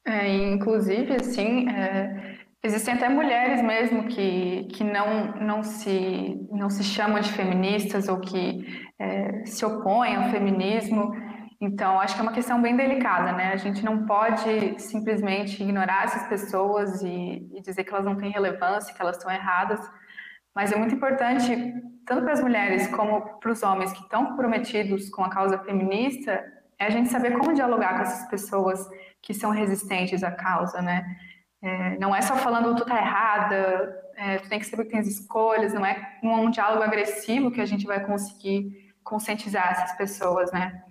É, 0.06 0.26
inclusive, 0.52 1.16
assim, 1.16 1.68
é, 1.68 2.38
existem 2.62 2.94
até 2.94 3.08
mulheres 3.08 3.62
mesmo 3.62 4.08
que, 4.08 4.64
que 4.72 4.84
não, 4.84 5.32
não, 5.36 5.62
se, 5.62 6.46
não 6.50 6.70
se 6.70 6.84
chamam 6.84 7.20
de 7.20 7.32
feministas 7.32 8.08
ou 8.08 8.20
que 8.20 8.64
é, 8.98 9.44
se 9.44 9.64
opõem 9.64 10.16
ao 10.16 10.30
feminismo. 10.30 11.10
Então, 11.60 12.00
acho 12.00 12.14
que 12.14 12.20
é 12.20 12.22
uma 12.22 12.32
questão 12.32 12.62
bem 12.62 12.76
delicada, 12.76 13.32
né? 13.32 13.52
A 13.52 13.56
gente 13.56 13.84
não 13.84 14.06
pode 14.06 14.80
simplesmente 14.80 15.60
ignorar 15.62 16.04
essas 16.04 16.28
pessoas 16.28 17.02
e, 17.02 17.48
e 17.52 17.60
dizer 17.60 17.82
que 17.82 17.92
elas 17.92 18.04
não 18.04 18.16
têm 18.16 18.30
relevância, 18.30 18.94
que 18.94 19.02
elas 19.02 19.16
estão 19.16 19.30
erradas, 19.30 19.80
mas 20.54 20.72
é 20.72 20.76
muito 20.76 20.94
importante, 20.94 21.50
tanto 22.06 22.22
para 22.22 22.32
as 22.32 22.40
mulheres 22.40 22.86
como 22.88 23.38
para 23.38 23.50
os 23.50 23.62
homens 23.62 23.92
que 23.92 24.02
estão 24.02 24.26
comprometidos 24.26 25.10
com 25.10 25.24
a 25.24 25.30
causa 25.30 25.58
feminista, 25.58 26.44
é 26.78 26.86
a 26.86 26.90
gente 26.90 27.08
saber 27.08 27.36
como 27.36 27.52
dialogar 27.52 27.96
com 27.96 28.02
essas 28.02 28.28
pessoas 28.30 28.88
que 29.20 29.34
são 29.34 29.50
resistentes 29.50 30.22
à 30.22 30.30
causa, 30.30 30.80
né? 30.80 31.04
É, 31.60 31.98
não 31.98 32.14
é 32.14 32.22
só 32.22 32.36
falando 32.36 32.76
tu 32.76 32.84
tá 32.84 32.96
errada, 32.96 33.96
é, 34.16 34.38
tu 34.38 34.48
tem 34.48 34.60
que 34.60 34.66
saber 34.66 34.84
que 34.84 34.90
tem 34.90 35.00
as 35.00 35.08
escolhas, 35.08 35.72
não 35.72 35.84
é 35.84 36.18
um, 36.22 36.50
diálogo 36.50 36.84
agressivo 36.84 37.50
que 37.50 37.60
a 37.60 37.66
gente 37.66 37.84
vai 37.84 38.04
conseguir 38.04 38.92
conscientizar 39.02 39.72
essas 39.72 39.92
pessoas, 39.96 40.52
né? 40.52 40.84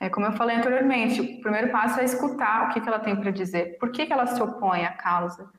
É, 0.00 0.08
como 0.08 0.24
eu 0.24 0.32
falei 0.32 0.56
anteriormente, 0.56 1.20
o 1.20 1.40
primeiro 1.42 1.70
passo 1.70 2.00
é 2.00 2.04
escutar 2.04 2.64
o 2.64 2.72
que, 2.72 2.80
que 2.80 2.88
ela 2.88 2.98
tem 2.98 3.14
para 3.14 3.30
dizer, 3.30 3.76
por 3.78 3.92
que, 3.92 4.06
que 4.06 4.12
ela 4.12 4.26
se 4.26 4.42
opõe 4.42 4.86
à 4.86 4.92
causa. 4.92 5.50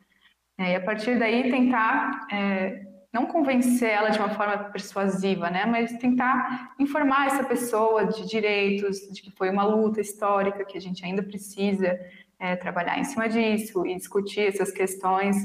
É, 0.58 0.72
e 0.72 0.76
a 0.76 0.82
partir 0.82 1.20
daí 1.20 1.52
tentar, 1.52 2.28
é, 2.32 2.82
não 3.14 3.28
convencer 3.28 3.90
ela 3.90 4.10
de 4.10 4.18
uma 4.18 4.30
forma 4.30 4.58
persuasiva, 4.58 5.50
né, 5.52 5.66
mas 5.68 5.92
tentar 6.00 6.74
informar 6.80 7.28
essa 7.28 7.44
pessoa 7.44 8.08
de 8.08 8.28
direitos, 8.28 8.98
de 9.12 9.22
que 9.22 9.32
foi 9.32 9.52
uma 9.52 9.64
luta 9.64 10.02
histórica, 10.02 10.66
que 10.66 10.78
a 10.78 10.82
gente 10.82 11.06
ainda 11.06 11.22
precisa 11.22 12.00
é, 12.40 12.56
trabalhar 12.56 12.98
em 12.98 13.04
cima 13.04 13.30
disso 13.30 13.86
e 13.86 13.96
discutir 13.96 14.48
essas 14.48 14.72
questões. 14.72 15.36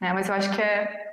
Né, 0.00 0.12
mas 0.12 0.28
eu 0.28 0.34
acho 0.34 0.52
que 0.56 0.60
é, 0.60 1.04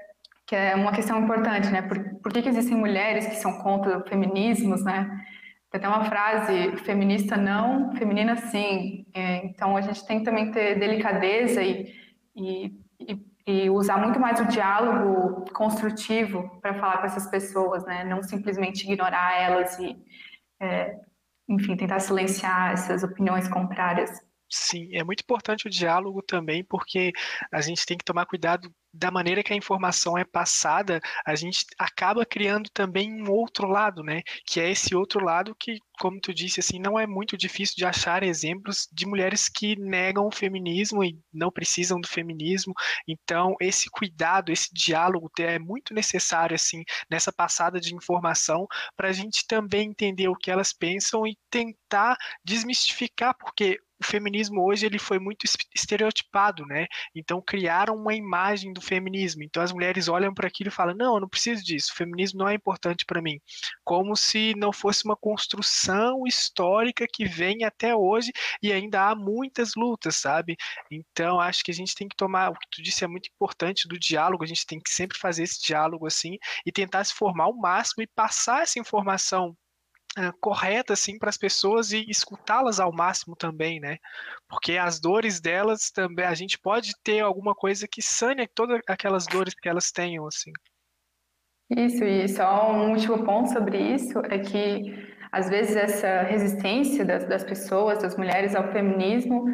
que 0.48 0.56
é 0.56 0.76
uma 0.76 0.91
questão 0.91 1.19
importante, 1.22 1.69
né, 1.69 1.84
por, 1.84 1.99
por 2.15 2.34
que, 2.34 2.41
que 2.41 2.49
existem 2.49 2.76
mulheres 2.76 3.27
que 3.27 3.35
são 3.35 3.60
contra 3.60 4.02
feminismos, 4.02 4.84
né, 4.84 5.23
tem 5.72 5.80
até 5.80 5.88
uma 5.88 6.03
frase, 6.03 6.76
feminista 6.80 7.38
não, 7.38 7.95
feminina 7.95 8.35
sim. 8.35 9.06
É, 9.14 9.38
então 9.45 9.77
a 9.77 9.81
gente 9.81 10.06
tem 10.06 10.19
que 10.19 10.26
também 10.26 10.52
ter 10.52 10.77
delicadeza 10.77 11.64
e, 11.64 11.95
e, 12.35 12.73
e 13.48 13.69
usar 13.69 13.98
muito 13.98 14.19
mais 14.19 14.39
o 14.41 14.48
diálogo 14.48 15.45
construtivo 15.53 16.60
para 16.61 16.73
falar 16.73 16.98
com 16.98 17.06
essas 17.06 17.26
pessoas, 17.27 17.85
né? 17.85 18.03
Não 18.03 18.22
simplesmente 18.22 18.84
ignorar 18.84 19.41
elas 19.41 19.80
e, 19.80 19.98
é, 20.60 20.99
enfim, 21.48 21.77
tentar 21.77 21.99
silenciar 21.99 22.73
essas 22.73 23.02
opiniões 23.02 23.48
contrárias. 23.48 24.11
Sim, 24.53 24.90
é 24.94 25.02
muito 25.03 25.22
importante 25.22 25.65
o 25.65 25.69
diálogo 25.69 26.22
também, 26.22 26.61
porque 26.64 27.14
a 27.53 27.61
gente 27.61 27.86
tem 27.86 27.98
que 27.98 28.03
tomar 28.03 28.26
cuidado 28.26 28.69
da 28.94 29.10
maneira 29.10 29.41
que 29.41 29.53
a 29.53 29.56
informação 29.56 30.18
é 30.18 30.26
passada, 30.26 30.99
a 31.26 31.34
gente 31.36 31.65
acaba 31.80 32.26
criando 32.26 32.69
também 32.73 33.10
um 33.23 33.32
outro 33.32 33.65
lado, 33.65 34.03
né? 34.03 34.22
Que 34.45 34.60
é 34.60 34.69
esse 34.69 34.94
outro 34.94 35.23
lado 35.23 35.56
que, 35.57 35.78
como 35.98 36.19
tu 36.19 36.34
disse, 36.34 36.60
assim, 36.60 36.78
não 36.80 36.99
é 36.99 37.07
muito 37.07 37.38
difícil 37.38 37.76
de 37.78 37.86
achar 37.86 38.22
exemplos 38.23 38.90
de 38.91 39.06
mulheres 39.06 39.48
que 39.48 39.78
negam 39.80 40.28
o 40.28 40.32
feminismo 40.36 41.02
e 41.02 41.18
não 41.34 41.49
precisam 41.49 42.02
do 42.02 42.07
feminismo. 42.10 42.73
Então, 43.07 43.56
esse 43.61 43.90
cuidado, 43.90 44.52
esse 44.52 44.68
diálogo 44.73 45.32
é 45.40 45.57
muito 45.57 45.94
necessário, 45.94 46.56
assim, 46.56 46.84
nessa 47.10 47.32
passada 47.32 47.80
de 47.80 47.95
informação, 47.95 48.68
para 48.98 49.07
a 49.07 49.14
gente 49.14 49.48
também 49.48 49.88
entender 49.91 50.28
o 50.28 50.36
que 50.36 50.52
elas 50.52 50.73
pensam 50.73 51.26
e 51.26 51.38
tentar 51.49 52.18
desmistificar, 52.44 53.34
porque 53.40 53.80
o 54.02 54.06
feminismo 54.06 54.61
hoje 54.65 54.86
ele 54.86 54.99
foi 54.99 55.19
muito 55.19 55.45
estereotipado, 55.73 56.65
né? 56.65 56.88
Então 57.15 57.41
criaram 57.41 57.95
uma 57.95 58.14
imagem 58.14 58.73
do 58.73 58.82
feminismo. 58.82 59.44
Então 59.44 59.61
as 59.64 59.72
mulheres 59.72 60.07
olham 60.07 60.34
para 60.34 60.48
aquilo 60.48 60.69
e 60.69 60.72
falam: 60.72 60.95
"Não, 60.95 61.15
eu 61.15 61.22
não 61.22 61.30
preciso 61.30 61.64
disso. 61.64 61.91
O 61.94 61.95
feminismo 61.95 62.40
não 62.40 62.49
é 62.49 62.53
importante 62.56 63.06
para 63.06 63.22
mim". 63.22 63.40
Como 63.84 64.15
se 64.15 64.53
não 64.57 64.73
fosse 64.73 65.06
uma 65.06 65.15
construção 65.15 66.23
histórica 66.28 67.06
que 67.11 67.26
vem 67.26 67.64
até 67.64 67.95
hoje 67.95 68.32
e 68.61 68.72
ainda 68.73 69.10
há 69.10 69.15
muitas 69.15 69.73
lutas, 69.76 70.15
sabe? 70.15 70.56
Então 70.91 71.40
acho 71.40 71.64
que 71.64 71.72
a 71.72 71.73
gente 71.73 71.95
tem 71.95 72.07
que 72.07 72.15
tomar, 72.15 72.49
o 72.52 72.53
que 72.53 72.68
tu 72.72 72.82
disse 72.82 73.03
é 73.03 73.07
muito 73.07 73.30
importante 73.34 73.88
do 73.88 73.99
diálogo, 73.99 74.44
a 74.44 74.48
gente 74.48 74.65
tem 74.65 74.80
que 74.80 74.90
sempre 74.90 75.18
fazer 75.18 75.44
esse 75.44 75.61
diálogo 75.61 76.07
assim 76.07 76.38
e 76.65 76.72
tentar 76.72 77.03
se 77.03 77.14
formar 77.14 77.45
ao 77.45 77.56
máximo 77.56 78.03
e 78.03 78.07
passar 78.07 78.64
essa 78.64 78.80
informação 78.80 79.56
uh, 80.17 80.33
correta 80.39 80.93
assim 80.93 81.17
para 81.17 81.29
as 81.29 81.38
pessoas 81.38 81.91
e 81.91 82.05
escutá-las 82.09 82.79
ao 82.79 82.93
máximo 82.93 83.35
também, 83.35 83.79
né? 83.79 83.97
Porque 84.47 84.77
as 84.77 84.99
dores 84.99 85.39
delas 85.39 85.91
também 85.91 86.25
a 86.25 86.33
gente 86.33 86.59
pode 86.59 86.93
ter 87.03 87.21
alguma 87.21 87.55
coisa 87.55 87.88
que 87.88 88.01
sane 88.01 88.47
todas 88.47 88.79
aquelas 88.88 89.25
dores 89.25 89.53
que 89.53 89.69
elas 89.69 89.91
tenham 89.91 90.27
assim. 90.27 90.51
Isso, 91.69 92.03
e 92.03 92.27
só 92.27 92.71
um 92.71 92.91
último 92.91 93.23
ponto 93.23 93.49
sobre 93.53 93.77
isso 93.77 94.19
é 94.29 94.39
que 94.39 95.09
às 95.31 95.49
vezes 95.49 95.75
essa 95.75 96.23
resistência 96.23 97.05
das, 97.05 97.25
das 97.25 97.43
pessoas, 97.43 98.01
das 98.01 98.17
mulheres 98.17 98.53
ao 98.53 98.69
feminismo, 98.73 99.45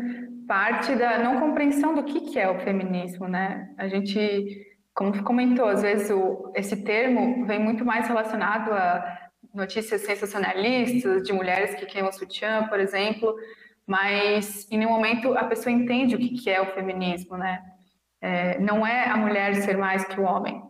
parte 0.48 0.96
da 0.96 1.20
não 1.20 1.40
compreensão 1.40 1.94
do 1.94 2.04
que, 2.04 2.22
que 2.22 2.40
é 2.40 2.50
o 2.50 2.60
feminismo, 2.62 3.28
né? 3.28 3.70
A 3.78 3.88
gente, 3.88 4.66
como 4.96 5.24
comentou, 5.24 5.68
às 5.68 5.84
vezes 5.84 6.10
o, 6.10 6.52
esse 6.56 6.84
termo 6.84 7.46
vem 7.46 7.60
muito 7.60 7.86
mais 7.86 8.08
relacionado 8.08 8.72
a 8.72 9.27
notícias 9.58 10.02
sensacionalistas 10.02 11.24
de 11.24 11.34
mulheres 11.34 11.74
que 11.76 11.88
queimam 11.88 12.12
sutiã, 12.12 12.68
por 12.68 12.80
exemplo, 12.80 13.36
mas 13.86 14.68
em 14.72 14.78
nenhum 14.78 14.92
momento 14.92 15.36
a 15.36 15.46
pessoa 15.46 15.74
entende 15.74 16.16
o 16.16 16.20
que 16.20 16.48
é 16.48 16.62
o 16.62 16.74
feminismo, 16.74 17.36
né? 17.36 17.64
É, 18.22 18.60
não 18.60 18.86
é 18.86 19.10
a 19.10 19.18
mulher 19.18 19.56
ser 19.56 19.76
mais 19.76 20.06
que 20.06 20.20
o 20.20 20.24
homem, 20.24 20.62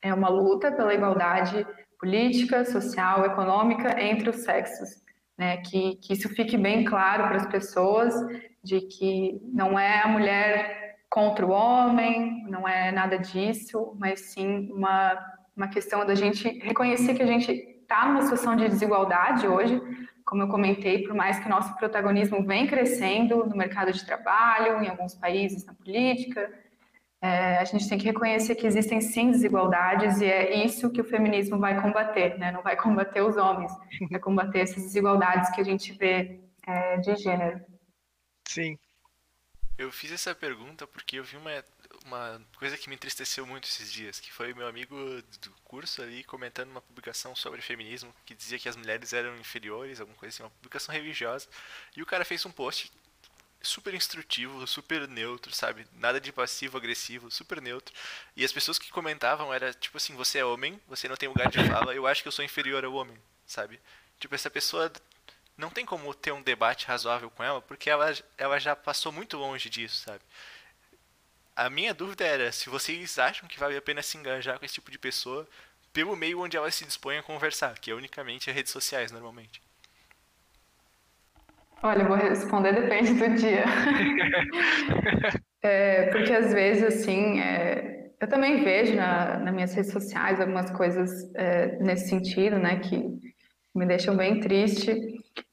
é 0.00 0.14
uma 0.14 0.28
luta 0.28 0.70
pela 0.70 0.94
igualdade 0.94 1.66
política, 1.98 2.64
social, 2.64 3.24
econômica 3.24 4.00
entre 4.00 4.30
os 4.30 4.36
sexos, 4.36 4.90
né? 5.36 5.56
Que, 5.58 5.96
que 5.96 6.12
isso 6.12 6.28
fique 6.28 6.56
bem 6.56 6.84
claro 6.84 7.24
para 7.24 7.36
as 7.36 7.46
pessoas 7.46 8.14
de 8.62 8.80
que 8.82 9.40
não 9.52 9.76
é 9.76 10.02
a 10.02 10.08
mulher 10.08 10.98
contra 11.10 11.44
o 11.44 11.50
homem, 11.50 12.44
não 12.48 12.68
é 12.68 12.92
nada 12.92 13.18
disso, 13.18 13.96
mas 13.98 14.32
sim 14.32 14.70
uma, 14.70 15.18
uma 15.56 15.68
questão 15.68 16.06
da 16.06 16.14
gente 16.14 16.48
reconhecer 16.60 17.14
que 17.14 17.22
a 17.22 17.26
gente 17.26 17.75
está 17.86 18.06
numa 18.06 18.22
situação 18.22 18.56
de 18.56 18.68
desigualdade 18.68 19.46
hoje, 19.46 19.80
como 20.24 20.42
eu 20.42 20.48
comentei, 20.48 21.04
por 21.04 21.14
mais 21.14 21.38
que 21.38 21.46
o 21.46 21.48
nosso 21.48 21.74
protagonismo 21.76 22.44
vem 22.44 22.66
crescendo 22.66 23.46
no 23.46 23.56
mercado 23.56 23.92
de 23.92 24.04
trabalho, 24.04 24.82
em 24.82 24.88
alguns 24.88 25.14
países 25.14 25.64
na 25.64 25.72
política, 25.72 26.52
é, 27.22 27.58
a 27.58 27.64
gente 27.64 27.88
tem 27.88 27.96
que 27.96 28.04
reconhecer 28.04 28.56
que 28.56 28.66
existem 28.66 29.00
sim 29.00 29.30
desigualdades 29.30 30.20
e 30.20 30.26
é 30.26 30.64
isso 30.64 30.90
que 30.90 31.00
o 31.00 31.04
feminismo 31.04 31.58
vai 31.58 31.80
combater, 31.80 32.36
né? 32.38 32.50
Não 32.50 32.62
vai 32.62 32.76
combater 32.76 33.22
os 33.22 33.36
homens, 33.36 33.72
vai 34.10 34.20
combater 34.20 34.60
essas 34.60 34.82
desigualdades 34.82 35.50
que 35.50 35.60
a 35.60 35.64
gente 35.64 35.92
vê 35.92 36.40
é, 36.66 36.98
de 36.98 37.16
gênero. 37.16 37.60
Sim. 38.48 38.78
Eu 39.78 39.92
fiz 39.92 40.10
essa 40.10 40.34
pergunta 40.34 40.86
porque 40.86 41.18
eu 41.18 41.24
vi 41.24 41.36
uma 41.36 41.52
uma 42.06 42.40
coisa 42.56 42.78
que 42.78 42.88
me 42.88 42.94
entristeceu 42.94 43.44
muito 43.46 43.68
esses 43.68 43.92
dias, 43.92 44.20
que 44.20 44.32
foi 44.32 44.54
meu 44.54 44.66
amigo 44.66 44.96
do 45.40 45.50
curso 45.64 46.02
ali 46.02 46.24
comentando 46.24 46.70
uma 46.70 46.80
publicação 46.80 47.34
sobre 47.34 47.60
feminismo 47.60 48.14
que 48.24 48.34
dizia 48.34 48.58
que 48.58 48.68
as 48.68 48.76
mulheres 48.76 49.12
eram 49.12 49.36
inferiores, 49.36 50.00
alguma 50.00 50.16
coisa 50.16 50.34
assim, 50.34 50.42
uma 50.42 50.50
publicação 50.50 50.94
religiosa. 50.94 51.48
E 51.96 52.02
o 52.02 52.06
cara 52.06 52.24
fez 52.24 52.46
um 52.46 52.50
post 52.50 52.92
super 53.60 53.94
instrutivo, 53.94 54.66
super 54.66 55.08
neutro, 55.08 55.54
sabe? 55.54 55.86
Nada 55.94 56.20
de 56.20 56.32
passivo, 56.32 56.76
agressivo, 56.76 57.30
super 57.30 57.60
neutro. 57.60 57.94
E 58.36 58.44
as 58.44 58.52
pessoas 58.52 58.78
que 58.78 58.90
comentavam 58.90 59.52
era 59.52 59.74
tipo 59.74 59.96
assim, 59.96 60.14
você 60.14 60.38
é 60.38 60.44
homem, 60.44 60.80
você 60.86 61.08
não 61.08 61.16
tem 61.16 61.28
lugar 61.28 61.50
de 61.50 61.58
fala, 61.68 61.94
eu 61.94 62.06
acho 62.06 62.22
que 62.22 62.28
eu 62.28 62.32
sou 62.32 62.44
inferior 62.44 62.84
ao 62.84 62.94
homem, 62.94 63.18
sabe? 63.46 63.80
Tipo, 64.18 64.34
essa 64.34 64.48
pessoa 64.48 64.90
não 65.56 65.70
tem 65.70 65.84
como 65.84 66.12
ter 66.14 66.32
um 66.32 66.42
debate 66.42 66.86
razoável 66.86 67.30
com 67.30 67.42
ela, 67.42 67.60
porque 67.62 67.90
ela, 67.90 68.14
ela 68.36 68.58
já 68.58 68.76
passou 68.76 69.10
muito 69.10 69.36
longe 69.36 69.68
disso, 69.68 70.02
sabe? 70.04 70.22
A 71.56 71.70
minha 71.70 71.94
dúvida 71.94 72.22
era 72.22 72.52
se 72.52 72.68
vocês 72.68 73.18
acham 73.18 73.48
que 73.48 73.58
vale 73.58 73.74
a 73.78 73.80
pena 73.80 74.02
se 74.02 74.18
engajar 74.18 74.58
com 74.58 74.66
esse 74.66 74.74
tipo 74.74 74.90
de 74.90 74.98
pessoa 74.98 75.48
pelo 75.90 76.14
meio 76.14 76.42
onde 76.42 76.54
ela 76.54 76.70
se 76.70 76.84
dispõe 76.84 77.16
a 77.16 77.22
conversar, 77.22 77.78
que 77.78 77.90
é 77.90 77.94
unicamente 77.94 78.50
as 78.50 78.54
redes 78.54 78.70
sociais, 78.70 79.10
normalmente. 79.10 79.62
Olha, 81.82 82.02
eu 82.02 82.08
vou 82.08 82.16
responder 82.18 82.74
depende 82.74 83.14
do 83.14 83.34
dia. 83.36 83.64
é, 85.62 86.10
porque 86.10 86.30
às 86.34 86.52
vezes, 86.52 86.82
assim, 86.82 87.40
é, 87.40 88.10
eu 88.20 88.28
também 88.28 88.62
vejo 88.62 88.94
na, 88.94 89.38
nas 89.38 89.54
minhas 89.54 89.72
redes 89.72 89.92
sociais 89.92 90.38
algumas 90.38 90.70
coisas 90.72 91.10
é, 91.34 91.78
nesse 91.78 92.10
sentido, 92.10 92.58
né, 92.58 92.80
que 92.80 93.02
me 93.74 93.86
deixam 93.86 94.14
bem 94.14 94.40
triste. 94.40 94.94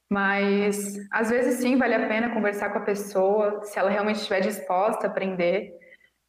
Mas 0.10 0.98
às 1.12 1.30
vezes 1.30 1.62
sim 1.62 1.78
vale 1.78 1.96
a 1.96 2.08
pena 2.10 2.34
conversar 2.34 2.72
com 2.72 2.80
a 2.80 2.84
pessoa, 2.84 3.64
se 3.64 3.80
ela 3.80 3.90
realmente 3.90 4.18
estiver 4.18 4.42
disposta 4.42 5.08
a 5.08 5.10
aprender. 5.10 5.82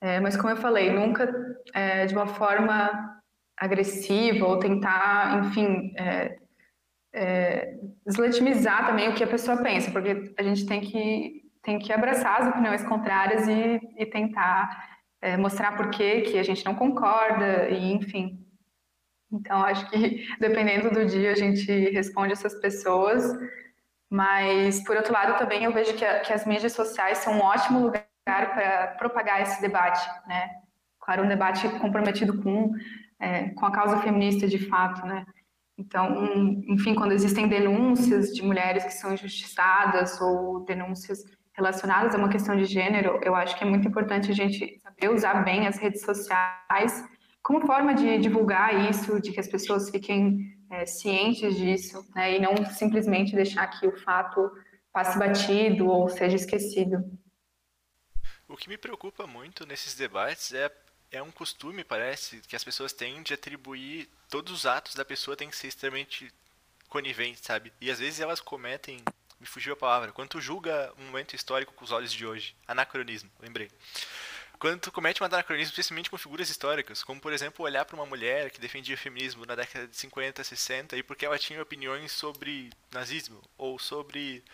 É, 0.05 0.21
mas 0.21 0.37
como 0.37 0.51
eu 0.51 0.57
falei, 0.59 0.93
nunca 0.93 1.27
é, 1.73 2.05
de 2.05 2.15
uma 2.15 2.27
forma 2.27 3.19
agressiva 3.57 4.45
ou 4.45 4.59
tentar, 4.59 5.47
enfim, 5.47 5.95
é, 5.97 6.39
é, 7.15 7.79
deslegitimizar 8.05 8.87
também 8.87 9.09
o 9.09 9.15
que 9.15 9.25
a 9.25 9.27
pessoa 9.27 9.63
pensa, 9.63 9.91
porque 9.91 10.35
a 10.37 10.43
gente 10.43 10.67
tem 10.67 10.83
que, 10.83 11.43
tem 11.63 11.79
que 11.79 11.91
abraçar 11.91 12.43
as 12.43 12.49
opiniões 12.49 12.85
contrárias 12.85 13.49
e, 13.49 13.81
e 13.97 14.05
tentar 14.05 14.99
é, 15.23 15.39
mostrar 15.39 15.75
por 15.75 15.89
que 15.89 16.21
que 16.21 16.39
a 16.39 16.43
gente 16.43 16.67
não 16.67 16.75
concorda 16.75 17.71
e, 17.71 17.95
enfim. 17.95 18.47
Então, 19.33 19.63
acho 19.63 19.89
que 19.89 20.27
dependendo 20.39 20.91
do 20.91 21.07
dia 21.07 21.33
a 21.33 21.35
gente 21.35 21.65
responde 21.93 22.35
essas 22.35 22.55
pessoas, 22.61 23.25
mas, 24.11 24.85
por 24.85 24.97
outro 24.97 25.15
lado, 25.15 25.39
também 25.39 25.65
eu 25.65 25.73
vejo 25.73 25.95
que, 25.95 26.05
a, 26.05 26.21
que 26.21 26.31
as 26.31 26.45
mídias 26.45 26.75
sociais 26.75 27.19
são 27.19 27.39
um 27.39 27.41
ótimo 27.41 27.81
lugar 27.81 28.05
para 28.25 28.89
propagar 28.99 29.43
esse 29.43 29.61
debate, 29.61 30.01
né? 30.27 30.51
Claro, 31.01 31.25
um 31.25 31.29
debate 31.29 31.69
comprometido 31.79 32.43
com, 32.43 32.73
é, 33.21 33.51
com 33.51 33.67
a 33.67 33.71
causa 33.71 33.99
feminista 33.99 34.49
de 34.49 34.59
fato, 34.59 35.07
né? 35.07 35.27
Então, 35.77 36.25
enfim, 36.69 36.95
quando 36.95 37.13
existem 37.13 37.49
denúncias 37.49 38.33
de 38.33 38.43
mulheres 38.43 38.85
que 38.85 38.93
são 38.93 39.13
injustiçadas 39.13 40.21
ou 40.21 40.65
denúncias 40.65 41.19
relacionadas 41.53 42.15
a 42.15 42.19
uma 42.19 42.29
questão 42.29 42.57
de 42.57 42.65
gênero, 42.65 43.21
eu 43.23 43.35
acho 43.35 43.57
que 43.57 43.65
é 43.65 43.67
muito 43.67 43.87
importante 43.87 44.31
a 44.31 44.35
gente 44.35 44.79
saber 44.81 45.11
usar 45.11 45.45
bem 45.45 45.67
as 45.67 45.77
redes 45.77 46.03
sociais 46.03 47.05
como 47.43 47.67
forma 47.67 47.95
de 47.95 48.19
divulgar 48.19 48.89
isso, 48.89 49.21
de 49.21 49.31
que 49.31 49.39
as 49.39 49.47
pessoas 49.47 49.91
fiquem 49.91 50.57
é, 50.71 50.87
cientes 50.87 51.57
disso, 51.57 52.03
né, 52.15 52.37
e 52.37 52.41
não 52.41 52.57
simplesmente 52.65 53.37
deixar 53.37 53.67
que 53.67 53.87
o 53.87 53.97
fato 53.99 54.51
passe 54.91 55.19
batido 55.19 55.87
ou 55.87 56.09
seja 56.09 56.37
esquecido. 56.37 57.05
O 58.55 58.57
que 58.57 58.69
me 58.69 58.79
preocupa 58.79 59.27
muito 59.27 59.67
nesses 59.67 59.95
debates 59.97 60.53
é 60.53 60.71
é 61.11 61.21
um 61.21 61.31
costume, 61.31 61.83
parece, 61.83 62.41
que 62.43 62.55
as 62.55 62.63
pessoas 62.63 62.93
têm 62.93 63.21
de 63.21 63.35
atribuir 63.35 64.09
todos 64.31 64.53
os 64.53 64.65
atos 64.65 64.95
da 64.95 65.05
pessoa 65.05 65.37
têm 65.37 65.51
que 65.51 65.57
ser 65.57 65.67
extremamente 65.69 66.33
coniventes, 66.89 67.43
sabe? 67.45 67.73
E 67.81 67.91
às 67.91 67.99
vezes 67.99 68.21
elas 68.21 68.41
cometem, 68.41 69.03
me 69.41 69.47
fugiu 69.47 69.73
a 69.73 69.77
palavra, 69.77 70.13
quando 70.13 70.29
tu 70.29 70.41
julga 70.41 70.93
um 70.99 71.07
momento 71.07 71.35
histórico 71.35 71.73
com 71.75 71.85
os 71.85 71.91
olhos 71.91 72.13
de 72.13 72.25
hoje, 72.25 72.57
anacronismo, 72.67 73.31
lembrei. 73.41 73.71
Quando 74.57 74.81
tu 74.81 74.93
comete 74.93 75.21
um 75.21 75.27
anacronismo, 75.27 75.71
especialmente 75.71 76.09
com 76.09 76.17
figuras 76.17 76.49
históricas, 76.49 77.03
como 77.03 77.21
por 77.21 77.33
exemplo 77.33 77.65
olhar 77.65 77.85
para 77.85 77.97
uma 77.97 78.07
mulher 78.07 78.51
que 78.51 78.61
defendia 78.61 78.95
o 78.95 78.99
feminismo 78.99 79.45
na 79.45 79.57
década 79.57 79.89
de 79.89 79.97
50, 79.97 80.45
60 80.45 80.97
e 80.97 81.03
porque 81.03 81.27
ela 81.27 81.39
tinha 81.39 81.61
opiniões 81.61 82.13
sobre 82.13 82.71
nazismo 82.93 83.43
ou 83.59 83.81
sobre 83.81 84.45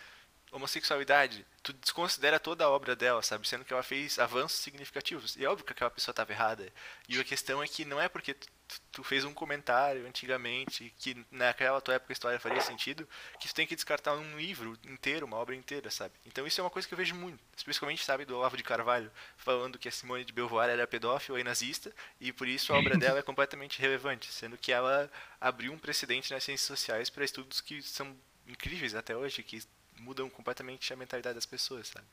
homossexualidade, 0.51 1.45
tu 1.63 1.71
desconsidera 1.73 2.39
toda 2.39 2.65
a 2.65 2.69
obra 2.69 2.95
dela, 2.95 3.21
sabe? 3.21 3.47
Sendo 3.47 3.63
que 3.63 3.71
ela 3.71 3.83
fez 3.83 4.19
avanços 4.19 4.59
significativos. 4.59 5.35
E 5.37 5.45
é 5.45 5.49
óbvio 5.49 5.65
que 5.65 5.71
aquela 5.71 5.89
pessoa 5.89 6.11
estava 6.11 6.31
errada. 6.31 6.71
E 7.07 7.19
a 7.19 7.23
questão 7.23 7.63
é 7.63 7.67
que 7.67 7.85
não 7.85 8.01
é 8.01 8.09
porque 8.09 8.33
tu, 8.33 8.47
tu, 8.91 9.03
fez 9.03 9.23
um 9.23 9.33
comentário 9.33 10.05
antigamente 10.05 10.93
que 10.97 11.25
naquela 11.31 11.79
tua 11.79 11.93
época 11.95 12.11
a 12.11 12.15
história 12.15 12.39
faria 12.39 12.59
sentido, 12.59 13.07
que 13.39 13.47
tu 13.47 13.55
tem 13.55 13.65
que 13.65 13.75
descartar 13.75 14.13
um 14.13 14.37
livro 14.37 14.77
inteiro, 14.83 15.25
uma 15.25 15.37
obra 15.37 15.55
inteira, 15.55 15.89
sabe? 15.89 16.13
Então 16.25 16.45
isso 16.45 16.59
é 16.59 16.63
uma 16.63 16.69
coisa 16.69 16.87
que 16.87 16.93
eu 16.93 16.97
vejo 16.97 17.15
muito. 17.15 17.39
Especialmente, 17.55 18.03
sabe, 18.03 18.25
do 18.25 18.35
Olavo 18.35 18.57
de 18.57 18.63
Carvalho, 18.63 19.11
falando 19.37 19.79
que 19.79 19.87
a 19.87 19.91
Simone 19.91 20.25
de 20.25 20.33
Beauvoir 20.33 20.69
era 20.69 20.85
pedófila 20.85 21.39
e 21.39 21.43
nazista, 21.43 21.93
e 22.19 22.33
por 22.33 22.47
isso 22.47 22.73
a 22.73 22.77
obra 22.77 22.97
dela 22.97 23.19
é 23.19 23.23
completamente 23.23 23.79
relevante, 23.79 24.31
sendo 24.33 24.57
que 24.57 24.71
ela 24.71 25.09
abriu 25.39 25.71
um 25.71 25.79
precedente 25.79 26.31
nas 26.31 26.43
ciências 26.43 26.67
sociais 26.67 27.09
para 27.09 27.23
estudos 27.23 27.61
que 27.61 27.81
são 27.81 28.17
incríveis 28.47 28.95
até 28.95 29.15
hoje, 29.15 29.43
que 29.43 29.61
mudam 30.01 30.29
completamente 30.29 30.91
a 30.93 30.97
mentalidade 30.97 31.35
das 31.35 31.45
pessoas, 31.45 31.87
sabe? 31.87 32.05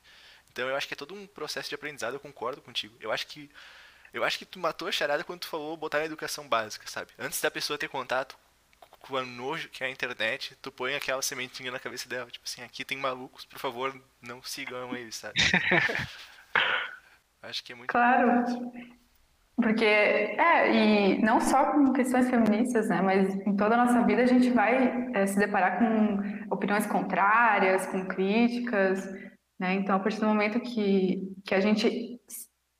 Então 0.50 0.68
eu 0.68 0.76
acho 0.76 0.86
que 0.88 0.94
é 0.94 0.96
todo 0.96 1.14
um 1.14 1.26
processo 1.26 1.68
de 1.68 1.74
aprendizado, 1.74 2.14
eu 2.14 2.20
concordo 2.20 2.62
contigo. 2.62 2.96
Eu 3.00 3.12
acho 3.12 3.26
que 3.26 3.50
eu 4.12 4.24
acho 4.24 4.38
que 4.38 4.46
tu 4.46 4.58
matou 4.58 4.88
a 4.88 4.92
charada 4.92 5.22
quando 5.24 5.40
tu 5.40 5.48
falou 5.48 5.76
botar 5.76 5.98
a 5.98 6.04
educação 6.04 6.48
básica, 6.48 6.86
sabe? 6.88 7.10
Antes 7.18 7.40
da 7.40 7.50
pessoa 7.50 7.78
ter 7.78 7.88
contato 7.88 8.36
com 9.00 9.16
a 9.16 9.22
nojo 9.22 9.68
que 9.68 9.84
é 9.84 9.86
a 9.86 9.90
internet, 9.90 10.56
tu 10.62 10.72
põe 10.72 10.94
aquela 10.94 11.22
sementinha 11.22 11.70
na 11.70 11.78
cabeça 11.78 12.08
dela, 12.08 12.30
tipo 12.30 12.44
assim, 12.44 12.62
aqui 12.62 12.84
tem 12.84 12.98
malucos, 12.98 13.44
por 13.44 13.58
favor, 13.58 14.00
não 14.20 14.42
sigam 14.42 14.94
eles, 14.96 15.16
sabe? 15.16 15.40
acho 17.42 17.62
que 17.62 17.72
é 17.72 17.74
muito 17.74 17.90
Claro. 17.90 18.40
Importante. 18.40 18.97
Porque, 19.60 19.84
é, 19.84 20.72
e 20.72 21.20
não 21.20 21.40
só 21.40 21.72
com 21.72 21.92
questões 21.92 22.30
feministas, 22.30 22.88
né, 22.88 23.02
mas 23.02 23.34
em 23.44 23.56
toda 23.56 23.74
a 23.74 23.84
nossa 23.84 24.04
vida 24.04 24.22
a 24.22 24.26
gente 24.26 24.50
vai 24.50 25.10
é, 25.12 25.26
se 25.26 25.36
deparar 25.36 25.80
com 25.80 26.54
opiniões 26.54 26.86
contrárias, 26.86 27.84
com 27.86 28.06
críticas, 28.06 29.04
né, 29.58 29.74
então 29.74 29.96
a 29.96 29.98
partir 29.98 30.20
do 30.20 30.26
momento 30.26 30.60
que, 30.60 31.34
que 31.44 31.56
a 31.56 31.60
gente 31.60 32.20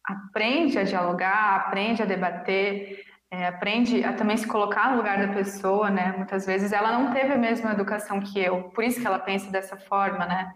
aprende 0.05 0.79
a 0.79 0.85
dialogar, 0.85 1.57
aprende 1.57 2.01
a 2.01 2.07
debater, 2.07 3.03
é, 3.29 3.49
aprende 3.49 4.05
a 4.05 4.13
também 4.13 4.37
se 4.37 4.47
colocar 4.47 4.93
no 4.93 4.99
lugar 4.99 5.19
da 5.19 5.35
pessoa, 5.35 5.91
né, 5.91 6.15
muitas 6.17 6.47
vezes 6.47 6.73
ela 6.73 6.97
não 6.97 7.13
teve 7.13 7.33
a 7.33 7.39
mesma 7.39 7.73
educação 7.73 8.21
que 8.21 8.39
eu, 8.39 8.71
por 8.71 8.85
isso 8.85 9.01
que 9.01 9.07
ela 9.07 9.19
pensa 9.19 9.51
dessa 9.51 9.77
forma, 9.77 10.25
né, 10.27 10.53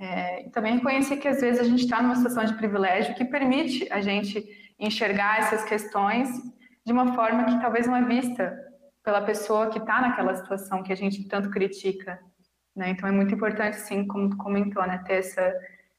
é, 0.00 0.46
e 0.46 0.50
também 0.50 0.76
reconhecer 0.76 1.16
que 1.16 1.26
às 1.26 1.40
vezes 1.40 1.60
a 1.60 1.64
gente 1.64 1.82
está 1.82 2.00
numa 2.00 2.14
situação 2.14 2.44
de 2.44 2.54
privilégio 2.54 3.16
que 3.16 3.24
permite 3.24 3.92
a 3.92 4.00
gente 4.00 4.67
enxergar 4.78 5.38
essas 5.40 5.64
questões 5.64 6.28
de 6.84 6.92
uma 6.92 7.14
forma 7.14 7.44
que 7.44 7.60
talvez 7.60 7.86
não 7.86 7.96
é 7.96 8.04
vista 8.04 8.56
pela 9.04 9.22
pessoa 9.22 9.70
que 9.70 9.78
está 9.78 10.00
naquela 10.00 10.34
situação 10.34 10.82
que 10.82 10.92
a 10.92 10.96
gente 10.96 11.26
tanto 11.28 11.50
critica. 11.50 12.20
Né? 12.74 12.90
Então 12.90 13.08
é 13.08 13.12
muito 13.12 13.34
importante, 13.34 13.76
sim, 13.76 14.06
como 14.06 14.30
tu 14.30 14.36
comentou, 14.36 14.86
né? 14.86 15.02
ter 15.06 15.14
essa, 15.14 15.54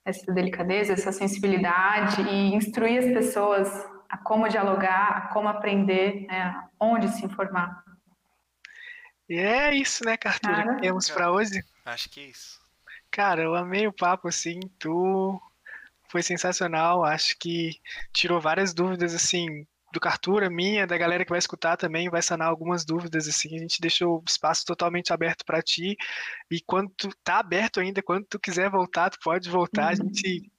essa 0.05 0.31
delicadeza, 0.31 0.93
essa 0.93 1.11
sensibilidade 1.11 2.21
e 2.21 2.55
instruir 2.55 2.99
as 2.99 3.05
pessoas 3.05 3.67
a 4.07 4.17
como 4.17 4.47
dialogar, 4.47 5.09
a 5.09 5.21
como 5.33 5.47
aprender, 5.47 6.25
né? 6.27 6.63
onde 6.79 7.07
se 7.09 7.25
informar. 7.25 7.83
E 9.27 9.37
é 9.37 9.75
isso, 9.75 10.03
né, 10.03 10.17
Cartura, 10.17 10.75
que 10.75 10.81
temos 10.81 11.07
para 11.09 11.31
hoje? 11.31 11.63
Acho 11.85 12.09
que 12.09 12.19
é 12.19 12.23
isso. 12.23 12.59
Cara, 13.11 13.43
eu 13.43 13.55
amei 13.55 13.85
o 13.85 13.93
papo, 13.93 14.27
assim, 14.27 14.59
tu 14.79 15.39
foi 16.09 16.23
sensacional. 16.23 17.03
Acho 17.03 17.37
que 17.37 17.79
tirou 18.13 18.41
várias 18.41 18.73
dúvidas, 18.73 19.13
assim, 19.13 19.65
do 19.91 19.99
Cartura, 19.99 20.49
minha, 20.49 20.85
da 20.85 20.97
galera 20.97 21.23
que 21.23 21.31
vai 21.31 21.39
escutar 21.39 21.77
também, 21.77 22.09
vai 22.09 22.21
sanar 22.21 22.47
algumas 22.47 22.85
dúvidas, 22.85 23.27
assim, 23.27 23.55
a 23.55 23.59
gente 23.59 23.81
deixou 23.81 24.19
o 24.19 24.23
espaço 24.27 24.65
totalmente 24.65 25.11
aberto 25.11 25.43
para 25.43 25.61
ti, 25.61 25.97
e 26.49 26.61
quando 26.61 26.91
tu 26.95 27.09
tá 27.23 27.39
aberto 27.39 27.79
ainda, 27.79 28.01
quando 28.01 28.25
tu 28.25 28.39
quiser 28.39 28.69
voltar, 28.69 29.09
tu 29.09 29.17
pode 29.23 29.49
voltar, 29.49 29.85
uhum. 29.85 29.89
a 29.89 29.95
gente 29.95 30.51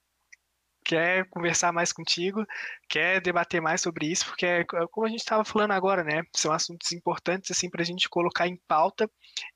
quer 0.83 1.27
conversar 1.29 1.71
mais 1.71 1.93
contigo, 1.93 2.45
quer 2.89 3.21
debater 3.21 3.61
mais 3.61 3.81
sobre 3.81 4.07
isso, 4.07 4.25
porque 4.25 4.45
é 4.45 4.65
como 4.91 5.05
a 5.05 5.09
gente 5.09 5.19
estava 5.19 5.45
falando 5.45 5.71
agora, 5.71 6.03
né? 6.03 6.23
São 6.35 6.51
assuntos 6.51 6.91
importantes 6.91 7.51
assim 7.51 7.69
para 7.69 7.81
a 7.81 7.85
gente 7.85 8.09
colocar 8.09 8.47
em 8.47 8.59
pauta 8.67 9.09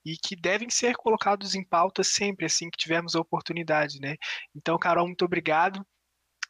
e 0.06 0.16
que 0.18 0.36
devem 0.36 0.70
ser 0.70 0.96
colocados 0.96 1.56
em 1.56 1.64
pauta 1.64 2.04
sempre 2.04 2.46
assim 2.46 2.70
que 2.70 2.78
tivermos 2.78 3.16
a 3.16 3.20
oportunidade, 3.20 4.00
né? 4.00 4.16
Então, 4.56 4.78
Carol, 4.78 5.08
muito 5.08 5.26
obrigado 5.26 5.86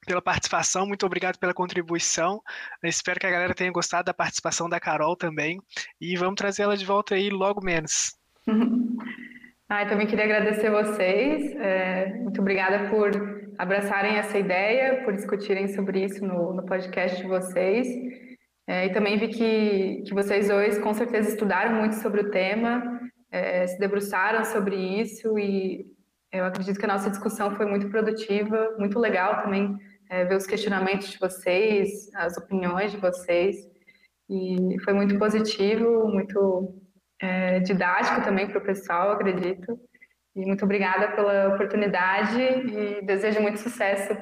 pela 0.05 0.21
participação, 0.21 0.85
muito 0.85 1.05
obrigado 1.05 1.39
pela 1.39 1.53
contribuição. 1.53 2.41
Espero 2.83 3.19
que 3.19 3.25
a 3.25 3.31
galera 3.31 3.55
tenha 3.55 3.71
gostado 3.71 4.05
da 4.05 4.13
participação 4.13 4.69
da 4.69 4.79
Carol 4.79 5.15
também 5.15 5.59
e 5.99 6.15
vamos 6.15 6.35
trazer 6.35 6.63
ela 6.63 6.77
de 6.77 6.85
volta 6.85 7.15
aí 7.15 7.29
logo 7.29 7.63
menos. 7.63 8.15
Ah, 9.67 9.81
eu 9.83 9.89
também 9.89 10.05
queria 10.05 10.25
agradecer 10.25 10.69
vocês. 10.69 11.55
É, 11.55 12.13
muito 12.19 12.39
obrigada 12.39 12.87
por 12.89 13.11
abraçarem 13.57 14.17
essa 14.17 14.37
ideia, 14.37 15.03
por 15.03 15.13
discutirem 15.13 15.67
sobre 15.69 16.03
isso 16.05 16.23
no, 16.23 16.53
no 16.53 16.63
podcast 16.65 17.19
de 17.19 17.27
vocês. 17.27 17.87
É, 18.67 18.85
e 18.85 18.93
também 18.93 19.17
vi 19.17 19.29
que, 19.29 20.03
que 20.05 20.13
vocês 20.13 20.49
dois 20.49 20.77
com 20.77 20.93
certeza 20.93 21.29
estudaram 21.29 21.75
muito 21.75 21.95
sobre 21.95 22.21
o 22.21 22.31
tema, 22.31 22.99
é, 23.31 23.65
se 23.65 23.79
debruçaram 23.79 24.43
sobre 24.43 24.75
isso 24.75 25.37
e 25.37 25.85
eu 26.31 26.45
acredito 26.45 26.77
que 26.77 26.85
a 26.85 26.89
nossa 26.89 27.09
discussão 27.09 27.55
foi 27.55 27.65
muito 27.65 27.89
produtiva, 27.89 28.75
muito 28.77 28.99
legal 28.99 29.41
também 29.41 29.75
é, 30.09 30.25
ver 30.25 30.35
os 30.35 30.45
questionamentos 30.45 31.09
de 31.09 31.17
vocês, 31.17 32.09
as 32.15 32.37
opiniões 32.37 32.91
de 32.91 32.97
vocês. 32.97 33.55
E 34.29 34.75
foi 34.83 34.93
muito 34.93 35.17
positivo, 35.17 36.07
muito 36.07 36.84
é, 37.25 37.59
didático 37.59 38.23
também 38.23 38.47
para 38.47 38.59
o 38.59 38.65
pessoal, 38.65 39.11
acredito. 39.11 39.79
E 40.35 40.45
muito 40.45 40.65
obrigada 40.65 41.15
pela 41.15 41.55
oportunidade 41.55 42.39
e 42.41 43.01
desejo 43.05 43.39
muito 43.39 43.59
sucesso 43.59 44.13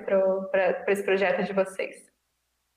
para 0.51 0.85
esse 0.87 1.03
projeto 1.03 1.43
de 1.43 1.53
vocês. 1.53 1.95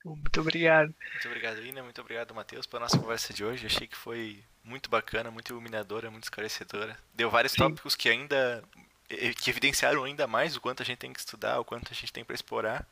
Muito 0.05 0.41
obrigado. 0.41 0.95
Muito 1.13 1.29
obrigado, 1.29 1.67
Ina. 1.67 1.83
Muito 1.83 2.01
obrigado, 2.01 2.35
Matheus, 2.35 2.67
pela 2.67 2.81
nossa 2.81 2.99
conversa 2.99 3.35
de 3.35 3.45
hoje. 3.45 3.67
Achei 3.67 3.87
que 3.87 3.97
foi 3.97 4.43
muito 4.65 4.89
bacana, 4.89 5.31
muito 5.31 5.53
iluminadora, 5.53 6.11
muito 6.11 6.25
esclarecedora. 6.25 6.97
Deu 7.15 7.29
vários 7.29 7.53
Sim. 7.53 7.59
tópicos 7.59 7.95
que 7.95 8.09
ainda 8.09 8.63
que 9.09 9.51
evidenciaram 9.51 10.03
ainda 10.05 10.27
mais 10.27 10.57
o 10.57 10.61
quanto 10.61 10.83
a 10.83 10.87
gente 10.87 10.99
tem 10.99 11.13
que 11.13 11.21
estudar, 11.21 11.61
o 11.61 11.65
quanto 11.65 11.93
a 11.93 11.95
gente 11.95 12.13
tem 12.13 12.25
para 12.25 12.35
explorar. 12.35 12.87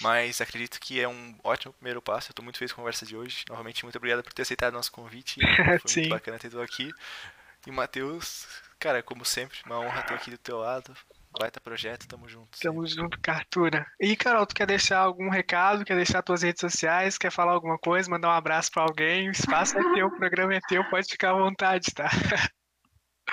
Mas 0.00 0.40
acredito 0.40 0.80
que 0.80 1.00
é 1.00 1.08
um 1.08 1.34
ótimo 1.44 1.72
primeiro 1.74 2.00
passo. 2.00 2.28
Eu 2.28 2.32
estou 2.32 2.44
muito 2.44 2.58
feliz 2.58 2.72
com 2.72 2.80
a 2.80 2.82
conversa 2.82 3.04
de 3.04 3.16
hoje. 3.16 3.44
Novamente, 3.48 3.84
muito 3.84 3.96
obrigado 3.96 4.22
por 4.22 4.32
ter 4.32 4.42
aceitado 4.42 4.72
nosso 4.72 4.90
convite. 4.90 5.38
Foi 5.82 5.96
muito 5.96 6.08
bacana 6.08 6.38
ter 6.38 6.50
tu 6.50 6.60
aqui. 6.60 6.90
E 7.66 7.70
Matheus, 7.70 8.46
cara, 8.78 9.02
como 9.02 9.24
sempre, 9.24 9.58
uma 9.66 9.78
honra 9.78 10.02
ter 10.02 10.14
aqui 10.14 10.30
do 10.30 10.38
teu 10.38 10.58
lado. 10.58 10.94
Baita 11.38 11.60
projeto, 11.60 12.06
tamo 12.06 12.28
junto. 12.28 12.58
Tamo 12.60 12.86
junto, 12.86 13.18
Cartura. 13.20 13.86
E, 13.98 14.14
Carol, 14.16 14.44
tu 14.44 14.54
quer 14.54 14.66
deixar 14.66 14.98
algum 14.98 15.30
recado? 15.30 15.84
Quer 15.84 15.96
deixar 15.96 16.22
tuas 16.22 16.42
redes 16.42 16.60
sociais? 16.60 17.16
Quer 17.16 17.30
falar 17.30 17.52
alguma 17.52 17.78
coisa? 17.78 18.10
Mandar 18.10 18.28
um 18.28 18.32
abraço 18.32 18.70
pra 18.70 18.82
alguém? 18.82 19.28
O 19.28 19.32
espaço 19.32 19.78
é 19.78 19.94
teu, 19.94 20.08
o 20.08 20.16
programa 20.16 20.54
é 20.54 20.60
teu, 20.68 20.84
pode 20.90 21.08
ficar 21.10 21.30
à 21.30 21.34
vontade, 21.34 21.86
tá? 21.94 22.10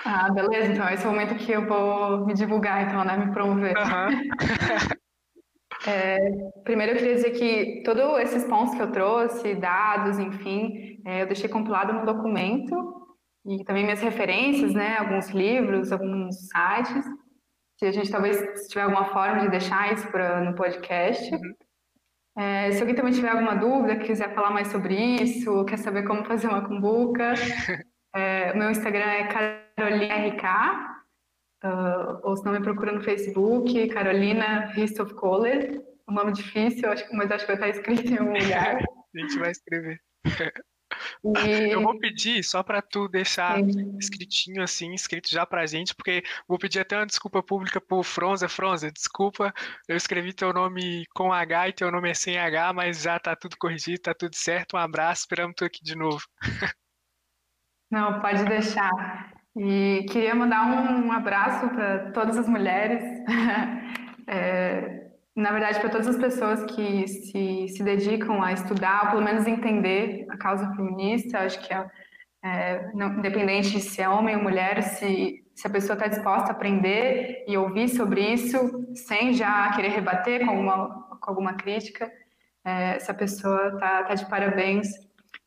Ah, 0.06 0.32
beleza. 0.32 0.72
Então, 0.72 0.88
esse 0.88 1.04
é 1.04 1.10
o 1.10 1.12
momento 1.12 1.36
que 1.36 1.52
eu 1.52 1.66
vou 1.66 2.26
me 2.26 2.34
divulgar, 2.34 2.84
então, 2.84 3.04
né? 3.04 3.18
Me 3.18 3.34
promover. 3.34 3.76
Uhum. 3.76 4.30
É, 5.88 6.18
primeiro, 6.64 6.94
eu 6.94 6.98
queria 6.98 7.16
dizer 7.16 7.32
que 7.32 7.84
todos 7.84 8.20
esses 8.20 8.44
pontos 8.46 8.76
que 8.76 8.82
eu 8.82 8.92
trouxe, 8.92 9.56
dados, 9.56 10.20
enfim, 10.20 11.02
é, 11.06 11.22
eu 11.22 11.28
deixei 11.28 11.50
compilado 11.50 11.94
no 11.94 12.06
documento 12.06 13.00
e 13.46 13.64
também 13.64 13.84
minhas 13.84 14.02
referências, 14.02 14.74
né? 14.74 14.98
Alguns 14.98 15.30
livros, 15.30 15.92
alguns 15.92 16.36
sites. 16.50 17.06
Se 17.78 17.86
a 17.86 17.92
gente 17.92 18.12
talvez 18.12 18.38
se 18.38 18.68
tiver 18.68 18.82
alguma 18.82 19.06
forma 19.06 19.40
de 19.42 19.50
deixar 19.50 19.94
isso 19.94 20.08
pra, 20.12 20.42
no 20.42 20.54
podcast. 20.54 21.34
Uhum. 21.34 21.56
É, 22.38 22.72
se 22.72 22.80
alguém 22.80 22.96
também 22.96 23.14
tiver 23.14 23.30
alguma 23.30 23.56
dúvida, 23.56 23.98
quiser 23.98 24.34
falar 24.34 24.52
mais 24.52 24.68
sobre 24.68 24.96
isso, 24.96 25.66
quer 25.66 25.78
saber 25.78 26.04
como 26.04 26.24
fazer 26.26 26.48
uma 26.48 26.66
cumbuca, 26.66 27.34
é, 28.16 28.52
o 28.54 28.58
meu 28.58 28.70
Instagram 28.70 29.06
é 29.06 29.28
carolinark, 29.76 30.42
uh, 31.64 32.20
ou 32.24 32.36
se 32.36 32.46
não 32.46 32.54
me 32.54 32.62
procura 32.62 32.92
no 32.92 33.02
Facebook, 33.02 33.88
Carolina 33.90 34.68
Ristoff 34.68 35.14
Kohler, 35.14 35.82
um 36.08 36.14
nome 36.14 36.34
difícil, 36.34 36.92
acho, 36.92 37.06
mas 37.14 37.32
acho 37.32 37.46
que 37.46 37.56
vai 37.56 37.70
estar 37.70 37.70
escrito 37.70 38.12
em 38.12 38.18
algum 38.18 38.34
lugar. 38.34 38.78
a 39.16 39.20
gente 39.20 39.40
vai 39.40 39.52
escrever. 39.52 40.02
E... 40.26 40.30
Eu 41.72 41.82
vou 41.82 41.98
pedir 42.00 42.44
só 42.44 42.64
para 42.64 42.82
tu 42.82 43.08
deixar 43.08 43.58
Sim. 43.58 43.98
escritinho 43.98 44.64
assim, 44.64 44.94
escrito 44.94 45.30
já 45.30 45.46
pra 45.46 45.66
gente, 45.66 45.96
porque 45.96 46.24
vou 46.48 46.58
pedir 46.58 46.80
até 46.80 46.98
uma 46.98 47.06
desculpa 47.06 47.44
pública 47.44 47.80
pro 47.80 48.02
Fronza. 48.02 48.50
Fronza, 48.50 48.92
desculpa, 48.92 49.54
eu 49.88 49.96
escrevi 49.96 50.34
teu 50.34 50.52
nome 50.52 51.06
com 51.14 51.32
H 51.32 51.70
e 51.70 51.74
teu 51.74 51.92
nome 51.92 52.10
é 52.10 52.14
sem 52.14 52.38
H, 52.38 52.74
mas 52.74 53.04
já 53.04 53.20
tá 53.20 53.36
tudo 53.36 53.56
corrigido, 53.58 54.02
tá 54.02 54.14
tudo 54.14 54.36
certo. 54.36 54.76
Um 54.76 54.80
abraço, 54.80 55.22
esperamos 55.22 55.54
tu 55.56 55.64
aqui 55.64 55.84
de 55.84 55.96
novo. 55.96 56.22
Não, 57.92 58.20
pode 58.22 58.46
deixar. 58.46 59.39
E 59.62 60.06
queria 60.10 60.34
mandar 60.34 60.66
um 60.66 61.12
abraço 61.12 61.68
para 61.68 62.12
todas 62.12 62.38
as 62.38 62.48
mulheres, 62.48 63.04
é, 64.26 65.10
na 65.36 65.52
verdade, 65.52 65.82
para 65.82 65.90
todas 65.90 66.08
as 66.08 66.16
pessoas 66.16 66.64
que 66.64 67.06
se, 67.06 67.68
se 67.68 67.84
dedicam 67.84 68.42
a 68.42 68.54
estudar, 68.54 69.04
ou 69.04 69.10
pelo 69.10 69.22
menos 69.22 69.46
entender 69.46 70.26
a 70.30 70.38
causa 70.38 70.74
feminista. 70.76 71.40
Acho 71.40 71.60
que, 71.60 71.74
é, 71.74 71.86
é 72.42 72.92
não, 72.94 73.18
independente 73.18 73.72
de 73.72 73.82
se 73.82 74.02
é 74.02 74.08
homem 74.08 74.38
ou 74.38 74.42
mulher, 74.42 74.82
se, 74.82 75.44
se 75.54 75.68
a 75.68 75.70
pessoa 75.70 75.96
está 75.96 76.08
disposta 76.08 76.48
a 76.48 76.52
aprender 76.52 77.44
e 77.46 77.58
ouvir 77.58 77.90
sobre 77.90 78.22
isso, 78.22 78.88
sem 78.96 79.34
já 79.34 79.70
querer 79.74 79.90
rebater 79.90 80.46
com 80.46 80.52
alguma, 80.52 81.18
com 81.20 81.30
alguma 81.32 81.54
crítica, 81.56 82.10
é, 82.64 82.96
essa 82.96 83.14
pessoa 83.14 83.74
está 83.74 84.04
tá 84.04 84.16
de 84.16 84.26
parabéns. 84.30 84.88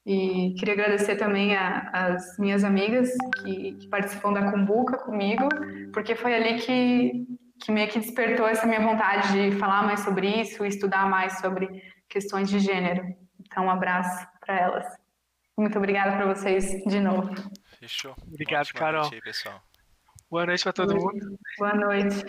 E 0.05 0.55
queria 0.59 0.75
agradecer 0.75 1.17
também 1.17 1.57
as 1.57 2.37
minhas 2.39 2.65
amigas 2.65 3.09
que, 3.37 3.75
que, 3.75 3.89
participam 3.89 4.33
da 4.33 4.51
Cumbuca 4.51 4.99
comigo, 4.99 5.49
porque 5.93 6.17
foi 6.17 6.35
ali 6.35 6.61
que, 6.61 7.25
que 7.61 7.71
meio 7.71 7.89
que 7.89 8.01
despertou 8.01 8.49
essa 8.49 8.67
minha 8.67 8.81
vontade 8.81 9.33
de 9.33 9.57
falar 9.59 9.85
mais 9.85 10.01
sobre 10.01 10.27
isso, 10.41 10.65
estudar 10.65 11.09
mais 11.09 11.39
sobre 11.39 11.69
questões 12.09 12.51
de 12.51 12.59
gênero. 12.59 13.05
Então, 13.41 13.67
um 13.67 13.71
abraço 13.71 14.27
para 14.41 14.59
elas. 14.59 14.87
Muito 15.57 15.79
obrigada 15.79 16.17
para 16.17 16.35
vocês 16.35 16.83
de 16.85 16.99
novo. 16.99 17.33
Fechou. 17.79 18.17
Obrigado, 18.27 18.73
Carol. 18.73 19.03
Noite 19.03 19.15
aí, 19.15 19.21
pessoal. 19.21 19.63
Boa 20.29 20.47
noite 20.47 20.65
para 20.65 20.73
todo 20.73 20.95
mundo. 20.95 21.39
Boa 21.59 21.75
noite. 21.75 22.25